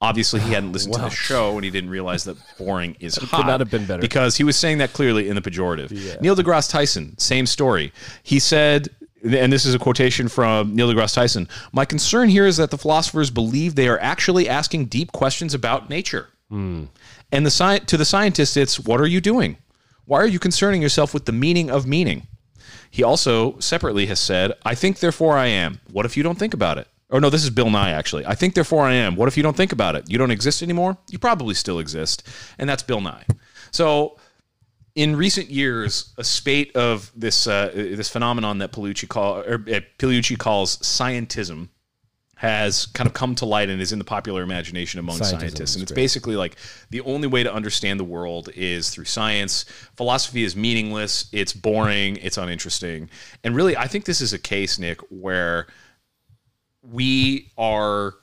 Obviously, 0.02 0.40
he 0.40 0.52
hadn't 0.52 0.72
listened 0.74 0.94
to 0.96 1.02
the 1.02 1.10
show 1.10 1.56
and 1.56 1.64
he 1.64 1.72
didn't 1.72 1.90
realize 1.90 2.24
that 2.24 2.38
boring 2.58 2.96
is 3.00 3.18
hot. 3.18 3.42
Could 3.42 3.48
not 3.48 3.60
have 3.60 3.70
been 3.70 3.86
better 3.86 4.02
because 4.02 4.38
he 4.38 4.44
was 4.44 4.56
saying 4.56 4.78
that 4.80 4.94
clearly 4.94 5.30
in 5.30 5.36
the 5.36 5.42
pejorative. 5.42 5.90
Yeah. 5.92 6.16
Neil 6.22 6.36
deGrasse 6.36 6.70
Tyson, 6.70 7.18
same 7.18 7.46
story. 7.46 7.92
He 8.24 8.40
said, 8.40 8.90
and 9.24 9.52
this 9.52 9.66
is 9.66 9.76
a 9.76 9.80
quotation 9.80 10.30
from 10.30 10.76
Neil 10.76 10.92
deGrasse 10.92 11.14
Tyson. 11.14 11.48
My 11.72 11.86
concern 11.86 12.30
here 12.30 12.46
is 12.46 12.58
that 12.58 12.72
the 12.72 12.78
philosophers 12.78 13.30
believe 13.30 13.76
they 13.76 13.90
are 13.90 14.00
actually 14.00 14.48
asking 14.48 14.86
deep 14.86 15.12
questions 15.12 15.54
about 15.54 15.90
nature, 15.90 16.30
mm. 16.52 16.88
and 17.32 17.46
the 17.46 17.52
sci- 17.52 17.80
to 17.80 17.98
the 17.98 18.06
scientists, 18.06 18.56
it's 18.56 18.80
what 18.80 19.02
are 19.02 19.08
you 19.08 19.20
doing? 19.20 19.58
Why 20.06 20.20
are 20.22 20.28
you 20.28 20.40
concerning 20.40 20.82
yourself 20.82 21.14
with 21.14 21.26
the 21.26 21.32
meaning 21.32 21.70
of 21.70 21.86
meaning? 21.86 22.28
He 22.90 23.04
also 23.04 23.60
separately 23.60 24.08
has 24.08 24.20
said, 24.20 24.54
I 24.66 24.74
think, 24.74 25.00
therefore 25.00 25.38
I 25.38 25.48
am. 25.48 25.80
What 25.92 26.06
if 26.06 26.18
you 26.18 26.24
don't 26.24 26.40
think 26.40 26.56
about 26.56 26.80
it? 26.80 26.88
Or 27.10 27.20
no, 27.20 27.30
this 27.30 27.44
is 27.44 27.50
Bill 27.50 27.70
Nye 27.70 27.92
actually. 27.92 28.26
I 28.26 28.36
think 28.36 28.54
therefore 28.54 28.86
I 28.86 28.94
am. 28.94 29.16
What 29.16 29.28
if 29.28 29.36
you 29.36 29.44
don't 29.44 29.58
think 29.58 29.72
about 29.72 29.96
it? 29.96 30.10
You 30.10 30.18
don't 30.18 30.32
exist 30.32 30.62
anymore? 30.62 30.98
You 31.10 31.20
probably 31.20 31.56
still 31.56 31.80
exist. 31.80 32.28
And 32.58 32.70
that's 32.70 32.84
Bill 32.84 33.02
Nye. 33.02 33.26
So 33.72 34.18
in 34.96 35.16
recent 35.16 35.50
years, 35.50 36.14
a 36.18 36.24
spate 36.24 36.76
of 36.76 37.12
this 37.16 37.48
uh, 37.48 37.72
this 37.74 38.10
phenomenon 38.10 38.60
that 38.60 38.72
Pigliucci 38.72 39.08
call 39.08 39.38
or 39.38 39.56
uh, 39.56 39.80
Pigliucci 39.98 40.38
calls 40.38 40.78
scientism 40.80 41.70
has 42.36 42.86
kind 42.86 43.06
of 43.06 43.14
come 43.14 43.36
to 43.36 43.46
light 43.46 43.70
and 43.70 43.82
is 43.82 43.92
in 43.92 44.00
the 44.00 44.06
popular 44.06 44.44
imagination 44.44 44.98
among 44.98 45.18
Scientism 45.18 45.40
scientists. 45.40 45.76
And 45.76 45.84
it's 45.84 45.92
great. 45.92 46.04
basically 46.04 46.36
like 46.38 46.56
the 46.90 47.02
only 47.02 47.28
way 47.28 47.44
to 47.44 47.54
understand 47.54 48.00
the 48.00 48.06
world 48.06 48.48
is 48.56 48.92
through 48.92 49.06
science. 49.06 49.66
Philosophy 49.98 50.46
is 50.46 50.56
meaningless, 50.56 51.28
it's 51.34 51.52
boring, 51.52 52.16
it's 52.18 52.38
uninteresting. 52.38 53.10
And 53.44 53.58
really, 53.58 53.76
I 53.76 53.88
think 53.88 54.06
this 54.06 54.22
is 54.22 54.32
a 54.32 54.40
case, 54.40 54.80
Nick, 54.80 55.02
where 55.10 55.68
we 56.92 57.52
are 57.58 58.16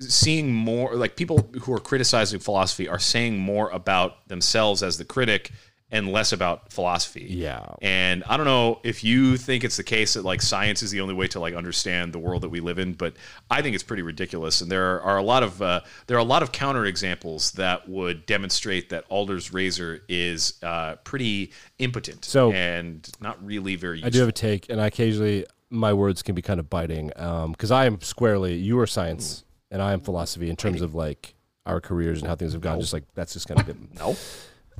seeing 0.00 0.52
more 0.52 0.94
like 0.94 1.16
people 1.16 1.48
who 1.62 1.72
are 1.72 1.80
criticizing 1.80 2.38
philosophy 2.38 2.88
are 2.88 2.98
saying 2.98 3.38
more 3.38 3.70
about 3.70 4.28
themselves 4.28 4.82
as 4.82 4.98
the 4.98 5.04
critic 5.04 5.50
and 5.90 6.10
less 6.10 6.32
about 6.32 6.72
philosophy. 6.72 7.26
Yeah. 7.28 7.64
And 7.80 8.24
I 8.24 8.36
don't 8.36 8.46
know 8.46 8.80
if 8.82 9.04
you 9.04 9.36
think 9.36 9.62
it's 9.62 9.76
the 9.76 9.84
case 9.84 10.14
that 10.14 10.24
like 10.24 10.42
science 10.42 10.82
is 10.82 10.90
the 10.90 11.00
only 11.00 11.14
way 11.14 11.28
to 11.28 11.38
like 11.38 11.54
understand 11.54 12.12
the 12.12 12.18
world 12.18 12.42
that 12.42 12.48
we 12.48 12.58
live 12.58 12.80
in, 12.80 12.94
but 12.94 13.14
I 13.50 13.62
think 13.62 13.74
it's 13.74 13.84
pretty 13.84 14.02
ridiculous. 14.02 14.60
And 14.60 14.70
there 14.70 15.00
are 15.00 15.16
a 15.16 15.22
lot 15.22 15.44
of 15.44 15.62
uh, 15.62 15.82
there 16.08 16.16
are 16.16 16.20
a 16.20 16.24
lot 16.24 16.42
of 16.42 16.50
counter 16.50 16.84
examples 16.86 17.52
that 17.52 17.88
would 17.88 18.26
demonstrate 18.26 18.90
that 18.90 19.04
Alder's 19.08 19.52
razor 19.52 20.02
is 20.08 20.54
uh, 20.62 20.96
pretty 21.04 21.52
impotent. 21.78 22.24
So 22.24 22.50
and 22.50 23.08
not 23.20 23.44
really 23.44 23.76
very. 23.76 23.98
Useful. 23.98 24.08
I 24.08 24.10
do 24.10 24.18
have 24.20 24.28
a 24.28 24.32
take, 24.32 24.68
and 24.68 24.80
I 24.80 24.88
occasionally 24.88 25.46
my 25.70 25.92
words 25.92 26.22
can 26.22 26.34
be 26.34 26.42
kind 26.42 26.60
of 26.60 26.70
biting 26.70 27.08
because 27.08 27.70
um, 27.70 27.76
I 27.76 27.86
am 27.86 28.00
squarely 28.00 28.54
you 28.54 28.78
are 28.78 28.86
science 28.86 29.44
and 29.70 29.82
I 29.82 29.92
am 29.92 30.00
philosophy 30.00 30.48
in 30.48 30.56
terms 30.56 30.80
of 30.80 30.94
like 30.94 31.34
our 31.64 31.80
careers 31.80 32.20
and 32.20 32.28
how 32.28 32.36
things 32.36 32.52
have 32.52 32.60
gone. 32.60 32.76
No. 32.76 32.80
Just 32.80 32.92
like 32.92 33.04
that's 33.14 33.32
just 33.32 33.48
kind 33.48 33.60
of 33.60 33.66
been 33.66 33.88
no. 33.98 34.16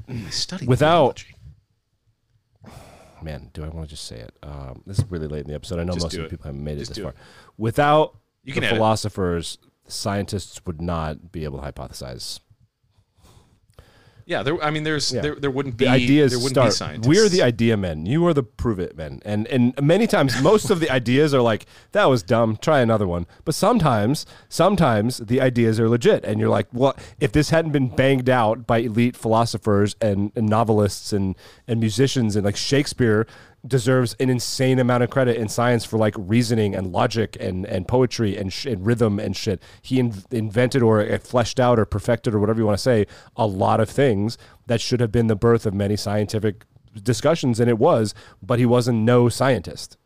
I 0.09 0.31
study 0.31 0.67
without. 0.67 1.25
Man, 3.23 3.51
do 3.55 3.65
I 3.65 3.69
want 3.69 3.89
to 3.89 3.95
just 3.95 4.07
say 4.07 4.19
it? 4.19 4.37
Um, 4.43 4.83
this 4.87 4.99
is 4.99 5.11
really 5.11 5.27
late 5.27 5.41
in 5.41 5.49
the 5.49 5.55
episode. 5.55 5.81
I 5.81 5.85
know 5.85 5.95
just 5.95 6.05
most 6.05 6.15
of 6.15 6.23
the 6.23 6.29
people 6.29 6.45
haven't 6.45 6.63
made 6.63 6.79
just 6.79 6.93
it 6.93 6.95
this 6.95 7.03
far. 7.03 7.13
It. 7.13 7.19
Without 7.57 8.17
you 8.45 8.55
the 8.55 8.61
philosophers, 8.61 9.59
scientists 9.89 10.61
would 10.67 10.81
not 10.81 11.33
be 11.33 11.45
able 11.45 11.61
to 11.61 11.73
hypothesize 11.73 12.41
yeah, 14.27 14.43
there. 14.43 14.61
I 14.63 14.71
mean, 14.71 14.83
there's 14.83 15.13
yeah. 15.13 15.21
there, 15.21 15.35
there 15.37 15.53
wouldn't 15.53 15.77
be 15.77 15.85
the 15.85 15.91
ideas 15.93 16.33
there 16.33 16.41
wouldn't 16.41 16.73
start. 16.73 17.01
Be 17.03 17.09
We're 17.09 17.29
the 17.29 17.43
idea 17.43 17.77
men. 17.77 18.07
You 18.07 18.27
are 18.27 18.35
the 18.35 18.43
prove 18.43 18.81
it 18.81 18.97
men. 18.97 19.23
And 19.25 19.47
and 19.47 19.73
many 19.81 20.09
times, 20.09 20.43
most 20.43 20.69
of 20.69 20.81
the 20.81 20.91
ideas 20.91 21.33
are 21.33 21.41
like 21.41 21.65
that 21.93 22.07
was 22.07 22.25
dumb. 22.25 22.57
Try 22.57 22.81
another 22.81 23.07
one. 23.07 23.27
But 23.45 23.55
sometimes, 23.55 24.27
sometimes 24.49 25.19
the 25.19 25.41
ideas 25.41 25.79
are 25.79 25.89
legit, 25.89 26.25
and 26.25 26.41
you're 26.41 26.49
like, 26.49 26.67
well, 26.73 26.97
if 27.21 27.31
this 27.31 27.51
hadn't 27.51 27.71
been 27.71 27.89
banged 27.89 28.29
out 28.29 28.67
by 28.67 28.79
elite 28.79 29.17
philosophers 29.17 29.95
and, 30.01 30.33
and 30.35 30.49
novelists 30.49 31.13
and 31.13 31.37
and 31.69 31.79
musicians 31.79 32.35
and 32.35 32.45
like 32.45 32.57
Shakespeare 32.57 33.29
deserves 33.67 34.15
an 34.21 34.31
insane 34.31 34.79
amount 34.79 35.03
of 35.03 35.11
credit 35.11 35.37
in 35.37 35.49
science 35.49 35.85
for 35.85 35.99
like 35.99 36.15
reasoning 36.19 36.75
and 36.75 36.93
logic 36.93 37.37
and, 37.41 37.67
and 37.67 37.89
poetry 37.89 38.37
and, 38.37 38.53
sh- 38.53 38.67
and 38.67 38.87
rhythm 38.87 39.19
and 39.19 39.37
shit. 39.37 39.61
He 39.83 39.99
in- 39.99 40.15
invented 40.31 40.83
or 40.83 41.01
uh, 41.01 41.19
fleshed 41.19 41.59
out 41.59 41.79
or 41.79 41.85
perfected 41.85 42.35
or 42.35 42.39
whatever 42.39 42.61
you 42.61 42.67
want 42.67 42.79
to 42.79 42.83
say 42.83 43.07
a 43.37 43.47
lot 43.47 43.81
of 43.81 43.89
things 43.89 44.39
that 44.67 44.81
should 44.81 45.01
have 45.01 45.11
been 45.13 45.27
the 45.27 45.37
birth 45.37 45.67
of 45.67 45.75
many 45.75 45.97
scientific 45.97 46.65
discussions, 47.03 47.61
and 47.61 47.69
it 47.69 47.79
was, 47.79 48.15
but 48.43 48.59
he 48.59 48.67
wasn't 48.67 48.99
no 48.99 49.29
scientist. 49.29 49.97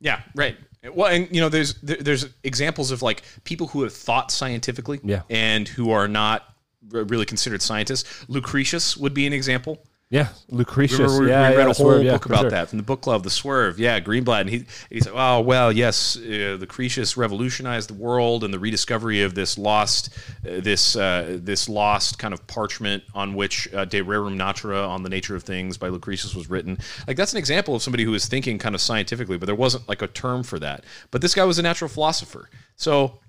Yeah, 0.00 0.22
right. 0.34 0.56
Well, 0.94 1.08
and 1.12 1.28
you 1.34 1.40
know, 1.40 1.48
there's 1.50 1.74
there's 1.82 2.26
examples 2.42 2.90
of 2.90 3.02
like 3.02 3.22
people 3.44 3.66
who 3.66 3.82
have 3.82 3.92
thought 3.92 4.30
scientifically, 4.30 5.00
Yeah. 5.04 5.22
and 5.28 5.68
who 5.68 5.90
are 5.90 6.08
not 6.08 6.44
really 6.88 7.26
considered 7.26 7.60
scientists. 7.60 8.24
Lucretius 8.28 8.96
would 8.96 9.12
be 9.12 9.26
an 9.26 9.32
example. 9.32 9.82
Yeah, 10.10 10.30
Lucretius. 10.48 11.20
We, 11.20 11.28
yeah, 11.28 11.50
we 11.50 11.54
yeah, 11.54 11.58
read 11.58 11.60
a 11.60 11.64
whole 11.66 11.74
Swerve, 11.74 12.02
book 12.02 12.22
for 12.24 12.30
about 12.30 12.40
sure. 12.40 12.50
that 12.50 12.68
from 12.68 12.78
the 12.78 12.82
book 12.82 13.00
club, 13.00 13.22
The 13.22 13.30
Swerve. 13.30 13.78
Yeah, 13.78 14.00
Greenblatt, 14.00 14.40
and 14.40 14.50
he 14.50 14.64
he 14.90 15.00
said, 15.00 15.12
"Oh 15.14 15.40
well, 15.40 15.70
yes, 15.70 16.16
uh, 16.16 16.56
Lucretius 16.58 17.16
revolutionized 17.16 17.90
the 17.90 17.94
world 17.94 18.42
and 18.42 18.52
the 18.52 18.58
rediscovery 18.58 19.22
of 19.22 19.36
this 19.36 19.56
lost, 19.56 20.12
uh, 20.44 20.60
this 20.60 20.96
uh, 20.96 21.38
this 21.40 21.68
lost 21.68 22.18
kind 22.18 22.34
of 22.34 22.44
parchment 22.48 23.04
on 23.14 23.34
which 23.34 23.72
uh, 23.72 23.84
De 23.84 24.02
Rerum 24.02 24.34
Natura 24.34 24.82
on 24.82 25.04
the 25.04 25.08
nature 25.08 25.36
of 25.36 25.44
things 25.44 25.78
by 25.78 25.86
Lucretius 25.86 26.34
was 26.34 26.50
written. 26.50 26.76
Like 27.06 27.16
that's 27.16 27.32
an 27.32 27.38
example 27.38 27.76
of 27.76 27.82
somebody 27.82 28.02
who 28.02 28.10
was 28.10 28.26
thinking 28.26 28.58
kind 28.58 28.74
of 28.74 28.80
scientifically, 28.80 29.38
but 29.38 29.46
there 29.46 29.54
wasn't 29.54 29.88
like 29.88 30.02
a 30.02 30.08
term 30.08 30.42
for 30.42 30.58
that. 30.58 30.82
But 31.12 31.22
this 31.22 31.36
guy 31.36 31.44
was 31.44 31.60
a 31.60 31.62
natural 31.62 31.88
philosopher, 31.88 32.50
so." 32.74 33.20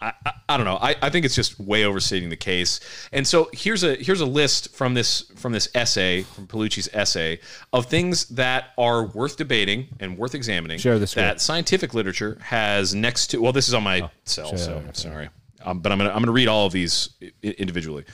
I, 0.00 0.12
I, 0.24 0.32
I 0.50 0.56
don't 0.56 0.66
know. 0.66 0.78
I, 0.80 0.94
I 1.02 1.10
think 1.10 1.24
it's 1.24 1.34
just 1.34 1.58
way 1.58 1.84
overstating 1.84 2.28
the 2.28 2.36
case. 2.36 2.80
And 3.12 3.26
so 3.26 3.48
here's 3.52 3.82
a 3.82 3.94
here's 3.96 4.20
a 4.20 4.26
list 4.26 4.74
from 4.74 4.94
this 4.94 5.22
from 5.36 5.52
this 5.52 5.68
essay 5.74 6.22
from 6.22 6.46
Pigliucci's 6.46 6.88
essay 6.92 7.40
of 7.72 7.86
things 7.86 8.26
that 8.28 8.72
are 8.76 9.06
worth 9.06 9.36
debating 9.36 9.88
and 9.98 10.18
worth 10.18 10.34
examining. 10.34 10.78
Share 10.78 10.98
the 10.98 11.06
that 11.16 11.40
scientific 11.40 11.94
literature 11.94 12.38
has 12.42 12.94
next 12.94 13.28
to. 13.28 13.40
Well, 13.40 13.52
this 13.52 13.68
is 13.68 13.74
on 13.74 13.82
my 13.84 14.10
cell, 14.24 14.50
share 14.50 14.58
so 14.58 14.72
okay. 14.74 14.90
sorry. 14.92 15.28
Um, 15.64 15.80
but 15.80 15.92
I'm 15.92 15.98
gonna 15.98 16.10
I'm 16.10 16.20
gonna 16.20 16.32
read 16.32 16.48
all 16.48 16.66
of 16.66 16.72
these 16.72 17.10
i- 17.22 17.32
individually. 17.42 18.04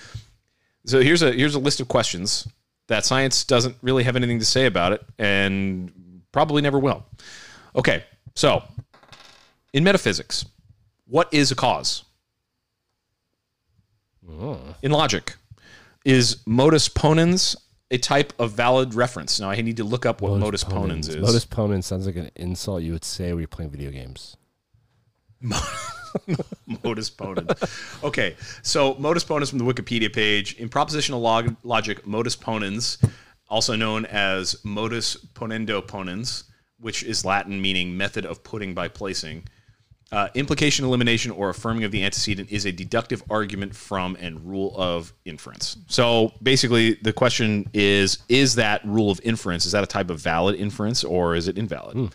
So 0.87 1.01
here's 1.01 1.22
a 1.22 1.33
here's 1.33 1.55
a 1.55 1.61
list 1.61 1.80
of 1.80 1.89
questions 1.89 2.49
that 2.89 3.05
science 3.05 3.45
doesn't 3.45 3.76
really 3.83 4.05
have 4.05 4.16
anything 4.16 4.39
to 4.39 4.45
say 4.45 4.66
about 4.66 4.93
it, 4.93 5.03
and 5.18 6.22
probably 6.30 6.62
never 6.62 6.78
will. 6.78 7.05
Okay, 7.74 8.05
so 8.35 8.62
in 9.72 9.85
metaphysics, 9.85 10.45
what 11.12 11.28
is 11.30 11.50
a 11.50 11.54
cause? 11.54 12.04
In 14.80 14.90
logic, 14.90 15.36
is 16.06 16.38
modus 16.46 16.88
ponens 16.88 17.54
a 17.90 17.98
type 17.98 18.32
of 18.38 18.52
valid 18.52 18.94
reference? 18.94 19.38
Now 19.38 19.50
I 19.50 19.60
need 19.60 19.76
to 19.76 19.84
look 19.84 20.06
up 20.06 20.22
what 20.22 20.40
modus, 20.40 20.64
ponens, 20.64 21.10
is. 21.10 21.16
Modus 21.16 21.44
ponens 21.44 21.84
sounds 21.84 22.06
like 22.06 22.16
an 22.16 22.30
insult 22.36 22.82
you 22.82 22.92
would 22.92 23.04
say 23.04 23.30
when 23.32 23.40
you're 23.40 23.48
playing 23.48 23.70
video 23.70 23.90
games. 23.90 24.38
modus 25.42 27.10
ponens. 27.10 28.02
Okay, 28.02 28.34
so 28.62 28.94
modus 28.94 29.22
ponens 29.22 29.50
from 29.50 29.58
the 29.58 29.66
Wikipedia 29.66 30.10
page. 30.10 30.54
In 30.54 30.70
propositional 30.70 31.20
log- 31.20 31.56
logic, 31.62 32.06
modus 32.06 32.36
ponens, 32.36 32.96
also 33.50 33.76
known 33.76 34.06
as 34.06 34.56
modus 34.64 35.16
ponendo 35.34 35.86
ponens, 35.86 36.44
which 36.80 37.02
is 37.02 37.22
Latin 37.22 37.60
meaning 37.60 37.98
method 37.98 38.24
of 38.24 38.42
putting 38.42 38.72
by 38.72 38.88
placing. 38.88 39.44
Uh, 40.12 40.28
implication, 40.34 40.84
elimination, 40.84 41.30
or 41.30 41.48
affirming 41.48 41.84
of 41.84 41.90
the 41.90 42.04
antecedent 42.04 42.52
is 42.52 42.66
a 42.66 42.70
deductive 42.72 43.22
argument 43.30 43.74
from 43.74 44.14
and 44.20 44.38
rule 44.46 44.74
of 44.76 45.10
inference. 45.24 45.78
So 45.86 46.32
basically, 46.42 46.94
the 47.00 47.14
question 47.14 47.66
is: 47.72 48.18
Is 48.28 48.54
that 48.56 48.84
rule 48.84 49.10
of 49.10 49.20
inference? 49.24 49.64
Is 49.64 49.72
that 49.72 49.82
a 49.82 49.86
type 49.86 50.10
of 50.10 50.20
valid 50.20 50.54
inference, 50.56 51.02
or 51.02 51.34
is 51.34 51.48
it 51.48 51.56
invalid? 51.56 52.12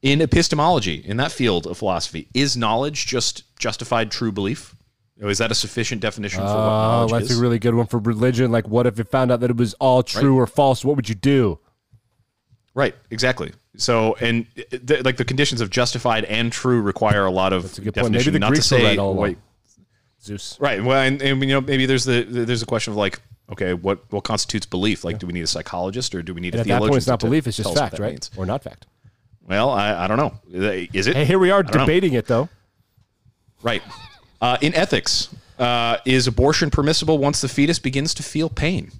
In 0.00 0.22
epistemology, 0.22 1.02
in 1.04 1.18
that 1.18 1.30
field 1.30 1.66
of 1.66 1.76
philosophy, 1.76 2.28
is 2.32 2.56
knowledge 2.56 3.06
just 3.06 3.42
justified 3.58 4.10
true 4.10 4.32
belief? 4.32 4.74
Is 5.20 5.36
that 5.38 5.50
a 5.50 5.54
sufficient 5.54 6.00
definition 6.00 6.38
for 6.40 6.46
what 6.46 6.52
Oh, 6.54 6.56
knowledge 6.68 7.10
that's 7.12 7.30
is? 7.32 7.38
a 7.38 7.42
really 7.42 7.58
good 7.58 7.74
one 7.74 7.86
for 7.88 7.98
religion. 7.98 8.50
Like, 8.52 8.68
what 8.68 8.86
if 8.86 8.98
it 9.00 9.08
found 9.08 9.32
out 9.32 9.40
that 9.40 9.50
it 9.50 9.56
was 9.56 9.74
all 9.74 10.02
true 10.02 10.36
or 10.38 10.46
false? 10.46 10.82
What 10.84 10.96
would 10.96 11.08
you 11.08 11.16
do? 11.16 11.58
Right, 12.78 12.94
exactly. 13.10 13.52
So, 13.76 14.16
and 14.20 14.46
th- 14.54 15.04
like 15.04 15.16
the 15.18 15.24
conditions 15.24 15.60
of 15.60 15.70
justified 15.70 16.24
and 16.24 16.50
true 16.52 16.80
require 16.80 17.26
a 17.26 17.30
lot 17.30 17.52
of 17.52 17.62
That's 17.62 17.78
a 17.78 17.82
good 17.82 17.94
point. 17.94 18.12
Maybe 18.12 18.30
the 18.30 18.38
not 18.38 18.50
Greeks 18.50 18.68
to 18.68 18.76
say, 18.76 18.96
all 18.96 19.14
wait, 19.14 19.38
Zeus. 20.22 20.56
Right. 20.60 20.82
Well, 20.82 21.00
and, 21.00 21.20
and 21.22 21.40
you 21.42 21.48
know, 21.48 21.60
maybe 21.60 21.86
there's 21.86 22.04
the 22.04 22.22
there's 22.22 22.62
a 22.62 22.66
question 22.66 22.92
of 22.92 22.96
like, 22.96 23.20
okay, 23.52 23.74
what 23.74 24.10
what 24.10 24.24
constitutes 24.24 24.66
belief? 24.66 25.04
Like, 25.04 25.18
do 25.18 25.26
we 25.26 25.32
need 25.32 25.42
a 25.42 25.46
psychologist 25.46 26.14
or 26.14 26.22
do 26.22 26.34
we 26.34 26.40
need 26.40 26.54
And 26.54 26.56
a 26.56 26.60
at 26.60 26.66
that 26.66 26.68
theologian? 26.68 26.90
point, 26.90 26.98
it's 26.98 27.06
not 27.06 27.20
belief; 27.20 27.46
it's 27.46 27.56
just 27.56 27.74
fact, 27.74 27.98
right? 27.98 28.12
means? 28.12 28.30
Or 28.36 28.46
not 28.46 28.62
fact. 28.62 28.86
Well, 29.46 29.70
I, 29.70 30.04
I 30.04 30.06
don't 30.08 30.18
know. 30.18 30.34
Is 30.92 31.06
it? 31.06 31.16
Hey, 31.16 31.24
here 31.24 31.38
we 31.38 31.50
are 31.50 31.62
don't 31.62 31.74
know. 31.74 31.86
debating 31.86 32.12
it, 32.12 32.26
though. 32.26 32.48
Right. 33.62 33.82
Uh, 34.40 34.58
in 34.60 34.74
ethics, 34.74 35.34
uh, 35.58 35.96
is 36.04 36.26
abortion 36.26 36.70
permissible 36.70 37.18
once 37.18 37.40
the 37.40 37.48
fetus 37.48 37.78
begins 37.78 38.12
to 38.14 38.22
feel 38.22 38.48
pain? 38.50 38.92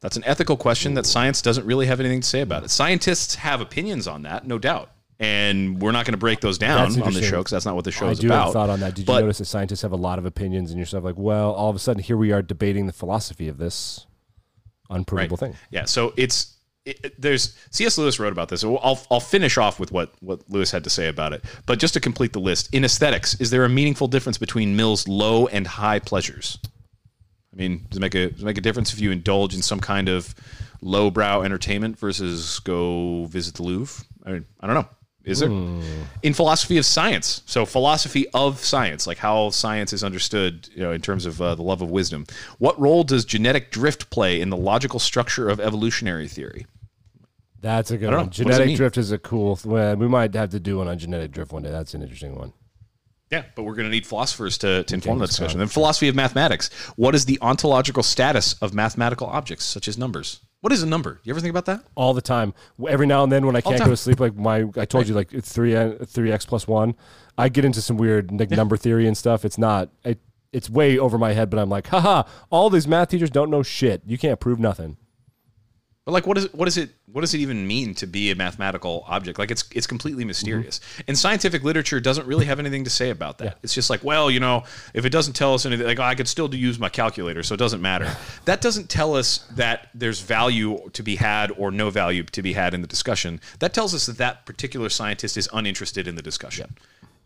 That's 0.00 0.16
an 0.16 0.24
ethical 0.24 0.56
question 0.56 0.94
that 0.94 1.04
science 1.06 1.42
doesn't 1.42 1.66
really 1.66 1.86
have 1.86 2.00
anything 2.00 2.20
to 2.22 2.26
say 2.26 2.40
about 2.40 2.64
it. 2.64 2.70
Scientists 2.70 3.34
have 3.36 3.60
opinions 3.60 4.06
on 4.08 4.22
that, 4.22 4.46
no 4.46 4.58
doubt. 4.58 4.90
And 5.18 5.82
we're 5.82 5.92
not 5.92 6.06
going 6.06 6.14
to 6.14 6.18
break 6.18 6.40
those 6.40 6.56
down 6.56 6.98
on 7.02 7.12
the 7.12 7.20
show 7.22 7.38
because 7.38 7.50
that's 7.50 7.66
not 7.66 7.74
what 7.74 7.84
the 7.84 7.90
show 7.92 8.06
I 8.06 8.12
is 8.12 8.18
do 8.20 8.28
about. 8.28 8.38
have 8.38 8.48
a 8.48 8.52
thought 8.54 8.70
on 8.70 8.80
that. 8.80 8.94
Did 8.94 9.04
But- 9.04 9.16
you 9.16 9.20
notice 9.20 9.36
that 9.38 9.44
scientists 9.44 9.82
have 9.82 9.92
a 9.92 9.96
lot 9.96 10.18
of 10.18 10.24
opinions, 10.24 10.70
and 10.70 10.78
you're 10.78 10.86
sort 10.86 11.00
of 11.00 11.04
like, 11.04 11.18
well, 11.18 11.52
all 11.52 11.68
of 11.68 11.76
a 11.76 11.78
sudden, 11.78 12.02
here 12.02 12.16
we 12.16 12.32
are 12.32 12.40
debating 12.40 12.86
the 12.86 12.92
philosophy 12.94 13.46
of 13.48 13.58
this 13.58 14.06
unprovable 14.88 15.36
thing. 15.36 15.56
Yeah, 15.70 15.84
so 15.84 16.14
it's 16.16 16.54
it, 16.86 16.98
it- 17.04 17.20
there's 17.20 17.54
C.S. 17.70 17.98
Lewis 17.98 18.18
wrote 18.18 18.32
about 18.32 18.48
this. 18.48 18.62
So 18.62 18.78
I'll 18.78 18.98
I'll 19.10 19.20
finish 19.20 19.58
off 19.58 19.78
with 19.78 19.92
what 19.92 20.14
what 20.20 20.40
Lewis 20.48 20.70
had 20.70 20.84
to 20.84 20.90
say 20.90 21.08
about 21.08 21.34
it. 21.34 21.44
But 21.66 21.78
just 21.78 21.92
to 21.92 22.00
complete 22.00 22.32
the 22.32 22.40
list, 22.40 22.74
in 22.74 22.82
aesthetics, 22.82 23.34
is 23.34 23.50
there 23.50 23.64
a 23.66 23.68
meaningful 23.68 24.08
difference 24.08 24.38
between 24.38 24.74
Mill's 24.74 25.06
low 25.06 25.46
and 25.48 25.66
high 25.66 25.98
pleasures? 25.98 26.58
I 27.52 27.56
mean, 27.56 27.86
does 27.90 27.98
it 27.98 28.00
make 28.00 28.14
a 28.14 28.30
does 28.30 28.42
it 28.42 28.46
make 28.46 28.58
a 28.58 28.62
difference 28.62 28.92
if 28.92 29.00
you 29.00 29.10
indulge 29.10 29.54
in 29.54 29.62
some 29.62 29.80
kind 29.80 30.08
of 30.08 30.34
lowbrow 30.80 31.42
entertainment 31.42 31.98
versus 31.98 32.60
go 32.60 33.24
visit 33.26 33.54
the 33.54 33.62
Louvre? 33.62 34.04
I, 34.24 34.32
mean, 34.32 34.46
I 34.60 34.66
don't 34.66 34.76
know. 34.76 34.88
Is 35.24 35.40
there 35.40 35.50
in 35.50 36.32
philosophy 36.32 36.78
of 36.78 36.86
science? 36.86 37.42
So 37.44 37.66
philosophy 37.66 38.26
of 38.32 38.64
science, 38.64 39.06
like 39.06 39.18
how 39.18 39.50
science 39.50 39.92
is 39.92 40.02
understood, 40.02 40.68
you 40.74 40.82
know, 40.82 40.92
in 40.92 41.02
terms 41.02 41.26
of 41.26 41.42
uh, 41.42 41.54
the 41.54 41.62
love 41.62 41.82
of 41.82 41.90
wisdom. 41.90 42.24
What 42.58 42.80
role 42.80 43.04
does 43.04 43.26
genetic 43.26 43.70
drift 43.70 44.08
play 44.08 44.40
in 44.40 44.48
the 44.48 44.56
logical 44.56 44.98
structure 44.98 45.50
of 45.50 45.60
evolutionary 45.60 46.26
theory? 46.26 46.66
That's 47.60 47.90
a 47.90 47.98
good 47.98 48.10
know. 48.10 48.18
one. 48.18 48.26
It 48.28 48.32
Genetic 48.32 48.76
drift 48.76 48.96
is 48.96 49.12
a 49.12 49.18
cool. 49.18 49.58
Well, 49.64 49.94
we 49.96 50.08
might 50.08 50.32
have 50.34 50.50
to 50.50 50.60
do 50.60 50.78
one 50.78 50.88
on 50.88 50.98
genetic 50.98 51.32
drift 51.32 51.52
one 51.52 51.62
day. 51.62 51.70
That's 51.70 51.92
an 51.92 52.00
interesting 52.00 52.34
one. 52.34 52.54
Yeah, 53.30 53.44
but 53.54 53.62
we're 53.62 53.74
going 53.74 53.86
to 53.86 53.90
need 53.90 54.06
philosophers 54.06 54.58
to, 54.58 54.82
to 54.82 54.94
inform 54.94 55.20
that 55.20 55.28
discussion. 55.28 55.60
Then 55.60 55.68
philosophy 55.68 56.08
of 56.08 56.16
mathematics. 56.16 56.68
What 56.96 57.14
is 57.14 57.26
the 57.26 57.38
ontological 57.40 58.02
status 58.02 58.54
of 58.54 58.74
mathematical 58.74 59.28
objects, 59.28 59.64
such 59.64 59.86
as 59.86 59.96
numbers? 59.96 60.40
What 60.62 60.72
is 60.72 60.82
a 60.82 60.86
number? 60.86 61.20
You 61.22 61.32
ever 61.32 61.40
think 61.40 61.50
about 61.50 61.66
that? 61.66 61.84
all 61.94 62.12
the 62.12 62.20
time. 62.20 62.52
Every 62.86 63.06
now 63.06 63.22
and 63.22 63.30
then, 63.32 63.46
when 63.46 63.56
I 63.56 63.60
can't 63.60 63.78
time. 63.78 63.86
go 63.86 63.92
to 63.92 63.96
sleep, 63.96 64.20
like 64.20 64.34
my, 64.34 64.66
I 64.76 64.84
told 64.84 65.08
you, 65.08 65.14
like 65.14 65.32
it's 65.32 65.52
three 65.52 65.74
three 66.04 66.32
x 66.32 66.44
plus 66.44 66.66
one. 66.66 66.96
I 67.38 67.48
get 67.48 67.64
into 67.64 67.80
some 67.80 67.96
weird 67.96 68.30
like 68.38 68.50
number 68.50 68.76
theory 68.76 69.06
and 69.06 69.16
stuff. 69.16 69.44
It's 69.44 69.56
not. 69.58 69.90
It, 70.04 70.18
it's 70.52 70.68
way 70.68 70.98
over 70.98 71.16
my 71.16 71.32
head, 71.32 71.48
but 71.48 71.60
I'm 71.60 71.70
like, 71.70 71.86
haha! 71.86 72.24
All 72.50 72.68
these 72.68 72.88
math 72.88 73.10
teachers 73.10 73.30
don't 73.30 73.50
know 73.50 73.62
shit. 73.62 74.02
You 74.04 74.18
can't 74.18 74.40
prove 74.40 74.58
nothing. 74.58 74.96
But 76.10 76.14
like, 76.14 76.26
what 76.26 76.38
is 76.38 76.46
it? 76.46 76.54
What 76.56 76.66
is 76.66 76.76
it? 76.76 76.90
What 77.12 77.20
does 77.20 77.34
it 77.34 77.38
even 77.38 77.68
mean 77.68 77.94
to 77.94 78.06
be 78.06 78.32
a 78.32 78.34
mathematical 78.34 79.04
object? 79.06 79.38
Like, 79.38 79.52
it's 79.52 79.64
it's 79.72 79.86
completely 79.86 80.24
mysterious. 80.24 80.80
Mm-hmm. 80.80 81.02
And 81.06 81.16
scientific 81.16 81.62
literature 81.62 82.00
doesn't 82.00 82.26
really 82.26 82.46
have 82.46 82.58
anything 82.58 82.82
to 82.82 82.90
say 82.90 83.10
about 83.10 83.38
that. 83.38 83.58
It's 83.62 83.72
just 83.72 83.90
like, 83.90 84.02
well, 84.02 84.28
you 84.28 84.40
know, 84.40 84.64
if 84.92 85.04
it 85.04 85.10
doesn't 85.10 85.34
tell 85.34 85.54
us 85.54 85.66
anything, 85.66 85.86
like 85.86 86.00
oh, 86.00 86.02
I 86.02 86.16
could 86.16 86.26
still 86.26 86.48
do, 86.48 86.58
use 86.58 86.80
my 86.80 86.88
calculator, 86.88 87.44
so 87.44 87.54
it 87.54 87.58
doesn't 87.58 87.80
matter. 87.80 88.12
that 88.44 88.60
doesn't 88.60 88.90
tell 88.90 89.14
us 89.14 89.46
that 89.54 89.90
there's 89.94 90.20
value 90.20 90.90
to 90.94 91.02
be 91.04 91.14
had 91.14 91.52
or 91.56 91.70
no 91.70 91.90
value 91.90 92.24
to 92.24 92.42
be 92.42 92.54
had 92.54 92.74
in 92.74 92.80
the 92.80 92.88
discussion. 92.88 93.40
That 93.60 93.72
tells 93.72 93.94
us 93.94 94.06
that 94.06 94.18
that 94.18 94.46
particular 94.46 94.88
scientist 94.88 95.36
is 95.36 95.48
uninterested 95.52 96.08
in 96.08 96.16
the 96.16 96.22
discussion. 96.22 96.76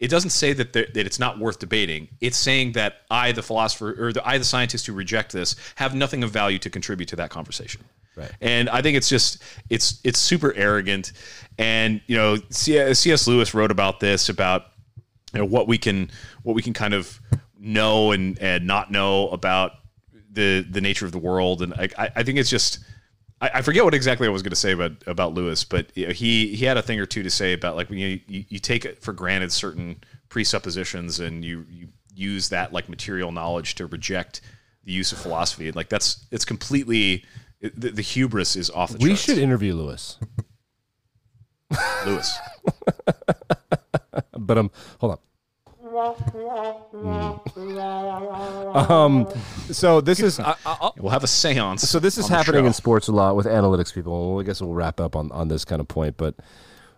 It 0.01 0.09
doesn't 0.09 0.31
say 0.31 0.53
that 0.53 0.73
there, 0.73 0.87
that 0.95 1.07
it's 1.07 1.19
not 1.19 1.39
worth 1.39 1.59
debating. 1.59 2.09
It's 2.21 2.37
saying 2.37 2.73
that 2.73 3.03
I, 3.11 3.33
the 3.33 3.43
philosopher, 3.43 4.07
or 4.09 4.13
the, 4.13 4.27
I, 4.27 4.39
the 4.39 4.45
scientist 4.45 4.87
who 4.87 4.93
reject 4.93 5.33
this, 5.33 5.57
have 5.77 5.95
nothing 5.95 6.25
of 6.25 6.31
value 6.31 6.59
to 6.61 6.71
contribute 6.71 7.09
to 7.11 7.17
that 7.17 7.31
conversation. 7.31 7.83
Right. 8.17 8.31
And 8.41 8.69
I 8.69 8.83
think 8.83 8.97
it's 8.97 9.09
just 9.09 9.43
it's 9.71 10.01
it's 10.05 10.19
super 10.19 10.53
arrogant. 10.55 11.13
And 11.59 12.01
you 12.07 12.17
know, 12.17 12.37
C.S. 12.51 13.27
Lewis 13.27 13.55
wrote 13.55 13.71
about 13.71 14.01
this 14.01 14.29
about 14.29 14.67
you 15.33 15.41
know 15.41 15.47
what 15.47 15.67
we 15.67 15.79
can 15.79 16.11
what 16.43 16.55
we 16.55 16.63
can 16.63 16.75
kind 16.75 16.95
of 16.95 17.21
know 17.59 18.13
and 18.13 18.39
and 18.39 18.67
not 18.67 18.91
know 18.91 19.29
about 19.29 19.73
the 20.31 20.67
the 20.69 20.81
nature 20.81 21.07
of 21.07 21.13
the 21.13 21.19
world. 21.19 21.63
And 21.63 21.75
I 21.75 21.89
I 21.99 22.11
I 22.17 22.23
think 22.23 22.39
it's 22.39 22.51
just. 22.51 22.81
I 23.45 23.59
I 23.59 23.63
forget 23.63 23.85
what 23.85 23.95
exactly 23.95 24.27
I 24.27 24.31
was 24.31 24.43
going 24.43 24.51
to 24.51 24.57
say 24.57 24.73
about 24.73 24.93
about 25.07 25.35
Lewis, 25.35 25.65
but 25.65 25.87
you 25.97 26.07
know, 26.07 26.13
he 26.13 26.55
he 26.55 26.65
had 26.65 26.77
a 26.77 26.83
thing 26.83 26.99
or 27.01 27.07
two 27.07 27.23
to 27.23 27.31
say 27.31 27.53
about 27.53 27.77
like 27.77 27.91
when 27.91 27.99
you, 27.99 28.21
you 28.27 28.45
you 28.49 28.59
take 28.59 28.85
it 28.85 29.03
for 29.03 29.13
granted 29.13 29.53
certain 29.53 29.97
presuppositions 30.29 31.21
and 31.21 31.45
you 31.45 31.65
you 31.71 31.89
use 32.15 32.49
that 32.51 32.73
like 32.73 32.89
material 32.89 33.33
knowledge 33.33 33.75
to 33.77 33.87
reject 33.87 34.41
the 34.85 34.93
use 34.93 35.13
of 35.13 35.19
philosophy. 35.19 35.71
Like 35.73 35.89
that's 35.89 36.27
it's 36.31 36.45
completely 36.45 37.25
the, 37.61 37.91
the 37.91 38.03
hubris 38.03 38.57
is 38.57 38.71
off 38.71 38.91
the 38.93 38.99
We 38.99 39.11
charts. 39.11 39.23
should 39.23 39.39
interview 39.39 39.75
Lewis. 39.75 40.19
Lewis. 42.07 42.39
But 44.37 44.59
um, 44.59 44.71
hold 45.01 45.13
on. 45.13 45.19
Um, 48.91 49.29
so 49.71 50.01
this 50.01 50.21
is 50.21 50.41
I, 50.41 50.57
I, 50.67 50.91
We'll 50.99 51.13
have 51.13 51.25
a 51.25 51.29
séance. 51.29 51.81
so 51.81 51.99
this 51.99 52.19
is 52.19 52.29
happening 52.29 52.67
in 52.67 52.73
sports 52.73 53.09
a 53.09 53.13
lot 53.13 53.37
with 53.37 53.47
analytics 53.47 53.95
people. 53.95 54.39
I 54.41 54.43
guess 54.43 54.61
we'll 54.61 54.75
wrap 54.75 55.01
up 55.01 55.15
on, 55.17 55.31
on 55.33 55.49
this 55.49 55.65
kind 55.65 55.81
of 55.81 55.89
point, 55.89 56.17
but 56.17 56.35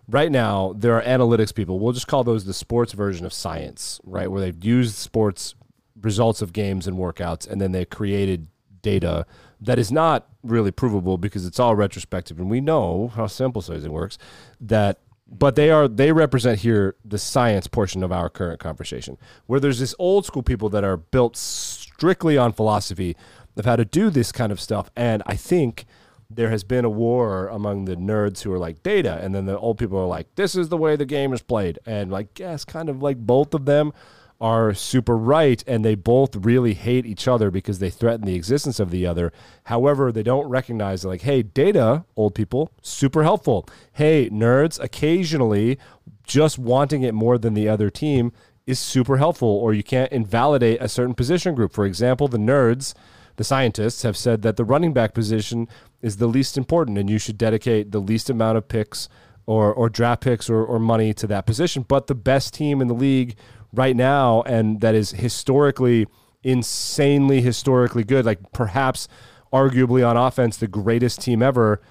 right 0.09 0.31
now 0.31 0.73
there 0.75 0.93
are 0.95 1.03
analytics 1.03 1.53
people. 1.53 1.79
We'll 1.79 1.93
just 1.93 2.07
call 2.07 2.23
those 2.23 2.45
the 2.45 2.53
sports 2.53 2.93
version 2.93 3.25
of 3.25 3.33
science, 3.33 3.99
right? 4.03 4.29
Where 4.31 4.41
they've 4.41 4.63
used 4.63 4.95
sports 4.95 5.55
results 6.01 6.41
of 6.41 6.53
games 6.53 6.87
and 6.87 6.97
workouts, 6.97 7.47
and 7.47 7.59
then 7.61 7.71
they 7.71 7.85
created 7.85 8.47
data 8.81 9.25
that 9.59 9.79
is 9.79 9.91
not 9.91 10.27
really 10.43 10.71
provable 10.71 11.17
because 11.17 11.45
it's 11.45 11.59
all 11.59 11.75
retrospective, 11.75 12.39
and 12.39 12.49
we 12.49 12.61
know 12.61 13.11
how 13.15 13.27
sample 13.27 13.61
sizing 13.61 13.91
works. 13.91 14.17
That, 14.61 14.99
but 15.29 15.55
they 15.55 15.69
are 15.69 15.87
they 15.87 16.11
represent 16.11 16.59
here 16.59 16.95
the 17.03 17.17
science 17.17 17.67
portion 17.67 18.03
of 18.03 18.11
our 18.11 18.29
current 18.29 18.59
conversation, 18.59 19.17
where 19.45 19.59
there's 19.59 19.79
this 19.79 19.95
old 19.99 20.25
school 20.25 20.43
people 20.43 20.69
that 20.69 20.83
are 20.83 20.97
built 20.97 21.35
strictly 21.35 22.37
on 22.37 22.53
philosophy 22.53 23.15
of 23.55 23.65
how 23.65 23.75
to 23.75 23.85
do 23.85 24.09
this 24.09 24.31
kind 24.31 24.51
of 24.51 24.59
stuff, 24.59 24.89
and 24.95 25.23
I 25.25 25.35
think 25.35 25.85
there 26.29 26.49
has 26.49 26.63
been 26.63 26.85
a 26.85 26.89
war 26.89 27.47
among 27.47 27.85
the 27.85 27.95
nerds 27.95 28.41
who 28.41 28.51
are 28.51 28.59
like 28.59 28.83
data, 28.83 29.19
and 29.21 29.33
then 29.33 29.45
the 29.45 29.57
old 29.57 29.77
people 29.77 29.97
are 29.97 30.07
like, 30.07 30.27
this 30.35 30.55
is 30.55 30.69
the 30.69 30.77
way 30.77 30.95
the 30.95 31.05
game 31.05 31.33
is 31.33 31.41
played, 31.41 31.79
and 31.85 32.11
like 32.11 32.37
yes, 32.39 32.65
kind 32.65 32.89
of 32.89 33.01
like 33.01 33.17
both 33.17 33.53
of 33.53 33.65
them 33.65 33.93
are 34.39 34.73
super 34.73 35.17
right 35.17 35.63
and 35.65 35.83
they 35.83 35.95
both 35.95 36.35
really 36.35 36.73
hate 36.73 37.05
each 37.05 37.27
other 37.27 37.49
because 37.49 37.79
they 37.79 37.89
threaten 37.89 38.25
the 38.25 38.35
existence 38.35 38.79
of 38.79 38.91
the 38.91 39.05
other. 39.05 39.31
However, 39.63 40.11
they 40.11 40.23
don't 40.23 40.47
recognize 40.47 41.03
like, 41.03 41.21
hey, 41.21 41.41
data, 41.41 42.05
old 42.15 42.35
people, 42.35 42.71
super 42.81 43.23
helpful. 43.23 43.67
Hey, 43.93 44.29
nerds, 44.29 44.79
occasionally 44.79 45.79
just 46.23 46.59
wanting 46.59 47.03
it 47.03 47.13
more 47.13 47.37
than 47.37 47.53
the 47.53 47.67
other 47.67 47.89
team 47.89 48.31
is 48.67 48.79
super 48.79 49.17
helpful 49.17 49.47
or 49.47 49.73
you 49.73 49.83
can't 49.83 50.11
invalidate 50.11 50.81
a 50.81 50.89
certain 50.89 51.15
position 51.15 51.55
group. 51.55 51.73
For 51.73 51.85
example, 51.85 52.27
the 52.27 52.37
nerds, 52.37 52.93
the 53.37 53.43
scientists 53.43 54.03
have 54.03 54.17
said 54.17 54.41
that 54.43 54.57
the 54.57 54.65
running 54.65 54.93
back 54.93 55.13
position 55.13 55.67
is 56.01 56.17
the 56.17 56.27
least 56.27 56.57
important 56.57 56.97
and 56.97 57.09
you 57.09 57.17
should 57.17 57.37
dedicate 57.37 57.91
the 57.91 58.01
least 58.01 58.29
amount 58.29 58.57
of 58.57 58.67
picks 58.67 59.09
or, 59.47 59.73
or 59.73 59.89
draft 59.89 60.21
picks 60.21 60.49
or, 60.49 60.63
or 60.63 60.77
money 60.77 61.13
to 61.13 61.25
that 61.27 61.45
position. 61.45 61.83
But 61.87 62.07
the 62.07 62.15
best 62.15 62.53
team 62.53 62.81
in 62.81 62.87
the 62.87 62.93
league 62.93 63.35
right 63.77 63.95
now 63.95 64.41
and 64.43 64.81
that 64.81 64.95
is 64.95 65.11
historically 65.11 66.07
insanely 66.43 67.41
historically 67.41 68.03
good 68.03 68.25
like 68.25 68.39
perhaps 68.51 69.07
arguably 69.53 70.07
on 70.07 70.17
offense 70.17 70.57
the 70.57 70.67
greatest 70.67 71.21
team 71.21 71.41
ever 71.41 71.81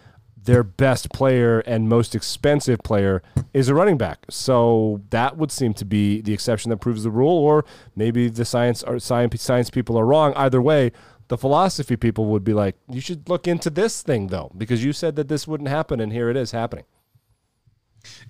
their 0.46 0.62
best 0.62 1.12
player 1.12 1.60
and 1.60 1.88
most 1.88 2.14
expensive 2.14 2.78
player 2.82 3.22
is 3.52 3.68
a 3.68 3.74
running 3.74 3.98
back. 3.98 4.24
So 4.30 5.02
that 5.10 5.36
would 5.36 5.52
seem 5.52 5.74
to 5.74 5.84
be 5.84 6.20
the 6.22 6.32
exception 6.32 6.70
that 6.70 6.78
proves 6.78 7.02
the 7.02 7.10
rule 7.10 7.36
or 7.36 7.64
maybe 7.94 8.28
the 8.28 8.44
science 8.44 8.82
or 8.82 8.98
science 8.98 9.42
science 9.42 9.70
people 9.70 9.98
are 9.98 10.06
wrong. 10.06 10.32
Either 10.34 10.62
way 10.62 10.92
the 11.28 11.36
philosophy 11.36 11.96
people 11.96 12.26
would 12.26 12.44
be 12.44 12.54
like 12.54 12.76
you 12.88 13.00
should 13.00 13.28
look 13.28 13.48
into 13.48 13.68
this 13.68 14.00
thing 14.02 14.28
though 14.28 14.52
because 14.56 14.84
you 14.84 14.92
said 14.92 15.16
that 15.16 15.26
this 15.28 15.46
wouldn't 15.46 15.68
happen 15.68 16.00
and 16.00 16.12
here 16.12 16.30
it 16.30 16.36
is 16.36 16.52
happening. 16.52 16.84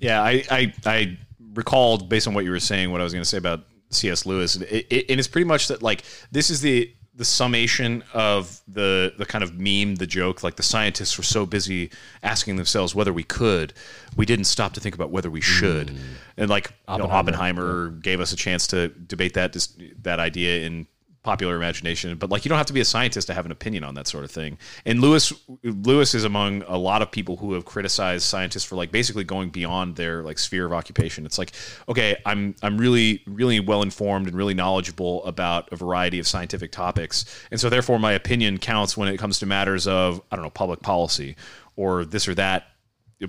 Yeah 0.01 0.23
i 0.23 0.43
i, 0.51 0.75
I 0.87 1.19
recalled 1.57 2.09
based 2.09 2.29
on 2.29 2.35
what 2.35 2.45
you 2.45 2.51
were 2.51 2.61
saying 2.61 2.91
what 2.91 3.01
I 3.01 3.05
was 3.05 3.13
going 3.13 3.23
to 3.23 3.29
say 3.29 3.39
about 3.39 3.65
C.S. 3.91 4.27
Lewis, 4.27 4.57
it, 4.57 4.87
it, 4.91 5.11
and 5.11 5.19
it's 5.19 5.29
pretty 5.29 5.47
much 5.47 5.69
that 5.69 5.83
like 5.83 6.03
this 6.31 6.51
is 6.51 6.61
the 6.61 6.93
the 7.15 7.25
summation 7.25 8.05
of 8.13 8.61
the 8.69 9.15
the 9.17 9.25
kind 9.25 9.43
of 9.43 9.59
meme, 9.59 9.97
the 9.97 10.07
joke. 10.07 10.43
Like 10.43 10.57
the 10.57 10.63
scientists 10.63 11.17
were 11.17 11.25
so 11.25 11.47
busy 11.47 11.91
asking 12.23 12.57
themselves 12.57 12.95
whether 12.95 13.13
we 13.13 13.23
could, 13.23 13.73
we 14.17 14.27
didn't 14.27 14.45
stop 14.45 14.75
to 14.75 14.81
think 14.81 14.95
about 14.95 15.11
whether 15.11 15.31
we 15.31 15.41
should. 15.41 15.89
Mm. 15.89 15.99
And 16.37 16.51
like 16.51 16.73
Oppenheimer, 16.87 17.03
you 17.03 17.09
know, 17.09 17.15
Oppenheimer 17.15 17.87
yeah. 17.87 18.01
gave 18.03 18.21
us 18.21 18.33
a 18.33 18.37
chance 18.37 18.67
to 18.69 18.89
debate 18.89 19.35
that 19.35 19.57
that 20.03 20.21
idea 20.21 20.67
in 20.67 20.87
popular 21.27 21.57
imagination 21.57 22.17
but 22.17 22.31
like 22.31 22.45
you 22.45 22.49
don't 22.49 22.57
have 22.57 22.67
to 22.67 22.73
be 22.73 22.81
a 22.81 22.85
scientist 22.85 23.27
to 23.27 23.35
have 23.35 23.45
an 23.45 23.53
opinion 23.53 23.83
on 23.85 23.95
that 23.97 24.07
sort 24.07 24.25
of 24.25 24.31
thing. 24.31 24.57
And 24.85 25.01
lewis 25.01 25.33
lewis 25.63 26.15
is 26.15 26.25
among 26.25 26.63
a 26.63 26.79
lot 26.79 27.03
of 27.03 27.11
people 27.11 27.37
who 27.37 27.53
have 27.55 27.65
criticized 27.65 28.23
scientists 28.23 28.65
for 28.65 28.77
like 28.77 28.91
basically 28.93 29.25
going 29.25 29.51
beyond 29.51 29.97
their 29.97 30.23
like 30.23 30.39
sphere 30.39 30.67
of 30.67 30.73
occupation. 30.73 31.27
It's 31.27 31.39
like 31.39 31.53
okay 31.89 32.17
i'm 32.25 32.55
i'm 32.63 32.79
really 32.79 33.23
really 33.27 33.61
well 33.61 33.83
informed 33.83 34.27
and 34.29 34.37
really 34.37 34.55
knowledgeable 34.55 35.25
about 35.25 35.69
a 35.73 35.77
variety 35.77 36.19
of 36.19 36.27
scientific 36.27 36.71
topics 36.73 37.25
and 37.51 37.61
so 37.61 37.69
therefore 37.69 37.99
my 37.99 38.13
opinion 38.13 38.59
counts 38.59 38.97
when 38.97 39.09
it 39.09 39.17
comes 39.19 39.39
to 39.39 39.47
matters 39.47 39.87
of 39.87 40.23
i 40.31 40.37
don't 40.37 40.45
know 40.45 40.51
public 40.51 40.81
policy 40.81 41.37
or 41.77 42.05
this 42.05 42.29
or 42.29 42.35
that 42.35 42.69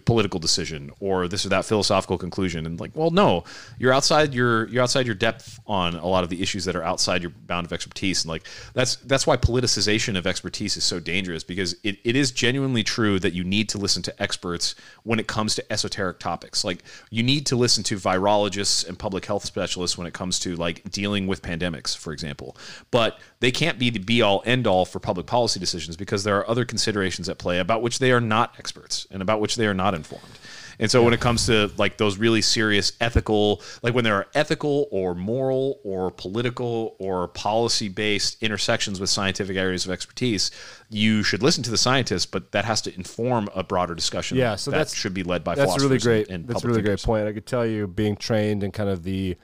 political 0.06 0.40
decision 0.40 0.92
or 1.00 1.28
this 1.28 1.46
or 1.46 1.50
that 1.50 1.64
philosophical 1.64 2.18
conclusion 2.18 2.66
and 2.66 2.80
like 2.80 2.92
well 2.94 3.10
no 3.10 3.44
you're 3.78 3.94
outside 3.94 4.34
your 4.34 4.68
you're 4.68 4.84
outside 4.84 5.06
your 5.06 5.16
depth 5.16 5.60
on 5.66 5.96
a 5.96 6.08
lot 6.08 6.24
of 6.24 6.30
the 6.30 6.42
issues 6.42 6.66
that 6.66 6.76
are 6.76 6.84
outside 6.84 7.22
your 7.22 7.32
bound 7.32 7.66
of 7.66 7.74
expertise. 7.74 8.24
And 8.24 8.30
like 8.30 8.48
that's 8.74 8.96
that's 8.98 9.28
why 9.28 9.38
politicization 9.38 10.18
of 10.18 10.28
expertise 10.28 10.78
is 10.78 10.84
so 10.84 11.00
dangerous 11.00 11.44
because 11.44 11.76
it, 11.84 11.98
it 12.04 12.16
is 12.16 12.32
genuinely 12.32 12.84
true 12.84 13.20
that 13.20 13.34
you 13.34 13.44
need 13.44 13.70
to 13.70 13.78
listen 13.78 14.02
to 14.04 14.22
experts 14.22 14.76
when 15.04 15.20
it 15.20 15.28
comes 15.28 15.56
to 15.56 15.74
esoteric 15.74 16.20
topics. 16.20 16.64
Like 16.64 16.84
you 17.10 17.24
need 17.24 17.46
to 17.48 17.56
listen 17.56 17.84
to 17.86 17.98
virologists 17.98 18.88
and 18.88 18.98
public 18.98 19.26
health 19.26 19.46
specialists 19.46 19.98
when 19.98 20.08
it 20.08 20.14
comes 20.14 20.40
to 20.40 20.56
like 20.56 20.90
dealing 20.92 21.28
with 21.28 21.42
pandemics 21.42 21.96
for 21.98 22.14
example. 22.14 22.56
But 22.92 23.20
they 23.40 23.52
can't 23.52 23.78
be 23.78 23.90
the 23.90 24.00
be 24.00 24.22
all 24.22 24.42
end 24.46 24.68
all 24.68 24.86
for 24.86 25.00
public 25.00 25.28
policy 25.28 25.60
decisions 25.60 25.96
because 25.96 26.24
there 26.24 26.38
are 26.38 26.50
other 26.50 26.66
considerations 26.66 27.30
at 27.30 27.38
play 27.38 27.60
about 27.60 27.82
which 27.82 28.00
they 28.00 28.12
are 28.12 28.22
not 28.22 28.56
experts 28.58 29.08
and 29.12 29.22
about 29.22 29.40
which 29.40 29.56
they 29.56 29.68
are 29.68 29.74
not 29.74 29.94
informed. 29.94 30.40
And 30.80 30.92
so 30.92 31.04
when 31.04 31.14
it 31.14 31.20
comes 31.20 31.48
to 31.48 31.72
like 31.78 31.98
those 31.98 32.18
really 32.18 32.42
serious 32.42 32.94
ethical, 33.02 33.62
like 33.82 33.94
when 33.96 34.04
there 34.04 34.16
are 34.16 34.28
ethical 34.36 34.88
or 34.92 35.16
moral 35.16 35.80
or 35.84 36.12
political 36.12 36.96
or 37.00 37.28
policy 37.30 37.90
based 37.90 38.42
intersections 38.44 39.00
with 39.00 39.10
scientific 39.10 39.58
areas 39.58 39.86
of 39.86 39.92
expertise, 39.92 40.52
you 40.90 41.24
should 41.24 41.42
listen 41.42 41.64
to 41.64 41.72
the 41.72 41.78
scientists, 41.78 42.26
but 42.26 42.52
that 42.52 42.66
has 42.66 42.82
to 42.82 42.94
inform 42.96 43.50
a 43.56 43.64
broader 43.64 43.96
discussion. 43.96 44.38
Yeah, 44.38 44.56
so 44.56 44.72
that 44.72 44.90
should 44.90 45.14
be 45.14 45.24
led 45.24 45.44
by 45.44 45.56
that's 45.56 45.82
really 45.82 45.98
great. 45.98 46.28
And, 46.28 46.42
and 46.42 46.48
that's 46.48 46.64
a 46.64 46.68
really 46.68 46.84
great 46.84 47.02
point. 47.02 47.28
I 47.28 47.34
could 47.34 47.48
tell 47.48 47.66
you, 47.66 47.88
being 47.88 48.16
trained 48.16 48.64
in 48.64 48.72
kind 48.72 48.90
of 48.90 49.04
the 49.04 49.36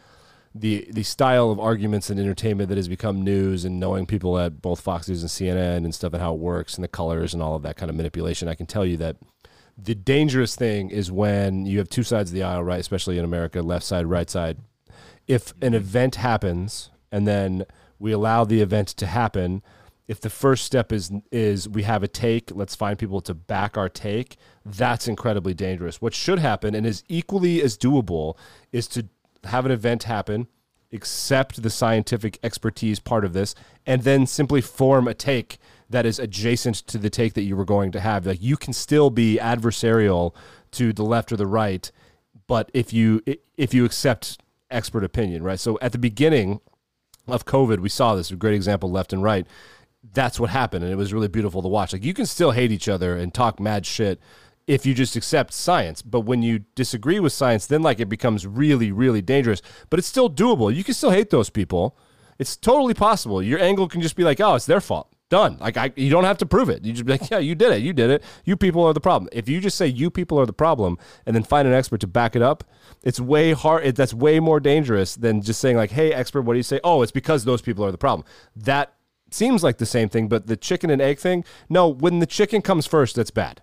the 0.56 0.88
the 0.92 1.04
style 1.04 1.50
of 1.50 1.60
arguments 1.60 2.10
and 2.10 2.20
entertainment 2.20 2.70
that 2.70 2.78
has 2.78 2.88
become 2.88 3.24
news 3.24 3.66
and 3.66 3.80
knowing 3.80 4.06
people 4.06 4.38
at 4.38 4.62
both 4.62 4.80
Fox 4.80 5.08
News 5.08 5.22
and 5.22 5.30
CNN 5.30 5.78
and 5.78 5.94
stuff 5.94 6.14
and 6.14 6.22
how 6.22 6.34
it 6.34 6.40
works 6.40 6.76
and 6.76 6.84
the 6.84 6.90
colors 6.90 7.34
and 7.34 7.42
all 7.42 7.56
of 7.56 7.64
that 7.64 7.76
kind 7.76 7.90
of 7.90 7.96
manipulation, 7.96 8.48
I 8.48 8.56
can 8.56 8.68
tell 8.68 8.86
you 8.86 8.98
that 8.98 9.18
the 9.78 9.96
dangerous 9.96 10.56
thing 10.56 10.92
is 10.92 11.12
when 11.12 11.66
you 11.66 11.80
have 11.80 11.90
two 11.90 12.04
sides 12.04 12.30
of 12.30 12.36
the 12.36 12.44
aisle, 12.44 12.64
right? 12.64 12.80
Especially 12.80 13.18
in 13.18 13.26
America, 13.26 13.62
left 13.62 13.86
side, 13.86 14.06
right 14.06 14.30
side. 14.30 14.58
If 15.28 15.54
an 15.62 15.74
event 15.74 16.16
happens 16.16 16.92
and 17.12 17.28
then 17.28 17.66
we 17.98 18.12
allow 18.12 18.44
the 18.44 18.62
event 18.62 18.90
to 18.90 19.08
happen, 19.08 19.64
if 20.08 20.20
the 20.22 20.30
first 20.30 20.66
step 20.66 20.92
is 20.92 21.12
is 21.32 21.68
we 21.68 21.84
have 21.84 22.04
a 22.04 22.08
take, 22.08 22.52
let's 22.54 22.76
find 22.76 23.00
people 23.00 23.22
to 23.22 23.34
back 23.34 23.78
our 23.78 23.90
take. 23.90 24.38
That's 24.66 25.08
incredibly 25.08 25.54
dangerous. 25.54 26.02
What 26.02 26.14
should 26.14 26.40
happen 26.40 26.76
and 26.76 26.86
is 26.86 27.04
equally 27.08 27.62
as 27.62 27.78
doable 27.78 28.38
is 28.72 28.88
to 28.90 29.08
have 29.46 29.66
an 29.66 29.72
event 29.72 30.04
happen, 30.04 30.48
accept 30.92 31.62
the 31.62 31.70
scientific 31.70 32.40
expertise 32.44 33.00
part 33.00 33.26
of 33.26 33.34
this, 33.34 33.56
and 33.86 34.04
then 34.04 34.26
simply 34.26 34.62
form 34.62 35.08
a 35.08 35.14
take 35.14 35.58
that 35.90 36.06
is 36.06 36.20
adjacent 36.20 36.76
to 36.76 36.98
the 36.98 37.10
take 37.10 37.34
that 37.34 37.44
you 37.44 37.56
were 37.56 37.66
going 37.66 37.92
to 37.92 38.00
have. 38.00 38.26
Like 38.26 38.42
you 38.42 38.58
can 38.58 38.74
still 38.74 39.10
be 39.10 39.38
adversarial 39.42 40.34
to 40.72 40.94
the 40.94 41.04
left 41.04 41.32
or 41.32 41.38
the 41.38 41.48
right, 41.48 41.92
but 42.48 42.70
if 42.74 42.94
you 42.94 43.22
if 43.58 43.74
you 43.74 43.86
accept 43.86 44.40
expert 44.70 45.04
opinion, 45.04 45.44
right? 45.44 45.60
So 45.60 45.78
at 45.82 45.92
the 45.92 45.98
beginning 45.98 46.60
of 47.28 47.46
COVID, 47.46 47.80
we 47.80 47.90
saw 47.90 48.16
this 48.16 48.32
a 48.32 48.36
great 48.36 48.56
example 48.56 48.92
left 48.92 49.14
and 49.14 49.24
right. 49.24 49.48
That's 50.14 50.40
what 50.40 50.50
happened, 50.50 50.84
and 50.84 50.92
it 50.92 50.98
was 50.98 51.14
really 51.14 51.30
beautiful 51.30 51.62
to 51.62 51.68
watch. 51.68 51.94
Like 51.94 52.04
you 52.04 52.14
can 52.14 52.26
still 52.26 52.52
hate 52.52 52.72
each 52.72 52.90
other 52.90 53.16
and 53.16 53.34
talk 53.34 53.60
mad 53.60 53.86
shit 53.86 54.20
if 54.68 54.86
you 54.86 54.94
just 54.94 55.16
accept 55.16 55.54
science. 55.54 56.02
But 56.02 56.22
when 56.22 56.42
you 56.42 56.60
disagree 56.76 57.20
with 57.20 57.34
science, 57.34 57.68
then 57.68 57.82
like 57.82 58.00
it 58.00 58.10
becomes 58.10 58.48
really, 58.48 58.92
really 58.92 59.22
dangerous. 59.22 59.62
But 59.90 60.00
it's 60.00 60.08
still 60.08 60.30
doable. 60.30 60.74
You 60.74 60.84
can 60.84 60.94
still 60.94 61.12
hate 61.12 61.30
those 61.30 61.50
people. 61.50 61.98
It's 62.40 62.58
totally 62.58 62.94
possible. 62.94 63.42
Your 63.42 63.60
angle 63.60 63.88
can 63.88 64.02
just 64.02 64.16
be 64.16 64.24
like, 64.24 64.40
oh, 64.40 64.56
it's 64.56 64.66
their 64.66 64.82
fault. 64.82 65.10
Done. 65.30 65.58
Like 65.60 65.78
I, 65.78 65.92
you 65.96 66.10
don't 66.10 66.26
have 66.26 66.38
to 66.40 66.46
prove 66.46 66.70
it. 66.70 66.86
You 66.86 66.94
just 66.94 67.06
be 67.06 67.14
like, 67.14 67.30
yeah, 67.32 67.40
you 67.40 67.56
did 67.56 67.72
it. 67.72 67.82
You 67.82 67.94
did 67.94 68.10
it. 68.10 68.24
You 68.46 68.56
people 68.56 68.84
are 68.84 68.94
the 68.94 69.02
problem. 69.02 69.30
If 69.32 69.50
you 69.50 69.60
just 69.60 69.78
say 69.78 69.88
you 69.88 70.10
people 70.10 70.40
are 70.40 70.46
the 70.46 70.54
problem 70.54 70.98
and 71.26 71.36
then 71.36 71.44
find 71.44 71.68
an 71.68 71.74
expert 71.74 72.02
to 72.02 72.08
back 72.08 72.36
it 72.36 72.42
up, 72.42 72.64
it's 73.04 73.20
way 73.20 73.54
hard. 73.54 73.86
It, 73.86 73.96
that's 73.96 74.14
way 74.14 74.40
more 74.40 74.60
dangerous 74.60 75.16
than 75.16 75.42
just 75.42 75.60
saying 75.60 75.78
like, 75.78 75.92
hey, 75.92 76.14
expert, 76.14 76.44
what 76.44 76.54
do 76.54 76.58
you 76.58 76.64
say? 76.64 76.80
Oh, 76.84 77.02
it's 77.02 77.12
because 77.12 77.46
those 77.46 77.62
people 77.62 77.84
are 77.84 77.92
the 77.92 77.98
problem. 77.98 78.26
That 78.56 78.94
seems 79.32 79.64
like 79.64 79.78
the 79.78 79.86
same 79.86 80.10
thing, 80.10 80.28
but 80.28 80.48
the 80.48 80.58
chicken 80.58 80.90
and 80.90 81.02
egg 81.02 81.20
thing. 81.20 81.44
No, 81.70 81.88
when 81.88 82.20
the 82.20 82.26
chicken 82.28 82.62
comes 82.62 82.86
first, 82.86 83.16
that's 83.16 83.32
bad. 83.32 83.62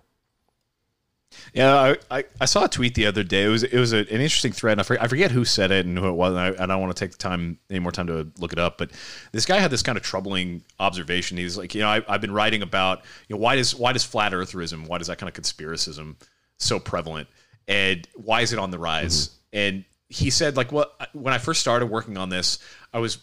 Yeah, 1.53 1.95
I, 2.09 2.19
I, 2.19 2.23
I, 2.41 2.45
saw 2.45 2.65
a 2.65 2.67
tweet 2.67 2.95
the 2.95 3.05
other 3.05 3.23
day. 3.23 3.45
It 3.45 3.49
was 3.49 3.63
it 3.63 3.77
was 3.77 3.93
a, 3.93 3.99
an 3.99 4.07
interesting 4.07 4.51
thread. 4.51 4.79
I 4.79 4.83
forget, 4.83 5.03
I 5.03 5.07
forget 5.07 5.31
who 5.31 5.45
said 5.45 5.71
it 5.71 5.85
and 5.85 5.97
who 5.97 6.07
it 6.07 6.13
was. 6.13 6.31
And 6.31 6.39
I, 6.39 6.63
I 6.63 6.65
don't 6.65 6.81
want 6.81 6.95
to 6.95 6.99
take 6.99 7.11
the 7.11 7.17
time 7.17 7.57
any 7.69 7.79
more 7.79 7.91
time 7.91 8.07
to 8.07 8.27
look 8.37 8.53
it 8.53 8.59
up. 8.59 8.77
But 8.77 8.91
this 9.31 9.45
guy 9.45 9.59
had 9.59 9.71
this 9.71 9.83
kind 9.83 9.97
of 9.97 10.03
troubling 10.03 10.63
observation. 10.79 11.37
He's 11.37 11.57
like, 11.57 11.73
you 11.73 11.81
know, 11.81 11.89
I, 11.89 12.01
have 12.11 12.21
been 12.21 12.33
writing 12.33 12.61
about 12.61 13.03
you 13.27 13.35
know 13.35 13.41
why 13.41 13.55
does 13.55 13.75
why 13.75 13.93
does 13.93 14.03
flat 14.03 14.33
eartherism, 14.33 14.87
why 14.87 14.97
does 14.97 15.07
that 15.07 15.17
kind 15.17 15.29
of 15.29 15.41
conspiracism 15.41 16.15
so 16.57 16.79
prevalent, 16.79 17.27
and 17.67 18.07
why 18.15 18.41
is 18.41 18.53
it 18.53 18.59
on 18.59 18.71
the 18.71 18.79
rise? 18.79 19.27
Mm-hmm. 19.27 19.37
And 19.53 19.85
he 20.09 20.29
said, 20.29 20.57
like, 20.57 20.71
well, 20.71 20.91
when 21.13 21.33
I 21.33 21.37
first 21.37 21.61
started 21.61 21.85
working 21.85 22.17
on 22.17 22.29
this, 22.29 22.59
I 22.93 22.99
was 22.99 23.19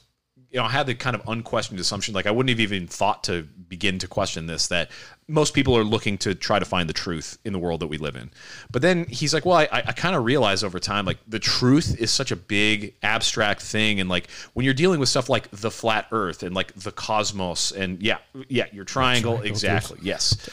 you 0.50 0.58
know, 0.58 0.64
I 0.64 0.70
had 0.70 0.86
the 0.86 0.94
kind 0.94 1.14
of 1.14 1.22
unquestioned 1.28 1.78
assumption, 1.78 2.14
like 2.14 2.26
I 2.26 2.30
wouldn't 2.30 2.48
have 2.48 2.60
even 2.60 2.86
thought 2.86 3.24
to 3.24 3.42
begin 3.42 3.98
to 3.98 4.08
question 4.08 4.46
this 4.46 4.68
that 4.68 4.90
most 5.26 5.52
people 5.52 5.76
are 5.76 5.84
looking 5.84 6.16
to 6.18 6.34
try 6.34 6.58
to 6.58 6.64
find 6.64 6.88
the 6.88 6.94
truth 6.94 7.38
in 7.44 7.52
the 7.52 7.58
world 7.58 7.80
that 7.80 7.88
we 7.88 7.98
live 7.98 8.16
in. 8.16 8.30
But 8.70 8.80
then 8.80 9.04
he's 9.04 9.34
like, 9.34 9.44
well, 9.44 9.58
I, 9.58 9.68
I 9.70 9.92
kind 9.92 10.16
of 10.16 10.24
realize 10.24 10.64
over 10.64 10.78
time, 10.78 11.04
like 11.04 11.18
the 11.28 11.38
truth 11.38 12.00
is 12.00 12.10
such 12.10 12.30
a 12.30 12.36
big 12.36 12.94
abstract 13.02 13.60
thing. 13.60 14.00
And 14.00 14.08
like 14.08 14.30
when 14.54 14.64
you're 14.64 14.74
dealing 14.74 15.00
with 15.00 15.10
stuff 15.10 15.28
like 15.28 15.50
the 15.50 15.70
flat 15.70 16.06
earth 16.12 16.42
and 16.42 16.54
like 16.54 16.72
the 16.74 16.92
cosmos 16.92 17.72
and 17.72 18.02
yeah, 18.02 18.18
yeah, 18.48 18.66
your 18.72 18.84
triangle, 18.84 19.32
triangle, 19.32 19.50
exactly. 19.50 19.98
Yes. 20.02 20.48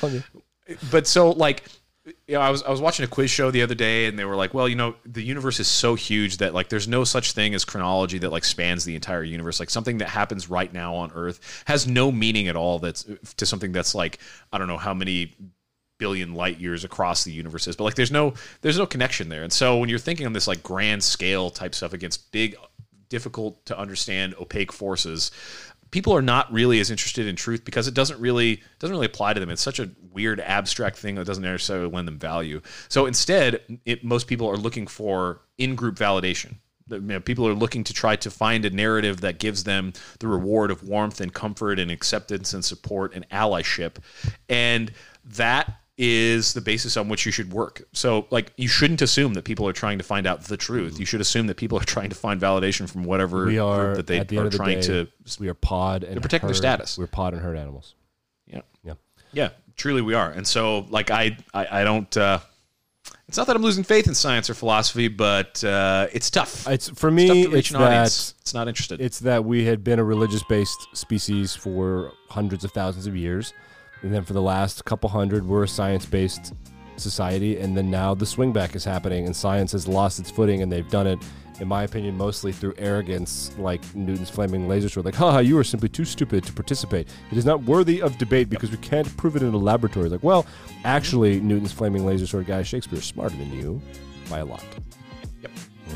But 0.91 1.07
so 1.07 1.31
like 1.31 1.63
you 2.27 2.33
know, 2.33 2.41
I 2.41 2.49
was 2.49 2.63
I 2.63 2.71
was 2.71 2.81
watching 2.81 3.05
a 3.05 3.07
quiz 3.07 3.29
show 3.29 3.51
the 3.51 3.61
other 3.61 3.75
day, 3.75 4.07
and 4.07 4.17
they 4.17 4.25
were 4.25 4.35
like, 4.35 4.53
"Well, 4.53 4.67
you 4.67 4.75
know, 4.75 4.95
the 5.05 5.21
universe 5.21 5.59
is 5.59 5.67
so 5.67 5.93
huge 5.93 6.37
that 6.37 6.55
like 6.55 6.69
there's 6.69 6.87
no 6.87 7.03
such 7.03 7.33
thing 7.33 7.53
as 7.53 7.63
chronology 7.63 8.17
that 8.17 8.31
like 8.31 8.43
spans 8.43 8.83
the 8.83 8.95
entire 8.95 9.23
universe. 9.23 9.59
Like 9.59 9.69
something 9.69 9.99
that 9.99 10.09
happens 10.09 10.49
right 10.49 10.73
now 10.73 10.95
on 10.95 11.11
Earth 11.13 11.63
has 11.65 11.85
no 11.87 12.11
meaning 12.11 12.47
at 12.47 12.55
all. 12.55 12.79
That's 12.79 13.05
to 13.37 13.45
something 13.45 13.71
that's 13.71 13.93
like 13.93 14.17
I 14.51 14.57
don't 14.57 14.67
know 14.67 14.77
how 14.77 14.93
many 14.93 15.35
billion 15.99 16.33
light 16.33 16.59
years 16.59 16.83
across 16.83 17.23
the 17.23 17.31
universe 17.31 17.67
is, 17.67 17.75
but 17.75 17.83
like 17.83 17.95
there's 17.95 18.11
no 18.11 18.33
there's 18.61 18.79
no 18.79 18.87
connection 18.87 19.29
there. 19.29 19.43
And 19.43 19.53
so 19.53 19.77
when 19.77 19.89
you're 19.89 19.99
thinking 19.99 20.25
on 20.25 20.33
this 20.33 20.47
like 20.47 20.63
grand 20.63 21.03
scale 21.03 21.51
type 21.51 21.75
stuff 21.75 21.93
against 21.93 22.31
big, 22.31 22.55
difficult 23.09 23.63
to 23.67 23.77
understand 23.77 24.33
opaque 24.39 24.71
forces, 24.71 25.29
people 25.95 26.13
are 26.13 26.21
not 26.21 26.51
really 26.51 26.81
as 26.81 26.91
interested 26.91 27.25
in 27.25 27.37
truth 27.37 27.63
because 27.63 27.87
it 27.87 27.93
doesn't 27.93 28.19
really 28.19 28.61
doesn't 28.79 28.93
really 28.93 29.05
apply 29.05 29.31
to 29.33 29.39
them. 29.39 29.49
It's 29.49 29.61
such 29.61 29.79
a 29.79 29.89
weird 30.11 30.41
abstract 30.41 30.97
thing 30.97 31.15
that 31.15 31.23
doesn't 31.23 31.41
necessarily 31.41 31.89
lend 31.89 32.05
them 32.05 32.19
value. 32.19 32.59
So 32.89 33.05
instead, 33.05 33.61
it, 33.85 34.03
most 34.03 34.27
people 34.27 34.45
are 34.49 34.57
looking 34.57 34.87
for 34.87 35.39
in-group 35.57 35.95
validation. 35.95 36.55
You 36.89 36.99
know, 36.99 37.21
people 37.21 37.47
are 37.47 37.53
looking 37.53 37.85
to 37.85 37.93
try 37.93 38.17
to 38.17 38.29
find 38.29 38.65
a 38.65 38.69
narrative 38.69 39.21
that 39.21 39.39
gives 39.39 39.63
them 39.63 39.93
the 40.19 40.27
reward 40.27 40.69
of 40.69 40.83
warmth 40.83 41.21
and 41.21 41.33
comfort 41.33 41.79
and 41.79 41.89
acceptance 41.89 42.53
and 42.53 42.65
support 42.65 43.15
and 43.15 43.25
allyship, 43.29 43.95
and 44.49 44.91
that 45.23 45.79
is 45.97 46.53
the 46.53 46.59
basis 46.61 46.97
on 46.97 47.07
which 47.07 47.25
you 47.25 47.31
should 47.31 47.53
work. 47.53 47.81
So, 47.93 48.27
like, 48.29 48.51
you 48.57 48.67
shouldn't 48.67 49.01
assume 49.01 49.33
that 49.35 49.45
people 49.45 49.65
are 49.67 49.73
trying 49.73 49.97
to 49.97 50.03
find 50.03 50.27
out 50.27 50.41
the 50.43 50.57
truth. 50.57 50.99
You 50.99 51.05
should 51.05 51.21
assume 51.21 51.47
that 51.47 51.55
people 51.55 51.77
are 51.79 51.83
trying 51.85 52.09
to 52.09 52.15
find 52.15 52.39
validation 52.41 52.89
from 52.89 53.05
whatever 53.05 53.45
We 53.45 53.59
are 53.59 53.93
group 53.93 53.97
that 53.97 54.07
they 54.07 54.19
the 54.23 54.37
are 54.37 54.39
end 54.39 54.47
of 54.47 54.51
the 54.51 54.57
trying 54.57 54.79
day, 54.81 54.87
to 54.87 55.07
we 55.39 55.47
are 55.47 55.53
pod 55.53 56.03
and 56.03 56.21
protecting 56.21 56.47
their 56.47 56.53
status. 56.55 56.97
We're 56.97 57.07
pod 57.07 57.33
and 57.33 57.41
herd 57.41 57.57
animals. 57.57 57.95
yeah 58.45 58.61
Yeah. 58.83 58.93
yeah 59.31 59.49
truly 59.77 60.01
we 60.01 60.13
are 60.13 60.31
and 60.31 60.47
so 60.47 60.85
like 60.89 61.11
i 61.11 61.35
i, 61.53 61.81
I 61.81 61.83
don't 61.83 62.15
uh 62.15 62.39
it's 63.27 63.35
not 63.37 63.45
that 63.47 63.55
i'm 63.57 63.61
losing 63.61 63.83
faith 63.83 64.07
in 64.07 64.15
science 64.15 64.49
or 64.49 64.53
philosophy 64.53 65.09
but 65.09 65.61
uh 65.65 66.07
it's 66.13 66.29
tough 66.29 66.65
It's 66.69 66.87
for 66.89 67.09
It's 67.09 67.15
me. 67.15 67.27
tough 67.43 67.51
to 67.51 67.57
It's 67.57 67.69
that 67.71 68.05
it's 68.41 68.53
not 68.53 68.67
interested 68.69 69.01
it's 69.01 69.19
that 69.19 69.43
we 69.43 69.65
had 69.65 69.83
been 69.83 69.99
a 69.99 70.03
religious-based 70.03 70.87
species 70.93 71.53
for 71.55 72.13
hundreds 72.29 72.63
of 72.63 72.71
thousands 72.71 73.05
of 73.07 73.15
years, 73.17 73.53
and 74.05 74.13
then 74.13 74.23
for 74.23 74.33
the 74.33 74.41
last 74.41 74.85
couple 74.85 75.09
hundred, 75.09 75.47
we're 75.47 75.63
a 75.63 75.67
science-based 75.67 76.53
society, 76.95 77.57
and 77.57 77.75
then 77.75 77.89
now 77.89 78.13
the 78.13 78.25
swing 78.25 78.53
back 78.53 78.75
is 78.75 78.85
happening, 78.85 79.25
and 79.25 79.35
science 79.35 79.71
has 79.71 79.87
lost 79.87 80.19
its 80.19 80.29
footing, 80.29 80.61
and 80.61 80.71
they've 80.71 80.89
done 80.89 81.07
it. 81.07 81.17
In 81.59 81.67
my 81.67 81.83
opinion, 81.83 82.15
mostly 82.15 82.51
through 82.51 82.75
arrogance, 82.77 83.57
like 83.57 83.81
Newton's 83.95 84.29
flaming 84.29 84.67
laser 84.67 84.89
sword. 84.89 85.05
Like, 85.05 85.15
haha, 85.15 85.39
you 85.39 85.57
are 85.57 85.63
simply 85.63 85.89
too 85.89 86.05
stupid 86.05 86.43
to 86.43 86.53
participate. 86.53 87.07
It 87.31 87.37
is 87.37 87.45
not 87.45 87.63
worthy 87.63 87.99
of 88.01 88.17
debate 88.19 88.47
because 88.49 88.69
we 88.69 88.77
can't 88.77 89.17
prove 89.17 89.37
it 89.37 89.41
in 89.41 89.53
a 89.53 89.57
laboratory. 89.57 90.09
Like, 90.09 90.23
well, 90.23 90.45
actually, 90.83 91.39
Newton's 91.39 91.71
flaming 91.71 92.05
laser 92.05 92.27
sword 92.27 92.45
guy, 92.45 92.61
Shakespeare, 92.61 92.99
is 92.99 93.05
smarter 93.05 93.35
than 93.37 93.51
you 93.53 93.81
by 94.29 94.39
a 94.39 94.45
lot. 94.45 94.63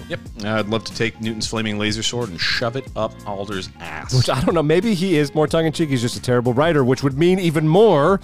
Yep 0.10 0.19
uh, 0.44 0.56
i'd 0.56 0.68
love 0.68 0.84
to 0.84 0.94
take 0.94 1.19
newton's 1.22 1.48
flaming 1.48 1.77
laser 1.80 2.03
sword 2.03 2.30
and 2.30 2.40
shove 2.41 2.76
it 2.76 2.86
up 2.95 3.14
alder's 3.27 3.69
ass 3.80 4.14
Which 4.14 4.30
I 4.30 4.41
don't 4.41 4.56
know. 4.56 4.64
Maybe 4.64 4.94
he 4.94 5.18
is 5.18 5.34
more 5.36 5.48
tongue 5.48 5.65
in 5.65 5.72
cheek. 5.72 5.90
He's 5.90 6.02
just 6.02 6.18
a 6.18 6.22
terrible 6.22 6.53
writer, 6.53 6.84
which 6.84 7.03
would 7.03 7.18
mean 7.18 7.40
even 7.40 7.68
more 7.68 8.19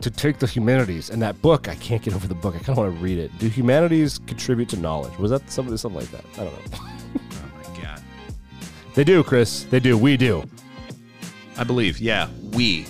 to 0.00 0.10
take 0.10 0.38
the 0.38 0.46
humanities. 0.46 1.08
And 1.08 1.22
that 1.22 1.40
book, 1.40 1.68
I 1.68 1.74
can't 1.76 2.02
get 2.02 2.14
over 2.14 2.28
the 2.28 2.34
book. 2.34 2.54
I 2.54 2.58
kind 2.58 2.70
of 2.70 2.76
want 2.76 2.94
to 2.94 3.02
read 3.02 3.18
it. 3.18 3.30
Do 3.38 3.48
humanities 3.48 4.18
contribute 4.26 4.68
to 4.70 4.76
knowledge? 4.76 5.16
Was 5.18 5.30
that 5.30 5.48
something, 5.50 5.74
something 5.78 6.00
like 6.00 6.10
that? 6.10 6.24
I 6.34 6.44
don't 6.44 6.52
know. 6.72 6.78
oh 7.32 7.50
my 7.72 7.82
god 7.82 8.02
They 8.94 9.04
do, 9.04 9.22
Chris. 9.24 9.64
They 9.64 9.80
do. 9.80 9.96
We 9.96 10.16
do. 10.18 10.44
i 11.56 11.64
believe 11.64 11.98
yeah 12.00 12.28
we 12.52 12.86